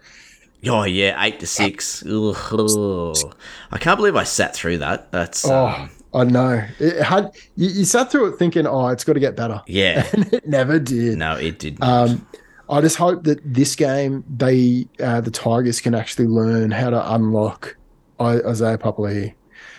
Oh 0.66 0.84
yeah, 0.84 1.22
eight 1.22 1.40
to 1.40 1.46
six. 1.46 2.04
Ugh. 2.06 3.34
I 3.70 3.78
can't 3.78 3.96
believe 3.96 4.16
I 4.16 4.24
sat 4.24 4.54
through 4.54 4.78
that. 4.78 5.12
That's 5.12 5.46
Oh, 5.46 5.66
um, 5.66 5.90
I 6.14 6.24
know. 6.24 6.64
It 6.78 7.02
had 7.02 7.36
you, 7.56 7.68
you 7.68 7.84
sat 7.84 8.10
through 8.10 8.32
it 8.32 8.38
thinking, 8.38 8.66
oh, 8.66 8.88
it's 8.88 9.04
got 9.04 9.12
to 9.14 9.20
get 9.20 9.36
better, 9.36 9.62
yeah. 9.66 10.06
and 10.12 10.32
it 10.32 10.48
never 10.48 10.78
did. 10.78 11.18
No, 11.18 11.36
it 11.36 11.58
did. 11.58 11.82
Um, 11.82 12.26
I 12.70 12.80
just 12.80 12.96
hope 12.96 13.24
that 13.24 13.40
this 13.44 13.76
game, 13.76 14.24
they 14.34 14.86
uh, 15.00 15.20
the 15.20 15.30
Tigers 15.30 15.80
can 15.80 15.94
actually 15.94 16.28
learn 16.28 16.70
how 16.70 16.90
to 16.90 17.14
unlock 17.14 17.76
Isaiah 18.20 18.78
Papali'i 18.78 19.34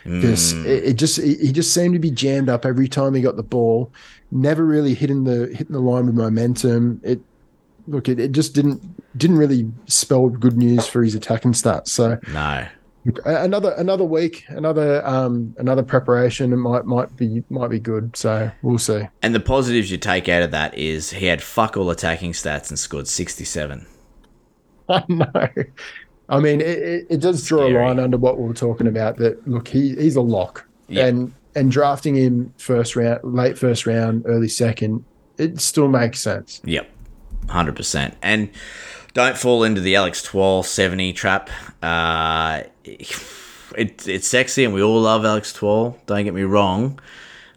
because 0.06 0.54
Mm. 0.54 0.66
it, 0.66 0.84
it 0.86 0.94
just 0.94 1.20
he 1.20 1.36
he 1.36 1.52
just 1.52 1.74
seemed 1.74 1.94
to 1.96 2.00
be 2.00 2.12
jammed 2.12 2.48
up 2.48 2.66
every 2.66 2.88
time 2.88 3.14
he 3.14 3.22
got 3.22 3.36
the 3.36 3.44
ball. 3.44 3.92
Never 4.32 4.64
really 4.64 4.94
hitting 4.94 5.24
the 5.26 5.48
hitting 5.48 5.74
the 5.74 5.80
line 5.80 6.06
with 6.06 6.16
momentum. 6.16 7.02
It 7.04 7.20
look 7.88 8.08
it, 8.08 8.20
it 8.20 8.32
just 8.32 8.54
didn't 8.56 8.82
didn't 9.18 9.38
really 9.38 9.72
spell 9.88 10.30
good 10.30 10.58
news 10.58 10.88
for 10.88 11.04
his 11.04 11.16
attacking 11.16 11.54
stats. 11.54 11.88
So 11.90 12.18
no. 12.32 12.66
another 13.26 13.72
another 13.78 14.04
week, 14.04 14.46
another 14.50 15.06
um 15.08 15.56
another 15.58 15.84
preparation, 15.84 16.54
it 16.54 16.58
might 16.58 16.86
might 16.86 17.16
be 17.18 17.44
might 17.50 17.70
be 17.70 17.80
good. 17.80 18.16
So 18.16 18.52
we'll 18.62 18.78
see. 18.80 19.08
And 19.22 19.34
the 19.36 19.40
positives 19.40 19.92
you 19.92 19.98
take 19.98 20.28
out 20.30 20.42
of 20.44 20.52
that 20.52 20.78
is 20.78 21.12
he 21.12 21.26
had 21.28 21.42
fuck 21.42 21.78
all 21.78 21.90
attacking 21.90 22.32
stats 22.34 22.70
and 22.70 22.78
scored 22.80 23.08
67. 23.08 23.86
I 24.90 25.04
know. 25.08 25.50
I 26.30 26.40
mean, 26.40 26.60
it, 26.62 27.06
it, 27.10 27.20
does 27.20 27.46
draw 27.46 27.68
Scary. 27.68 27.76
a 27.76 27.86
line 27.88 28.00
under 28.00 28.18
what 28.18 28.40
we 28.40 28.48
were 28.48 28.54
talking 28.54 28.88
about. 28.88 29.18
That 29.18 29.48
look, 29.48 29.68
he 29.68 29.96
he's 29.96 30.16
a 30.16 30.22
lock, 30.22 30.66
Yeah. 30.88 31.06
and 31.06 31.34
and 31.56 31.72
drafting 31.72 32.16
him 32.16 32.54
first 32.58 32.96
round, 32.96 33.20
late 33.24 33.58
first 33.58 33.86
round, 33.86 34.24
early 34.26 34.50
second, 34.50 35.06
it 35.38 35.62
still 35.62 35.88
makes 35.88 36.20
sense. 36.20 36.62
Yep. 36.66 36.90
100%. 37.48 38.14
And 38.22 38.50
don't 39.14 39.38
fall 39.38 39.64
into 39.64 39.80
the 39.80 39.96
Alex 39.96 40.22
Twal 40.24 40.64
70 40.64 41.14
trap. 41.14 41.50
Uh, 41.82 42.64
it, 42.84 44.08
it's 44.08 44.28
sexy 44.28 44.66
and 44.66 44.74
we 44.74 44.82
all 44.82 45.00
love 45.00 45.24
Alex 45.26 45.54
Twal. 45.54 45.98
Don't 46.08 46.24
get 46.26 46.34
me 46.34 46.42
wrong. 46.44 47.00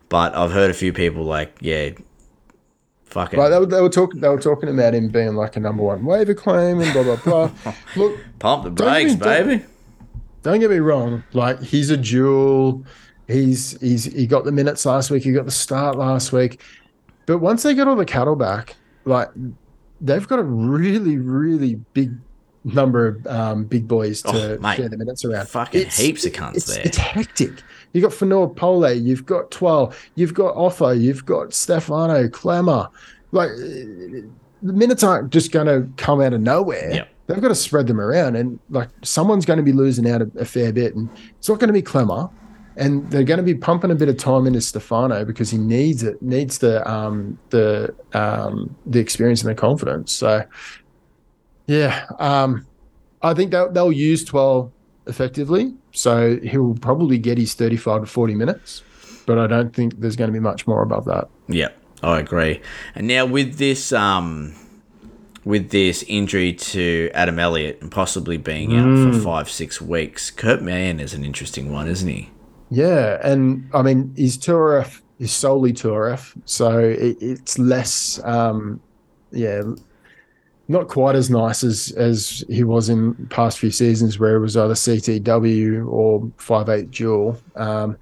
But 0.08 0.34
I've 0.34 0.52
heard 0.52 0.70
a 0.70 0.74
few 0.74 0.92
people 0.92 1.24
like, 1.24 1.56
yeah, 1.60 1.90
fuck 3.08 3.32
it. 3.32 3.38
Like 3.38 3.50
they 3.50 3.58
were, 3.58 3.66
they 3.66 3.80
were 3.80 3.88
talking, 3.88 4.20
they 4.20 4.28
were 4.28 4.40
talking 4.40 4.68
about 4.68 4.94
him 4.94 5.08
being 5.08 5.34
like 5.34 5.56
a 5.56 5.60
number 5.60 5.82
one 5.82 6.04
waiver 6.04 6.34
claim 6.34 6.80
and 6.80 6.92
blah 6.92 7.02
blah 7.02 7.16
blah. 7.16 7.72
look, 7.96 8.18
Pump 8.38 8.64
the 8.64 8.70
Don't 8.70 8.88
brakes, 8.88 9.14
don't- 9.14 9.46
baby. 9.48 9.64
don't 10.42 10.60
get 10.60 10.70
me 10.70 10.78
wrong. 10.78 11.22
Like 11.32 11.62
he's 11.62 11.90
a 11.90 11.96
jewel. 11.96 12.84
He's 13.26 13.78
he's 13.80 14.04
he 14.04 14.26
got 14.26 14.44
the 14.44 14.52
minutes 14.52 14.86
last 14.86 15.10
week. 15.10 15.22
He 15.24 15.32
got 15.32 15.44
the 15.44 15.50
start 15.50 15.96
last 15.96 16.32
week. 16.32 16.62
But 17.26 17.38
once 17.38 17.62
they 17.62 17.74
get 17.74 17.86
all 17.86 17.96
the 17.96 18.06
cattle 18.06 18.36
back, 18.36 18.76
like 19.04 19.28
they've 20.00 20.26
got 20.26 20.38
a 20.38 20.42
really 20.44 21.18
really 21.18 21.74
big 21.92 22.12
number 22.64 23.06
of 23.06 23.26
um, 23.26 23.64
big 23.64 23.86
boys 23.88 24.22
to 24.22 24.56
Oh, 24.56 24.58
mate. 24.60 24.76
share 24.76 24.88
the 24.88 24.96
minutes 24.96 25.24
around. 25.24 25.46
Fucking 25.48 25.88
heaps 25.90 26.24
of 26.24 26.32
cunts 26.32 26.56
it's, 26.56 26.66
there. 26.74 26.82
It's 26.84 26.96
hectic. 26.96 27.62
You 27.92 28.02
got 28.02 28.10
Fonua 28.12 28.54
Pole, 28.54 28.92
you've 28.92 29.24
got 29.26 29.50
Twal, 29.50 29.92
you've 30.14 30.34
got 30.34 30.54
Offa, 30.54 30.96
you've 30.96 31.24
got 31.24 31.54
Stefano, 31.54 32.28
Klemmer. 32.28 32.88
Like 33.32 33.50
the 33.50 34.72
minutes 34.72 35.02
aren't 35.02 35.30
just 35.30 35.52
going 35.52 35.66
to 35.66 35.88
come 35.96 36.20
out 36.20 36.32
of 36.32 36.40
nowhere. 36.40 36.92
Yep. 36.92 37.08
They've 37.26 37.40
got 37.42 37.48
to 37.48 37.54
spread 37.54 37.86
them 37.86 38.00
around, 38.00 38.36
and 38.36 38.58
like 38.70 38.88
someone's 39.02 39.44
going 39.44 39.58
to 39.58 39.62
be 39.62 39.72
losing 39.72 40.08
out 40.08 40.22
a, 40.22 40.30
a 40.38 40.44
fair 40.46 40.72
bit, 40.72 40.94
and 40.94 41.10
it's 41.38 41.48
not 41.48 41.58
going 41.58 41.68
to 41.68 41.74
be 41.74 41.82
Klemmer, 41.82 42.30
and 42.76 43.10
they're 43.10 43.22
going 43.22 43.38
to 43.38 43.44
be 43.44 43.54
pumping 43.54 43.90
a 43.90 43.94
bit 43.94 44.08
of 44.08 44.16
time 44.16 44.46
into 44.46 44.62
Stefano 44.62 45.26
because 45.26 45.50
he 45.50 45.58
needs 45.58 46.02
it, 46.02 46.22
needs 46.22 46.58
the 46.58 46.88
um 46.90 47.38
the 47.50 47.94
um 48.14 48.74
the 48.86 48.98
experience 48.98 49.42
and 49.42 49.50
the 49.50 49.54
confidence. 49.54 50.10
So, 50.12 50.42
yeah, 51.66 52.06
um, 52.18 52.66
I 53.20 53.34
think 53.34 53.50
they'll, 53.50 53.70
they'll 53.70 53.92
use 53.92 54.24
Twal 54.24 54.72
effectively, 55.06 55.74
so 55.92 56.38
he'll 56.42 56.74
probably 56.74 57.18
get 57.18 57.38
his 57.38 57.54
thirty-five 57.54 58.02
to 58.02 58.06
forty 58.06 58.34
minutes, 58.34 58.82
but 59.26 59.38
I 59.38 59.46
don't 59.46 59.74
think 59.74 60.00
there's 60.00 60.16
going 60.16 60.28
to 60.28 60.32
be 60.32 60.40
much 60.40 60.66
more 60.66 60.82
above 60.82 61.04
that. 61.06 61.28
Yeah, 61.48 61.68
I 62.02 62.18
agree. 62.20 62.60
And 62.94 63.06
now 63.06 63.26
with 63.26 63.58
this, 63.58 63.92
um, 63.92 64.54
with 65.44 65.70
this 65.70 66.02
injury 66.08 66.52
to 66.52 67.10
Adam 67.14 67.38
Elliott 67.38 67.78
and 67.80 67.90
possibly 67.90 68.36
being 68.36 68.76
out 68.76 68.86
Mm. 68.86 69.14
for 69.14 69.20
five, 69.20 69.50
six 69.50 69.80
weeks, 69.80 70.30
Kurt 70.30 70.62
Mann 70.62 71.00
is 71.00 71.14
an 71.14 71.24
interesting 71.24 71.72
one, 71.72 71.88
isn't 71.88 72.08
he? 72.08 72.30
Yeah, 72.70 73.18
and 73.22 73.68
I 73.72 73.80
mean 73.82 74.12
his 74.16 74.36
2RF 74.36 75.00
is 75.18 75.32
solely 75.32 75.72
2RF, 75.72 76.34
so 76.44 76.78
it, 76.78 77.16
it's 77.20 77.58
less. 77.58 78.20
Um, 78.24 78.80
yeah, 79.32 79.62
not 80.68 80.88
quite 80.88 81.16
as 81.16 81.30
nice 81.30 81.64
as 81.64 81.92
as 81.92 82.44
he 82.48 82.62
was 82.62 82.88
in 82.88 83.14
past 83.28 83.58
few 83.58 83.70
seasons, 83.70 84.18
where 84.18 84.36
it 84.36 84.40
was 84.40 84.56
either 84.56 84.74
CTW 84.74 85.86
or 85.86 86.30
five 86.36 86.68
eight 86.68 86.90
dual. 86.90 87.40
Um, 87.56 87.96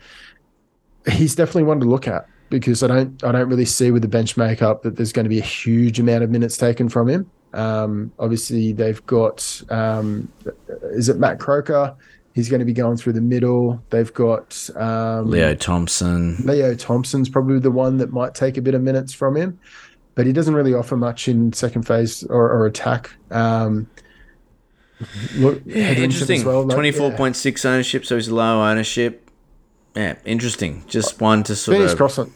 he's 1.11 1.35
definitely 1.35 1.63
one 1.63 1.81
to 1.81 1.87
look 1.87 2.09
at 2.09 2.29
because 2.51 2.83
I 2.83 2.89
don't 2.89 3.25
I 3.25 3.33
don't 3.33 3.49
really 3.49 3.65
see 3.65 3.91
with 3.91 4.03
the 4.03 4.09
bench 4.09 4.37
makeup 4.37 4.83
that 4.83 4.97
there's 4.97 5.13
going 5.13 5.25
to 5.25 5.31
be 5.31 5.39
a 5.39 5.45
huge 5.45 6.01
amount 6.01 6.25
of 6.25 6.31
minutes 6.31 6.57
taken 6.57 6.89
from 6.89 7.09
him. 7.09 7.31
Um, 7.53 8.13
obviously, 8.19 8.73
they've 8.73 9.05
got 9.07 9.63
um, 9.71 10.31
is 10.91 11.09
it 11.09 11.19
Matt 11.19 11.39
Croker? 11.39 11.97
He's 12.35 12.51
going 12.51 12.61
to 12.61 12.67
be 12.67 12.75
going 12.75 12.99
through 12.99 13.15
the 13.15 13.23
middle. 13.23 13.83
They've 13.89 14.13
got 14.13 14.69
um, 14.77 15.31
Leo 15.31 15.55
Thompson. 15.55 16.37
Leo 16.45 16.75
Thompson's 16.75 17.31
probably 17.31 17.61
the 17.61 17.71
one 17.71 17.97
that 17.97 18.13
might 18.13 18.35
take 18.35 18.59
a 18.59 18.61
bit 18.61 18.75
of 18.75 18.83
minutes 18.83 19.15
from 19.15 19.39
him, 19.39 19.59
but 20.17 20.27
he 20.27 20.33
doesn't 20.33 20.55
really 20.55 20.75
offer 20.75 20.97
much 20.97 21.29
in 21.29 21.53
second 21.53 21.85
phase 21.87 22.25
or, 22.25 22.51
or 22.51 22.67
attack. 22.67 23.13
Um, 23.31 23.89
look, 25.37 25.63
Yeah, 25.65 25.93
interesting. 25.93 26.45
well, 26.45 26.65
like, 26.65 26.75
Twenty 26.75 26.91
four 26.91 27.11
yeah. 27.11 27.17
point 27.17 27.37
six 27.37 27.65
ownership, 27.65 28.05
so 28.05 28.17
he's 28.17 28.29
low 28.29 28.63
ownership. 28.69 29.31
Yeah, 29.95 30.17
interesting. 30.25 30.83
Just 30.89 31.21
one 31.21 31.43
to 31.45 31.55
sort 31.55 31.77
Phoenix 31.77 31.93
of. 31.93 31.99
Crossland. 31.99 32.33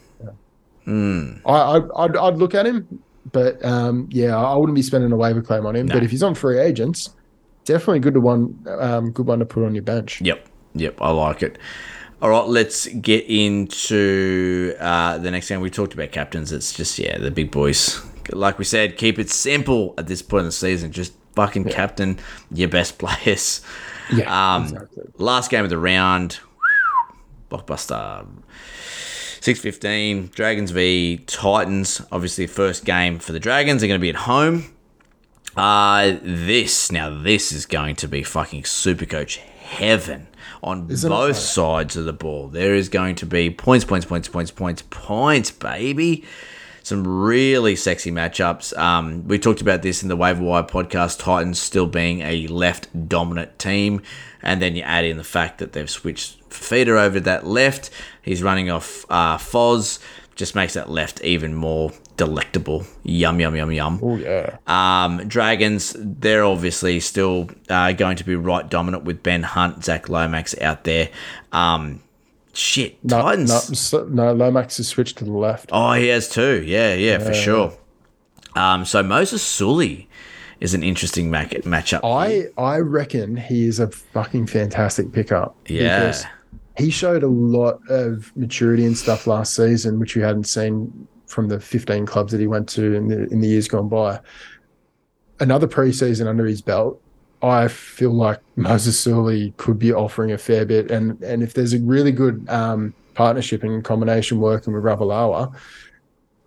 Hmm. 0.85 1.33
I, 1.45 1.51
I 1.51 2.05
I'd, 2.05 2.17
I'd 2.17 2.37
look 2.37 2.55
at 2.55 2.65
him, 2.65 3.03
but 3.31 3.63
um, 3.63 4.07
yeah, 4.11 4.35
I 4.35 4.55
wouldn't 4.55 4.75
be 4.75 4.81
spending 4.81 5.11
a 5.11 5.15
waiver 5.15 5.41
claim 5.41 5.65
on 5.65 5.75
him. 5.75 5.87
No. 5.87 5.93
But 5.95 6.03
if 6.03 6.09
he's 6.11 6.23
on 6.23 6.33
free 6.33 6.57
agents, 6.59 7.09
definitely 7.65 7.99
good 7.99 8.15
to 8.15 8.21
one, 8.21 8.57
um, 8.79 9.11
good 9.11 9.27
one 9.27 9.39
to 9.39 9.45
put 9.45 9.63
on 9.63 9.75
your 9.75 9.83
bench. 9.83 10.21
Yep, 10.21 10.47
yep, 10.73 10.99
I 11.01 11.11
like 11.11 11.43
it. 11.43 11.59
All 12.21 12.29
right, 12.29 12.45
let's 12.47 12.87
get 12.87 13.25
into 13.27 14.75
uh, 14.79 15.17
the 15.17 15.31
next 15.31 15.49
game. 15.49 15.59
We 15.61 15.69
talked 15.71 15.93
about 15.95 16.11
captains. 16.11 16.51
It's 16.51 16.71
just 16.71 16.99
yeah, 16.99 17.17
the 17.17 17.31
big 17.31 17.49
boys. 17.51 17.99
Like 18.31 18.59
we 18.59 18.65
said, 18.65 18.97
keep 18.97 19.17
it 19.17 19.29
simple 19.31 19.95
at 19.97 20.05
this 20.07 20.21
point 20.21 20.41
in 20.41 20.45
the 20.45 20.51
season. 20.51 20.91
Just 20.91 21.13
fucking 21.35 21.63
captain 21.65 22.19
your 22.51 22.69
best 22.69 22.97
players. 22.99 23.61
Yeah, 24.13 24.55
Um, 24.55 24.63
exactly. 24.65 25.03
Last 25.17 25.49
game 25.49 25.63
of 25.63 25.69
the 25.71 25.79
round, 25.79 26.39
blockbuster. 27.49 28.27
Six 29.39 29.59
fifteen, 29.59 30.27
Dragons 30.27 30.69
v 30.69 31.17
Titans. 31.25 32.01
Obviously, 32.11 32.45
first 32.45 32.85
game 32.85 33.17
for 33.17 33.31
the 33.31 33.39
Dragons. 33.39 33.81
They're 33.81 33.87
going 33.87 33.99
to 33.99 34.01
be 34.01 34.09
at 34.09 34.15
home. 34.15 34.65
Uh, 35.57 36.17
this 36.21 36.91
now 36.91 37.09
this 37.09 37.51
is 37.51 37.65
going 37.65 37.95
to 37.97 38.07
be 38.07 38.21
fucking 38.21 38.63
super 38.65 39.05
coach 39.05 39.37
heaven 39.37 40.27
on 40.63 40.89
Isn't 40.89 41.09
both 41.09 41.37
sides 41.37 41.95
of 41.95 42.05
the 42.05 42.13
ball. 42.13 42.47
There 42.47 42.75
is 42.75 42.89
going 42.89 43.15
to 43.15 43.25
be 43.25 43.49
points, 43.49 43.85
points, 43.85 44.05
points, 44.05 44.27
points, 44.27 44.51
points, 44.51 44.83
points, 44.89 45.51
baby. 45.51 46.23
Some 46.83 47.05
really 47.05 47.75
sexy 47.75 48.11
matchups. 48.11 48.75
Um, 48.77 49.27
we 49.27 49.37
talked 49.37 49.61
about 49.61 49.83
this 49.83 50.01
in 50.01 50.09
the 50.09 50.15
Waiver 50.15 50.43
Wire 50.43 50.63
podcast. 50.63 51.19
Titans 51.19 51.59
still 51.59 51.85
being 51.85 52.21
a 52.21 52.47
left 52.47 53.07
dominant 53.07 53.59
team, 53.59 54.01
and 54.41 54.61
then 54.61 54.75
you 54.75 54.81
add 54.81 55.05
in 55.05 55.17
the 55.17 55.23
fact 55.23 55.59
that 55.59 55.73
they've 55.73 55.89
switched 55.89 56.43
Feeder 56.51 56.97
over 56.97 57.19
to 57.19 57.25
that 57.25 57.45
left. 57.45 57.91
He's 58.21 58.41
running 58.41 58.71
off 58.71 59.05
uh, 59.09 59.37
Foz, 59.37 59.99
just 60.35 60.55
makes 60.55 60.73
that 60.73 60.89
left 60.89 61.21
even 61.23 61.53
more 61.53 61.91
delectable. 62.25 62.85
Yum 63.03 63.39
yum 63.39 63.55
yum 63.55 63.71
yum. 63.71 63.99
Oh 64.03 64.15
yeah. 64.15 64.57
Um, 64.67 65.27
Dragons, 65.27 65.95
they're 65.97 66.43
obviously 66.45 66.99
still 66.99 67.49
uh, 67.67 67.93
going 67.93 68.15
to 68.17 68.23
be 68.23 68.35
right 68.35 68.69
dominant 68.69 69.03
with 69.05 69.23
Ben 69.23 69.41
Hunt, 69.41 69.83
Zach 69.83 70.07
Lomax 70.07 70.53
out 70.61 70.83
there. 70.83 71.09
Um, 71.51 72.03
shit, 72.53 73.03
No, 73.03 73.23
Titans. 73.23 73.91
no, 73.91 74.03
no, 74.05 74.33
Lomax 74.33 74.77
has 74.77 74.87
switched 74.87 75.17
to 75.17 75.23
the 75.25 75.31
left. 75.31 75.69
Oh, 75.73 75.93
he 75.93 76.09
has 76.09 76.29
too. 76.29 76.61
Yeah, 76.63 76.93
yeah, 76.93 77.17
for 77.17 77.33
sure. 77.33 77.73
Um, 78.55 78.85
so 78.85 79.01
Moses 79.01 79.41
Suli 79.41 80.07
is 80.59 80.75
an 80.75 80.83
interesting 80.83 81.31
match 81.31 81.49
matchup. 81.65 82.01
I 82.03 82.45
I 82.61 82.77
reckon 82.77 83.35
he 83.35 83.65
is 83.65 83.79
a 83.79 83.87
fucking 83.89 84.45
fantastic 84.45 85.11
pickup. 85.11 85.55
Yeah. 85.67 86.13
he 86.77 86.91
showed 86.91 87.23
a 87.23 87.27
lot 87.27 87.79
of 87.89 88.31
maturity 88.35 88.85
and 88.85 88.95
stuff 88.95 89.25
last 89.25 89.55
season, 89.55 89.99
which 89.99 90.15
we 90.15 90.21
hadn't 90.21 90.43
seen 90.45 91.07
from 91.31 91.47
the 91.47 91.59
15 91.59 92.05
clubs 92.05 92.31
that 92.31 92.39
he 92.39 92.47
went 92.47 92.67
to 92.69 92.93
in 92.93 93.07
the 93.07 93.23
in 93.29 93.41
the 93.41 93.47
years 93.47 93.67
gone 93.67 93.89
by. 93.89 94.19
Another 95.39 95.67
preseason 95.67 96.27
under 96.27 96.45
his 96.45 96.61
belt, 96.61 97.01
I 97.41 97.67
feel 97.67 98.11
like 98.11 98.39
Moses 98.55 98.99
Suli 98.99 99.53
could 99.57 99.79
be 99.79 99.93
offering 99.93 100.31
a 100.31 100.37
fair 100.37 100.65
bit, 100.65 100.91
and 100.91 101.21
and 101.23 101.41
if 101.41 101.53
there's 101.53 101.73
a 101.73 101.79
really 101.79 102.11
good 102.11 102.47
um, 102.49 102.93
partnership 103.13 103.63
and 103.63 103.83
combination 103.83 104.39
working 104.39 104.73
with 104.73 104.83
Ravalawa, 104.83 105.55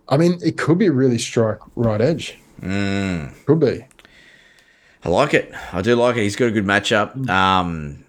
I 0.07 0.17
mean, 0.17 0.39
it 0.43 0.57
could 0.57 0.77
be 0.77 0.87
a 0.87 0.91
really 0.91 1.17
strike 1.17 1.59
right 1.75 2.01
edge. 2.01 2.37
Mm. 2.61 3.33
Could 3.45 3.59
be. 3.59 3.85
I 5.03 5.09
like 5.09 5.33
it. 5.33 5.51
I 5.71 5.81
do 5.81 5.95
like 5.95 6.17
it. 6.17 6.23
He's 6.23 6.35
got 6.35 6.47
a 6.47 6.51
good 6.51 6.65
matchup. 6.65 7.29
Um, 7.29 8.03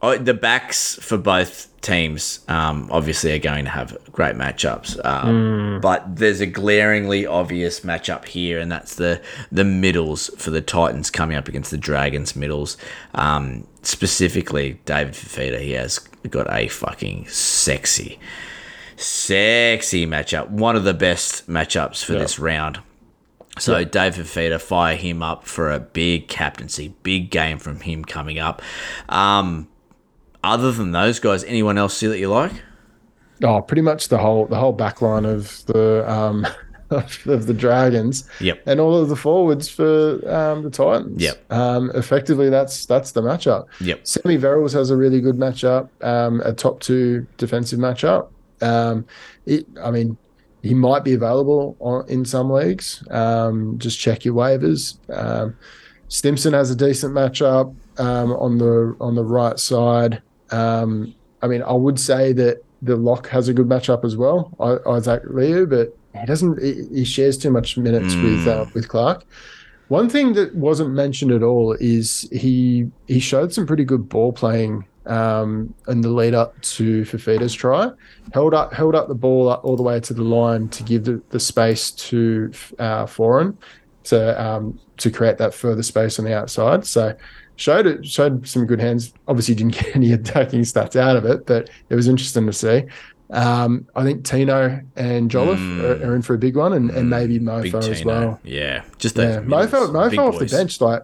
oh, 0.00 0.16
the 0.16 0.32
backs 0.32 0.94
for 1.02 1.18
both 1.18 1.68
teams 1.84 2.40
um, 2.48 2.88
obviously 2.90 3.32
are 3.32 3.38
going 3.38 3.66
to 3.66 3.70
have 3.70 3.96
great 4.10 4.36
matchups, 4.36 5.04
um, 5.04 5.80
but 5.80 6.16
there's 6.16 6.40
a 6.40 6.46
glaringly 6.46 7.26
obvious 7.26 7.80
matchup 7.80 8.24
here, 8.24 8.58
and 8.58 8.72
that's 8.72 8.96
the 8.96 9.20
the 9.52 9.64
middles 9.64 10.30
for 10.38 10.50
the 10.50 10.62
Titans 10.62 11.10
coming 11.10 11.36
up 11.36 11.46
against 11.46 11.70
the 11.70 11.78
Dragons 11.78 12.34
middles. 12.34 12.76
Um, 13.14 13.66
specifically, 13.82 14.80
David 14.86 15.14
Fifita. 15.14 15.60
He 15.60 15.72
has 15.72 15.98
got 16.30 16.50
a 16.50 16.68
fucking 16.68 17.28
sexy, 17.28 18.18
sexy 18.96 20.06
matchup. 20.06 20.48
One 20.48 20.76
of 20.76 20.84
the 20.84 20.94
best 20.94 21.48
matchups 21.48 22.04
for 22.04 22.14
this 22.14 22.38
round. 22.38 22.80
So 23.58 23.84
David 23.84 24.26
Fifita, 24.26 24.60
fire 24.60 24.96
him 24.96 25.22
up 25.22 25.44
for 25.44 25.70
a 25.70 25.78
big 25.78 26.26
captaincy, 26.26 26.94
big 27.04 27.30
game 27.30 27.58
from 27.58 27.80
him 27.80 28.04
coming 28.04 28.40
up. 28.40 28.62
Um, 29.08 29.68
other 30.44 30.70
than 30.70 30.92
those 30.92 31.18
guys, 31.18 31.42
anyone 31.44 31.78
else 31.78 31.96
see 31.96 32.06
that 32.06 32.18
you 32.18 32.28
like? 32.28 32.52
Oh, 33.42 33.60
pretty 33.60 33.82
much 33.82 34.08
the 34.08 34.18
whole 34.18 34.46
the 34.46 34.56
whole 34.56 34.72
back 34.72 35.02
line 35.02 35.24
of 35.24 35.64
the 35.66 36.08
um 36.10 36.46
of 36.90 37.46
the 37.46 37.54
Dragons. 37.54 38.28
Yep. 38.40 38.62
And 38.66 38.80
all 38.80 38.96
of 38.96 39.08
the 39.08 39.16
forwards 39.16 39.68
for 39.68 40.20
um, 40.30 40.62
the 40.62 40.70
Titans. 40.70 41.20
Yep. 41.20 41.52
Um, 41.52 41.90
effectively, 41.94 42.50
that's 42.50 42.86
that's 42.86 43.12
the 43.12 43.22
matchup. 43.22 43.66
Yep. 43.80 44.06
Semi 44.06 44.38
Verrills 44.38 44.72
has 44.74 44.90
a 44.90 44.96
really 44.96 45.20
good 45.20 45.36
matchup, 45.36 45.88
um, 46.04 46.40
a 46.44 46.52
top 46.52 46.80
two 46.80 47.26
defensive 47.38 47.78
matchup. 47.78 48.28
Um, 48.60 49.06
it, 49.46 49.66
I 49.82 49.90
mean, 49.90 50.16
he 50.62 50.74
might 50.74 51.04
be 51.04 51.14
available 51.14 51.76
on, 51.80 52.08
in 52.08 52.24
some 52.24 52.50
leagues. 52.50 53.02
Um, 53.10 53.78
just 53.78 53.98
check 53.98 54.24
your 54.24 54.34
waivers. 54.34 54.96
Um, 55.10 55.56
Stimson 56.08 56.52
has 56.52 56.70
a 56.70 56.76
decent 56.76 57.14
matchup 57.14 57.74
um, 57.98 58.32
on 58.32 58.58
the 58.58 58.96
on 59.00 59.14
the 59.14 59.24
right 59.24 59.58
side. 59.58 60.22
Um, 60.50 61.14
I 61.42 61.46
mean, 61.46 61.62
I 61.62 61.72
would 61.72 61.98
say 61.98 62.32
that 62.32 62.62
the 62.82 62.96
lock 62.96 63.28
has 63.28 63.48
a 63.48 63.54
good 63.54 63.68
matchup 63.68 64.04
as 64.04 64.16
well, 64.16 64.50
I- 64.60 64.90
Isaac 64.90 65.22
Liu, 65.26 65.66
but 65.66 65.96
he 66.18 66.26
doesn't. 66.26 66.62
He, 66.62 67.04
shares 67.04 67.36
too 67.36 67.50
much 67.50 67.76
minutes 67.76 68.14
with 68.14 68.46
uh, 68.46 68.66
with 68.74 68.88
Clark. 68.88 69.24
One 69.88 70.08
thing 70.08 70.32
that 70.34 70.54
wasn't 70.54 70.90
mentioned 70.90 71.32
at 71.32 71.42
all 71.42 71.72
is 71.80 72.28
he 72.32 72.90
he 73.06 73.20
showed 73.20 73.52
some 73.52 73.66
pretty 73.66 73.84
good 73.84 74.08
ball 74.08 74.32
playing 74.32 74.84
um, 75.06 75.74
in 75.88 76.00
the 76.00 76.08
lead 76.08 76.34
up 76.34 76.58
to 76.62 77.02
Fifita's 77.02 77.52
try. 77.52 77.90
Held 78.32 78.54
up 78.54 78.72
held 78.72 78.94
up 78.94 79.08
the 79.08 79.14
ball 79.14 79.48
up 79.48 79.64
all 79.64 79.76
the 79.76 79.82
way 79.82 80.00
to 80.00 80.14
the 80.14 80.22
line 80.22 80.68
to 80.68 80.82
give 80.82 81.04
the, 81.04 81.20
the 81.30 81.40
space 81.40 81.90
to 81.90 82.50
uh, 82.78 83.04
Foran 83.06 83.56
to 84.04 84.42
um, 84.44 84.78
to 84.98 85.10
create 85.10 85.38
that 85.38 85.54
further 85.54 85.82
space 85.82 86.18
on 86.18 86.24
the 86.24 86.34
outside. 86.36 86.86
So 86.86 87.14
showed 87.56 87.86
it 87.86 88.06
showed 88.06 88.46
some 88.46 88.66
good 88.66 88.80
hands. 88.80 89.12
Obviously 89.28 89.54
didn't 89.54 89.74
get 89.80 89.96
any 89.96 90.12
attacking 90.12 90.60
stats 90.60 90.96
out 90.96 91.16
of 91.16 91.24
it, 91.24 91.46
but 91.46 91.70
it 91.88 91.94
was 91.94 92.08
interesting 92.08 92.46
to 92.46 92.52
see. 92.52 92.84
Um, 93.30 93.88
I 93.96 94.04
think 94.04 94.24
Tino 94.24 94.80
and 94.96 95.30
Jolliffe 95.30 95.82
are, 95.82 96.04
are 96.10 96.14
in 96.14 96.22
for 96.22 96.34
a 96.34 96.38
big 96.38 96.56
one, 96.56 96.74
and, 96.74 96.90
and 96.90 97.08
maybe 97.10 97.38
Mm. 97.40 97.62
Big 97.62 97.72
Mofo 97.72 97.90
as 97.90 98.04
well. 98.04 98.40
Yeah, 98.44 98.84
just 98.98 99.16
Yeah, 99.16 99.40
Mofo, 99.40 99.88
Mofo 99.90 100.18
off 100.18 100.38
the 100.38 100.46
bench. 100.46 100.80
Like 100.80 101.02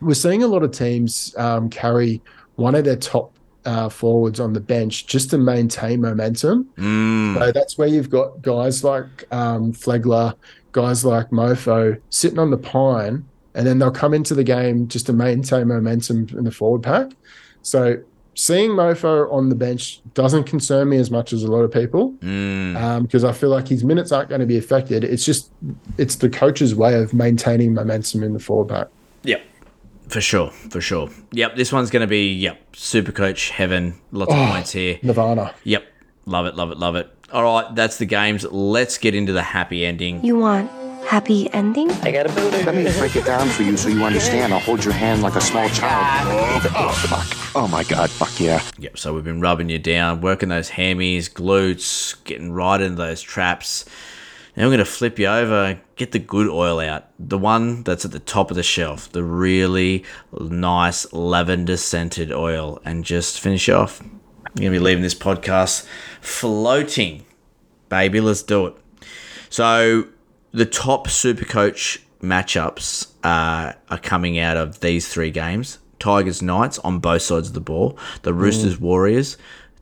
we're 0.00 0.14
seeing 0.14 0.42
a 0.42 0.46
lot 0.46 0.62
of 0.62 0.70
teams 0.72 1.34
um, 1.38 1.68
carry 1.70 2.20
one 2.56 2.74
of 2.74 2.84
their 2.84 2.96
top 2.96 3.32
uh, 3.64 3.88
forwards 3.88 4.38
on 4.40 4.52
the 4.52 4.60
bench 4.60 5.06
just 5.06 5.30
to 5.30 5.38
maintain 5.38 6.00
momentum. 6.00 6.68
Mm, 6.78 7.38
So 7.38 7.52
that's 7.52 7.76
where 7.76 7.88
you've 7.88 8.10
got 8.10 8.40
guys 8.42 8.84
like 8.84 9.24
um, 9.32 9.72
Flegler, 9.72 10.34
guys 10.72 11.04
like 11.04 11.30
Mofo 11.30 12.00
sitting 12.10 12.38
on 12.38 12.50
the 12.50 12.58
pine, 12.58 13.24
and 13.54 13.66
then 13.66 13.78
they'll 13.78 13.90
come 13.90 14.14
into 14.14 14.34
the 14.34 14.44
game 14.44 14.88
just 14.88 15.06
to 15.06 15.12
maintain 15.12 15.68
momentum 15.68 16.28
in 16.36 16.44
the 16.44 16.50
forward 16.50 16.82
pack. 16.82 17.10
So 17.62 17.98
seeing 18.34 18.70
Mofo 18.70 19.30
on 19.32 19.48
the 19.48 19.54
bench 19.54 20.00
doesn't 20.14 20.44
concern 20.44 20.88
me 20.88 20.96
as 20.96 21.10
much 21.10 21.32
as 21.32 21.42
a 21.42 21.50
lot 21.50 21.60
of 21.62 21.72
people 21.72 22.12
mm, 22.20 23.02
because 23.02 23.24
I 23.24 23.32
feel 23.32 23.50
like 23.50 23.68
his 23.68 23.84
minutes 23.84 24.12
aren't 24.12 24.28
going 24.28 24.40
to 24.40 24.46
be 24.46 24.56
affected. 24.56 25.04
It's 25.04 25.24
just 25.24 25.50
it's 25.98 26.16
the 26.16 26.30
coach's 26.30 26.74
way 26.74 26.94
of 26.94 27.12
maintaining 27.12 27.74
momentum 27.74 28.22
in 28.22 28.32
the 28.32 28.38
forward 28.38 28.68
pack. 28.68 28.86
yep, 29.24 29.42
for 30.08 30.20
sure, 30.20 30.50
for 30.50 30.80
sure. 30.80 31.10
Yep, 31.32 31.56
this 31.56 31.72
one's 31.72 31.90
going 31.90 32.00
to 32.02 32.06
be 32.06 32.32
yep, 32.32 32.74
super 32.76 33.12
coach 33.12 33.50
heaven. 33.50 33.94
Lots 34.12 34.32
of 34.32 34.38
Oh. 34.38 34.52
points 34.52 34.72
here. 34.72 34.98
Nirvana. 35.02 35.54
Yep, 35.64 35.84
love 36.26 36.46
it, 36.46 36.54
love 36.54 36.70
it, 36.70 36.78
love 36.78 36.94
it. 36.96 37.10
All 37.32 37.44
right, 37.44 37.72
that's 37.76 37.98
the 37.98 38.06
games. 38.06 38.44
Let's 38.44 38.98
get 38.98 39.14
into 39.14 39.32
the 39.32 39.42
happy 39.42 39.86
ending. 39.86 40.24
You 40.24 40.36
want 40.36 40.68
happy 41.04 41.48
ending? 41.52 41.88
I 42.02 42.10
got 42.10 42.26
a 42.28 42.32
building. 42.34 42.66
Let 42.66 42.74
me 42.74 42.82
break 42.98 43.14
it 43.14 43.24
down 43.24 43.48
for 43.48 43.62
you 43.62 43.76
so 43.76 43.88
you 43.88 44.02
understand. 44.02 44.52
I'll 44.52 44.58
hold 44.58 44.84
your 44.84 44.94
hand 44.94 45.22
like 45.22 45.36
a 45.36 45.40
small 45.40 45.68
child. 45.68 46.66
Oh, 46.76 46.92
fuck. 47.08 47.54
Oh, 47.54 47.68
my 47.68 47.84
God. 47.84 48.10
Fuck 48.10 48.40
yeah. 48.40 48.60
Yep, 48.78 48.98
so 48.98 49.14
we've 49.14 49.22
been 49.22 49.40
rubbing 49.40 49.68
you 49.68 49.78
down, 49.78 50.20
working 50.20 50.48
those 50.48 50.70
hammies, 50.70 51.30
glutes, 51.30 52.16
getting 52.24 52.50
right 52.50 52.80
into 52.80 52.96
those 52.96 53.22
traps. 53.22 53.84
Now 54.56 54.64
we're 54.64 54.70
going 54.70 54.78
to 54.80 54.84
flip 54.84 55.16
you 55.20 55.26
over, 55.26 55.80
get 55.94 56.10
the 56.10 56.18
good 56.18 56.48
oil 56.48 56.80
out. 56.80 57.10
The 57.20 57.38
one 57.38 57.84
that's 57.84 58.04
at 58.04 58.10
the 58.10 58.18
top 58.18 58.50
of 58.50 58.56
the 58.56 58.64
shelf, 58.64 59.12
the 59.12 59.22
really 59.22 60.04
nice 60.32 61.12
lavender 61.12 61.76
scented 61.76 62.32
oil, 62.32 62.80
and 62.84 63.04
just 63.04 63.38
finish 63.38 63.68
off. 63.68 64.02
You're 64.56 64.62
going 64.62 64.72
to 64.72 64.78
be 64.80 64.84
leaving 64.84 65.02
this 65.04 65.14
podcast 65.14 65.86
floating. 66.20 67.24
Baby, 67.88 68.20
let's 68.20 68.42
do 68.42 68.66
it. 68.66 68.74
So, 69.48 70.06
the 70.52 70.66
top 70.66 71.08
super 71.08 71.44
coach 71.44 72.02
matchups 72.22 73.08
uh, 73.24 73.72
are 73.90 73.98
coming 73.98 74.38
out 74.38 74.56
of 74.56 74.80
these 74.80 75.08
three 75.08 75.30
games 75.30 75.78
Tigers 76.00 76.42
Knights 76.42 76.78
on 76.80 76.98
both 76.98 77.22
sides 77.22 77.48
of 77.48 77.54
the 77.54 77.60
ball, 77.60 77.96
the 78.22 78.32
Roosters 78.32 78.80
Warriors, 78.80 79.36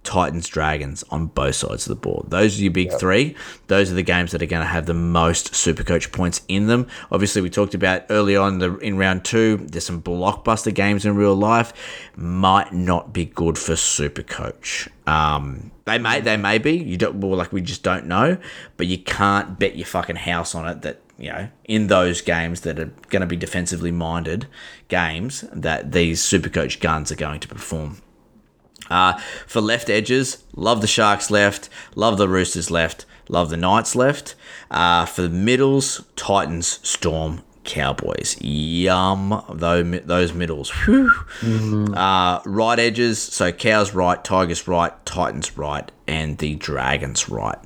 Titans 0.09 0.49
Dragons 0.49 1.05
on 1.11 1.27
both 1.27 1.55
sides 1.55 1.87
of 1.87 1.91
the 1.91 2.01
board. 2.01 2.31
Those 2.31 2.59
are 2.59 2.63
your 2.63 2.73
big 2.73 2.91
three. 2.95 3.37
Those 3.67 3.93
are 3.93 3.95
the 3.95 4.03
games 4.03 4.33
that 4.33 4.41
are 4.41 4.47
going 4.47 4.63
to 4.63 4.67
have 4.67 4.87
the 4.87 4.95
most 4.95 5.55
super 5.55 5.85
coach 5.85 6.11
points 6.13 6.41
in 6.49 6.67
them. 6.67 6.87
Obviously, 7.13 7.43
we 7.43 7.51
talked 7.51 7.75
about 7.75 8.07
early 8.09 8.35
on 8.35 8.59
the, 8.59 8.79
in 8.79 8.97
round 8.97 9.27
two, 9.27 9.59
there's 9.59 9.85
some 9.85 10.01
blockbuster 10.01 10.73
games 10.73 11.05
in 11.05 11.15
real 11.15 11.35
life. 11.35 11.75
Might 12.17 12.73
not 12.73 13.13
be 13.13 13.27
good 13.27 13.59
for 13.59 13.77
super 13.77 14.23
coach. 14.23 14.89
Um, 15.07 15.73
they 15.85 15.99
may, 15.99 16.23
they 16.23 16.39
may 16.39 16.57
be. 16.57 16.79
You 16.79 16.97
don't, 16.97 17.17
well, 17.17 17.37
like 17.37 17.53
we 17.53 17.61
just 17.61 17.83
don't 17.83 18.07
know. 18.07 18.39
But 18.79 18.87
you 18.87 18.97
can't 18.97 19.59
bet 19.59 19.77
your 19.77 19.85
fucking 19.85 20.17
house 20.17 20.55
on 20.55 20.67
it 20.67 20.81
that 20.81 21.03
you 21.19 21.29
know, 21.31 21.51
in 21.65 21.89
those 21.89 22.23
games 22.23 22.63
that 22.63 22.79
are 22.79 22.93
going 23.11 23.21
to 23.21 23.27
be 23.27 23.37
defensively 23.37 23.93
minded 23.93 24.47
games, 24.89 25.45
that 25.53 25.93
these 25.93 26.23
Supercoach 26.23 26.81
guns 26.81 27.13
are 27.13 27.17
going 27.17 27.41
to 27.41 27.49
perform. 27.49 28.01
Uh, 28.91 29.19
for 29.47 29.61
left 29.61 29.91
edges, 29.91 30.43
love 30.55 30.81
the 30.81 30.87
Sharks 30.87 31.31
left, 31.31 31.69
love 31.95 32.19
the 32.19 32.29
Roosters 32.29 32.71
left, 32.71 33.07
love 33.29 33.51
the 33.51 33.57
Knights 33.57 33.95
left. 33.95 34.35
Uh, 34.71 35.07
for 35.07 35.23
the 35.23 35.29
middles, 35.29 36.05
Titans, 36.17 36.81
Storm, 36.83 37.43
Cowboys. 37.69 38.37
Yum, 38.41 39.45
those, 39.53 40.01
those 40.05 40.33
middles. 40.33 40.71
Whew. 40.71 41.13
Uh, 41.95 42.41
right 42.47 42.79
edges, 42.79 43.21
so 43.21 43.53
Cows 43.53 43.93
right, 43.93 44.25
Tigers 44.25 44.67
right, 44.67 44.93
Titans 45.05 45.57
right, 45.59 45.91
and 46.07 46.39
the 46.39 46.55
Dragons 46.55 47.29
right. 47.29 47.59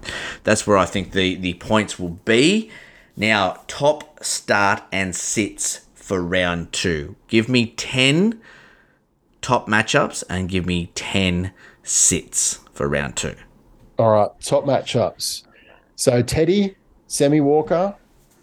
That's 0.43 0.67
where 0.67 0.77
I 0.77 0.87
think 0.87 1.13
the, 1.13 1.37
the 1.37 1.55
points 1.55 2.01
will 2.01 2.19
be. 2.25 2.71
Now, 3.17 3.61
top, 3.69 4.25
start, 4.25 4.83
and 4.91 5.15
sits 5.15 5.83
for 5.95 6.21
round 6.21 6.73
two. 6.73 7.15
Give 7.29 7.49
me 7.49 7.67
10 7.67 8.41
top 9.43 9.69
matchups 9.69 10.25
and 10.31 10.49
give 10.49 10.65
me 10.65 10.91
10 10.95 11.53
sits 11.83 12.61
for 12.73 12.89
round 12.89 13.17
two. 13.17 13.35
All 13.99 14.11
right, 14.13 14.31
top 14.41 14.65
matchups. 14.65 15.45
So 15.97 16.23
Teddy, 16.23 16.77
Semi 17.09 17.41
Walker, 17.41 17.95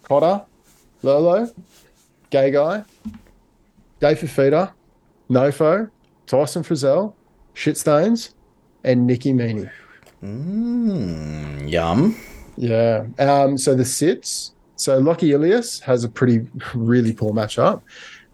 Cotter, 0.04 0.44
Lolo, 1.02 1.50
Gagai, 2.30 2.84
Dave 3.98 4.18
Fifita, 4.18 4.72
Nofo, 5.28 5.90
Tyson 6.26 6.62
Frizell, 6.62 7.14
Shitstones, 7.54 8.34
and 8.84 9.06
Nicky 9.06 9.32
Meaney. 9.32 9.70
Mmm, 10.22 11.68
yum. 11.70 12.16
Yeah. 12.56 13.06
Um, 13.18 13.58
so 13.58 13.74
the 13.74 13.84
sits. 13.84 14.52
So 14.76 14.98
Lockie 14.98 15.32
Ilias 15.32 15.80
has 15.80 16.04
a 16.04 16.08
pretty, 16.08 16.46
really 16.74 17.12
poor 17.12 17.32
matchup. 17.32 17.82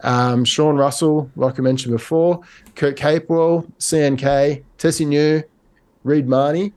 Um, 0.02 0.44
Sean 0.44 0.77
Russell, 0.77 1.31
like 1.36 1.59
I 1.59 1.62
mentioned 1.62 1.93
before, 1.93 2.40
Kurt 2.74 2.97
Capewell, 2.97 3.70
CNK, 3.78 4.62
Tesi 4.78 5.06
Niu, 5.06 5.43
Reed 6.05 6.28
Mahoney, 6.28 6.73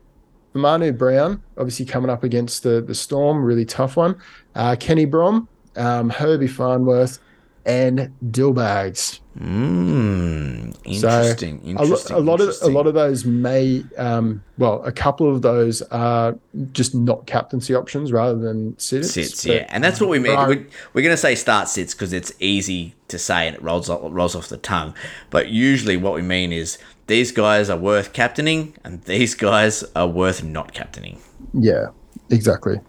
Manu 0.54 0.92
Brown, 0.92 1.42
obviously 1.56 1.84
coming 1.84 2.10
up 2.10 2.24
against 2.24 2.62
the 2.62 2.80
the 2.80 2.94
Storm, 2.94 3.44
really 3.44 3.64
tough 3.64 3.96
one. 3.96 4.20
Uh, 4.54 4.76
Kenny 4.78 5.04
Brom, 5.04 5.48
um, 5.76 6.10
Herbie 6.10 6.48
Farnworth, 6.48 7.18
and 7.66 8.12
Dillbags. 8.24 9.20
Mmm, 9.38 10.76
interesting. 10.84 11.60
So, 11.60 11.66
a, 11.66 11.70
interesting. 11.70 12.16
a 12.16 12.18
lot 12.18 12.40
of 12.40 12.54
a 12.62 12.66
lot 12.68 12.86
of 12.86 12.94
those 12.94 13.24
may, 13.24 13.84
um, 13.96 14.42
well, 14.58 14.82
a 14.84 14.92
couple 14.92 15.32
of 15.32 15.42
those 15.42 15.82
are 15.82 16.36
just 16.72 16.94
not 16.94 17.26
captaincy 17.26 17.74
options 17.74 18.12
rather 18.12 18.38
than 18.38 18.78
sits. 18.78 19.12
sits, 19.12 19.44
but- 19.46 19.54
yeah, 19.54 19.66
and 19.68 19.82
that's 19.84 20.00
what 20.00 20.10
we 20.10 20.18
mean. 20.18 20.34
Right. 20.34 20.48
We're, 20.48 20.66
we're 20.94 21.02
going 21.02 21.12
to 21.12 21.16
say 21.16 21.34
start 21.34 21.68
sits 21.68 21.94
because 21.94 22.12
it's 22.12 22.32
easy 22.40 22.94
to 23.08 23.18
say 23.18 23.46
and 23.46 23.56
it 23.56 23.62
rolls 23.62 23.88
off, 23.88 24.00
rolls 24.04 24.34
off 24.34 24.48
the 24.48 24.56
tongue. 24.56 24.94
But 25.30 25.48
usually, 25.48 25.96
what 25.96 26.14
we 26.14 26.22
mean 26.22 26.52
is 26.52 26.78
these 27.06 27.32
guys 27.32 27.70
are 27.70 27.78
worth 27.78 28.12
captaining, 28.12 28.74
and 28.84 29.02
these 29.04 29.34
guys 29.34 29.84
are 29.94 30.08
worth 30.08 30.42
not 30.42 30.72
captaining. 30.72 31.20
Yeah, 31.54 31.88
exactly. 32.30 32.80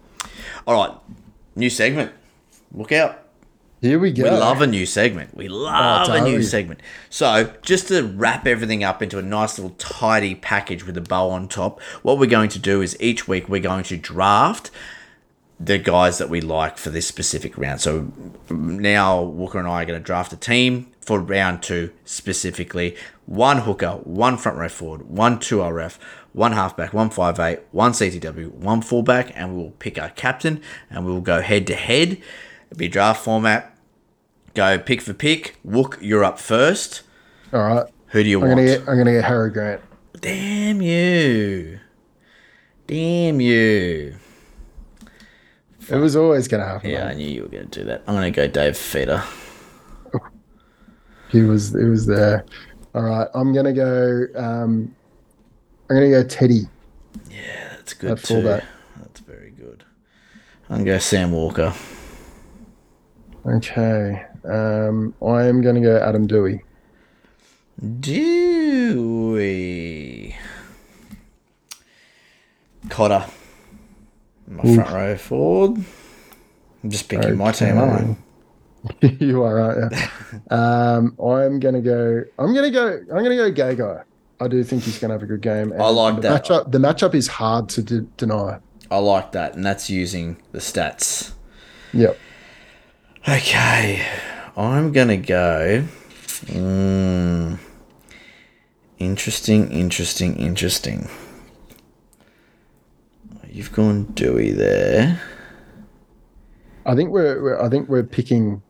All 0.66 0.74
right, 0.74 0.96
new 1.56 1.70
segment. 1.70 2.12
Look 2.72 2.92
out. 2.92 3.21
Here 3.82 3.98
we 3.98 4.12
go. 4.12 4.22
We 4.22 4.30
love 4.30 4.62
a 4.62 4.66
new 4.68 4.86
segment. 4.86 5.36
We 5.36 5.48
love 5.48 6.08
oh, 6.08 6.12
a 6.12 6.20
new 6.20 6.40
segment. 6.40 6.78
So, 7.10 7.52
just 7.62 7.88
to 7.88 8.04
wrap 8.04 8.46
everything 8.46 8.84
up 8.84 9.02
into 9.02 9.18
a 9.18 9.22
nice 9.22 9.58
little 9.58 9.74
tidy 9.76 10.36
package 10.36 10.86
with 10.86 10.96
a 10.96 11.00
bow 11.00 11.30
on 11.30 11.48
top, 11.48 11.82
what 12.02 12.16
we're 12.16 12.26
going 12.26 12.48
to 12.50 12.60
do 12.60 12.80
is 12.80 12.96
each 13.00 13.26
week 13.26 13.48
we're 13.48 13.60
going 13.60 13.82
to 13.84 13.96
draft 13.96 14.70
the 15.58 15.78
guys 15.78 16.18
that 16.18 16.28
we 16.28 16.40
like 16.40 16.78
for 16.78 16.90
this 16.90 17.08
specific 17.08 17.58
round. 17.58 17.80
So 17.80 18.12
now 18.50 19.20
Walker 19.20 19.58
and 19.58 19.66
I 19.66 19.82
are 19.82 19.86
going 19.86 19.98
to 19.98 20.04
draft 20.04 20.32
a 20.32 20.36
team 20.36 20.92
for 21.00 21.18
round 21.18 21.64
two 21.64 21.90
specifically. 22.04 22.96
One 23.26 23.58
hooker, 23.58 23.94
one 24.04 24.36
front 24.36 24.58
row 24.58 24.68
forward, 24.68 25.08
one 25.08 25.38
2RF, 25.38 25.98
one 26.32 26.52
halfback, 26.52 26.92
one 26.92 27.10
5'8, 27.10 27.60
one 27.72 27.92
CTW, 27.92 28.52
one 28.52 28.80
fullback, 28.80 29.32
and 29.34 29.56
we 29.56 29.62
will 29.62 29.70
pick 29.72 30.00
our 30.00 30.10
captain 30.10 30.60
and 30.88 31.04
we 31.04 31.10
will 31.10 31.20
go 31.20 31.40
head 31.40 31.66
to 31.66 31.74
head. 31.74 32.22
It'll 32.70 32.78
be 32.78 32.88
draft 32.88 33.24
format. 33.24 33.71
Go 34.54 34.78
pick 34.78 35.00
for 35.00 35.14
pick. 35.14 35.56
Wook, 35.66 35.98
you're 36.00 36.24
up 36.24 36.38
first. 36.38 37.02
All 37.52 37.62
right. 37.62 37.86
Who 38.08 38.22
do 38.22 38.28
you 38.28 38.40
I'm 38.42 38.48
want? 38.48 38.58
gonna 38.58 38.66
get. 38.66 38.80
I'm 38.88 38.98
gonna 38.98 39.12
get 39.12 39.24
Harry 39.24 39.50
Grant. 39.50 39.80
Damn 40.20 40.82
you. 40.82 41.80
Damn 42.86 43.40
you. 43.40 44.14
It 45.88 45.96
was 45.96 46.14
always 46.14 46.48
gonna 46.48 46.66
happen. 46.66 46.90
Yeah, 46.90 47.06
I 47.06 47.14
knew 47.14 47.26
you 47.28 47.42
were 47.42 47.48
going 47.48 47.68
to 47.68 47.80
do 47.80 47.86
that. 47.86 48.02
I'm 48.06 48.14
going 48.14 48.32
to 48.32 48.36
go 48.36 48.46
Dave 48.46 48.76
Feeder. 48.76 49.22
He 51.28 51.40
was. 51.42 51.74
It 51.74 51.88
was 51.88 52.06
there. 52.06 52.44
All 52.94 53.02
right. 53.02 53.28
I'm 53.34 53.52
gonna 53.54 53.72
go. 53.72 54.26
Um, 54.36 54.94
I'm 55.88 55.96
gonna 55.96 56.10
go 56.10 56.22
Teddy. 56.24 56.62
Yeah, 57.30 57.70
that's 57.70 57.94
good 57.94 58.18
too. 58.18 58.26
fullback. 58.26 58.64
That's 58.98 59.20
very 59.20 59.50
good. 59.50 59.84
I'm 60.68 60.76
going 60.76 60.84
to 60.86 60.92
go 60.92 60.98
Sam 60.98 61.32
Walker. 61.32 61.74
Okay. 63.44 64.24
Um, 64.44 65.14
I 65.24 65.44
am 65.44 65.60
gonna 65.62 65.80
go 65.80 65.96
Adam 65.98 66.26
Doueihi. 66.26 66.60
Doueihi. 68.00 69.54
Cotter. 72.88 73.24
My 74.48 74.74
front 74.74 74.90
row 74.90 75.16
forward. 75.16 75.84
I'm 76.82 76.90
just 76.90 77.08
picking 77.08 77.36
my 77.36 77.52
team, 77.52 77.78
aren't 77.78 78.18
I? 79.02 79.06
you 79.20 79.42
are 79.44 79.54
right. 79.54 79.92
Yeah. 79.92 80.08
um, 80.96 81.16
I'm 81.20 81.60
gonna 81.60 81.80
go. 81.80 82.24
I'm 82.38 82.54
gonna 82.54 82.70
go. 82.70 83.00
I'm 83.12 83.22
gonna 83.22 83.36
go 83.36 83.52
Gagai. 83.52 84.04
I 84.40 84.48
do 84.48 84.64
think 84.64 84.82
he's 84.82 84.98
gonna 84.98 85.14
have 85.14 85.22
a 85.22 85.26
good 85.26 85.40
game. 85.40 85.72
I 85.72 85.88
like 85.88 86.16
the 86.16 86.22
that. 86.22 86.44
Matchup, 86.44 86.72
the 86.72 86.78
matchup 86.78 87.14
is 87.14 87.28
hard 87.28 87.68
to 87.70 87.82
de- 87.82 88.00
deny. 88.00 88.58
I 88.90 88.98
like 88.98 89.32
that, 89.32 89.54
and 89.54 89.64
that's 89.64 89.88
using 89.88 90.36
the 90.50 90.58
stats. 90.58 91.32
Yep. 91.94 92.18
Okay, 93.28 94.04
I'm 94.56 94.90
gonna 94.90 95.16
go. 95.16 95.84
Mm, 96.46 97.58
interesting, 98.98 99.70
interesting, 99.70 100.34
interesting. 100.36 101.08
You've 103.48 103.70
gone 103.72 104.06
Doueihi 104.06 104.56
there. 104.56 105.20
I 106.84 106.96
think 106.96 107.10
we're, 107.10 107.40
we're 107.40 107.60
I 107.62 107.68
think 107.68 107.88
we're 107.88 108.02
picking 108.02 108.60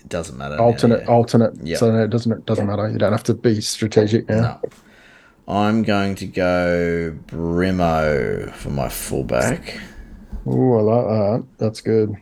It 0.00 0.08
doesn't 0.08 0.38
matter. 0.38 0.56
now, 0.56 0.62
alternate 0.64 1.00
yeah. 1.00 1.06
alternate. 1.08 1.54
Yep. 1.66 1.78
So 1.78 1.92
it 1.96 2.10
doesn't 2.10 2.30
it 2.32 2.46
doesn't 2.46 2.66
matter. 2.68 2.88
You 2.88 2.98
don't 2.98 3.10
have 3.12 3.24
to 3.24 3.34
be 3.34 3.60
strategic 3.60 4.28
now. 4.28 4.60
No. 4.62 4.70
I'm 5.48 5.82
going 5.82 6.14
to 6.16 6.26
go 6.26 7.16
Brimo 7.26 8.52
for 8.52 8.70
my 8.70 8.88
fullback. 8.88 9.76
Ooh, 10.46 10.78
I 10.78 10.82
like 10.82 11.06
that. 11.06 11.44
That's 11.58 11.80
good. 11.80 12.16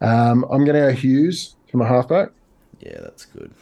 Um, 0.00 0.44
I'm 0.50 0.64
gonna 0.64 0.80
go 0.80 0.92
Hughes 0.92 1.56
for 1.70 1.76
my 1.76 1.86
halfback. 1.86 2.30
Yeah, 2.80 2.98
that's 3.00 3.26
good. 3.26 3.52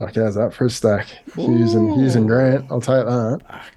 Okay, 0.00 0.20
how's 0.22 0.34
that 0.36 0.54
for 0.54 0.64
a 0.64 0.70
stack? 0.70 1.08
Hughes 1.34 1.74
and 1.74 1.92
Hughes 1.94 2.16
and 2.16 2.26
Grant. 2.26 2.66
I'll 2.70 2.80
take 2.80 3.04
that. 3.04 3.40
Fuck. 3.46 3.74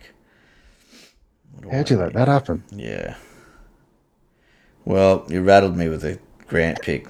How'd 1.70 1.90
you 1.90 1.98
let 1.98 2.14
that 2.14 2.28
happen? 2.30 2.64
Yeah. 2.72 3.16
Well, 4.86 5.26
you 5.30 5.42
rattled 5.42 5.76
me 5.76 5.90
with 5.90 6.04
a 6.06 6.20
Grant 6.48 6.82
pick. 6.82 7.08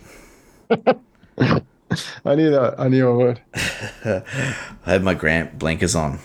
I 0.69 2.35
knew 2.35 2.49
that. 2.49 2.75
I 2.79 2.87
knew 2.87 3.09
I 3.09 3.13
would. 3.13 3.41
I 3.55 4.55
had 4.85 5.03
my 5.03 5.13
Grant 5.13 5.59
blinkers 5.59 5.95
on. 5.95 6.19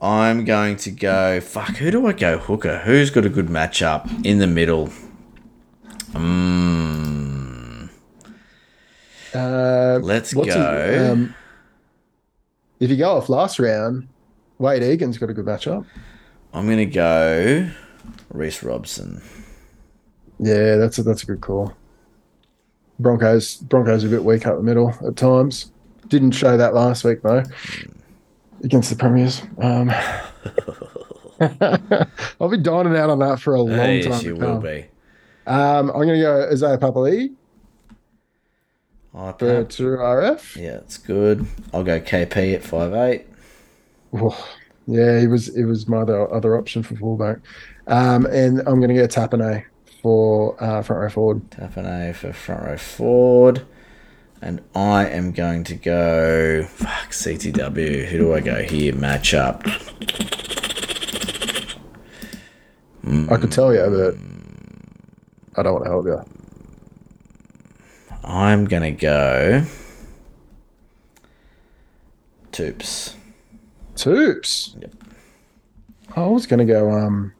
I'm 0.00 0.46
going 0.46 0.76
to 0.76 0.90
go. 0.90 1.40
Fuck, 1.40 1.76
who 1.76 1.90
do 1.90 2.06
I 2.06 2.12
go 2.12 2.38
hooker? 2.38 2.78
Who's 2.78 3.10
got 3.10 3.26
a 3.26 3.28
good 3.28 3.48
matchup 3.48 4.24
in 4.24 4.38
the 4.38 4.46
middle? 4.46 4.90
Mm, 6.12 7.88
Uh, 9.34 9.98
Let's 10.02 10.34
go. 10.34 11.10
um, 11.12 11.34
if 12.80 12.90
you 12.90 12.96
go 12.96 13.16
off 13.16 13.28
last 13.28 13.58
round, 13.60 14.08
Wade 14.58 14.82
Egan's 14.82 15.18
got 15.18 15.30
a 15.30 15.34
good 15.34 15.44
matchup. 15.46 15.84
I'm 16.52 16.66
going 16.66 16.78
to 16.78 16.86
go 16.86 17.70
Reece 18.32 18.62
Robson. 18.62 19.22
Yeah, 20.40 20.76
that's 20.76 20.98
a, 20.98 21.02
that's 21.04 21.22
a 21.22 21.26
good 21.26 21.40
call. 21.40 21.74
Broncos 22.98 23.56
Broncos 23.56 24.04
are 24.04 24.08
a 24.08 24.10
bit 24.10 24.24
weak 24.24 24.46
up 24.46 24.56
the 24.56 24.62
middle 24.62 24.92
at 25.06 25.16
times. 25.16 25.70
Didn't 26.08 26.32
show 26.32 26.56
that 26.56 26.74
last 26.74 27.04
week 27.04 27.22
though 27.22 27.42
against 28.64 28.90
the 28.90 28.96
Premiers. 28.96 29.42
Um, 29.58 29.90
I'll 32.40 32.48
be 32.50 32.58
dining 32.58 32.96
out 32.96 33.08
on 33.10 33.20
that 33.20 33.40
for 33.40 33.54
a 33.54 33.60
long 33.62 33.70
yes, 33.78 34.04
time. 34.06 34.20
you 34.24 34.34
to 34.34 34.40
will 34.40 34.52
come. 34.54 34.62
be. 34.62 34.84
Um, 35.46 35.90
I'm 35.90 35.96
going 36.06 36.08
to 36.08 36.20
go 36.20 36.48
Isaiah 36.50 36.78
Papali 36.78 37.34
Oh, 39.12 39.32
for 39.32 39.64
Pap. 39.64 39.68
RF. 39.70 40.56
Yeah, 40.56 40.76
it's 40.76 40.96
good. 40.98 41.44
I'll 41.74 41.82
go 41.82 42.00
KP 42.00 42.54
at 42.54 42.62
five 42.62 42.94
eight. 42.94 43.26
Oh, 44.12 44.48
yeah, 44.86 45.18
he 45.20 45.26
was 45.26 45.48
it 45.48 45.64
was 45.64 45.88
my 45.88 45.98
other, 45.98 46.32
other 46.32 46.56
option 46.56 46.82
for 46.82 46.94
fullback. 46.96 47.38
Um, 47.88 48.26
and 48.26 48.60
I'm 48.60 48.80
going 48.80 48.88
to 48.88 48.94
go 48.94 49.06
Tapine 49.08 49.64
for 50.02 50.62
uh, 50.62 50.82
front 50.82 51.02
row 51.02 51.08
forward. 51.10 51.50
Tapine 51.50 52.14
for 52.14 52.32
front 52.32 52.64
row 52.66 52.76
forward. 52.76 53.66
And 54.42 54.62
I 54.74 55.06
am 55.06 55.32
going 55.32 55.64
to 55.64 55.74
go. 55.74 56.62
Fuck, 56.64 57.10
CTW. 57.10 58.06
Who 58.06 58.18
do 58.18 58.34
I 58.34 58.40
go 58.40 58.62
here? 58.62 58.94
Match 58.94 59.34
up. 59.34 59.66
I 63.28 63.36
could 63.36 63.50
tell 63.52 63.74
you, 63.74 63.80
but 63.90 64.14
I 65.60 65.62
don't 65.62 65.74
want 65.74 65.84
to 65.84 65.90
help 65.90 66.06
you. 66.06 66.24
I'm 68.24 68.64
going 68.64 68.82
to 68.82 68.92
go. 68.92 69.64
Toops. 72.50 73.14
Toops. 73.94 74.80
Yep. 74.80 74.94
I 76.16 76.26
was 76.26 76.46
going 76.46 76.60
to 76.60 76.64
go. 76.64 76.90
Um, 76.90 77.34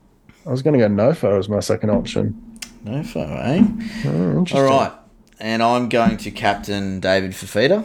I 0.47 0.51
was 0.51 0.61
going 0.61 0.79
to 0.79 0.87
go 0.87 0.93
Nofo 0.93 1.39
as 1.39 1.49
my 1.49 1.61
second 1.61 1.91
option. 1.91 2.61
No 2.85 3.03
fo, 3.03 3.21
eh? 3.21 3.65
Oh, 4.05 4.39
interesting. 4.39 4.59
All 4.59 4.65
right. 4.65 4.93
And 5.39 5.63
I'm 5.63 5.89
going 5.89 6.19
to 6.19 6.31
captain 6.31 7.01
David 7.01 7.31
Fifita. 7.31 7.85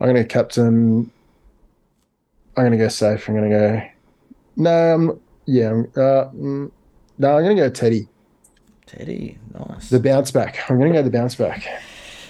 I'm 0.00 0.06
going 0.06 0.16
to 0.16 0.24
captain. 0.24 1.10
I'm 2.56 2.62
going 2.62 2.72
to 2.72 2.78
go 2.78 2.88
safe. 2.88 3.26
I'm 3.26 3.36
going 3.36 3.50
to 3.50 3.56
go. 3.56 3.82
No, 4.56 4.94
I'm. 4.94 5.20
Yeah. 5.46 5.70
Uh, 5.96 6.30
mm, 6.30 6.70
no, 7.16 7.36
I'm 7.38 7.44
going 7.44 7.56
to 7.56 7.62
go 7.62 7.70
Teddy. 7.70 8.08
Teddy. 8.96 9.38
Nice. 9.52 9.90
The 9.90 10.00
bounce 10.00 10.30
back. 10.30 10.70
I'm 10.70 10.78
going 10.78 10.92
to 10.92 10.98
go 10.98 11.02
the 11.02 11.10
bounce 11.10 11.34
back. 11.34 11.66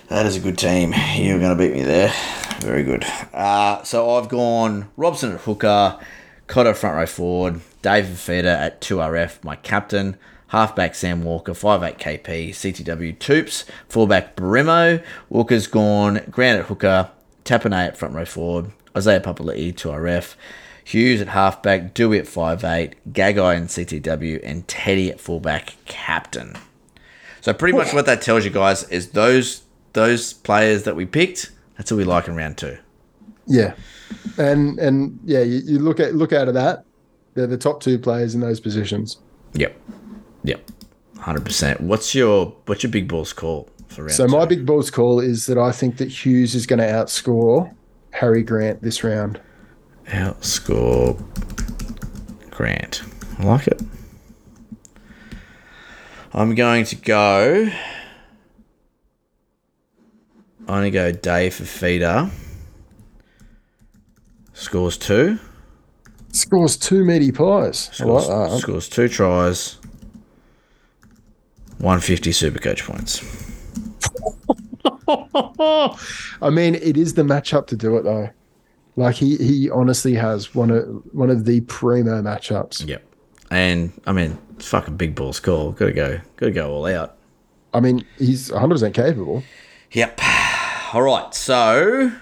That 0.09 0.27
is 0.27 0.37
a 0.37 0.41
good 0.41 0.59
team. 0.59 0.95
You're 1.17 1.39
going 1.39 1.57
to 1.57 1.63
beat 1.63 1.75
me 1.75 1.83
there. 1.83 2.13
Very 2.61 2.85
good. 2.85 3.05
Uh, 3.33 3.83
so 3.83 4.11
I've 4.17 4.29
gone 4.29 4.91
Robson 4.97 5.33
at 5.33 5.41
hooker, 5.41 5.99
Cotter 6.47 6.75
front 6.75 6.97
row 6.97 7.07
forward, 7.07 7.61
David 7.83 8.13
Fifita 8.13 8.47
at 8.47 8.81
2RF, 8.81 9.43
my 9.45 9.57
captain, 9.57 10.17
halfback 10.49 10.95
Sam 10.95 11.23
Walker, 11.23 11.53
5'8 11.53 11.99
KP, 11.99 12.51
CTW 12.51 13.19
Toops, 13.19 13.65
fullback 13.89 14.37
Brimo, 14.37 15.03
Walker's 15.29 15.67
gone, 15.67 16.21
Grant 16.31 16.61
at 16.61 16.67
hooker, 16.67 17.11
Tapine 17.45 17.73
at 17.73 17.97
front 17.97 18.15
row 18.15 18.25
forward, 18.25 18.73
Isaiah 18.97 19.21
Papali'i 19.21 19.75
2RF, 19.75 20.35
Hughes 20.85 21.21
at 21.21 21.29
halfback, 21.29 21.95
Doueihi 21.95 22.21
at 22.21 22.27
5'8, 22.27 22.93
Gagai 23.11 23.57
and 23.57 23.69
CTW, 23.69 24.41
and 24.45 24.69
Teddy 24.69 25.11
at 25.11 25.19
fullback 25.21 25.75
captain. 25.87 26.55
So 27.41 27.53
pretty 27.55 27.77
much 27.77 27.93
what 27.93 28.07
that 28.07 28.23
tells 28.23 28.45
you 28.45 28.51
guys 28.51 28.85
is 28.91 29.11
those 29.11 29.63
those 29.95 30.33
players 30.33 30.83
that 30.85 30.97
we 30.97 31.07
picked, 31.07 31.53
that's 31.77 31.89
who 31.91 31.97
we 31.97 32.05
like 32.05 32.27
in 32.29 32.35
round 32.37 32.59
two. 32.59 32.79
Yeah, 33.47 33.75
and 34.39 34.79
and 34.79 35.19
yeah, 35.25 35.41
you, 35.43 35.61
you 35.65 35.79
look 35.79 36.01
at 36.01 36.15
look 36.15 36.33
out 36.33 36.49
of 36.49 36.55
that. 36.55 36.85
They're 37.35 37.47
the 37.47 37.59
top 37.59 37.81
two 37.81 37.99
players 37.99 38.35
in 38.35 38.41
those 38.41 38.61
positions. 38.61 39.19
Yep. 39.55 39.77
Yep. 40.45 40.71
Hundred 41.19 41.45
percent. 41.45 41.81
What's 41.81 42.15
your 42.15 42.55
what's 42.67 42.83
your 42.83 42.93
big 42.93 43.09
balls 43.09 43.33
call 43.33 43.69
for 43.89 44.03
round 44.03 44.13
So 44.15 44.27
two? 44.27 44.33
my 44.33 44.47
big 44.47 44.65
balls 44.67 44.91
call 44.91 45.21
is 45.21 45.47
that 45.47 45.59
I 45.59 45.73
think 45.73 45.97
that 45.99 46.09
Hughes 46.09 46.55
is 46.55 46.67
going 46.67 46.79
to 46.81 46.87
outscore 46.87 47.75
Harry 48.13 48.43
Grant 48.43 48.83
this 48.83 49.03
round. 49.05 49.41
Outscore 50.07 51.23
Grant. 52.51 53.03
I 53.39 53.45
like 53.45 53.67
it. 53.67 53.83
I'm 56.33 56.55
going 56.55 56.85
to 56.87 56.97
go. 56.97 57.71
I'm 60.61 60.67
going 60.67 60.85
to 60.85 60.91
go 60.91 61.13
Dave 61.13 61.55
for 61.55 61.65
feeder. 61.65 62.31
Scores 64.53 64.97
two. 64.97 65.39
Scores 66.33 66.77
two 66.77 67.05
meaty 67.05 67.33
pies. 67.33 67.91
I 68.01 68.05
like 68.05 68.25
Scores, 68.25 68.61
scores 68.63 68.89
two 68.89 69.09
tries. 69.09 69.79
150 71.79 72.33
super 72.33 72.59
coach 72.59 72.85
points. 72.85 73.21
I 76.41 76.51
mean, 76.51 76.77
it 76.77 76.97
is 76.97 77.15
the 77.15 77.23
matchup 77.23 77.67
to 77.69 77.77
do 77.77 77.97
it 77.97 78.03
though. 78.05 78.31
Like 78.97 79.17
he 79.17 79.37
he 79.37 79.71
honestly 79.71 80.15
has 80.15 80.55
one 80.55 80.71
of 80.71 80.87
one 81.13 81.31
of 81.31 81.45
the 81.45 81.61
primo 81.63 82.23
matchups. 82.23 82.87
Yep. 82.89 83.05
And 83.51 83.93
I 84.07 84.13
mean, 84.13 84.39
fucking 84.59 84.97
big 84.97 85.15
balls 85.15 85.41
call. 85.41 85.73
Gotta 85.73 85.93
go. 85.93 86.21
Gotta 86.37 86.53
go 86.53 86.73
all 86.73 86.87
out. 86.87 87.17
I 87.73 87.81
mean, 87.81 88.05
he's 88.19 88.51
100 88.53 88.75
percent 88.75 88.95
capable. 88.95 89.43
Yep. 89.93 90.21
All 90.93 91.03
right. 91.03 91.35
So 91.35 92.13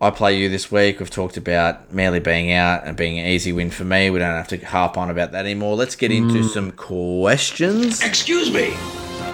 I 0.00 0.10
play 0.10 0.36
you 0.36 0.48
this 0.48 0.70
week. 0.70 0.98
We've 0.98 1.08
talked 1.08 1.36
about 1.36 1.92
Manly 1.92 2.18
being 2.18 2.52
out 2.52 2.84
and 2.84 2.96
being 2.96 3.20
an 3.20 3.26
easy 3.26 3.52
win 3.52 3.70
for 3.70 3.84
me. 3.84 4.10
We 4.10 4.18
don't 4.18 4.36
have 4.36 4.48
to 4.48 4.58
harp 4.58 4.98
on 4.98 5.10
about 5.10 5.30
that 5.30 5.44
anymore. 5.44 5.76
Let's 5.76 5.94
get 5.94 6.10
into 6.10 6.42
hmm. 6.42 6.48
some 6.48 6.72
questions. 6.72 8.02
Excuse 8.02 8.52
me. 8.52 8.74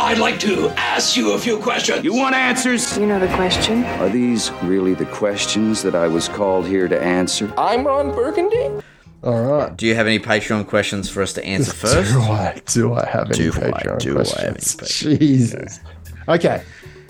I'd 0.00 0.18
like 0.18 0.38
to 0.40 0.68
ask 0.76 1.16
you 1.16 1.32
a 1.32 1.38
few 1.38 1.58
questions. 1.58 2.04
You 2.04 2.14
want 2.14 2.34
answers? 2.34 2.96
You 2.96 3.06
know 3.06 3.18
the 3.18 3.26
question? 3.34 3.84
Are 3.84 4.08
these 4.08 4.50
really 4.62 4.94
the 4.94 5.06
questions 5.06 5.82
that 5.82 5.94
I 5.94 6.06
was 6.06 6.28
called 6.28 6.66
here 6.66 6.86
to 6.88 7.00
answer? 7.00 7.52
I'm 7.58 7.86
Ron 7.86 8.12
Burgundy. 8.14 8.82
All 9.24 9.42
right. 9.42 9.76
Do 9.76 9.86
you 9.86 9.94
have 9.96 10.06
any 10.06 10.20
Patreon 10.20 10.66
questions 10.68 11.10
for 11.10 11.20
us 11.22 11.32
to 11.34 11.44
answer 11.44 11.72
first? 11.86 12.12
Do 12.12 12.20
I 12.20 12.62
do 12.66 12.94
I 12.94 13.06
have 13.06 13.26
any 13.30 13.38
Do 13.38 13.48
I- 13.50 13.52
Patreon 13.72 13.98
do 13.98 14.14
I 14.14 14.18
have 14.18 14.26
questions? 14.54 15.04
any 15.04 15.16
Patreon? 15.16 15.18
Jesus. 15.18 15.80
Okay. 16.28 16.62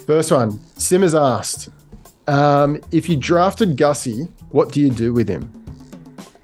First 0.07 0.33
one. 0.33 0.59
Simmers 0.77 1.15
asked, 1.15 1.69
um, 2.27 2.81
if 2.91 3.09
you 3.11 3.17
drafted 3.17 3.77
Gussie, 3.77 4.29
what 4.51 4.73
do 4.73 4.81
you 4.81 4.91
do 4.91 5.13
with 5.13 5.29
him? 5.29 5.53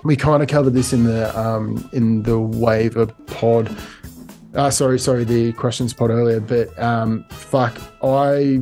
We 0.04 0.16
kind 0.16 0.42
of 0.42 0.48
covered 0.50 0.74
this 0.74 0.92
in 0.92 1.04
the 1.04 1.36
um, 1.38 1.88
in 1.94 2.22
the 2.24 2.38
waiver 2.38 3.06
pod. 3.06 3.74
Uh, 4.54 4.70
sorry, 4.70 4.98
sorry, 4.98 5.24
the 5.24 5.52
questions 5.54 5.92
pod 5.92 6.10
earlier. 6.10 6.40
But 6.40 6.76
um, 6.80 7.24
fuck, 7.30 7.76
I 8.02 8.60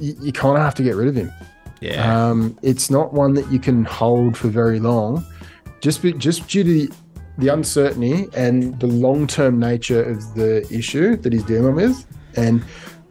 you, 0.00 0.14
you 0.20 0.32
kind 0.32 0.56
of 0.56 0.62
have 0.62 0.74
to 0.76 0.82
get 0.82 0.96
rid 0.96 1.08
of 1.08 1.14
him. 1.14 1.32
Yeah. 1.80 2.28
Um, 2.30 2.58
it's 2.62 2.90
not 2.90 3.12
one 3.12 3.34
that 3.34 3.50
you 3.52 3.58
can 3.58 3.84
hold 3.84 4.36
for 4.36 4.48
very 4.48 4.80
long, 4.80 5.24
just 5.80 6.02
be, 6.02 6.12
just 6.14 6.48
due 6.48 6.64
to 6.64 6.70
the, 6.70 6.90
the 7.38 7.48
uncertainty 7.48 8.26
and 8.34 8.78
the 8.80 8.86
long 8.86 9.26
term 9.26 9.58
nature 9.58 10.02
of 10.02 10.34
the 10.34 10.66
issue 10.72 11.16
that 11.16 11.32
he's 11.32 11.44
dealing 11.44 11.74
with. 11.74 12.06
And 12.36 12.64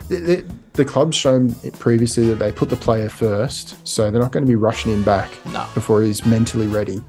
the, 0.10 0.16
the, 0.18 0.46
the 0.74 0.86
club's 0.86 1.16
shown 1.16 1.54
previously 1.80 2.28
that 2.28 2.36
they 2.36 2.52
put 2.52 2.70
the 2.70 2.76
player 2.76 3.10
first, 3.10 3.88
so 3.88 4.10
they're 4.10 4.22
not 4.22 4.32
going 4.32 4.44
to 4.44 4.50
be 4.50 4.56
rushing 4.56 4.92
him 4.92 5.04
back 5.04 5.30
No. 5.46 5.68
before 5.74 6.02
he's 6.02 6.26
mentally 6.26 6.68
ready. 6.68 7.02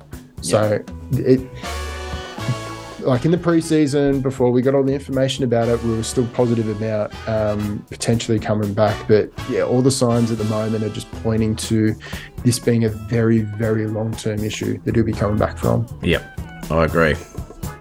So 0.43 0.85
it. 1.13 1.41
Like 3.05 3.25
in 3.25 3.31
the 3.31 3.39
preseason, 3.39 4.23
before 4.23 4.51
we 4.51 4.63
got 4.63 4.75
all 4.75 4.83
the 4.83 4.95
information 4.95 5.45
about 5.45 5.69
it, 5.69 5.83
we 5.83 5.95
were 5.95 6.03
still 6.03 6.27
positive 6.29 6.69
about 6.69 7.13
um, 7.29 7.85
potentially 7.91 8.39
coming 8.39 8.73
back. 8.73 9.07
But 9.07 9.31
yeah, 9.51 9.63
all 9.63 9.83
the 9.83 9.91
signs 9.91 10.31
at 10.31 10.39
the 10.39 10.45
moment 10.45 10.85
are 10.85 10.89
just 10.89 11.11
pointing 11.23 11.55
to 11.57 11.95
this 12.45 12.59
being 12.59 12.85
a 12.85 12.89
very, 12.89 13.41
very 13.41 13.87
long 13.87 14.13
term 14.13 14.41
issue 14.41 14.79
that 14.85 14.95
he'll 14.95 15.05
be 15.05 15.13
coming 15.13 15.39
back 15.39 15.59
from. 15.59 15.87
Yep. 16.03 16.41
I 16.71 16.85
agree. 16.85 17.15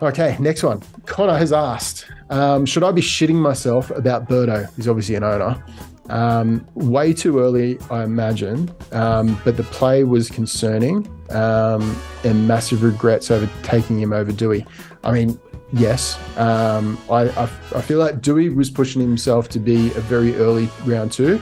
Okay, 0.02 0.36
next 0.40 0.64
one. 0.64 0.82
Connor 1.06 1.38
has 1.38 1.54
asked, 1.54 2.06
um, 2.30 2.66
should 2.66 2.84
I 2.84 2.92
be 2.92 3.02
shitting 3.02 3.36
myself 3.36 3.90
about 3.92 4.28
Birdo? 4.28 4.74
He's 4.76 4.88
obviously 4.88 5.16
an 5.16 5.24
owner. 5.24 5.64
Um, 6.10 6.68
way 6.76 7.14
too 7.14 7.40
early, 7.40 7.80
I 7.90 8.04
imagine, 8.04 8.70
um, 8.92 9.40
but 9.46 9.56
the 9.56 9.64
play 9.64 10.04
was 10.04 10.30
concerning 10.30 11.08
um, 11.30 11.96
and 12.26 12.46
massive 12.48 12.84
regrets 12.84 13.32
over 13.32 13.50
taking 13.64 14.00
him 14.00 14.12
over 14.12 14.32
Doueihi. 14.32 14.68
I 15.06 15.12
mean, 15.14 15.40
yes. 15.72 16.18
Um, 16.38 16.98
I, 17.10 17.30
I 17.30 17.44
I 17.44 17.82
feel 17.82 18.00
like 18.00 18.16
Doueihi 18.22 18.54
was 18.54 18.70
pushing 18.70 19.02
himself 19.02 19.48
to 19.50 19.60
be 19.60 19.88
a 19.94 20.02
very 20.02 20.36
early 20.36 20.70
round 20.86 21.14
two. 21.14 21.42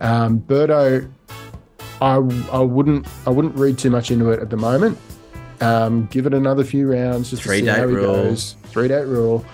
Um, 0.00 0.40
Birdo, 0.40 1.10
I 2.00 2.14
I 2.52 2.58
wouldn't 2.60 3.06
I 3.26 3.30
wouldn't 3.30 3.54
read 3.54 3.78
too 3.78 3.90
much 3.90 4.10
into 4.10 4.30
it 4.30 4.40
at 4.40 4.48
the 4.48 4.56
moment. 4.56 4.98
Um, 5.60 6.06
give 6.06 6.26
it 6.26 6.34
another 6.34 6.64
few 6.64 6.90
rounds 6.90 7.30
just 7.30 7.42
Three 7.42 7.60
to 7.60 7.66
see 7.66 7.70
how 7.80 7.86
he 7.86 7.94
rule. 7.94 8.14
goes. 8.14 8.56
Three 8.64 8.88
date 8.88 9.06
rule. 9.06 9.44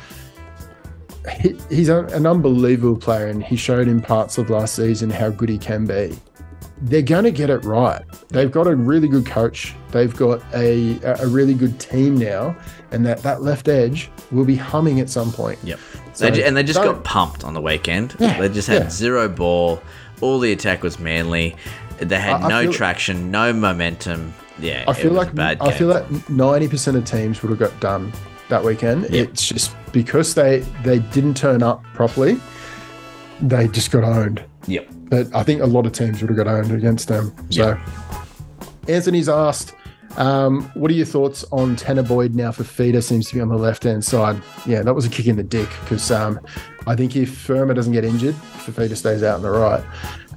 He, 1.40 1.56
he's 1.68 1.88
a, 1.88 2.04
an 2.06 2.26
unbelievable 2.26 2.96
player, 2.96 3.26
and 3.26 3.42
he 3.44 3.56
showed 3.56 3.88
in 3.88 4.00
parts 4.00 4.38
of 4.38 4.48
last 4.50 4.74
season 4.74 5.10
how 5.10 5.30
good 5.30 5.48
he 5.48 5.58
can 5.58 5.86
be. 5.86 6.16
They're 6.82 7.02
going 7.02 7.24
to 7.24 7.30
get 7.30 7.50
it 7.50 7.62
right. 7.64 8.00
They've 8.28 8.50
got 8.50 8.66
a 8.66 8.74
really 8.74 9.06
good 9.06 9.26
coach. 9.26 9.74
They've 9.90 10.14
got 10.16 10.42
a 10.54 10.98
a 11.22 11.26
really 11.28 11.52
good 11.52 11.78
team 11.78 12.16
now, 12.16 12.56
and 12.90 13.04
that 13.04 13.22
that 13.22 13.42
left 13.42 13.68
edge 13.68 14.10
will 14.30 14.46
be 14.46 14.56
humming 14.56 14.98
at 14.98 15.10
some 15.10 15.30
point. 15.30 15.58
Yep. 15.62 15.78
So 16.14 16.30
They 16.30 16.42
and 16.42 16.56
they 16.56 16.62
just 16.62 16.82
got 16.82 17.04
pumped 17.04 17.44
on 17.44 17.52
the 17.52 17.60
weekend. 17.60 18.16
Yeah, 18.18 18.40
they 18.40 18.48
just 18.48 18.66
had 18.68 18.84
yeah. 18.84 18.88
zero 18.90 19.28
ball. 19.28 19.82
All 20.22 20.38
the 20.38 20.52
attack 20.52 20.82
was 20.82 20.98
manly. 20.98 21.54
They 21.98 22.18
had 22.18 22.40
I- 22.40 22.46
I 22.46 22.48
no 22.48 22.62
feel- 22.62 22.72
traction, 22.72 23.30
no 23.30 23.52
momentum. 23.52 24.32
Yeah, 24.58 24.84
I 24.88 24.94
feel 24.94 25.12
like 25.12 25.38
I 25.38 25.72
feel 25.72 25.88
like 25.88 26.30
ninety 26.30 26.66
percent 26.68 26.96
of 26.96 27.04
teams 27.04 27.42
would 27.42 27.50
have 27.50 27.58
got 27.58 27.78
done 27.80 28.10
that 28.50 28.64
weekend. 28.64 29.02
Yep. 29.04 29.28
It's 29.28 29.46
just 29.46 29.74
because 29.92 30.34
they 30.34 30.60
they 30.84 30.98
didn't 30.98 31.36
turn 31.36 31.62
up 31.62 31.82
properly, 31.94 32.38
they 33.40 33.68
just 33.68 33.90
got 33.90 34.04
owned. 34.04 34.44
Yep. 34.66 34.88
But 35.10 35.34
I 35.34 35.42
think 35.42 35.62
a 35.62 35.66
lot 35.66 35.86
of 35.86 35.92
teams 35.92 36.20
would 36.20 36.30
have 36.30 36.36
got 36.36 36.46
owned 36.46 36.70
against 36.70 37.08
them. 37.08 37.34
So 37.50 37.76
Anthony's 38.88 39.28
asked, 39.28 39.74
um, 40.16 40.70
what 40.74 40.90
are 40.90 40.94
your 40.94 41.06
thoughts 41.06 41.44
on 41.50 41.76
Tanah 41.76 42.06
Boyd 42.06 42.34
now 42.34 42.52
for 42.52 42.64
feeder? 42.64 43.00
Seems 43.00 43.28
to 43.28 43.34
be 43.34 43.40
on 43.40 43.48
the 43.48 43.56
left 43.56 43.84
hand 43.84 44.04
side. 44.04 44.40
Yeah, 44.66 44.82
that 44.82 44.94
was 44.94 45.06
a 45.06 45.08
kick 45.08 45.26
in 45.26 45.36
the 45.36 45.42
dick 45.42 45.68
because 45.80 46.10
um, 46.10 46.40
I 46.86 46.94
think 46.96 47.16
if 47.16 47.36
Fermor 47.36 47.74
doesn't 47.74 47.92
get 47.92 48.04
injured, 48.04 48.34
Fifita 48.34 48.96
stays 48.96 49.22
out 49.22 49.36
on 49.36 49.42
the 49.42 49.50
right. 49.50 49.82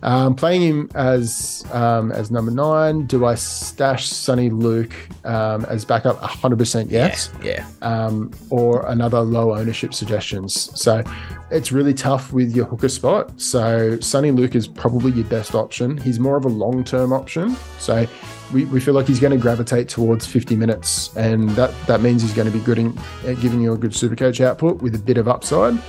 Um, 0.04 0.36
playing 0.36 0.62
him 0.62 0.90
as 0.96 1.66
um, 1.72 2.12
as 2.12 2.30
number 2.30 2.52
nine, 2.52 3.06
do 3.06 3.26
I 3.26 3.36
stash 3.36 4.10
Soni 4.10 4.52
Luke 4.52 4.94
um, 5.24 5.66
as 5.66 5.86
backup? 5.86 6.20
100% 6.22 6.92
yes. 6.92 7.32
Yeah. 7.42 7.66
Um, 7.82 8.32
or 8.50 8.86
another 8.88 9.22
low 9.22 9.56
ownership 9.56 9.94
suggestions. 9.94 10.70
So 10.80 11.04
it's 11.52 11.72
really 11.72 11.94
tough 11.94 12.34
with 12.34 12.54
your 12.54 12.66
hooker 12.66 12.90
spot. 12.90 13.40
So 13.40 13.98
Soni 13.98 14.36
Luke 14.36 14.56
is 14.56 14.68
probably 14.68 15.14
your 15.14 15.26
best 15.26 15.56
option. 15.56 15.98
He's 15.98 16.20
more 16.20 16.36
of 16.36 16.44
a 16.44 16.50
long 16.50 16.84
term 16.84 17.14
option. 17.14 17.56
So 17.80 18.06
we, 18.52 18.66
we 18.66 18.82
feel 18.82 18.94
like 18.94 19.08
he's 19.08 19.22
going 19.22 19.32
to 19.32 19.42
gravitate 19.42 19.88
towards 19.88 20.28
50 20.28 20.58
minutes, 20.58 21.16
and 21.16 21.50
that, 21.52 21.74
that 21.88 22.02
means 22.02 22.22
he's 22.22 22.34
going 22.34 22.52
to 22.52 22.56
be 22.56 22.64
good 22.64 22.78
in 22.78 22.98
at 23.26 23.40
giving 23.40 23.62
you 23.62 23.74
a 23.74 23.78
good 23.78 23.96
super 23.96 24.18
coach 24.18 24.42
output 24.42 24.82
with 24.82 24.96
a 24.96 25.00
bit 25.00 25.18
of 25.18 25.30
upside. 25.30 25.82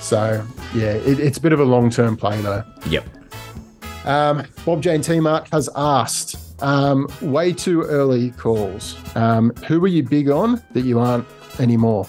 So 0.00 0.44
yeah, 0.74 0.92
it, 0.92 1.20
it's 1.20 1.36
a 1.36 1.40
bit 1.40 1.52
of 1.52 1.60
a 1.60 1.64
long 1.64 1.90
term 1.90 2.16
play 2.16 2.40
though. 2.40 2.64
Yep. 2.88 3.17
Um, 4.08 4.44
Bob 4.64 4.82
Jane 4.82 5.00
T 5.02 5.20
Mark 5.20 5.48
has 5.52 5.68
asked, 5.76 6.62
um, 6.62 7.06
way 7.20 7.52
too 7.52 7.82
early 7.82 8.30
calls. 8.32 8.96
Um, 9.14 9.50
who 9.66 9.80
were 9.80 9.88
you 9.88 10.02
big 10.02 10.30
on 10.30 10.62
that 10.72 10.84
you 10.84 10.98
aren't 10.98 11.26
anymore? 11.60 12.06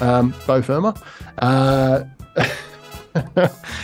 Um, 0.00 0.34
Beau 0.46 0.62
Fermor. 0.62 0.94
Uh, 1.38 2.04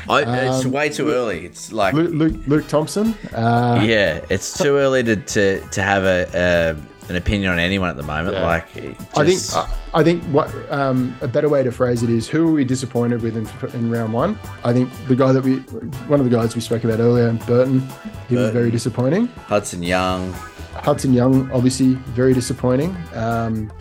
I, 0.09 0.23
it's 0.47 0.65
Um, 0.65 0.73
way 0.73 0.89
too 0.89 1.11
early. 1.11 1.45
It's 1.45 1.71
like 1.71 1.93
Luke, 1.95 2.11
Luke, 2.15 2.47
Luke 2.47 2.69
Thompson. 2.69 3.15
Uh, 3.35 3.83
yeah, 3.87 4.25
it's 4.31 4.57
too 4.57 4.77
early 4.77 5.03
to 5.05 5.17
to, 5.17 5.61
to 5.61 5.83
have 5.83 6.05
a, 6.05 6.27
a 6.35 6.98
an 7.09 7.17
opinion 7.17 7.53
on 7.53 7.59
anyone 7.59 7.89
at 7.89 7.97
the 7.97 8.03
moment. 8.03 8.37
Yeah. 8.37 8.47
Like, 8.47 8.77
it 8.77 8.97
I 9.17 9.25
think 9.25 9.41
I, 9.55 10.01
I 10.01 10.03
think 10.03 10.23
what 10.25 10.53
um, 10.71 11.17
a 11.21 11.29
better 11.29 11.49
way 11.49 11.63
to 11.63 11.73
phrase 11.73 12.03
it 12.03 12.11
is 12.11 12.29
who 12.29 12.49
are 12.49 12.53
we 12.53 12.65
disappointed 12.65 13.23
with 13.23 13.37
in, 13.37 13.49
in 13.75 13.91
round 13.91 14.13
one? 14.13 14.39
I 14.65 14.73
think 14.73 14.91
the 15.07 15.17
guy 15.17 15.33
that 15.33 15.43
we 15.43 15.57
one 16.09 16.21
of 16.21 16.29
the 16.29 16.35
guys 16.37 16.55
we 16.55 16.61
spoke 16.61 16.85
about 16.85 17.01
earlier, 17.01 17.33
Burton, 17.47 17.87
he 18.29 18.37
was 18.37 18.51
very 18.51 18.71
disappointing. 18.71 19.27
Hudson 19.47 19.83
Young. 19.83 20.33
Hudson 20.75 21.13
Young, 21.13 21.51
obviously, 21.51 21.95
very 22.15 22.35
disappointing. 22.35 22.97
Um, 23.15 23.73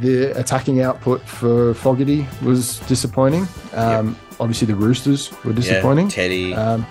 the 0.00 0.36
attacking 0.38 0.80
output 0.80 1.20
for 1.22 1.74
Fogarty 1.74 2.26
was 2.42 2.78
disappointing. 2.80 3.46
Um, 3.74 4.16
Obviously, 4.40 4.66
the 4.66 4.74
Roosters 4.74 5.30
were 5.44 5.52
disappointing. 5.52 6.08
Teddy. 6.08 6.52
Um, 6.54 6.84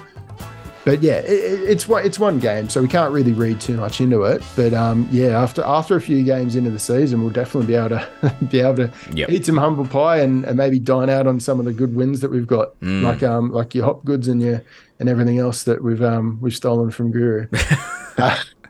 but 0.85 1.01
yeah, 1.03 1.17
it, 1.19 1.29
it- 1.29 1.69
it's 1.69 1.87
one 1.87 2.05
it's 2.05 2.17
one 2.19 2.39
game, 2.39 2.69
so 2.69 2.81
we 2.81 2.87
can't 2.87 3.11
really 3.13 3.33
read 3.33 3.61
too 3.61 3.77
much 3.77 4.01
into 4.01 4.23
it. 4.23 4.41
But 4.55 4.73
um, 4.73 5.07
yeah, 5.11 5.39
after 5.41 5.63
after 5.63 5.95
a 5.95 6.01
few 6.01 6.23
games 6.23 6.55
into 6.55 6.69
the 6.71 6.79
season, 6.79 7.21
we'll 7.21 7.29
definitely 7.31 7.67
be 7.67 7.75
able 7.75 7.89
to 7.89 8.35
be 8.49 8.59
able 8.59 8.75
to 8.75 8.91
Yep. 9.13 9.29
eat 9.29 9.45
some 9.45 9.57
humble 9.57 9.85
pie 9.87 10.17
and, 10.19 10.43
and 10.45 10.57
maybe 10.57 10.79
dine 10.79 11.09
out 11.09 11.27
on 11.27 11.39
some 11.39 11.59
of 11.59 11.65
the 11.65 11.73
good 11.73 11.95
wins 11.95 12.19
that 12.21 12.31
we've 12.31 12.47
got, 12.47 12.79
Mm. 12.81 13.03
like 13.03 13.23
um 13.23 13.51
like 13.51 13.73
your 13.75 13.85
hop 13.85 14.03
goods 14.05 14.27
and 14.27 14.41
your 14.41 14.63
and 14.99 15.07
everything 15.09 15.39
else 15.39 15.63
that 15.63 15.83
we've 15.83 16.01
um 16.03 16.37
we've 16.41 16.55
stolen 16.55 16.91
from 16.91 17.11
Guru. 17.11 17.47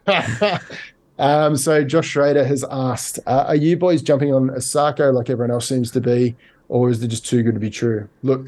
um, 1.20 1.56
so 1.58 1.84
Josh 1.84 2.08
Schrader 2.08 2.44
has 2.46 2.64
asked, 2.72 3.20
uh, 3.28 3.46
are 3.48 3.56
you 3.56 3.78
boys 3.78 4.02
jumping 4.02 4.34
on 4.34 4.50
Isaako 4.50 5.14
like 5.14 5.30
everyone 5.30 5.52
else 5.52 5.68
seems 5.68 5.92
to 5.92 6.02
be, 6.02 6.36
or 6.70 6.90
is 6.90 7.02
it 7.04 7.08
just 7.10 7.26
too 7.26 7.44
good 7.44 7.54
to 7.54 7.60
be 7.60 7.70
true? 7.70 8.08
Look, 8.24 8.48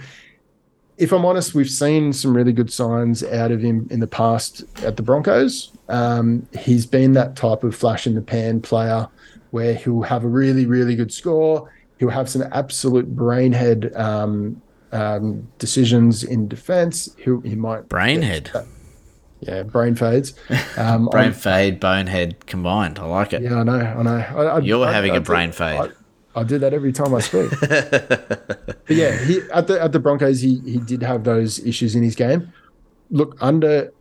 if 0.97 1.11
I'm 1.11 1.25
honest, 1.25 1.53
we've 1.55 1.69
seen 1.69 2.13
some 2.13 2.35
really 2.35 2.53
good 2.53 2.71
signs 2.71 3.23
out 3.23 3.51
of 3.51 3.61
him 3.61 3.87
in 3.91 3.99
the 3.99 4.07
past 4.07 4.63
at 4.83 4.95
the 4.97 5.03
Broncos. 5.03 5.71
Um, 5.89 6.47
he's 6.57 6.85
been 6.85 7.13
that 7.13 7.35
type 7.35 7.63
of 7.63 7.75
flash 7.75 8.05
in 8.07 8.15
the 8.15 8.21
pan 8.21 8.61
player 8.61 9.07
where 9.51 9.73
he'll 9.75 10.01
have 10.03 10.23
a 10.23 10.27
really, 10.27 10.65
really 10.65 10.95
good 10.95 11.11
score. 11.11 11.71
He'll 11.99 12.09
have 12.09 12.29
some 12.29 12.43
absolute 12.51 13.15
brainhead 13.15 13.97
um, 13.99 14.61
um, 14.91 15.47
decisions 15.59 16.23
in 16.23 16.47
defense. 16.47 17.09
He'll, 17.17 17.41
he 17.41 17.55
might 17.55 17.87
Brainhead. 17.89 18.65
yeah, 19.41 19.63
brain 19.63 19.95
fades. 19.95 20.33
Um, 20.77 21.05
Brain 21.07 21.25
I'm- 21.25 21.33
fade, 21.33 21.79
bonehead 21.79 22.45
combined. 22.47 22.97
I 22.99 23.05
like 23.05 23.33
it. 23.33 23.41
yeah, 23.43 23.59
I 23.59 23.63
know, 23.63 23.73
I 23.73 24.01
know. 24.03 24.15
I, 24.17 24.43
I, 24.43 24.59
You're 24.59 24.85
I- 24.87 24.91
having 24.91 25.15
a 25.15 25.21
brain 25.21 25.51
fade. 25.51 25.91
I, 26.35 26.43
do 26.43 26.57
that 26.59 26.73
every 26.73 26.91
time 26.91 27.13
I 27.13 27.19
speak. 27.19 27.51
but 27.59 28.77
yeah, 28.89 29.17
he 29.25 29.41
at 29.53 29.67
the 29.67 29.81
at 29.81 29.91
the 29.91 29.99
Broncos, 29.99 30.41
he 30.41 30.59
he 30.65 30.77
did 30.77 31.03
have 31.03 31.23
those 31.23 31.59
issues 31.59 31.95
in 31.95 32.03
his 32.03 32.15
game. 32.15 32.51
Look 33.09 33.37
under 33.41 33.91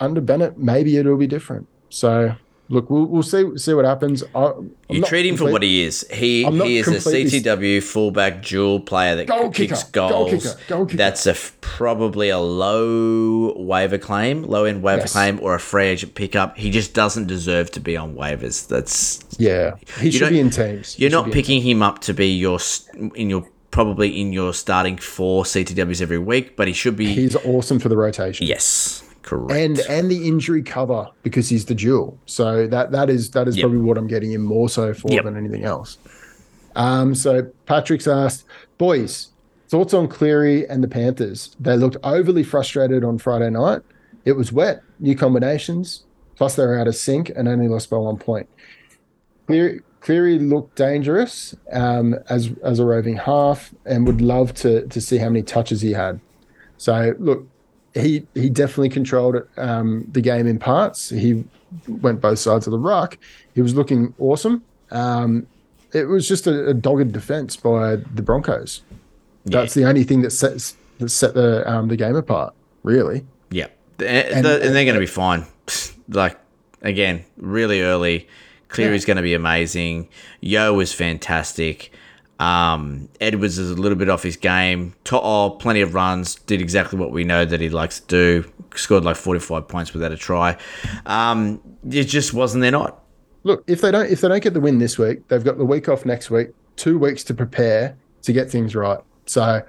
under 0.00 0.20
Bennett, 0.20 0.58
maybe 0.58 0.96
it'll 0.96 1.16
be 1.16 1.26
different. 1.26 1.66
So 1.88 2.36
look, 2.68 2.88
we'll 2.90 3.04
we'll 3.06 3.22
see 3.22 3.56
see 3.58 3.74
what 3.74 3.84
happens. 3.84 4.22
I, 4.34 4.52
You 4.88 5.02
treat 5.02 5.26
him 5.26 5.36
for 5.36 5.50
what 5.50 5.62
he 5.62 5.84
is. 5.84 6.06
He 6.10 6.44
he 6.44 6.78
is 6.78 6.88
a 6.88 6.92
CTW 6.92 7.82
fullback 7.82 8.42
dual 8.42 8.80
player 8.80 9.16
that 9.16 9.26
Goal 9.26 9.50
kicks 9.50 9.82
kicker, 9.84 9.90
goal 9.92 10.08
goals. 10.30 10.42
kicker, 10.44 10.58
goal 10.68 10.86
kicker. 10.86 10.96
That's 10.96 11.26
a 11.26 11.34
probably 11.60 12.28
a 12.30 12.38
low 12.38 13.52
waiver 13.56 13.98
claim, 13.98 14.42
low 14.42 14.64
end 14.64 14.82
waiver 14.82 15.00
Yes. 15.02 15.12
claim, 15.12 15.38
or 15.42 15.54
a 15.54 15.60
free 15.60 15.86
agent 15.86 16.14
pickup. 16.14 16.56
He 16.56 16.70
just 16.70 16.94
doesn't 16.94 17.26
deserve 17.26 17.70
to 17.72 17.80
be 17.80 17.96
on 17.96 18.14
waivers. 18.14 18.66
That's 18.68 19.20
Yeah, 19.38 19.74
he 20.00 20.10
should 20.10 20.30
be 20.30 20.40
in 20.40 20.50
teams. 20.50 20.98
You're 20.98 21.10
not 21.10 21.30
picking 21.32 21.62
him 21.62 21.82
up 21.82 22.00
to 22.00 22.14
be 22.14 22.28
your 22.34 22.58
in 23.14 23.30
your 23.30 23.46
probably 23.70 24.20
in 24.20 24.32
your 24.32 24.54
starting 24.54 24.96
four 24.96 25.42
CTWs 25.44 26.00
every 26.00 26.18
week, 26.18 26.56
but 26.56 26.68
he 26.68 26.72
should 26.74 26.96
be. 26.96 27.06
He's 27.12 27.34
awesome 27.36 27.78
for 27.80 27.88
the 27.88 27.96
rotation. 27.96 28.46
yes, 28.46 29.02
correct. 29.24 29.52
and 29.52 29.78
and 29.88 30.10
the 30.10 30.28
injury 30.28 30.62
cover 30.62 31.08
because 31.24 31.48
he's 31.48 31.64
the 31.64 31.74
dual. 31.74 32.16
So 32.26 32.66
that 32.68 32.92
that 32.92 33.10
is 33.10 33.30
that 33.30 33.48
is 33.48 33.56
Yep. 33.56 33.62
probably 33.64 33.80
what 33.80 33.98
I'm 33.98 34.06
getting 34.06 34.30
him 34.32 34.42
more 34.42 34.68
so 34.68 34.94
for 34.94 35.10
Yep. 35.10 35.24
than 35.24 35.36
anything 35.36 35.64
else. 35.64 35.98
Um, 36.76 37.14
so 37.14 37.46
Patrick's 37.66 38.06
asked, 38.08 38.44
boys, 38.78 39.28
thoughts 39.68 39.94
on 39.94 40.08
Cleary 40.08 40.68
and 40.68 40.82
the 40.82 40.88
Panthers? 40.88 41.54
They 41.60 41.76
looked 41.76 41.96
overly 42.04 42.42
frustrated 42.42 43.04
on 43.04 43.18
Friday 43.18 43.50
night. 43.50 43.82
It 44.24 44.32
was 44.32 44.52
wet, 44.52 44.82
new 45.00 45.14
combinations, 45.14 46.04
plus 46.36 46.56
they 46.56 46.64
were 46.64 46.78
out 46.78 46.88
of 46.88 46.96
sync 46.96 47.30
and 47.36 47.46
only 47.48 47.68
lost 47.68 47.90
by 47.90 47.96
one 47.98 48.16
point. 48.16 48.48
Cleary, 49.46 49.80
Cleary 50.00 50.38
looked 50.38 50.76
dangerous 50.76 51.54
um, 51.72 52.14
as 52.28 52.50
as 52.62 52.78
a 52.78 52.84
roving 52.84 53.16
half, 53.16 53.72
and 53.86 54.06
would 54.06 54.20
love 54.20 54.52
to 54.54 54.86
to 54.88 55.00
see 55.00 55.18
how 55.18 55.28
many 55.28 55.42
touches 55.42 55.80
he 55.80 55.92
had. 55.92 56.20
So 56.76 57.14
look, 57.18 57.46
he 57.94 58.26
he 58.34 58.50
definitely 58.50 58.88
controlled 58.88 59.36
um, 59.56 60.06
the 60.10 60.20
game 60.20 60.46
in 60.46 60.58
parts. 60.58 61.10
He 61.10 61.44
went 61.88 62.20
both 62.20 62.38
sides 62.38 62.66
of 62.66 62.72
the 62.72 62.78
ruck. 62.78 63.18
He 63.54 63.62
was 63.62 63.74
looking 63.74 64.14
awesome. 64.18 64.64
Um, 64.90 65.46
it 65.92 66.08
was 66.08 66.26
just 66.28 66.46
a, 66.46 66.68
a 66.68 66.74
dogged 66.74 67.12
defense 67.12 67.56
by 67.56 67.96
the 67.96 68.22
Broncos. 68.22 68.82
That's 69.46 69.74
the 69.74 69.84
only 69.84 70.04
thing 70.04 70.22
that 70.22 70.30
sets 70.30 70.76
that 70.98 71.08
set 71.10 71.34
the 71.34 71.68
um, 71.70 71.88
the 71.88 71.96
game 71.96 72.16
apart, 72.16 72.54
really. 72.82 73.24
Yeah, 73.50 73.68
and, 73.98 74.44
and 74.44 74.44
they're 74.44 74.84
going 74.84 74.94
to 74.94 75.00
be 75.00 75.06
fine. 75.06 75.46
Like 76.06 76.38
again, 76.82 77.24
really 77.38 77.80
early. 77.80 78.28
Cleary's 78.68 79.06
going 79.06 79.16
to 79.16 79.22
be 79.22 79.32
amazing. 79.32 80.10
Yeo 80.42 80.74
was 80.74 80.92
fantastic. 80.92 81.90
Um, 82.40 83.08
Edwards 83.20 83.58
is 83.58 83.70
a 83.70 83.74
little 83.74 83.96
bit 83.96 84.08
off 84.08 84.22
his 84.22 84.36
game. 84.36 84.94
To'o, 85.04 85.50
plenty 85.50 85.80
of 85.80 85.94
runs, 85.94 86.34
did 86.34 86.60
exactly 86.60 86.98
what 86.98 87.10
we 87.12 87.24
know 87.24 87.44
that 87.44 87.60
he 87.60 87.68
likes 87.68 88.00
to 88.00 88.06
do. 88.42 88.52
Scored 88.74 89.04
like 89.04 89.16
45 89.16 89.68
points 89.68 89.92
without 89.92 90.10
a 90.12 90.16
try. 90.16 90.56
Um, 91.06 91.60
it 91.88 92.04
just 92.04 92.34
wasn't 92.34 92.62
their 92.62 92.72
night. 92.72 92.92
look, 93.44 93.62
if 93.66 93.80
they 93.80 93.90
don't 93.90 94.10
if 94.10 94.20
they 94.20 94.28
don't 94.28 94.42
get 94.42 94.54
the 94.54 94.60
win 94.60 94.78
this 94.78 94.98
week, 94.98 95.28
they've 95.28 95.44
got 95.44 95.58
the 95.58 95.64
week 95.64 95.88
off 95.88 96.04
next 96.04 96.30
week, 96.30 96.48
two 96.76 96.98
weeks 96.98 97.22
to 97.24 97.34
prepare 97.34 97.96
to 98.22 98.32
get 98.32 98.50
things 98.50 98.74
right. 98.74 98.98
So 99.26 99.62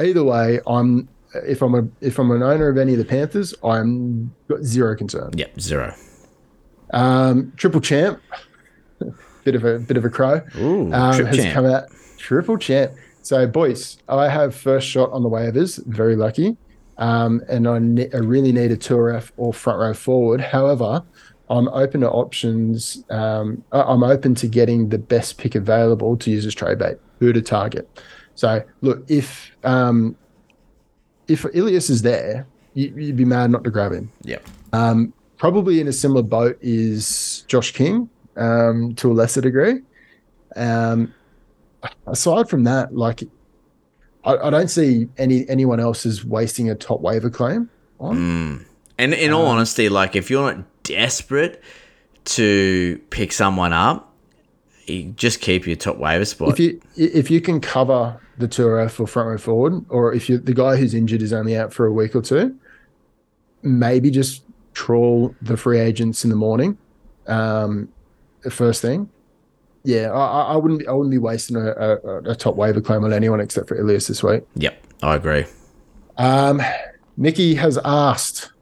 either 0.00 0.24
way, 0.24 0.60
I'm 0.66 1.08
if 1.34 1.62
I'm 1.62 1.74
a 1.76 1.86
if 2.00 2.18
I'm 2.18 2.30
an 2.32 2.42
owner 2.42 2.68
of 2.68 2.78
any 2.78 2.92
of 2.92 2.98
the 2.98 3.04
Panthers, 3.04 3.54
I'm 3.62 4.34
got 4.48 4.62
zero 4.62 4.96
concern. 4.96 5.30
Yep, 5.36 5.60
zero. 5.60 5.94
Um, 6.92 7.52
triple 7.56 7.80
champ, 7.80 8.20
bit 9.44 9.54
of 9.54 9.64
a 9.64 9.78
bit 9.78 9.96
of 9.96 10.04
a 10.04 10.10
crow. 10.10 10.40
Ooh, 10.58 10.92
um, 10.92 11.24
has 11.26 11.36
champ. 11.36 11.54
come 11.54 11.66
out 11.66 11.84
triple 12.18 12.58
champ. 12.58 12.92
So, 13.22 13.46
boys, 13.46 13.98
I 14.08 14.28
have 14.28 14.54
first 14.54 14.86
shot 14.88 15.10
on 15.12 15.22
the 15.22 15.28
waivers. 15.28 15.84
Very 15.86 16.16
lucky, 16.16 16.56
um, 16.98 17.42
and 17.48 17.68
I, 17.68 17.78
ne- 17.78 18.10
I 18.12 18.16
really 18.18 18.52
need 18.52 18.70
a 18.72 18.76
two 18.76 18.96
ref 18.96 19.32
or 19.36 19.52
front 19.52 19.78
row 19.78 19.92
forward. 19.94 20.40
However, 20.40 21.02
I'm 21.50 21.68
open 21.68 22.00
to 22.00 22.10
options. 22.10 23.04
Um, 23.10 23.62
I- 23.72 23.82
I'm 23.82 24.02
open 24.02 24.34
to 24.36 24.46
getting 24.48 24.88
the 24.88 24.98
best 24.98 25.36
pick 25.38 25.54
available 25.54 26.16
to 26.18 26.30
use 26.30 26.46
as 26.46 26.54
trade 26.54 26.78
bait. 26.78 26.96
Who 27.18 27.32
to 27.32 27.42
target? 27.42 27.88
So, 28.34 28.62
look 28.80 29.04
if 29.08 29.50
um, 29.64 30.16
if 31.28 31.44
Ilias 31.52 31.90
is 31.90 32.02
there, 32.02 32.46
you, 32.74 32.92
you'd 32.96 33.16
be 33.16 33.24
mad 33.26 33.50
not 33.50 33.64
to 33.64 33.70
grab 33.70 33.92
him. 33.92 34.10
Yep. 34.22 34.46
Um, 34.72 35.12
probably 35.36 35.80
in 35.80 35.88
a 35.88 35.92
similar 35.92 36.22
boat 36.22 36.58
is 36.62 37.44
Josh 37.48 37.72
King 37.72 38.08
um, 38.36 38.94
to 38.96 39.10
a 39.10 39.14
lesser 39.14 39.40
degree. 39.40 39.80
Um, 40.56 41.14
aside 42.06 42.48
from 42.48 42.64
that, 42.64 42.94
like 42.94 43.22
I, 44.24 44.36
I 44.36 44.50
don't 44.50 44.68
see 44.68 45.08
any 45.18 45.48
anyone 45.48 45.80
else 45.80 46.04
is 46.04 46.24
wasting 46.24 46.70
a 46.70 46.74
top 46.74 47.00
waiver 47.00 47.30
claim 47.30 47.70
on. 47.98 48.16
Mm. 48.16 48.64
And 48.98 49.14
in 49.14 49.32
all 49.32 49.46
honesty, 49.46 49.88
like 49.88 50.14
if 50.14 50.30
you're 50.30 50.52
not 50.52 50.64
desperate 50.82 51.62
to 52.26 53.00
pick 53.10 53.32
someone 53.32 53.72
up, 53.72 54.14
you 54.86 55.04
just 55.12 55.40
keep 55.40 55.66
your 55.66 55.76
top 55.76 55.96
waiver 55.96 56.24
spot. 56.24 56.50
If 56.50 56.58
you 56.58 56.80
if 56.96 57.30
you 57.30 57.40
can 57.40 57.60
cover 57.60 58.20
the 58.38 58.48
2RF 58.48 59.00
or 59.00 59.06
front 59.06 59.28
row 59.28 59.38
forward, 59.38 59.84
or 59.88 60.12
if 60.12 60.28
you 60.28 60.38
the 60.38 60.54
guy 60.54 60.76
who's 60.76 60.94
injured 60.94 61.22
is 61.22 61.32
only 61.32 61.56
out 61.56 61.72
for 61.72 61.86
a 61.86 61.92
week 61.92 62.14
or 62.14 62.22
two, 62.22 62.54
maybe 63.62 64.10
just 64.10 64.42
trawl 64.74 65.34
the 65.42 65.56
free 65.56 65.78
agents 65.78 66.24
in 66.24 66.30
the 66.30 66.36
morning. 66.36 66.76
Um, 67.26 67.88
the 68.42 68.50
first 68.50 68.82
thing, 68.82 69.08
yeah, 69.84 70.10
I, 70.12 70.52
I 70.52 70.56
wouldn't 70.56 70.80
be, 70.80 70.86
I 70.86 70.92
wouldn't 70.92 71.10
be 71.10 71.18
wasting 71.18 71.56
a, 71.56 71.70
a, 71.70 72.18
a 72.30 72.34
top 72.34 72.56
waiver 72.56 72.80
claim 72.80 73.04
on 73.04 73.12
anyone 73.12 73.40
except 73.40 73.68
for 73.68 73.76
Ilias 73.78 74.06
this 74.08 74.22
week. 74.22 74.42
yep, 74.54 74.84
I 75.02 75.16
agree. 75.16 75.46
Um, 76.18 76.60
Nikki 77.16 77.54
has 77.54 77.78
asked, 77.84 78.52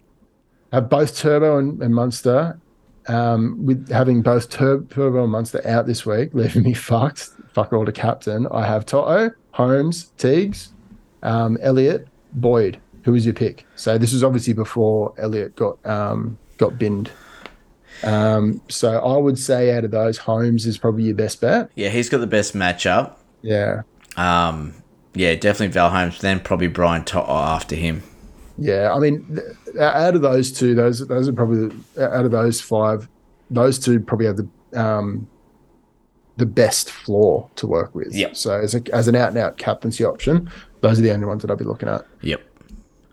have 0.72 0.88
both 0.88 1.16
Turbo 1.16 1.58
and, 1.58 1.82
and 1.82 1.94
Munster, 1.94 2.58
um, 3.08 3.64
with 3.64 3.88
having 3.90 4.22
both 4.22 4.50
Tur- 4.50 4.84
Turbo 4.90 5.22
and 5.24 5.32
Munster 5.32 5.66
out 5.66 5.86
this 5.86 6.06
week, 6.06 6.30
leaving 6.34 6.62
me 6.62 6.74
fucked. 6.74 7.30
Fuck 7.52 7.72
all 7.72 7.84
to 7.84 7.92
captain. 7.92 8.46
I 8.52 8.66
have 8.66 8.86
Toto, 8.86 9.30
Holmes, 9.52 10.12
Teagues, 10.18 10.68
um, 11.22 11.58
Elliot, 11.60 12.06
Boyd. 12.34 12.80
Who 13.04 13.12
was 13.12 13.24
your 13.24 13.34
pick? 13.34 13.64
So 13.74 13.96
this 13.96 14.12
is 14.12 14.22
obviously 14.22 14.52
before 14.52 15.14
Elliot 15.18 15.56
got 15.56 15.84
um, 15.86 16.38
got 16.58 16.78
binned. 16.78 17.10
Um, 18.02 18.60
so 18.68 18.98
I 18.98 19.16
would 19.16 19.38
say 19.38 19.74
out 19.74 19.84
of 19.84 19.90
those, 19.90 20.18
Holmes 20.18 20.66
is 20.66 20.78
probably 20.78 21.04
your 21.04 21.14
best 21.14 21.40
bet. 21.40 21.70
Yeah, 21.74 21.88
he's 21.88 22.08
got 22.08 22.18
the 22.18 22.26
best 22.26 22.54
matchup. 22.54 23.14
Yeah. 23.42 23.82
Um, 24.16 24.74
yeah, 25.14 25.34
definitely 25.34 25.68
Val 25.68 25.90
Holmes. 25.90 26.20
Then 26.20 26.40
probably 26.40 26.68
Brian 26.68 27.04
Toto 27.04 27.32
after 27.32 27.74
him. 27.74 28.02
Yeah, 28.56 28.92
I 28.92 28.98
mean, 28.98 29.24
th- 29.34 29.76
out 29.78 30.16
of 30.16 30.22
those 30.22 30.50
two, 30.50 30.74
those 30.74 31.06
those 31.06 31.28
are 31.28 31.32
probably 31.32 31.76
out 32.00 32.24
of 32.24 32.32
those 32.32 32.60
five, 32.60 33.08
those 33.50 33.78
two 33.78 34.00
probably 34.00 34.26
have 34.26 34.36
the 34.36 34.48
um, 34.80 35.28
the 36.38 36.46
best 36.46 36.90
floor 36.90 37.48
to 37.56 37.66
work 37.66 37.94
with. 37.94 38.14
Yep. 38.14 38.36
So 38.36 38.58
as 38.58 38.74
a, 38.74 38.82
as 38.92 39.08
an 39.08 39.16
out 39.16 39.28
and 39.28 39.38
out 39.38 39.58
captaincy 39.58 40.04
option, 40.04 40.50
those 40.80 40.98
are 40.98 41.02
the 41.02 41.12
only 41.12 41.26
ones 41.26 41.42
that 41.42 41.50
I'll 41.50 41.56
be 41.56 41.64
looking 41.64 41.88
at. 41.88 42.04
Yep. 42.22 42.42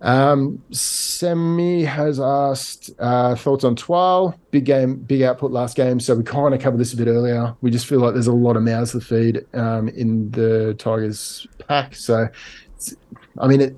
Um, 0.06 0.62
Semi 0.70 1.84
has 1.84 2.20
asked 2.20 2.92
uh, 3.00 3.34
thoughts 3.36 3.64
on 3.64 3.76
Twal. 3.76 4.40
Big 4.52 4.64
game, 4.66 4.98
big 4.98 5.24
output 5.24 5.52
last 5.52 5.76
game. 5.76 6.00
So 6.00 6.14
we 6.16 6.24
kind 6.24 6.54
of 6.54 6.62
covered 6.62 6.78
this 6.78 6.94
a 6.94 6.98
bit 6.98 7.08
earlier. 7.08 7.56
We 7.62 7.72
just 7.72 7.88
feel 7.88 8.00
like 8.00 8.14
there's 8.14 8.28
a 8.28 8.32
lot 8.34 8.56
of 8.56 8.62
mouths 8.62 8.92
to 8.92 9.02
feed 9.02 9.44
um, 9.56 9.90
in 9.90 10.30
the 10.30 10.76
Tigers 10.78 11.48
pack. 11.68 11.96
So, 11.96 12.24
it's- 12.76 12.96
I 13.40 13.48
mean, 13.48 13.62
it. 13.62 13.76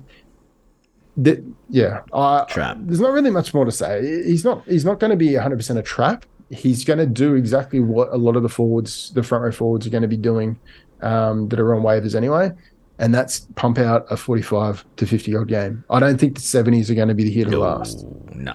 The, 1.16 1.42
yeah, 1.70 2.02
I, 2.12 2.44
Trap. 2.48 2.76
There's 2.82 3.00
not 3.00 3.12
really 3.12 3.30
much 3.30 3.52
more 3.54 3.64
to 3.64 3.72
say. 3.72 4.22
He's 4.24 4.44
not. 4.44 4.64
He's 4.68 4.84
not 4.84 5.00
going 5.00 5.10
to 5.10 5.16
be 5.16 5.34
100 5.34 5.56
percent 5.56 5.78
a 5.78 5.82
trap. 5.82 6.26
He's 6.50 6.84
going 6.84 6.98
to 7.00 7.06
do 7.06 7.34
exactly 7.34 7.80
what 7.80 8.10
a 8.12 8.16
lot 8.16 8.36
of 8.36 8.42
the 8.44 8.48
forwards, 8.48 9.10
the 9.14 9.22
front 9.22 9.42
row 9.44 9.50
forwards, 9.50 9.86
are 9.86 9.90
going 9.90 10.02
to 10.02 10.08
be 10.08 10.16
doing 10.16 10.58
um, 11.02 11.48
that 11.48 11.58
are 11.58 11.74
on 11.74 11.82
waivers 11.82 12.14
anyway 12.14 12.52
and 12.98 13.14
that's 13.14 13.40
pump 13.54 13.78
out 13.78 14.06
a 14.10 14.16
45 14.16 14.84
to 14.96 15.06
50 15.06 15.36
odd 15.36 15.48
game. 15.48 15.84
I 15.90 16.00
don't 16.00 16.18
think 16.18 16.34
the 16.34 16.40
70s 16.40 16.90
are 16.90 16.94
going 16.94 17.08
to 17.08 17.14
be 17.14 17.24
the 17.24 17.30
here 17.30 17.44
to 17.44 17.58
last. 17.58 18.04
No. 18.34 18.54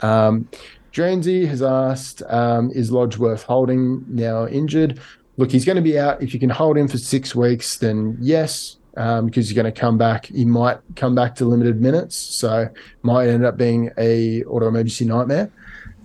Um, 0.00 0.48
Dransey 0.92 1.46
has 1.46 1.62
asked, 1.62 2.22
um, 2.28 2.70
is 2.72 2.90
Lodge 2.90 3.16
worth 3.16 3.42
holding 3.44 4.04
now 4.08 4.46
injured? 4.46 4.98
Look, 5.36 5.52
he's 5.52 5.64
going 5.64 5.76
to 5.76 5.82
be 5.82 5.98
out. 5.98 6.22
If 6.22 6.34
you 6.34 6.40
can 6.40 6.50
hold 6.50 6.76
him 6.76 6.88
for 6.88 6.98
six 6.98 7.34
weeks, 7.34 7.76
then 7.78 8.16
yes, 8.20 8.76
um, 8.96 9.26
because 9.26 9.48
he's 9.48 9.54
going 9.54 9.72
to 9.72 9.80
come 9.80 9.96
back. 9.96 10.26
He 10.26 10.44
might 10.44 10.78
come 10.96 11.14
back 11.14 11.34
to 11.36 11.44
limited 11.44 11.80
minutes, 11.80 12.16
so 12.16 12.68
might 13.02 13.28
end 13.28 13.44
up 13.44 13.56
being 13.56 13.90
a 13.96 14.42
auto 14.44 14.68
emergency 14.68 15.04
nightmare. 15.04 15.50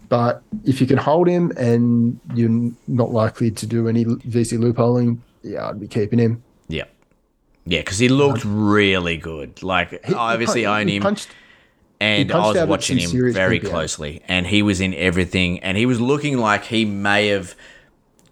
But 0.07 0.44
if 0.64 0.80
you 0.80 0.88
can 0.88 0.98
hold 0.98 1.27
him 1.27 1.52
and 1.57 2.19
you're 2.36 2.72
not 2.88 3.11
likely 3.11 3.49
to 3.52 3.65
do 3.65 3.88
any 3.88 4.06
VC 4.06 4.57
loopholing, 4.60 5.18
yeah, 5.41 5.69
I'd 5.69 5.80
be 5.80 5.88
keeping 5.88 6.19
him. 6.19 6.44
Yeah, 7.65 7.79
because 7.79 7.97
he 7.97 8.09
looked 8.09 8.43
really 8.45 9.17
good. 9.17 9.63
Like, 9.63 10.05
He- 10.05 10.13
I 10.13 10.33
obviously 10.33 10.61
he, 10.61 10.65
own 10.67 10.87
him. 10.87 11.01
punched, 11.01 11.29
and 11.99 12.31
I 12.31 12.37
was 12.51 12.67
watching 12.67 12.97
him 12.99 13.33
very 13.33 13.59
closely, 13.59 14.21
and 14.27 14.45
he 14.45 14.61
was 14.61 14.81
in 14.81 14.93
everything, 14.93 15.59
and 15.59 15.77
he 15.77 15.85
was 15.85 15.99
looking 15.99 16.37
like 16.37 16.65
he 16.65 16.85
may 16.85 17.27
have 17.27 17.55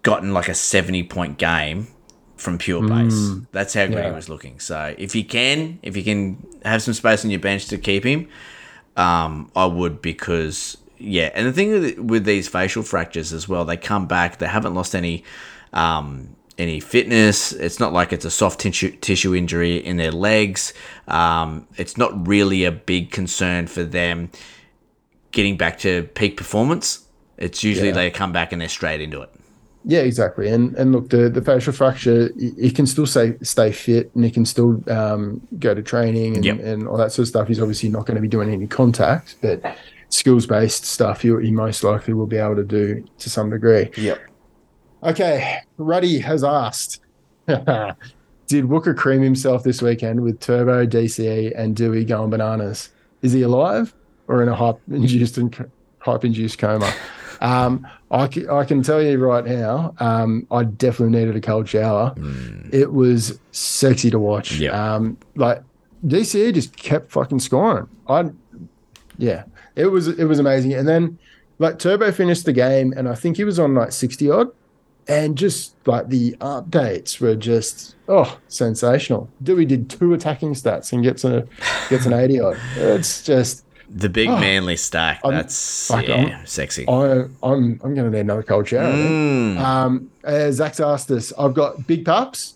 gotten 0.02 0.32
like 0.32 0.48
a 0.48 0.54
seventy-point 0.54 1.38
game 1.38 1.88
from 2.36 2.58
pure 2.58 2.82
base. 2.86 3.14
Mm. 3.14 3.46
That's 3.52 3.74
how 3.74 3.86
good 3.86 3.94
Yeah. 3.98 4.08
he 4.10 4.14
was 4.14 4.28
looking. 4.28 4.60
So 4.60 4.94
if 4.98 5.14
you 5.14 5.24
can, 5.24 5.78
if 5.82 5.96
you 5.96 6.04
can 6.04 6.46
have 6.64 6.82
some 6.82 6.94
space 6.94 7.24
on 7.24 7.30
your 7.30 7.40
bench 7.40 7.66
to 7.68 7.78
keep 7.78 8.04
him, 8.04 8.28
um, 8.96 9.50
I 9.56 9.66
would 9.66 10.00
because 10.02 10.76
yeah. 10.98 11.30
And 11.34 11.46
the 11.46 11.52
thing 11.52 11.70
with, 11.72 11.98
with 11.98 12.24
these 12.24 12.46
facial 12.48 12.82
fractures 12.82 13.32
as 13.32 13.48
well, 13.48 13.64
they 13.64 13.76
come 13.76 14.06
back. 14.06 14.38
They 14.38 14.46
haven't 14.46 14.74
lost 14.74 14.94
any. 14.94 15.24
Um, 15.72 16.36
any 16.58 16.80
fitness. 16.80 17.52
It's 17.52 17.80
not 17.80 17.92
like 17.92 18.12
it's 18.12 18.24
a 18.24 18.30
soft 18.30 18.60
tissue, 18.60 18.92
tissue 18.96 19.34
injury 19.34 19.76
in 19.76 19.96
their 19.96 20.12
legs. 20.12 20.72
Um, 21.08 21.66
it's 21.76 21.96
not 21.96 22.26
really 22.28 22.64
a 22.64 22.72
big 22.72 23.10
concern 23.10 23.66
for 23.66 23.82
them 23.84 24.30
getting 25.32 25.56
back 25.56 25.78
to 25.80 26.04
peak 26.14 26.36
performance. 26.36 27.06
It's 27.36 27.64
usually 27.64 27.88
Yeah. 27.88 27.94
they 27.94 28.10
come 28.10 28.32
back 28.32 28.52
and 28.52 28.60
they're 28.60 28.68
straight 28.68 29.00
into 29.00 29.20
it. 29.20 29.30
Yeah, 29.86 29.98
exactly. 30.00 30.48
And 30.48 30.74
and 30.76 30.92
look, 30.92 31.10
the, 31.10 31.28
the 31.28 31.42
facial 31.42 31.72
fracture, 31.74 32.30
he 32.38 32.70
can 32.70 32.86
still 32.86 33.04
stay 33.06 33.34
stay 33.42 33.70
fit, 33.70 34.10
and 34.14 34.24
he 34.24 34.30
can 34.30 34.46
still 34.46 34.82
um, 34.90 35.46
go 35.58 35.74
to 35.74 35.82
training 35.82 36.36
and, 36.36 36.44
Yep. 36.44 36.60
and 36.60 36.88
all 36.88 36.96
that 36.96 37.12
sort 37.12 37.24
of 37.24 37.28
stuff. 37.28 37.48
He's 37.48 37.60
obviously 37.60 37.90
not 37.90 38.06
going 38.06 38.14
to 38.14 38.22
be 38.22 38.28
doing 38.28 38.48
any 38.50 38.66
contact, 38.66 39.34
but 39.42 39.60
skills 40.08 40.46
based 40.46 40.86
stuff, 40.86 41.20
he, 41.20 41.28
he 41.42 41.50
most 41.50 41.84
likely 41.84 42.14
will 42.14 42.26
be 42.26 42.38
able 42.38 42.56
to 42.56 42.64
do 42.64 43.04
to 43.18 43.28
some 43.28 43.50
degree. 43.50 43.90
Yep. 43.98 44.20
Okay, 45.04 45.60
Ruddy 45.76 46.18
has 46.18 46.42
asked, 46.42 47.00
did 48.46 48.64
Wooker 48.64 48.94
cream 48.94 49.20
himself 49.22 49.62
this 49.62 49.82
weekend 49.82 50.22
with 50.22 50.40
Turbo, 50.40 50.86
DCE, 50.86 51.52
and 51.56 51.76
Doueihi 51.76 52.06
going 52.06 52.30
bananas? 52.30 52.90
Is 53.20 53.32
he 53.32 53.42
alive 53.42 53.94
or 54.28 54.42
in 54.42 54.48
a 54.48 54.54
hype 54.54 54.80
induced 54.88 55.38
hype 55.98 56.24
induced 56.24 56.58
coma? 56.58 56.92
Um, 57.40 57.86
I, 58.10 58.30
I 58.50 58.64
can 58.64 58.82
tell 58.82 59.02
you 59.02 59.18
right 59.18 59.44
now, 59.44 59.94
um, 59.98 60.46
I 60.50 60.64
definitely 60.64 61.18
needed 61.18 61.36
a 61.36 61.40
cold 61.40 61.68
shower. 61.68 62.14
It 62.72 62.92
was 62.92 63.38
sexy 63.52 64.10
to 64.10 64.18
watch. 64.18 64.58
Yeah. 64.58 64.94
Um, 64.94 65.18
like 65.34 65.62
DCE 66.06 66.54
just 66.54 66.76
kept 66.76 67.10
fucking 67.10 67.40
scoring. 67.40 67.88
I, 68.08 68.30
yeah, 69.18 69.44
it 69.76 69.86
was 69.86 70.08
it 70.08 70.24
was 70.24 70.38
amazing. 70.38 70.72
And 70.74 70.88
then 70.88 71.18
like 71.58 71.78
Turbo 71.78 72.12
finished 72.12 72.46
the 72.46 72.52
game, 72.52 72.94
and 72.96 73.08
I 73.08 73.14
think 73.14 73.36
he 73.36 73.44
was 73.44 73.58
on 73.58 73.74
like 73.74 73.92
sixty 73.92 74.30
odd, 74.30 74.50
and 75.08 75.36
just 75.36 75.74
like 75.86 76.08
the 76.08 76.32
updates 76.40 77.20
were 77.20 77.34
just 77.36 77.94
oh 78.08 78.38
sensational. 78.48 79.28
Doueihi 79.42 79.66
did 79.68 79.90
two 79.90 80.14
attacking 80.14 80.54
stats 80.54 80.92
and 80.92 81.02
gets 81.02 81.24
a 81.24 81.46
gets 81.90 82.06
an 82.06 82.12
eighty 82.22 82.40
odd. 82.40 82.56
It's 82.76 83.22
just 83.22 83.64
The 83.90 84.08
big 84.08 84.28
Oh. 84.28 84.38
manly 84.38 84.76
stack. 84.76 85.20
I'm- 85.24 85.34
That's 85.34 85.86
fuck, 85.88 86.08
yeah, 86.08 86.14
I'm- 86.14 86.46
sexy. 86.46 86.88
I, 86.88 87.24
I'm 87.42 87.80
I'm 87.82 87.94
going 87.94 87.96
to 87.96 88.10
need 88.10 88.20
another 88.20 88.42
cold 88.42 88.66
shower. 88.68 88.92
Mm. 88.92 89.58
Um, 89.58 90.10
uh, 90.24 90.50
Zach's 90.50 90.80
asked 90.80 91.10
us. 91.10 91.32
I've 91.38 91.54
got 91.54 91.86
big 91.86 92.04
pups, 92.04 92.54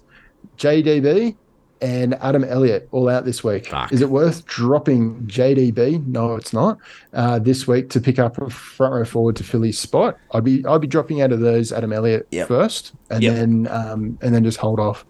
JDB, 0.57 1.37
and 1.81 2.15
Adam 2.17 2.45
Elliott 2.45 2.89
all 2.93 3.09
out 3.09 3.25
this 3.25 3.43
week. 3.45 3.73
Is 3.91 4.01
it 4.01 4.11
worth 4.11 4.45
dropping 4.47 5.23
JDB? 5.27 6.07
No, 6.07 6.35
it's 6.37 6.53
not. 6.53 6.79
Uh, 7.13 7.39
this 7.39 7.67
week 7.67 7.91
to 7.91 8.01
pick 8.01 8.19
up 8.19 8.39
a 8.41 8.51
front 8.51 8.95
row 8.95 9.05
forward 9.05 9.37
to 9.37 9.45
Philly's 9.45 9.79
spot, 9.79 10.17
I'd 10.33 10.45
be 10.45 10.65
I'd 10.67 10.81
be 10.81 10.87
dropping 10.87 11.21
out 11.23 11.33
of 11.33 11.41
those 11.41 11.73
Adam 11.73 11.93
Elliott 11.93 12.27
Yep. 12.31 12.49
first, 12.49 12.93
and 13.11 13.23
Yep. 13.23 13.35
then 13.35 13.69
um, 13.71 14.19
and 14.23 14.35
then 14.35 14.45
just 14.45 14.59
hold 14.59 14.81
off. 14.81 15.05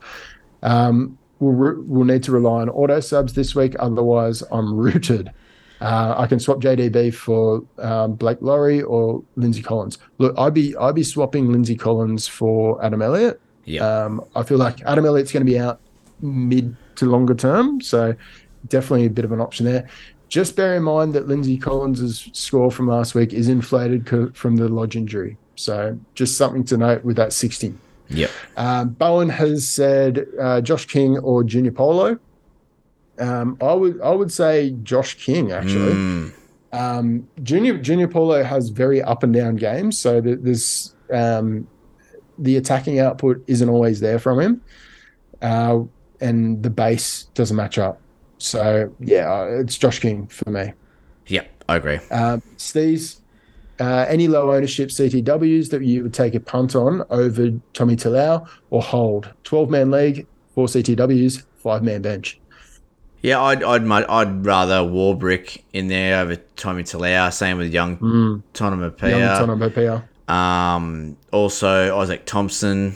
Um, 0.63 1.19
we'll 1.41 1.53
re- 1.55 1.83
we'll 1.87 2.05
need 2.05 2.23
to 2.25 2.33
rely 2.33 2.63
on 2.63 2.69
auto 2.71 3.01
subs 3.01 3.35
this 3.35 3.55
week. 3.55 3.75
Otherwise, 3.79 4.43
I'm 4.51 4.75
rooted. 4.75 5.31
Uh, 5.81 6.15
I 6.19 6.27
can 6.27 6.41
swap 6.41 6.59
JDB 6.59 7.15
for 7.15 7.63
um, 7.79 8.15
Blake 8.15 8.39
Lawrie 8.41 8.83
or 8.83 9.23
Lindsay 9.37 9.63
Collins. 9.63 9.97
Look, 10.19 10.35
I'd 10.37 10.53
be 10.55 10.77
I'd 10.77 10.97
be 10.97 11.05
swapping 11.05 11.53
Lindsay 11.53 11.77
Collins 11.77 12.27
for 12.27 12.85
Adam 12.85 13.01
Elliott. 13.01 13.41
Yeah. 13.65 13.85
Um, 13.87 14.25
I 14.35 14.43
feel 14.43 14.59
like 14.59 14.83
Adam 14.87 15.05
Elliott's 15.07 15.31
going 15.31 15.45
to 15.47 15.51
be 15.53 15.59
out 15.59 15.81
mid 16.21 16.77
to 16.97 17.07
longer 17.07 17.35
term, 17.35 17.81
so 17.81 18.15
definitely 18.69 19.07
a 19.07 19.11
bit 19.11 19.25
of 19.25 19.33
an 19.33 19.41
option 19.41 19.67
there. 19.67 19.89
Just 20.29 20.57
bear 20.57 20.77
in 20.77 20.83
mind 20.83 21.15
that 21.15 21.27
Lindsay 21.27 21.57
Collins' 21.57 22.29
score 22.33 22.71
from 22.71 22.87
last 22.89 23.15
week 23.15 23.33
is 23.33 23.49
inflated 23.49 24.05
co- 24.05 24.31
from 24.35 24.57
the 24.57 24.69
lodge 24.69 24.97
injury, 24.97 25.37
so 25.57 25.99
just 26.15 26.37
something 26.37 26.65
to 26.65 26.77
note 26.77 27.05
with 27.05 27.17
that 27.17 27.33
60. 27.33 27.75
Yep. 28.11 28.31
Um, 28.57 28.91
Bowen 28.91 29.29
has 29.29 29.67
said 29.69 30.27
uh, 30.41 30.61
Josh 30.61 30.87
King 30.87 31.19
or 31.19 31.45
Junior 31.45 31.73
Paulo. 31.73 32.19
Um, 33.19 33.57
I 33.61 33.73
would 33.73 34.01
I 34.01 34.11
would 34.11 34.33
say 34.33 34.71
Josh 34.83 35.15
King 35.15 35.53
actually. 35.53 35.93
Mm. 35.93 36.33
Um, 36.73 37.29
Junior 37.43 37.79
Junior 37.79 38.09
Paulo 38.09 38.43
has 38.43 38.69
very 38.69 39.03
up 39.03 39.23
and 39.23 39.33
down 39.33 39.57
games, 39.57 39.99
so 39.99 40.21
there's 40.21 40.95
um, 41.13 41.67
the 42.39 42.57
attacking 42.57 42.99
output 43.01 43.43
isn't 43.47 43.69
always 43.69 44.01
there 44.01 44.19
from 44.19 44.41
him, 44.41 44.63
uh, 45.43 45.81
and 46.21 46.63
the 46.63 46.71
base 46.71 47.25
doesn't 47.35 47.57
match 47.57 47.79
up. 47.79 48.01
So 48.39 48.93
yeah, 49.01 49.45
it's 49.45 49.77
Josh 49.79 49.99
King 50.01 50.27
for 50.29 50.51
me. 50.51 50.73
Yep. 51.27 51.51
I 51.69 51.77
agree. 51.77 51.99
Um, 52.11 52.43
uh, 53.81 54.07
any 54.09 54.27
low 54.27 54.53
ownership 54.53 54.89
CTWs 54.89 55.71
that 55.71 55.83
you 55.83 56.03
would 56.03 56.15
take 56.15 56.35
a 56.35 56.41
punt 56.41 56.75
on 56.75 57.05
over 57.11 57.51
Tommy 57.75 57.95
Talau 57.95 58.49
or 58.71 58.83
hold? 58.83 59.33
12 59.45 59.71
man 59.71 59.91
league, 59.91 60.27
four 60.55 60.67
CTWs, 60.67 61.45
five 61.57 61.83
man 61.83 62.03
bench. 62.03 62.41
Yeah, 63.23 63.43
I'd 63.43 63.63
I'd 63.65 63.83
I'd 63.91 64.47
rather 64.47 64.77
Warbrick 64.77 65.63
in 65.73 65.89
there 65.89 66.21
over 66.21 66.37
Tommy 66.57 66.85
Talau. 66.85 67.33
Same 67.33 67.59
with 67.59 67.73
young 67.73 67.97
Mm. 67.99 68.43
Tonopapia. 68.55 70.05
Um, 70.33 71.17
also 71.33 71.99
Izaac 71.99 72.25
Thompson 72.27 72.95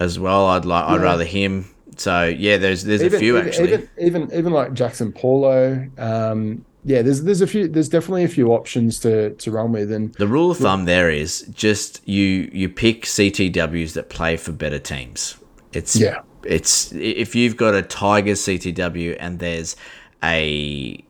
as 0.00 0.18
well. 0.18 0.46
I'd 0.46 0.64
like 0.64 0.84
I'd 0.84 0.96
Yeah. 0.96 1.02
rather 1.02 1.24
him. 1.24 1.66
So 1.96 2.24
yeah, 2.26 2.56
there's 2.56 2.84
there's 2.84 3.02
a 3.02 3.10
few 3.10 3.36
even, 3.36 3.48
actually. 3.48 3.72
Even, 3.72 3.88
even 3.98 4.32
even 4.32 4.52
like 4.52 4.72
Jackson 4.72 5.12
Paulo. 5.12 5.88
Um, 5.98 6.64
yeah, 6.84 7.02
there's 7.02 7.22
there's 7.24 7.40
a 7.40 7.46
few. 7.46 7.66
There's 7.68 7.88
definitely 7.88 8.24
a 8.24 8.28
few 8.28 8.52
options 8.52 9.00
to 9.00 9.30
to 9.34 9.50
run 9.50 9.72
with, 9.72 9.90
and 9.90 10.14
the 10.14 10.28
rule 10.28 10.50
of 10.50 10.58
thumb 10.58 10.84
there 10.84 11.10
is 11.10 11.42
just 11.52 12.06
you 12.06 12.48
you 12.52 12.68
pick 12.68 13.02
CTWs 13.02 13.94
that 13.94 14.08
play 14.08 14.36
for 14.36 14.52
better 14.52 14.78
teams. 14.78 15.36
It's 15.72 15.96
Yeah. 15.96 16.20
It's 16.44 16.92
if 16.92 17.34
you've 17.34 17.56
got 17.56 17.74
a 17.74 17.82
Tiger 17.82 18.32
CTW 18.32 19.16
and 19.18 19.40
there's 19.40 19.74
a 20.22 21.02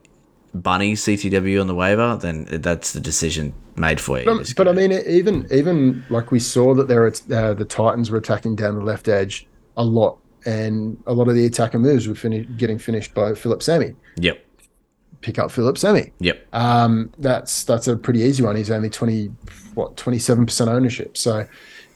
Bunny 0.55 0.95
CTW 0.95 1.61
on 1.61 1.67
the 1.67 1.75
waiver, 1.75 2.17
then 2.17 2.47
that's 2.51 2.93
the 2.93 3.01
decision 3.01 3.53
made 3.77 4.01
for 4.01 4.19
you. 4.19 4.25
But, 4.25 4.55
but 4.57 4.69
I 4.69 4.73
mean, 4.73 4.93
even 4.93 5.47
even 5.51 6.05
like 6.09 6.31
we 6.31 6.39
saw 6.39 6.75
that 6.75 6.89
there, 6.89 7.07
uh, 7.07 7.55
the 7.55 7.67
Titans 7.67 8.11
were 8.11 8.19
attacking 8.19 8.57
down 8.57 8.77
the 8.77 8.85
left 8.85 9.09
edge 9.09 9.47
a 9.77 9.85
lot, 9.85 10.19
and 10.47 10.97
a 11.07 11.13
lot 11.13 11.29
of 11.29 11.35
the 11.35 11.45
attacker 11.45 11.79
moves 11.79 12.09
were 12.09 12.15
getting 12.15 12.79
finished 12.79 13.13
by 13.13 13.35
Phillip 13.35 13.63
Sami. 13.63 13.95
Yep. 14.17 14.43
Pick 15.21 15.39
up 15.39 15.51
Phillip 15.51 15.77
Sami. 15.77 16.13
Yep. 16.21 16.47
Um, 16.55 17.13
that's 17.19 17.65
that's 17.65 17.89
a 17.89 17.97
pretty 17.97 18.21
easy 18.21 18.43
one. 18.43 18.57
He's 18.57 18.71
only 18.71 18.91
twenty 18.91 19.27
what 19.75 19.97
twenty 19.97 20.19
seven 20.19 20.47
percent 20.47 20.71
ownership. 20.71 21.17
So, 21.17 21.47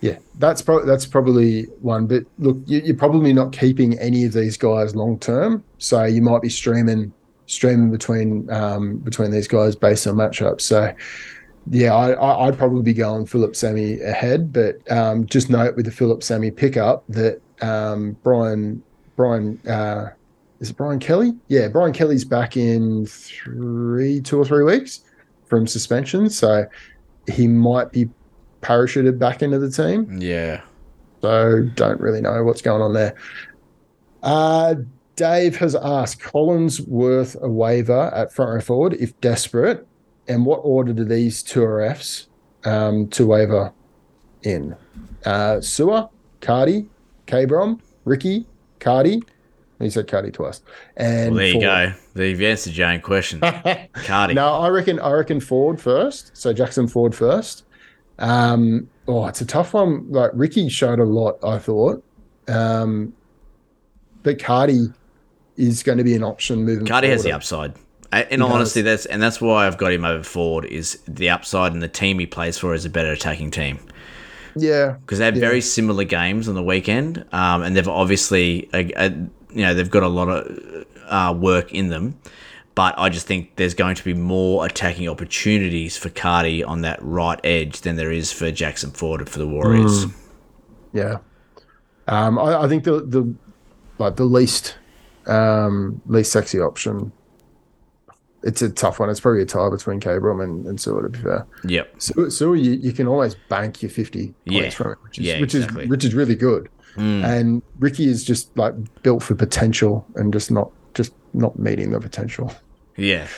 yeah, 0.01 0.19
that's 0.39 0.63
pro- 0.63 0.85
that's 0.85 1.07
probably 1.07 1.63
one. 1.81 2.07
But 2.07 2.25
look, 2.39 2.59
you, 2.67 2.81
you're 2.81 2.97
probably 2.97 3.33
not 3.33 3.53
keeping 3.53 3.99
any 3.99 4.25
of 4.25 4.33
these 4.33 4.57
guys 4.57 4.97
long 4.97 5.19
term. 5.19 5.63
So 5.79 6.05
you 6.05 6.23
might 6.23 6.43
be 6.43 6.49
streaming 6.49 7.13
streaming 7.47 7.91
between 7.91 8.51
um, 8.51 8.99
between 8.99 9.31
these 9.31 9.49
guys 9.49 9.77
based 9.77 10.07
on 10.07 10.17
matchups. 10.17 10.63
So. 10.63 10.95
Yeah, 11.69 11.95
I, 11.95 12.13
I, 12.13 12.47
I'd 12.47 12.59
probably 12.59 12.83
be 12.83 12.95
going 12.95 13.27
Phillip 13.27 13.55
Sami 13.55 14.01
ahead, 14.01 14.53
but 14.53 14.91
um, 14.91 15.27
just 15.27 15.51
note 15.51 15.77
with 15.77 15.85
the 15.85 15.93
Phillip 15.93 16.23
Sami 16.23 16.51
pickup 16.51 17.05
that 17.09 17.41
um, 17.61 18.17
Brian 18.23 18.83
Brian 19.17 19.61
uh, 19.69 20.11
is 20.61 20.71
it 20.71 20.77
Brian 20.77 20.99
Kelly? 20.99 21.33
Yeah, 21.49 21.69
Brian 21.69 21.93
Kelly's 21.93 22.25
back 22.25 22.57
in 22.57 23.07
three, 23.07 24.21
two 24.21 24.39
or 24.39 24.45
three 24.45 24.65
weeks 24.65 25.01
from 25.47 25.67
suspension, 25.67 26.29
so 26.31 26.67
he 27.27 27.47
might 27.47 27.93
be 27.93 28.09
parachuted 28.61 29.19
back 29.19 29.43
into 29.43 29.59
the 29.59 29.71
team. 29.71 30.21
Yeah. 30.21 30.61
So 31.23 31.63
don't 31.75 32.01
really 32.01 32.21
know 32.21 32.45
what's 32.45 32.63
going 32.63 32.83
on 32.83 32.93
there. 32.93 33.15
Uh, 34.23 34.77
Dave 35.17 35.57
has 35.57 35.75
asked 35.75 36.21
Collins 36.21 36.81
worth 36.83 37.37
a 37.43 37.49
waiver 37.49 38.11
at 38.15 38.33
front 38.33 38.53
row 38.53 38.61
forward 38.61 38.95
if 38.95 39.19
desperate, 39.21 39.87
and 40.29 40.47
what 40.47 40.59
order 40.59 40.93
do 40.93 41.05
these 41.05 41.43
two 41.43 41.61
RFs 41.61 42.27
um, 42.65 43.09
to 43.09 43.27
waiver 43.27 43.73
in? 44.43 44.77
Uh, 45.25 45.61
Sewer, 45.61 46.09
Cardi, 46.41 46.89
Cabrom, 47.27 47.81
Ricky, 48.05 48.47
Cardi. 48.79 49.23
He 49.79 49.89
said 49.89 50.09
Cardi 50.09 50.31
twice. 50.31 50.61
And 50.97 51.31
Well, 51.31 51.39
there 51.39 51.47
you 51.47 51.61
forward. 51.61 51.95
go. 52.15 52.23
You've 52.23 52.43
answered 52.43 52.77
your 52.77 52.89
own 52.89 53.01
question. 53.01 53.41
Cardi. 54.05 54.35
No, 54.35 54.55
I 54.55 54.69
reckon 54.69 55.01
I 55.01 55.13
reckon 55.13 55.41
Ford 55.41 55.81
first. 55.81 56.37
So 56.37 56.53
Jackson 56.53 56.87
Ford 56.87 57.15
first. 57.15 57.65
Um, 58.19 58.89
oh, 59.09 59.27
it's 59.27 59.41
a 59.41 59.47
tough 59.47 59.73
one. 59.73 60.11
Like 60.11 60.31
Ricky 60.35 60.69
showed 60.69 60.99
a 60.99 61.05
lot, 61.05 61.39
I 61.43 61.59
thought. 61.59 62.05
Um, 62.47 63.15
but 64.23 64.39
Cardi 64.39 64.89
is 65.57 65.83
going 65.83 65.97
to 65.99 66.05
be 66.05 66.15
an 66.15 66.23
option 66.25 66.65
moving. 66.65 66.87
Cardi 66.87 67.09
has 67.09 67.23
the 67.23 67.33
upside. 67.33 67.73
In 68.13 68.43
all 68.43 68.53
honesty, 68.53 68.83
that's 68.83 69.07
and 69.07 69.23
that's 69.23 69.41
why 69.41 69.67
I've 69.67 69.79
got 69.79 69.93
him 69.93 70.05
over 70.05 70.25
Ford. 70.25 70.65
Is 70.65 70.99
the 71.07 71.31
upside 71.31 71.73
and 71.73 71.83
the 71.83 71.89
team 71.89 72.19
he 72.19 72.27
plays 72.27 72.59
for 72.59 72.75
is 72.75 72.85
a 72.85 72.91
better 72.91 73.13
attacking 73.13 73.51
team 73.53 73.79
Yeah, 74.57 74.97
because 75.01 75.19
they 75.19 75.25
had 75.27 75.37
Yeah. 75.37 75.41
very 75.49 75.61
similar 75.61 76.05
games 76.05 76.49
on 76.49 76.55
the 76.57 76.63
weekend, 76.63 77.25
um, 77.33 77.63
and 77.63 77.77
they've 77.77 77.87
obviously, 77.87 78.69
uh, 78.73 78.83
uh, 78.97 79.11
you 79.53 79.63
know, 79.63 79.75
they've 79.75 79.91
got 79.91 80.03
a 80.03 80.09
lot 80.09 80.29
of 80.29 80.87
uh, 81.09 81.33
work 81.37 81.73
in 81.73 81.89
them. 81.89 82.17
But 82.75 82.95
I 82.99 83.09
just 83.11 83.27
think 83.27 83.57
there's 83.57 83.75
going 83.75 83.97
to 83.97 84.05
be 84.05 84.15
more 84.15 84.65
attacking 84.65 85.09
opportunities 85.09 85.97
for 85.97 86.09
Cardi 86.09 86.63
on 86.65 86.81
that 86.83 86.99
right 87.03 87.39
edge 87.45 87.81
than 87.83 87.97
there 87.97 88.13
is 88.13 88.33
for 88.33 88.51
Jackson 88.51 88.91
Ford 88.91 89.29
for 89.29 89.39
the 89.39 89.47
Warriors. 89.47 90.07
Mm. 90.07 90.13
Yeah. 90.93 91.17
Um, 92.09 92.39
I, 92.39 92.63
I 92.63 92.69
think 92.69 92.85
the 92.85 93.01
the 93.03 93.33
like 93.99 94.17
the 94.17 94.25
least 94.25 94.77
um 95.27 96.01
least 96.07 96.33
sexy 96.33 96.61
option. 96.61 97.13
It's 98.43 98.63
a 98.63 98.71
tough 98.71 98.99
one. 98.99 99.11
It's 99.11 99.21
probably 99.21 99.43
a 99.43 99.47
tie 99.47 99.69
between 99.69 100.01
Cabrom 100.01 100.43
and, 100.43 100.67
and 100.67 100.81
Sewer, 100.81 101.03
to 101.03 101.09
be 101.11 101.19
fair. 101.19 101.47
Yep. 101.65 101.95
So, 101.99 102.29
so 102.31 102.53
you, 102.55 102.73
you 102.73 102.93
can 102.93 103.07
always 103.07 103.35
bank 103.49 103.83
your 103.83 103.91
50 103.91 104.35
Yeah. 104.47 104.61
points 104.63 104.75
from 104.77 104.93
it, 104.93 104.99
which 105.03 105.19
is, 105.19 105.27
Yeah, 105.27 105.41
which 105.41 105.55
exactly. 105.55 105.85
is 105.85 105.91
which 105.91 106.05
is 106.05 106.15
really 106.15 106.35
good. 106.37 106.69
Mm. 106.97 107.25
And 107.25 107.63
Ricky 107.79 108.07
is 108.07 108.25
just 108.25 108.57
like 108.57 108.75
built 109.03 109.23
for 109.23 109.35
potential 109.35 110.07
and 110.17 110.33
just 110.33 110.51
not 110.51 110.71
just 110.95 111.13
not 111.35 111.59
meeting 111.59 111.91
the 111.91 112.01
potential. 112.01 112.53
Yeah. 112.97 113.29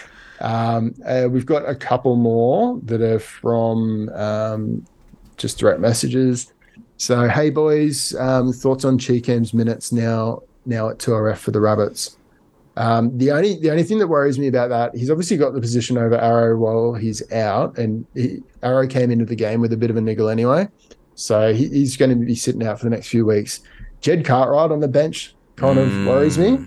Um, 0.41 0.95
uh, 1.07 1.29
we've 1.31 1.47
got 1.47 1.69
a 1.69 1.75
couple 1.75 2.17
more 2.17 2.81
that 2.85 3.01
are 3.01 3.19
from 3.19 4.09
um, 4.11 4.85
just 5.37 5.59
direct 5.59 5.81
messages. 5.81 6.53
So, 6.97 7.29
hey 7.29 7.51
boys, 7.51 8.15
um, 8.17 8.53
thoughts 8.53 8.85
on 8.85 8.99
Cheekham's 8.99 9.53
minutes 9.53 9.93
now 9.93 10.43
now 10.65 10.89
at 10.89 10.99
2RF 10.99 11.37
for 11.39 11.51
the 11.51 11.61
Rabbits? 11.61 12.17
Um, 12.77 13.17
the 13.19 13.31
only 13.31 13.59
the 13.59 13.71
only 13.71 13.83
thing 13.83 13.99
that 13.99 14.07
worries 14.07 14.39
me 14.39 14.47
about 14.47 14.71
that, 14.71 14.97
he's 14.97 15.11
obviously 15.11 15.37
got 15.37 15.53
the 15.53 15.61
position 15.61 15.99
over 15.99 16.17
Arrow 16.17 16.57
while 16.57 16.95
he's 16.95 17.31
out, 17.33 17.77
and 17.77 18.07
he, 18.15 18.43
Arrow 18.63 18.87
came 18.87 19.11
into 19.11 19.27
the 19.27 19.37
game 19.37 19.61
with 19.61 19.73
a 19.73 19.77
bit 19.77 19.91
of 19.91 19.97
a 19.97 20.01
niggle 20.01 20.31
anyway, 20.31 20.69
so 21.15 21.53
he, 21.53 21.69
he's 21.69 21.97
going 21.97 22.11
to 22.11 22.17
be 22.25 22.35
sitting 22.35 22.67
out 22.67 22.79
for 22.79 22.87
the 22.87 22.91
next 22.91 23.09
few 23.09 23.27
weeks. 23.27 23.61
Jed 24.01 24.25
Cartwright 24.25 24.71
on 24.71 24.81
the 24.81 24.89
bench 24.89 25.35
kind 25.57 25.79
of 25.79 25.89
worries 26.07 26.39
me, 26.39 26.67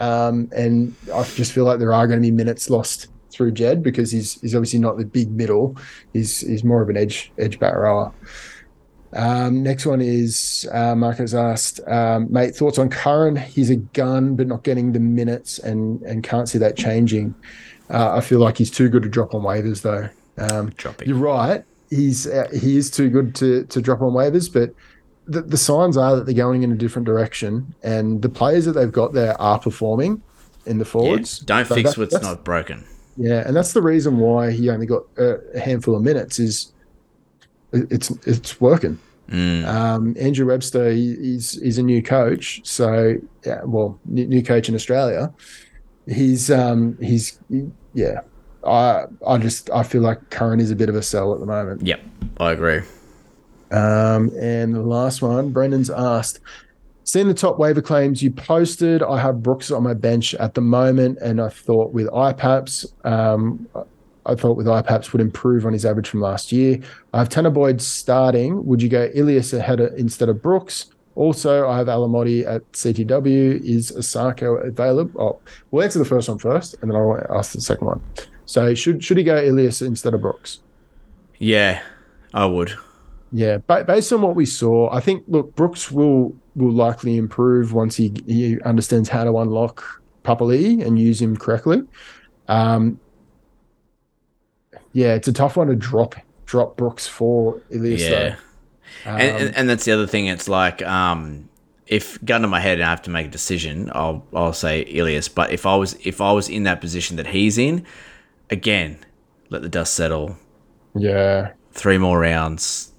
um, 0.00 0.50
and 0.54 0.94
I 1.14 1.22
just 1.22 1.52
feel 1.52 1.64
like 1.64 1.78
there 1.78 1.92
are 1.92 2.06
going 2.06 2.20
to 2.20 2.26
be 2.26 2.30
minutes 2.30 2.68
lost 2.68 3.08
through 3.30 3.52
Jed 3.52 3.82
because 3.82 4.10
he's 4.10 4.38
he's 4.42 4.54
obviously 4.54 4.78
not 4.78 4.98
the 4.98 5.06
big 5.06 5.30
middle, 5.30 5.74
he's 6.12 6.40
he's 6.40 6.64
more 6.64 6.82
of 6.82 6.90
an 6.90 6.98
edge 6.98 7.32
edge 7.38 7.58
bat 7.58 7.74
rower. 7.74 8.12
Um, 9.16 9.62
next 9.62 9.86
one 9.86 10.00
is 10.02 10.68
uh, 10.72 10.94
Mark 10.94 11.16
has 11.18 11.34
asked, 11.34 11.80
um, 11.88 12.30
mate, 12.30 12.54
thoughts 12.54 12.78
on 12.78 12.90
Curran? 12.90 13.34
He's 13.36 13.70
a 13.70 13.76
gun, 13.76 14.36
but 14.36 14.46
not 14.46 14.62
getting 14.62 14.92
the 14.92 15.00
minutes, 15.00 15.58
and 15.58 16.02
and 16.02 16.22
can't 16.22 16.48
see 16.48 16.58
that 16.58 16.76
changing. 16.76 17.34
Uh, 17.88 18.16
I 18.16 18.20
feel 18.20 18.40
like 18.40 18.58
he's 18.58 18.70
too 18.70 18.88
good 18.88 19.02
to 19.04 19.08
drop 19.08 19.34
on 19.34 19.42
waivers, 19.42 19.82
though. 19.82 20.08
Um, 20.38 20.70
Dropping. 20.76 21.08
You're 21.08 21.18
right. 21.18 21.64
He's 21.88 22.26
uh, 22.26 22.48
he 22.52 22.76
is 22.76 22.90
too 22.90 23.08
good 23.08 23.34
to 23.36 23.64
to 23.64 23.80
drop 23.80 24.02
on 24.02 24.12
waivers, 24.12 24.52
but 24.52 24.74
the, 25.26 25.40
the 25.42 25.56
signs 25.56 25.96
are 25.96 26.14
that 26.16 26.26
they're 26.26 26.34
going 26.34 26.62
in 26.62 26.70
a 26.72 26.76
different 26.76 27.06
direction, 27.06 27.74
and 27.82 28.20
the 28.22 28.28
players 28.28 28.64
that 28.66 28.72
they've 28.72 28.92
got 28.92 29.12
there 29.14 29.40
are 29.40 29.58
performing 29.58 30.20
in 30.66 30.78
the 30.78 30.84
Yeah, 30.84 30.90
forwards. 30.90 31.38
don't 31.38 31.66
So 31.66 31.74
fix 31.74 31.90
that- 31.94 31.98
what's 31.98 32.22
not 32.22 32.44
broken. 32.44 32.84
Yeah, 33.16 33.44
and 33.46 33.56
that's 33.56 33.72
the 33.72 33.80
reason 33.80 34.18
why 34.18 34.50
he 34.50 34.68
only 34.68 34.84
got 34.84 35.04
a, 35.16 35.36
a 35.54 35.60
handful 35.60 35.96
of 35.96 36.02
minutes. 36.02 36.38
Is 36.38 36.72
it's 37.72 38.10
it's 38.26 38.60
working. 38.60 38.98
Mm. 39.28 39.66
Um, 39.66 40.16
Andrew 40.18 40.46
Webster, 40.46 40.90
he, 40.90 41.16
he's 41.16 41.60
he's 41.60 41.78
a 41.78 41.82
new 41.82 42.02
coach, 42.02 42.60
so 42.64 43.16
yeah, 43.44 43.62
well, 43.64 43.98
new, 44.04 44.26
new 44.26 44.42
coach 44.42 44.68
in 44.68 44.74
Australia. 44.74 45.32
He's 46.06 46.50
um 46.50 46.96
he's 47.00 47.38
yeah. 47.94 48.20
I 48.64 49.04
I 49.26 49.38
just 49.38 49.70
I 49.70 49.82
feel 49.82 50.02
like 50.02 50.30
Curran 50.30 50.60
is 50.60 50.70
a 50.70 50.76
bit 50.76 50.88
of 50.88 50.94
a 50.94 51.02
sell 51.02 51.34
at 51.34 51.40
the 51.40 51.46
moment. 51.46 51.82
Yep, 51.84 52.00
I 52.38 52.52
agree. 52.52 52.80
Um, 53.70 54.30
and 54.38 54.74
the 54.74 54.80
last 54.80 55.22
one, 55.22 55.50
Brendan's 55.50 55.90
asked, 55.90 56.40
Seeing 57.06 57.28
the 57.28 57.34
top 57.34 57.56
waiver 57.56 57.80
claims 57.80 58.20
you 58.20 58.32
posted, 58.32 59.00
I 59.00 59.20
have 59.20 59.40
Brooks 59.40 59.70
on 59.70 59.84
my 59.84 59.94
bench 59.94 60.34
at 60.34 60.54
the 60.54 60.60
moment, 60.60 61.18
and 61.22 61.40
I 61.40 61.48
thought 61.48 61.92
with 61.92 62.08
IPAPs, 62.08 62.84
um, 63.06 63.68
I 64.26 64.34
thought 64.34 64.56
with 64.56 64.66
IPAPs 64.66 65.12
would 65.12 65.20
improve 65.20 65.66
on 65.66 65.72
his 65.72 65.84
average 65.84 66.08
from 66.08 66.20
last 66.20 66.52
year. 66.52 66.78
I 67.12 67.18
have 67.18 67.28
Tanah 67.28 67.52
Boyd 67.52 67.80
starting. 67.80 68.64
Would 68.66 68.82
you 68.82 68.88
go 68.88 69.10
Ilias 69.14 69.52
ahead 69.52 69.80
of, 69.80 69.94
instead 69.96 70.28
of 70.28 70.42
Brooks? 70.42 70.86
Also, 71.14 71.66
I 71.66 71.78
have 71.78 71.86
Alamoti 71.86 72.46
at 72.46 72.70
CTW. 72.72 73.60
Is 73.64 73.90
Isaako 73.92 74.66
available? 74.66 75.20
Oh, 75.20 75.40
we'll 75.70 75.82
answer 75.82 75.98
the 75.98 76.04
first 76.04 76.28
one 76.28 76.38
first, 76.38 76.74
and 76.82 76.90
then 76.90 76.96
I'll 76.96 77.18
ask 77.30 77.52
the 77.52 77.60
second 77.60 77.86
one. 77.86 78.02
So, 78.44 78.74
should 78.74 79.02
should 79.02 79.16
he 79.16 79.24
go 79.24 79.36
Ilias 79.42 79.80
instead 79.80 80.12
of 80.12 80.20
Brooks? 80.20 80.60
Yeah, 81.38 81.82
I 82.34 82.44
would. 82.46 82.74
Yeah, 83.32 83.58
but 83.58 83.86
based 83.86 84.12
on 84.12 84.22
what 84.22 84.36
we 84.36 84.46
saw, 84.46 84.92
I 84.92 85.00
think 85.00 85.24
look, 85.26 85.54
Brooks 85.56 85.90
will 85.90 86.34
will 86.54 86.72
likely 86.72 87.16
improve 87.16 87.72
once 87.72 87.96
he 87.96 88.12
he 88.26 88.60
understands 88.60 89.08
how 89.08 89.24
to 89.24 89.38
unlock 89.38 90.02
Papali 90.22 90.84
and 90.84 90.98
use 90.98 91.20
him 91.20 91.36
correctly. 91.36 91.82
Um, 92.48 93.00
yeah, 94.96 95.12
it's 95.12 95.28
a 95.28 95.32
tough 95.32 95.58
one 95.58 95.66
to 95.66 95.76
drop 95.76 96.14
drop 96.46 96.78
Brooks 96.78 97.06
for 97.06 97.60
Ilias. 97.68 98.00
Yeah. 98.00 98.36
though. 99.04 99.10
and, 99.10 99.54
and 99.54 99.68
that's 99.68 99.84
the 99.84 99.92
other 99.92 100.06
thing. 100.06 100.24
It's 100.24 100.48
like 100.48 100.80
um, 100.80 101.50
if 101.86 102.22
gun 102.24 102.40
to 102.40 102.48
my 102.48 102.60
head 102.60 102.78
and 102.78 102.84
I 102.84 102.88
have 102.88 103.02
to 103.02 103.10
make 103.10 103.26
a 103.26 103.30
decision, 103.30 103.90
I'll 103.94 104.26
I'll 104.34 104.54
say 104.54 104.80
Ilias. 104.88 105.28
But 105.28 105.52
if 105.52 105.66
I 105.66 105.76
was 105.76 105.98
if 106.02 106.22
I 106.22 106.32
was 106.32 106.48
in 106.48 106.62
that 106.62 106.80
position 106.80 107.18
that 107.18 107.26
he's 107.26 107.58
in, 107.58 107.84
again, 108.48 108.98
let 109.50 109.60
the 109.60 109.68
dust 109.68 109.94
settle. 109.94 110.38
Yeah. 110.94 111.52
Three 111.72 111.98
more 111.98 112.18
rounds. 112.18 112.90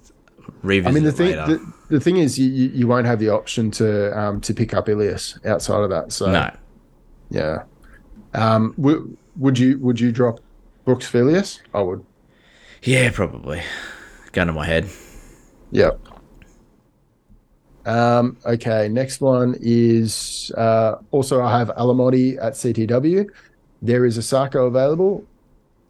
Revisit 0.62 0.90
I 0.90 0.94
mean, 0.94 1.02
the 1.02 1.10
thing 1.10 1.32
the, 1.32 1.72
the 1.88 2.00
thing 2.00 2.18
is, 2.18 2.38
you, 2.38 2.48
you 2.48 2.86
won't 2.86 3.06
have 3.06 3.18
the 3.18 3.30
option 3.30 3.72
to 3.72 4.16
um 4.16 4.40
to 4.42 4.54
pick 4.54 4.72
up 4.72 4.88
Ilias 4.88 5.36
outside 5.44 5.80
of 5.80 5.90
that. 5.90 6.12
So 6.12 6.30
no. 6.30 6.56
yeah. 7.28 7.64
Um, 8.34 8.72
would 8.76 9.16
would 9.34 9.58
you 9.58 9.80
would 9.80 9.98
you 9.98 10.12
drop 10.12 10.38
Brooks 10.88 11.06
for 11.06 11.42
I 11.74 11.82
would. 11.82 12.02
Yeah, 12.82 13.10
probably. 13.10 13.60
Gun 14.32 14.46
to 14.46 14.54
my 14.54 14.64
head. 14.64 14.88
Yep. 15.70 16.00
Um, 17.84 18.38
okay, 18.46 18.88
next 18.88 19.20
one 19.20 19.54
is 19.60 20.50
uh, 20.56 20.94
also 21.10 21.42
I 21.42 21.58
have 21.58 21.68
Alamoti 21.76 22.42
at 22.42 22.54
CTW. 22.54 23.28
There 23.82 24.06
is 24.06 24.16
a 24.16 24.22
Sako 24.22 24.64
available, 24.64 25.26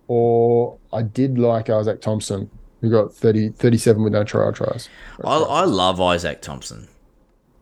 or 0.08 0.76
I 0.92 1.02
did 1.02 1.38
like 1.38 1.66
Izaac 1.66 2.00
Thompson, 2.00 2.50
who 2.80 2.90
got 2.90 3.14
30, 3.14 3.50
37 3.50 4.02
with 4.02 4.14
no 4.14 4.24
trial 4.24 4.52
tries. 4.52 4.88
I, 5.22 5.36
I 5.36 5.64
love 5.64 5.98
Izaac 5.98 6.40
Thompson. 6.40 6.88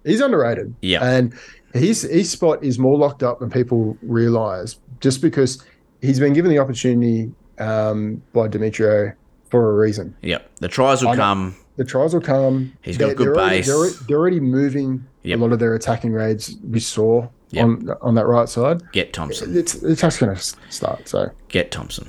He's 0.05 0.23
underrated. 0.23 0.75
Yeah. 0.81 1.05
And 1.05 1.35
his 1.75 2.01
his 2.01 2.31
spot 2.31 2.65
is 2.65 2.79
more 2.79 2.97
locked 2.97 3.23
up 3.23 3.41
than 3.41 3.51
people 3.51 3.99
realize 4.01 4.79
just 5.01 5.21
because 5.21 5.63
he's 6.07 6.21
been 6.21 6.33
given 6.33 6.51
the 6.51 6.59
opportunity 6.59 7.33
um, 7.59 8.23
by 8.33 8.49
Demetriou 8.49 9.15
for 9.51 9.71
a 9.71 9.75
reason. 9.75 10.15
Yep. 10.23 10.51
The 10.57 10.69
tries 10.69 11.03
will 11.03 11.11
I 11.11 11.13
know- 11.15 11.23
come. 11.23 11.57
The 11.77 11.85
tries 11.85 12.15
will 12.15 12.23
come. 12.23 12.73
He's 12.81 12.97
got 12.97 13.07
They're- 13.09 13.15
good 13.17 13.27
they're 13.27 13.35
base. 13.35 13.67
they're, 13.67 13.77
already, 13.77 13.95
they're 14.09 14.19
already 14.19 14.41
moving 14.41 15.05
Yep. 15.25 15.39
a 15.39 15.43
lot 15.43 15.53
of 15.53 15.59
their 15.59 15.75
attacking 15.75 16.13
raids. 16.13 16.57
We 16.69 16.81
saw 16.81 17.29
Yep. 17.51 17.65
on 17.65 17.91
on 18.03 18.15
that 18.15 18.27
right 18.27 18.49
side. 18.49 18.81
Get 18.93 19.13
Thompson. 19.13 19.57
It's 19.57 19.75
it's 19.83 20.01
just 20.01 20.19
going 20.21 20.35
to 20.35 20.41
start. 20.71 21.07
So 21.09 21.31
Get 21.49 21.71
Thompson. 21.71 22.09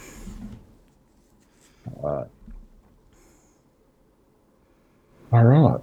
all 2.01 2.17
right, 2.17 2.27
That 5.31 5.81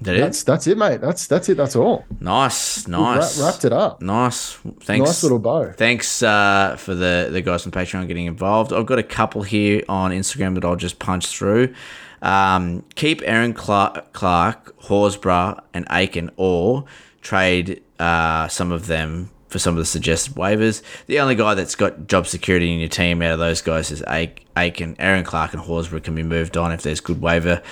it? 0.00 0.20
that's 0.20 0.42
that's 0.44 0.66
it, 0.66 0.78
mate. 0.78 1.00
That's 1.00 1.26
that's 1.26 1.48
it. 1.48 1.56
That's 1.56 1.76
all. 1.76 2.04
Nice, 2.20 2.86
nice. 2.88 3.40
wrapped 3.40 3.64
it 3.64 3.72
up. 3.72 4.02
Nice. 4.02 4.52
Thanks. 4.80 5.08
Nice 5.08 5.22
little 5.22 5.38
bow. 5.38 5.72
Thanks 5.72 6.22
uh, 6.22 6.76
for 6.78 6.94
the, 6.94 7.28
the 7.30 7.42
guys 7.42 7.66
on 7.66 7.72
Patreon 7.72 8.06
getting 8.08 8.26
involved. 8.26 8.72
I've 8.72 8.86
got 8.86 8.98
a 8.98 9.04
couple 9.04 9.42
here 9.42 9.82
on 9.88 10.10
Instagram 10.10 10.54
that 10.54 10.64
I'll 10.64 10.76
just 10.76 10.98
punch 10.98 11.26
through. 11.26 11.74
Um, 12.22 12.84
keep 12.94 13.22
Aaron 13.24 13.52
Clark, 13.52 14.12
Clark, 14.12 14.78
Horsburgh, 14.82 15.62
and 15.74 15.86
Aitken, 15.90 16.30
or 16.36 16.84
trade 17.20 17.82
uh, 17.98 18.48
some 18.48 18.72
of 18.72 18.86
them 18.86 19.30
for 19.48 19.58
some 19.60 19.74
of 19.74 19.78
the 19.78 19.84
suggested 19.84 20.34
waivers. 20.34 20.82
The 21.06 21.20
only 21.20 21.36
guy 21.36 21.54
that's 21.54 21.76
got 21.76 22.08
job 22.08 22.26
security 22.26 22.72
in 22.72 22.80
your 22.80 22.88
team 22.88 23.22
out 23.22 23.32
of 23.32 23.38
those 23.38 23.60
guys 23.60 23.92
is 23.92 24.02
Aitken. 24.02 24.96
Aaron 24.98 25.22
Clark 25.22 25.52
and 25.52 25.62
Horsburgh 25.62 26.02
can 26.02 26.14
be 26.14 26.24
moved 26.24 26.56
on 26.56 26.72
if 26.72 26.82
there's 26.82 27.00
good 27.00 27.20
waiver 27.20 27.62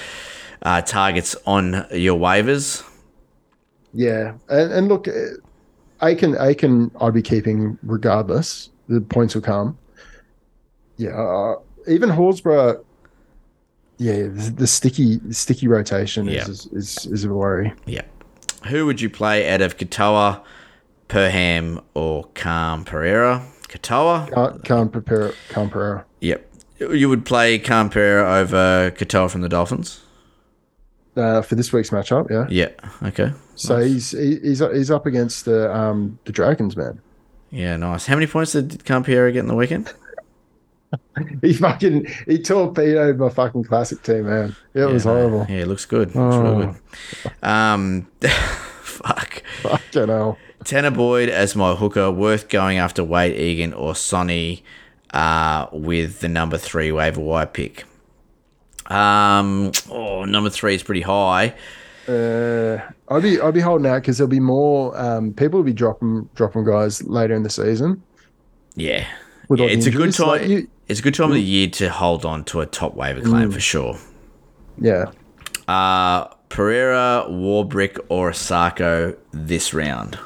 uh, 0.63 0.81
targets 0.83 1.37
on 1.47 1.87
your 1.91 2.19
waivers. 2.19 2.83
Yeah, 3.93 4.35
and 4.49 4.73
and 4.73 4.89
look, 4.89 5.07
uh, 5.09 5.13
Aitken 6.03 6.37
Aitken, 6.41 6.91
I'd 7.01 7.15
be 7.15 7.23
keeping 7.23 7.79
regardless. 7.83 8.71
The 8.89 9.01
points 9.01 9.35
will 9.35 9.43
come. 9.43 9.79
Yeah, 10.97 11.11
uh, 11.11 11.55
even 11.89 12.11
Horsburgh. 12.11 12.85
Yeah, 13.99 14.23
the, 14.23 14.53
the 14.57 14.67
sticky 14.67 15.21
sticky 15.31 15.69
rotation 15.69 16.27
Yeah. 16.27 16.49
is, 16.49 16.67
is 16.73 17.07
is 17.07 17.25
a 17.25 17.29
worry. 17.33 17.73
Yeah. 17.87 18.03
Who 18.69 18.87
would 18.87 19.01
you 19.01 19.11
play 19.11 19.49
out 19.53 19.61
of 19.61 19.77
Katoa, 19.77 20.43
Perham, 21.09 21.83
or 21.95 22.25
Calm 22.35 22.85
Pereira? 22.85 23.43
Katoa? 23.69 24.63
Can't 24.65 24.91
prepare 24.93 25.33
can't 25.51 25.71
prepare. 25.71 26.07
Yep. 26.21 26.49
You 26.81 27.09
would 27.09 27.25
play 27.25 27.59
Calm 27.59 27.91
Pereira 27.91 28.39
over 28.41 28.91
Katoa 28.93 29.31
from 29.31 29.41
the 29.43 29.49
Dolphins? 29.49 30.02
Uh, 31.15 31.43
for 31.43 31.57
this 31.57 31.73
week's 31.75 31.91
matchup, 31.91 32.31
yeah. 32.31 32.47
Yeah. 32.49 33.09
Okay. 33.09 33.33
So 33.55 33.79
he's 33.81 34.13
he's 34.13 34.61
he's 34.61 34.91
up 34.91 35.05
against 35.05 35.45
the 35.45 35.75
um 35.77 36.19
the 36.25 36.33
Dragons, 36.33 36.75
man. 36.77 37.01
Yeah, 37.51 37.77
nice. 37.77 38.07
How 38.07 38.15
many 38.15 38.27
points 38.27 38.53
did 38.53 38.83
Calm 38.87 39.05
Pereira 39.05 39.31
get 39.31 39.41
in 39.41 39.47
the 39.49 39.55
weekend? 39.55 39.93
He 41.41 41.55
fucking 41.55 42.07
he 42.27 42.39
torpedoed 42.43 43.17
my 43.19 43.31
fucking 43.31 43.65
classic 43.65 44.03
team, 44.03 44.27
man. 44.27 44.55
It 44.75 44.81
was 44.85 45.05
Yeah, 45.07 45.13
no. 45.13 45.19
horrible. 45.19 45.47
Yeah, 45.49 45.63
it 45.63 45.69
looks 45.69 45.87
good. 45.87 46.15
Really 46.15 46.37
Oh. 46.37 46.77
good. 47.25 47.33
Um, 47.43 48.07
fuck. 48.83 49.43
Fucking 49.63 50.09
hell. 50.09 50.37
Tanah 50.65 50.95
Boyd 50.95 51.29
as 51.31 51.57
my 51.57 51.75
hooker, 51.75 52.11
worth 52.11 52.49
going 52.51 52.77
after 52.77 53.03
Wade 53.03 53.35
Egan 53.39 53.73
or 53.73 53.95
Sonny 53.95 54.65
uh, 55.15 55.67
with 55.73 56.21
the 56.21 56.29
number 56.29 56.59
three 56.59 56.93
waiver 56.93 57.21
wire 57.23 57.47
pick. 57.47 57.85
Um, 58.87 59.73
oh, 59.91 60.25
number 60.25 60.51
three 60.51 60.75
is 60.75 60.83
pretty 60.83 61.01
high. 61.03 61.55
Uh, 62.09 62.79
I'd 63.09 63.23
be 63.23 63.41
I'd 63.41 63.55
be 63.55 63.61
holding 63.61 63.87
out 63.87 64.03
because 64.03 64.19
there'll 64.19 64.29
be 64.29 64.41
more 64.41 64.99
um 65.01 65.33
people 65.33 65.59
will 65.61 65.65
be 65.65 65.73
dropping 65.73 66.29
dropping 66.35 66.65
guys 66.65 67.03
later 67.05 67.35
in 67.35 67.43
the 67.45 67.51
season. 67.51 68.03
Yeah, 68.75 69.07
yeah 69.51 69.67
it's 69.67 69.87
a 69.87 69.91
good 69.91 70.13
time. 70.13 70.27
like 70.29 70.47
you- 70.49 70.69
it's 70.89 70.99
a 71.01 71.03
good 71.03 71.15
time 71.15 71.29
of 71.31 71.35
the 71.35 71.43
year 71.43 71.69
to 71.69 71.89
hold 71.89 72.25
on 72.27 72.45
to 72.47 72.61
a 72.61 72.67
top 72.67 72.95
waiver 72.97 73.21
claim 73.21 73.51
Mm. 73.51 73.55
for 73.55 73.61
sure. 73.61 73.97
Yeah. 74.79 75.07
Uh, 75.69 76.25
Pereira, 76.49 77.25
Warbrick, 77.31 77.99
or 78.09 78.31
Isaako 78.33 79.17
this 79.33 79.73
round. 79.73 80.19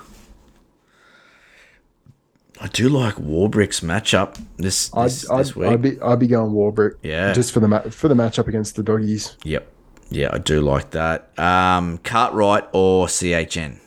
I 2.61 2.69
do 2.69 2.89
like 2.89 3.17
Warbrick's 3.17 3.81
matchup 3.81 4.43
this 4.57 4.91
I'd, 4.95 5.07
this, 5.07 5.31
I'd, 5.31 5.39
this 5.41 5.57
week. 5.57 5.69
I'd 5.71 5.83
be 5.83 6.01
I'd 6.01 6.19
be 6.19 6.27
going 6.27 6.53
Warbrick. 6.53 6.97
Yeah. 7.03 7.33
Just 7.33 7.53
for 7.53 7.61
the 7.61 7.69
ma- 7.69 7.83
for 7.83 8.09
the 8.09 8.15
matchup 8.15 8.47
against 8.49 8.77
the 8.77 8.83
doggies. 8.83 9.37
Yep. 9.45 9.71
Yeah, 10.09 10.31
I 10.33 10.39
do 10.39 10.61
like 10.61 10.91
that. 10.93 11.37
Um, 11.39 11.99
Cartwright 11.99 12.65
or 12.73 13.07
CHN? 13.09 13.79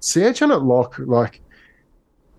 CHN 0.00 0.50
at 0.54 0.62
lock 0.62 0.96
like 0.98 1.40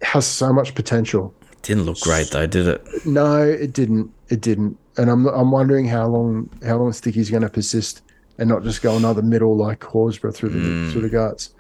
has 0.02 0.26
so 0.26 0.52
much 0.52 0.74
potential. 0.76 1.34
Didn't 1.62 1.84
look 1.84 2.00
great 2.02 2.32
though, 2.32 2.48
did 2.48 2.68
it? 2.68 3.06
No, 3.06 3.42
it 3.44 3.72
didn't. 3.74 4.12
It 4.30 4.42
didn't. 4.42 4.78
And 4.98 5.10
I'm 5.10 5.28
I'm 5.28 5.52
wondering 5.52 5.86
how 5.88 6.08
long 6.08 6.50
how 6.66 6.78
long 6.78 6.92
Sticky's 6.92 7.30
going 7.30 7.44
to 7.44 7.50
persist 7.50 8.02
and 8.40 8.50
not 8.50 8.64
just 8.64 8.82
go 8.82 8.98
another 8.98 9.22
middle 9.22 9.56
like 9.56 9.80
Horsburgh 9.82 10.34
through 10.36 10.50
the 10.50 10.60
Mm. 10.60 10.92
through 10.92 11.02
the 11.02 11.10
guts. 11.10 11.52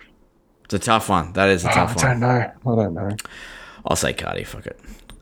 It's 0.73 0.83
a 0.83 0.85
tough 0.85 1.09
one. 1.09 1.33
That 1.33 1.49
is 1.49 1.65
a 1.65 1.69
Ah, 1.69 1.73
tough 1.73 2.01
I 2.03 2.07
one. 2.13 2.23
I 2.23 2.39
don't 2.39 2.63
know. 2.65 2.71
I 2.71 2.75
don't 2.83 2.93
know. 2.93 3.15
I'll 3.85 3.95
say 3.97 4.13
Cardi. 4.13 4.45
Fuck 4.45 4.67
it. 4.67 4.79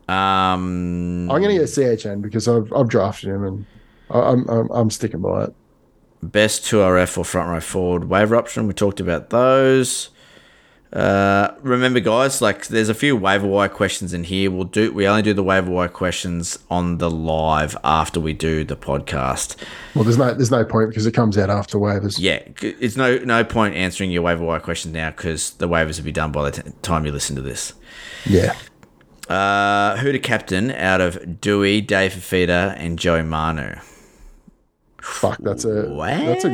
Um, 0.07 1.29
I'm 1.31 1.41
going 1.41 1.49
to 1.55 1.59
get 1.65 1.69
CHN 1.69 2.21
because 2.21 2.47
I've 2.47 2.71
I've 2.73 2.87
drafted 2.87 3.29
him 3.29 3.43
and 3.43 3.65
I- 4.11 4.19
I'm 4.31 4.47
I'm, 4.49 4.69
I'm 4.71 4.89
sticking 4.91 5.21
by 5.21 5.45
it. 5.45 5.55
best 6.21 6.63
2RF 6.65 7.17
or 7.17 7.25
front 7.25 7.49
row 7.49 7.59
forward 7.59 8.09
waiver 8.09 8.35
option. 8.35 8.67
We 8.67 8.73
talked 8.73 8.99
about 8.99 9.29
those. 9.31 10.09
Uh, 10.91 11.53
remember, 11.61 11.99
guys, 11.99 12.41
like 12.41 12.65
there's 12.67 12.89
a 12.89 12.95
few 12.95 13.15
waiver 13.15 13.45
wire 13.45 13.69
questions 13.69 14.11
in 14.11 14.23
here. 14.23 14.49
We'll 14.49 14.63
do. 14.63 14.91
We 14.91 15.07
only 15.07 15.21
do 15.21 15.35
the 15.35 15.43
waiver 15.43 15.69
wire 15.69 15.87
questions 15.87 16.57
on 16.71 16.97
the 16.97 17.11
live 17.11 17.77
after 17.83 18.19
we 18.19 18.33
do 18.33 18.63
the 18.63 18.75
podcast. 18.75 19.55
Well, 19.93 20.03
there's 20.03 20.17
no 20.17 20.33
there's 20.33 20.49
no 20.49 20.65
point 20.65 20.89
because 20.89 21.05
it 21.05 21.11
comes 21.11 21.37
out 21.37 21.51
after 21.51 21.77
waivers. 21.77 22.17
Yeah, 22.19 22.41
it's 22.61 22.97
no 22.97 23.19
no 23.19 23.43
point 23.43 23.75
answering 23.75 24.09
your 24.09 24.23
waiver 24.23 24.43
wire 24.43 24.59
questions 24.59 24.93
now 24.95 25.11
because 25.11 25.51
the 25.51 25.69
waivers 25.69 25.97
will 25.97 26.05
be 26.05 26.11
done 26.11 26.31
by 26.31 26.49
the 26.49 26.63
t- 26.63 26.71
time 26.81 27.05
you 27.05 27.11
listen 27.11 27.35
to 27.35 27.41
this. 27.43 27.73
Yeah. 28.25 28.55
Uh, 29.27 29.95
who 29.97 30.11
to 30.11 30.17
captain 30.17 30.71
out 30.71 31.01
of 31.01 31.17
Doueihi, 31.19 31.85
Dave 31.85 32.13
Fifita, 32.13 32.73
and 32.79 32.97
Joe 32.97 33.21
Manu? 33.21 33.75
Fuck, 34.99 35.37
that's 35.41 35.65
a 35.65 35.87
Wow. 35.87 36.25
that's 36.25 36.45
a 36.45 36.49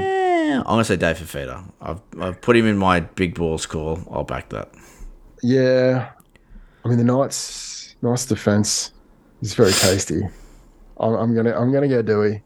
I'm 0.60 0.74
gonna 0.74 0.84
say 0.86 0.98
Dave 0.98 1.18
Fifita. 1.18 1.64
I've 1.82 2.02
I've 2.20 2.42
put 2.42 2.56
him 2.56 2.66
in 2.66 2.78
my 2.78 3.00
big 3.00 3.36
balls 3.36 3.66
call. 3.66 4.00
I'll 4.12 4.24
back 4.24 4.50
that. 4.50 4.70
yeah. 5.42 6.12
I 6.84 6.88
mean 6.88 6.98
the 6.98 7.04
Knights 7.04 7.96
nice 8.02 8.26
defense 8.26 8.92
is 9.42 9.54
very 9.54 9.72
tasty. 9.72 10.22
I'm, 10.98 11.14
I'm 11.14 11.36
gonna 11.36 11.58
I'm 11.58 11.72
gonna 11.72 11.88
go 11.88 12.04
Doueihi. 12.04 12.42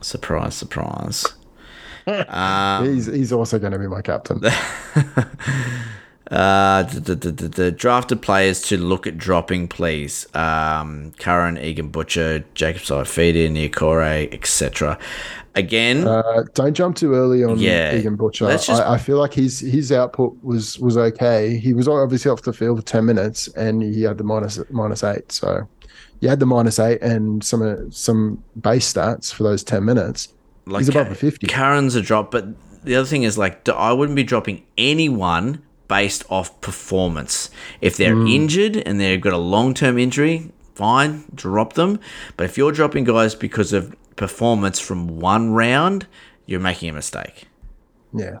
Surprise, 0.00 0.54
surprise. 0.54 1.26
um, 2.06 2.92
he's 2.92 3.06
he's 3.06 3.32
also 3.32 3.58
going 3.58 3.72
to 3.72 3.78
be 3.78 3.86
my 3.86 4.02
captain. 4.02 4.42
Uh, 6.30 6.84
the, 6.84 7.14
the, 7.14 7.30
the, 7.30 7.48
the 7.48 7.70
drafted 7.70 8.22
players 8.22 8.62
to 8.62 8.78
look 8.78 9.06
at 9.06 9.18
dropping, 9.18 9.68
please. 9.68 10.26
Um, 10.34 11.12
Curran, 11.18 11.58
Egan 11.58 11.88
Butcher, 11.88 12.42
Jacob 12.54 12.80
Saifiti, 12.80 13.50
Niukore, 13.50 14.32
etc. 14.32 14.98
Again, 15.54 16.06
Uh, 16.08 16.44
don't 16.54 16.72
jump 16.74 16.96
too 16.96 17.14
early 17.14 17.44
on 17.44 17.58
Yeah. 17.58 17.94
Egan 17.94 18.16
Butcher. 18.16 18.46
Just- 18.50 18.70
I, 18.70 18.94
I 18.94 18.98
feel 18.98 19.18
like 19.18 19.34
his 19.34 19.60
his 19.60 19.92
output 19.92 20.34
was 20.42 20.78
was 20.78 20.96
okay. 20.96 21.58
He 21.58 21.74
was 21.74 21.86
obviously 21.88 22.30
off 22.30 22.42
the 22.42 22.52
field 22.54 22.78
for 22.78 22.84
ten 22.86 23.04
minutes, 23.04 23.48
and 23.48 23.82
he 23.82 24.02
had 24.02 24.16
the 24.18 24.24
minus 24.24 24.58
minus 24.70 25.04
eight. 25.04 25.30
So 25.30 25.68
you 26.20 26.28
had 26.30 26.40
the 26.40 26.46
minus 26.46 26.78
eight 26.78 27.02
and 27.02 27.44
some 27.44 27.90
some 27.90 28.42
base 28.60 28.90
stats 28.92 29.32
for 29.32 29.42
those 29.42 29.62
ten 29.62 29.84
minutes. 29.84 30.28
Like 30.66 30.80
He's 30.80 30.88
above 30.88 31.10
the 31.10 31.14
fifty. 31.16 31.46
Curran's 31.48 31.94
a 31.96 32.00
drop, 32.02 32.30
but 32.30 32.46
the 32.84 32.94
other 32.96 33.06
thing 33.06 33.24
is 33.24 33.36
like 33.36 33.68
I 33.68 33.92
wouldn't 33.92 34.16
be 34.16 34.24
dropping 34.24 34.62
anyone 34.78 35.60
based 35.88 36.24
off 36.30 36.58
performance. 36.62 37.50
If 37.82 37.98
they're 37.98 38.16
Mm. 38.16 38.32
injured 38.34 38.76
and 38.86 38.98
they've 38.98 39.20
got 39.20 39.34
a 39.34 39.38
long 39.38 39.74
term 39.74 39.98
injury, 39.98 40.50
fine, 40.74 41.24
drop 41.34 41.74
them. 41.74 41.98
But 42.38 42.44
if 42.44 42.56
you're 42.56 42.72
dropping 42.72 43.04
guys 43.04 43.34
because 43.34 43.72
of 43.74 43.94
performance 44.22 44.78
from 44.78 45.18
one 45.18 45.52
round, 45.52 46.06
you're 46.46 46.60
making 46.60 46.90
a 46.90 46.92
mistake. 46.92 47.48
Yeah. 48.14 48.38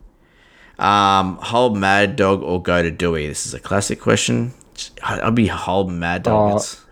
Um, 0.78 1.36
hold 1.38 1.76
Mad 1.76 2.16
Dog 2.16 2.42
or 2.42 2.62
go 2.62 2.82
to 2.82 2.90
Doueihi. 2.90 3.28
This 3.28 3.46
is 3.46 3.54
a 3.54 3.60
classic 3.60 4.00
question. 4.00 4.52
I'd 5.02 5.34
be 5.34 5.48
hold 5.48 5.90
Mad 5.90 6.22
Dog. 6.22 6.52
Uh, 6.52 6.56
It's, 6.56 6.84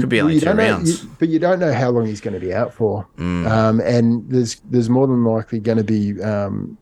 could 0.00 0.08
be 0.08 0.20
only 0.20 0.38
two 0.40 0.46
don't 0.46 0.56
know- 0.56 0.62
rounds. 0.64 1.02
you- 1.04 1.10
but 1.18 1.28
you 1.28 1.38
don't 1.38 1.58
know 1.58 1.72
how 1.72 1.90
long 1.90 2.06
he's 2.06 2.20
going 2.20 2.34
to 2.34 2.40
be 2.40 2.52
out 2.54 2.72
for. 2.74 3.06
Mm. 3.18 3.46
Um, 3.50 3.80
and 3.80 4.28
there's 4.30 4.60
there's 4.70 4.90
more 4.90 5.06
than 5.06 5.24
likely 5.24 5.58
going 5.60 5.78
to 5.78 5.84
be. 5.84 6.20
Um, 6.22 6.76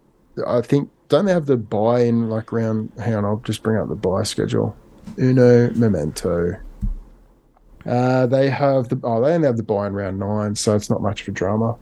I 0.47 0.61
think 0.62 0.89
don't 1.09 1.27
they 1.27 1.32
have 1.32 1.47
the 1.47 1.56
buy 1.56 2.01
in 2.01 2.28
like 2.28 2.51
round? 2.52 2.90
Hang 2.98 3.15
on, 3.15 3.24
I'll 3.24 3.43
just 3.44 3.62
bring 3.62 3.77
up 3.81 3.89
the 3.89 3.94
buy 3.94 4.23
schedule. 4.24 4.74
Uno 5.19 5.70
memento. 5.74 6.56
Uh, 7.86 8.27
they 8.27 8.48
have 8.48 8.89
the 8.89 8.98
oh 9.02 9.23
they 9.23 9.35
only 9.35 9.47
have 9.47 9.56
the 9.56 9.62
buy 9.62 9.86
in 9.86 9.93
round 9.93 10.19
nine, 10.19 10.55
so 10.55 10.74
it's 10.74 10.89
not 10.89 11.02
much 11.02 11.23
of 11.23 11.28
a 11.28 11.32
drama. 11.32 11.77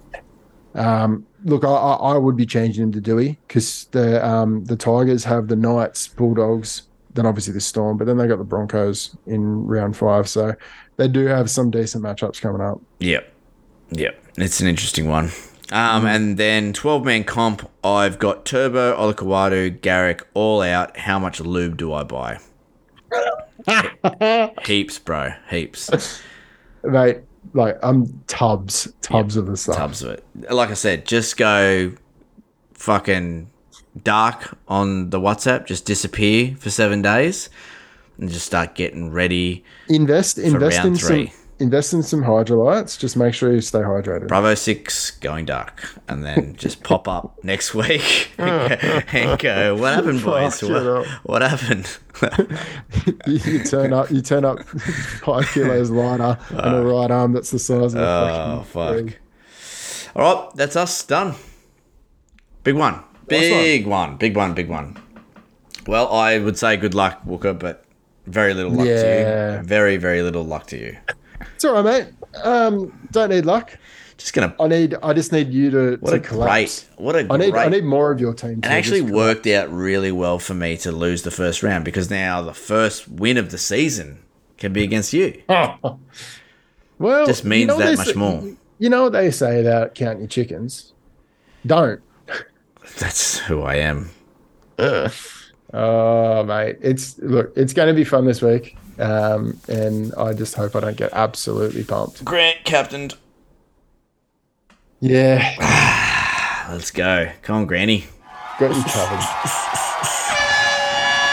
Um, 0.74 1.26
look, 1.44 1.64
I, 1.64 1.68
I, 1.68 2.16
would 2.16 2.36
be 2.36 2.46
changing 2.46 2.84
him 2.84 2.92
to 2.92 3.00
Doueihi 3.00 3.36
because 3.46 3.84
the 3.92 4.26
um, 4.26 4.64
the 4.64 4.76
Tigers 4.76 5.22
have 5.24 5.48
the 5.48 5.56
Knights, 5.56 6.08
Bulldogs, 6.08 6.82
then 7.14 7.26
obviously 7.26 7.52
the 7.52 7.60
Storm, 7.60 7.98
but 7.98 8.06
then 8.06 8.16
they 8.16 8.26
got 8.26 8.38
the 8.38 8.44
Broncos 8.44 9.16
in 9.26 9.66
round 9.66 9.96
five, 9.96 10.28
so 10.28 10.54
they 10.96 11.08
do 11.08 11.26
have 11.26 11.50
some 11.50 11.70
decent 11.70 12.02
matchups 12.02 12.40
coming 12.40 12.62
up. 12.62 12.80
Yep. 13.00 13.32
Yep. 13.90 14.24
It's 14.38 14.60
an 14.60 14.66
interesting 14.66 15.08
one. 15.08 15.30
Um, 15.70 16.06
and 16.06 16.36
then 16.36 16.74
12 16.74 17.04
man 17.04 17.24
comp, 17.24 17.68
I've 17.82 18.18
got 18.18 18.44
Turbo, 18.44 18.94
Olakau'atu, 18.96 19.80
Garrick 19.80 20.26
all 20.34 20.60
out. 20.60 20.96
How 20.98 21.18
much 21.18 21.40
lube 21.40 21.78
do 21.78 21.92
I 21.92 22.02
buy? 22.02 22.38
Heaps, 24.64 24.98
bro. 24.98 25.32
Heaps. 25.50 26.22
Mate, 26.84 27.18
like 27.54 27.78
I'm 27.82 28.22
tubs, 28.26 28.92
tubs 29.02 29.36
of 29.36 29.46
the 29.46 29.56
stuff. 29.56 29.76
Tubs 29.76 30.02
of 30.02 30.12
it. 30.12 30.24
Like 30.50 30.70
I 30.70 30.74
said, 30.74 31.06
just 31.06 31.36
go 31.36 31.92
fucking 32.74 33.50
dark 34.02 34.56
on 34.68 35.10
the 35.10 35.20
WhatsApp, 35.20 35.66
just 35.66 35.84
disappear 35.84 36.56
for 36.56 36.70
seven 36.70 37.02
days 37.02 37.50
and 38.18 38.30
just 38.30 38.46
start 38.46 38.74
getting 38.74 39.10
ready. 39.10 39.64
Invest, 39.88 40.38
invest 40.38 40.84
in 40.84 40.96
three. 40.96 41.26
some, 41.28 41.36
invest 41.62 41.94
in 41.94 42.02
some 42.02 42.22
hydrolytes. 42.24 42.98
Just 42.98 43.16
make 43.16 43.32
sure 43.32 43.52
you 43.52 43.60
stay 43.60 43.78
hydrated. 43.78 44.28
Bravo 44.28 44.54
6 44.54 45.12
going 45.18 45.46
dark. 45.46 45.88
And 46.08 46.24
then 46.24 46.56
just 46.56 46.82
pop 46.82 47.08
up 47.08 47.38
next 47.44 47.74
week 47.74 48.32
ah. 48.38 48.42
and 49.12 49.38
go, 49.38 49.76
what 49.76 49.94
happened, 49.94 50.22
boys? 50.24 50.62
What, 50.62 51.06
what 51.24 51.42
happened? 51.42 51.96
you, 53.26 53.38
you 53.44 53.64
turn 53.64 53.92
up, 53.92 54.10
you 54.10 54.20
turn 54.20 54.44
up 54.44 54.60
five 54.60 55.48
kilos 55.52 55.90
lighter 55.90 56.38
and 56.50 56.76
a 56.76 56.82
right 56.82 57.10
arm 57.10 57.32
that's 57.32 57.50
the 57.50 57.58
size 57.58 57.94
of 57.94 58.00
a 58.00 58.04
Oh, 58.04 58.62
fuck. 58.68 59.18
All 60.14 60.44
right, 60.44 60.54
that's 60.56 60.76
us 60.76 61.02
done. 61.04 61.34
Big 62.64 62.74
one. 62.74 63.02
Big 63.28 63.86
one. 63.86 64.16
Big 64.18 64.36
one. 64.36 64.54
Big 64.54 64.68
one. 64.68 64.96
Well, 65.86 66.12
I 66.12 66.38
would 66.38 66.58
say 66.58 66.76
good 66.76 66.94
luck, 66.94 67.22
Walker, 67.24 67.54
but 67.54 67.84
very 68.26 68.54
little 68.54 68.72
luck 68.72 68.86
to 68.86 69.58
you. 69.58 69.66
Very, 69.66 69.96
very 69.96 70.22
little 70.22 70.44
luck 70.44 70.66
to 70.68 70.78
you. 70.78 70.96
It's 71.54 71.64
all 71.64 71.74
right, 71.82 71.84
mate. 71.84 72.14
Um, 72.44 73.08
don't 73.12 73.30
need 73.30 73.44
luck. 73.46 73.76
Just 74.18 74.34
gonna. 74.34 74.54
I 74.60 74.68
need. 74.68 74.94
I 75.02 75.12
just 75.12 75.32
need 75.32 75.52
you 75.52 75.70
to. 75.70 75.96
What 76.00 76.10
to 76.10 76.16
a 76.16 76.20
collapse. 76.20 76.84
great. 76.84 77.00
What 77.04 77.16
a 77.16 77.26
I 77.32 77.36
need. 77.36 77.50
great. 77.52 77.66
I 77.66 77.68
need 77.68 77.84
more 77.84 78.12
of 78.12 78.20
your 78.20 78.34
team. 78.34 78.58
it 78.62 78.66
actually 78.66 79.02
worked 79.02 79.46
out 79.48 79.72
really 79.72 80.12
well 80.12 80.38
for 80.38 80.54
me 80.54 80.76
to 80.78 80.92
lose 80.92 81.22
the 81.22 81.30
first 81.30 81.62
round 81.62 81.84
because 81.84 82.08
now 82.10 82.40
the 82.42 82.54
first 82.54 83.08
win 83.08 83.36
of 83.36 83.50
the 83.50 83.58
season 83.58 84.22
can 84.58 84.72
be 84.72 84.84
against 84.84 85.12
you. 85.12 85.42
Well, 86.98 87.26
Just 87.26 87.44
means 87.44 87.68
what 87.72 87.78
that 87.78 87.96
much 87.96 88.06
say- 88.08 88.12
more. 88.12 88.44
You 88.78 88.88
know 88.88 89.02
what 89.02 89.12
they 89.12 89.32
say 89.32 89.60
about 89.60 89.96
counting 89.96 90.20
your 90.20 90.28
chickens? 90.28 90.92
Don't. 91.66 92.00
That's 92.98 93.38
who 93.38 93.62
I 93.62 93.76
am. 93.76 94.10
Oh, 95.74 96.44
mate, 96.44 96.76
it's 96.82 97.18
look. 97.20 97.50
It's 97.56 97.72
going 97.72 97.88
to 97.88 97.94
be 97.94 98.04
fun 98.04 98.26
this 98.26 98.42
week, 98.42 98.76
um, 99.02 99.58
and 99.68 100.14
I 100.14 100.32
just 100.32 100.54
hope 100.54 100.76
I 100.76 100.80
don't 100.80 100.96
get 100.96 101.12
absolutely 101.12 101.84
pumped. 101.84 102.24
Grant 102.24 102.64
captained. 102.64 103.14
Yeah, 105.00 106.66
Let's 106.70 106.90
go. 106.92 107.30
Come 107.42 107.56
on, 107.56 107.66
Granny. 107.66 108.04
got 108.58 108.74
you 108.74 108.82
covered. 108.84 109.22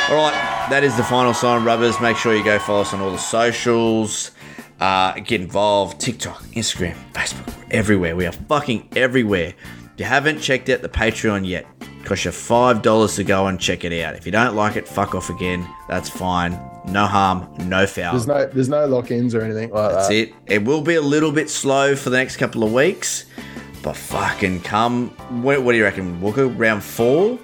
All 0.10 0.16
right, 0.16 0.68
that 0.72 0.84
is 0.84 0.98
the 0.98 1.04
final 1.04 1.36
sign, 1.36 1.64
rubbers. 1.64 2.02
Make 2.02 2.18
sure 2.18 2.36
you 2.36 2.44
go 2.44 2.58
follow 2.58 2.82
us 2.82 2.94
on 2.96 3.00
all 3.02 3.12
the 3.12 3.18
socials. 3.18 4.32
Uh, 4.80 5.20
get 5.20 5.40
involved. 5.42 6.00
TikTok, 6.02 6.42
Instagram, 6.54 6.96
Facebook, 7.14 7.54
everywhere. 7.70 8.16
We 8.16 8.26
are 8.26 8.32
fucking 8.32 8.90
everywhere. 8.96 9.54
If 9.94 10.00
you 10.00 10.06
haven't 10.06 10.40
checked 10.40 10.68
out 10.70 10.82
the 10.82 10.90
Patreon 10.90 11.46
yet, 11.48 11.68
cost 12.06 12.26
you 12.26 12.32
five 12.32 12.82
dollars 12.82 13.18
to 13.18 13.24
go 13.24 13.46
and 13.46 13.60
check 13.60 13.84
it 13.84 14.02
out. 14.04 14.16
If 14.16 14.26
you 14.26 14.32
don't 14.32 14.56
like 14.56 14.78
it, 14.78 14.88
fuck 14.88 15.14
off 15.14 15.30
again. 15.30 15.68
That's 15.88 16.10
fine. 16.10 16.60
No 16.88 17.06
harm, 17.06 17.48
no 17.68 17.86
foul. 17.86 18.14
There's 18.14 18.28
no. 18.28 18.46
There's 18.48 18.70
no 18.70 18.86
lock-ins 18.88 19.36
or 19.36 19.42
anything 19.42 19.70
like 19.72 19.92
That's 19.92 20.08
that. 20.08 20.14
it. 20.16 20.34
It 20.48 20.64
will 20.66 20.82
be 20.82 20.96
a 20.96 21.02
little 21.02 21.32
bit 21.32 21.50
slow 21.50 21.96
for 21.96 22.10
the 22.10 22.18
next 22.18 22.38
couple 22.38 22.64
of 22.64 22.72
weeks, 22.74 23.26
but 23.84 23.96
fucking 23.96 24.62
come. 24.62 25.10
What, 25.44 25.62
what 25.64 25.74
do 25.74 25.78
you 25.78 25.84
reckon? 25.84 26.20
We'll 26.22 26.50
round 26.52 26.84
four. 26.84 27.38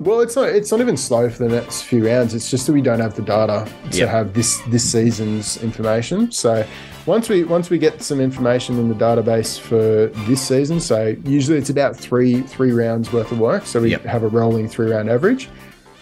Well, 0.00 0.20
it's 0.20 0.34
not. 0.34 0.48
It's 0.48 0.70
not 0.70 0.80
even 0.80 0.96
slow 0.96 1.28
for 1.28 1.46
the 1.46 1.54
next 1.54 1.82
few 1.82 2.06
rounds. 2.06 2.34
It's 2.34 2.50
just 2.50 2.66
that 2.66 2.72
we 2.72 2.80
don't 2.80 3.00
have 3.00 3.14
the 3.14 3.22
data 3.22 3.70
to 3.90 3.98
Yep. 3.98 4.08
have 4.08 4.32
this 4.34 4.58
this 4.68 4.90
season's 4.90 5.62
information. 5.62 6.32
So 6.32 6.66
once 7.04 7.28
we 7.28 7.44
once 7.44 7.68
we 7.68 7.76
get 7.78 8.02
some 8.02 8.18
information 8.20 8.78
in 8.78 8.88
the 8.88 8.94
database 8.94 9.60
for 9.60 10.06
this 10.26 10.40
season, 10.40 10.80
so 10.80 11.14
usually 11.24 11.58
it's 11.58 11.68
about 11.70 11.94
three 11.94 12.40
three 12.40 12.72
rounds 12.72 13.12
worth 13.12 13.30
of 13.30 13.38
work. 13.38 13.66
So 13.66 13.80
we 13.82 13.90
Yep. 13.90 14.04
have 14.06 14.22
a 14.22 14.28
rolling 14.28 14.66
three 14.68 14.90
round 14.90 15.10
average. 15.10 15.50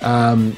Um, 0.00 0.56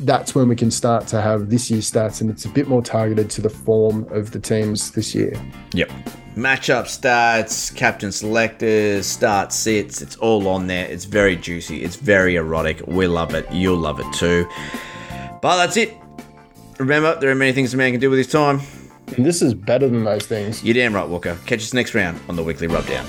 that's 0.00 0.34
when 0.34 0.48
we 0.48 0.56
can 0.56 0.70
start 0.70 1.06
to 1.08 1.20
have 1.20 1.50
this 1.50 1.70
year's 1.70 1.90
stats, 1.90 2.20
and 2.20 2.30
it's 2.30 2.44
a 2.44 2.48
bit 2.48 2.68
more 2.68 2.82
targeted 2.82 3.30
to 3.30 3.40
the 3.40 3.50
form 3.50 4.06
of 4.10 4.30
the 4.32 4.40
teams 4.40 4.92
this 4.92 5.14
year. 5.14 5.32
Yep. 5.74 5.90
Matchup 6.36 6.84
stats, 6.84 7.74
captain 7.74 8.12
selectors, 8.12 9.06
start 9.06 9.52
sits, 9.52 10.00
it's 10.00 10.16
all 10.16 10.46
on 10.48 10.68
there. 10.68 10.86
It's 10.86 11.04
very 11.04 11.36
juicy, 11.36 11.82
it's 11.82 11.96
very 11.96 12.36
erotic. 12.36 12.86
We 12.86 13.06
love 13.06 13.34
it. 13.34 13.50
You'll 13.52 13.78
love 13.78 14.00
it 14.00 14.10
too. 14.12 14.48
But 15.42 15.56
that's 15.56 15.76
it. 15.76 15.94
Remember, 16.78 17.18
there 17.18 17.30
are 17.30 17.34
many 17.34 17.52
things 17.52 17.74
a 17.74 17.76
man 17.76 17.90
can 17.90 18.00
do 18.00 18.08
with 18.08 18.18
his 18.18 18.28
time. 18.28 18.60
And 19.16 19.26
this 19.26 19.42
is 19.42 19.54
better 19.54 19.88
than 19.88 20.04
those 20.04 20.26
things. 20.26 20.62
You're 20.62 20.74
damn 20.74 20.94
right, 20.94 21.08
Walker. 21.08 21.36
Catch 21.46 21.62
us 21.62 21.74
next 21.74 21.94
round 21.94 22.20
on 22.28 22.36
the 22.36 22.44
Weekly 22.44 22.68
Rubdown. 22.68 23.04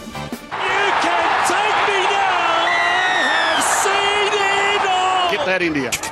Get 5.32 5.46
that 5.46 5.62
India. 5.62 6.11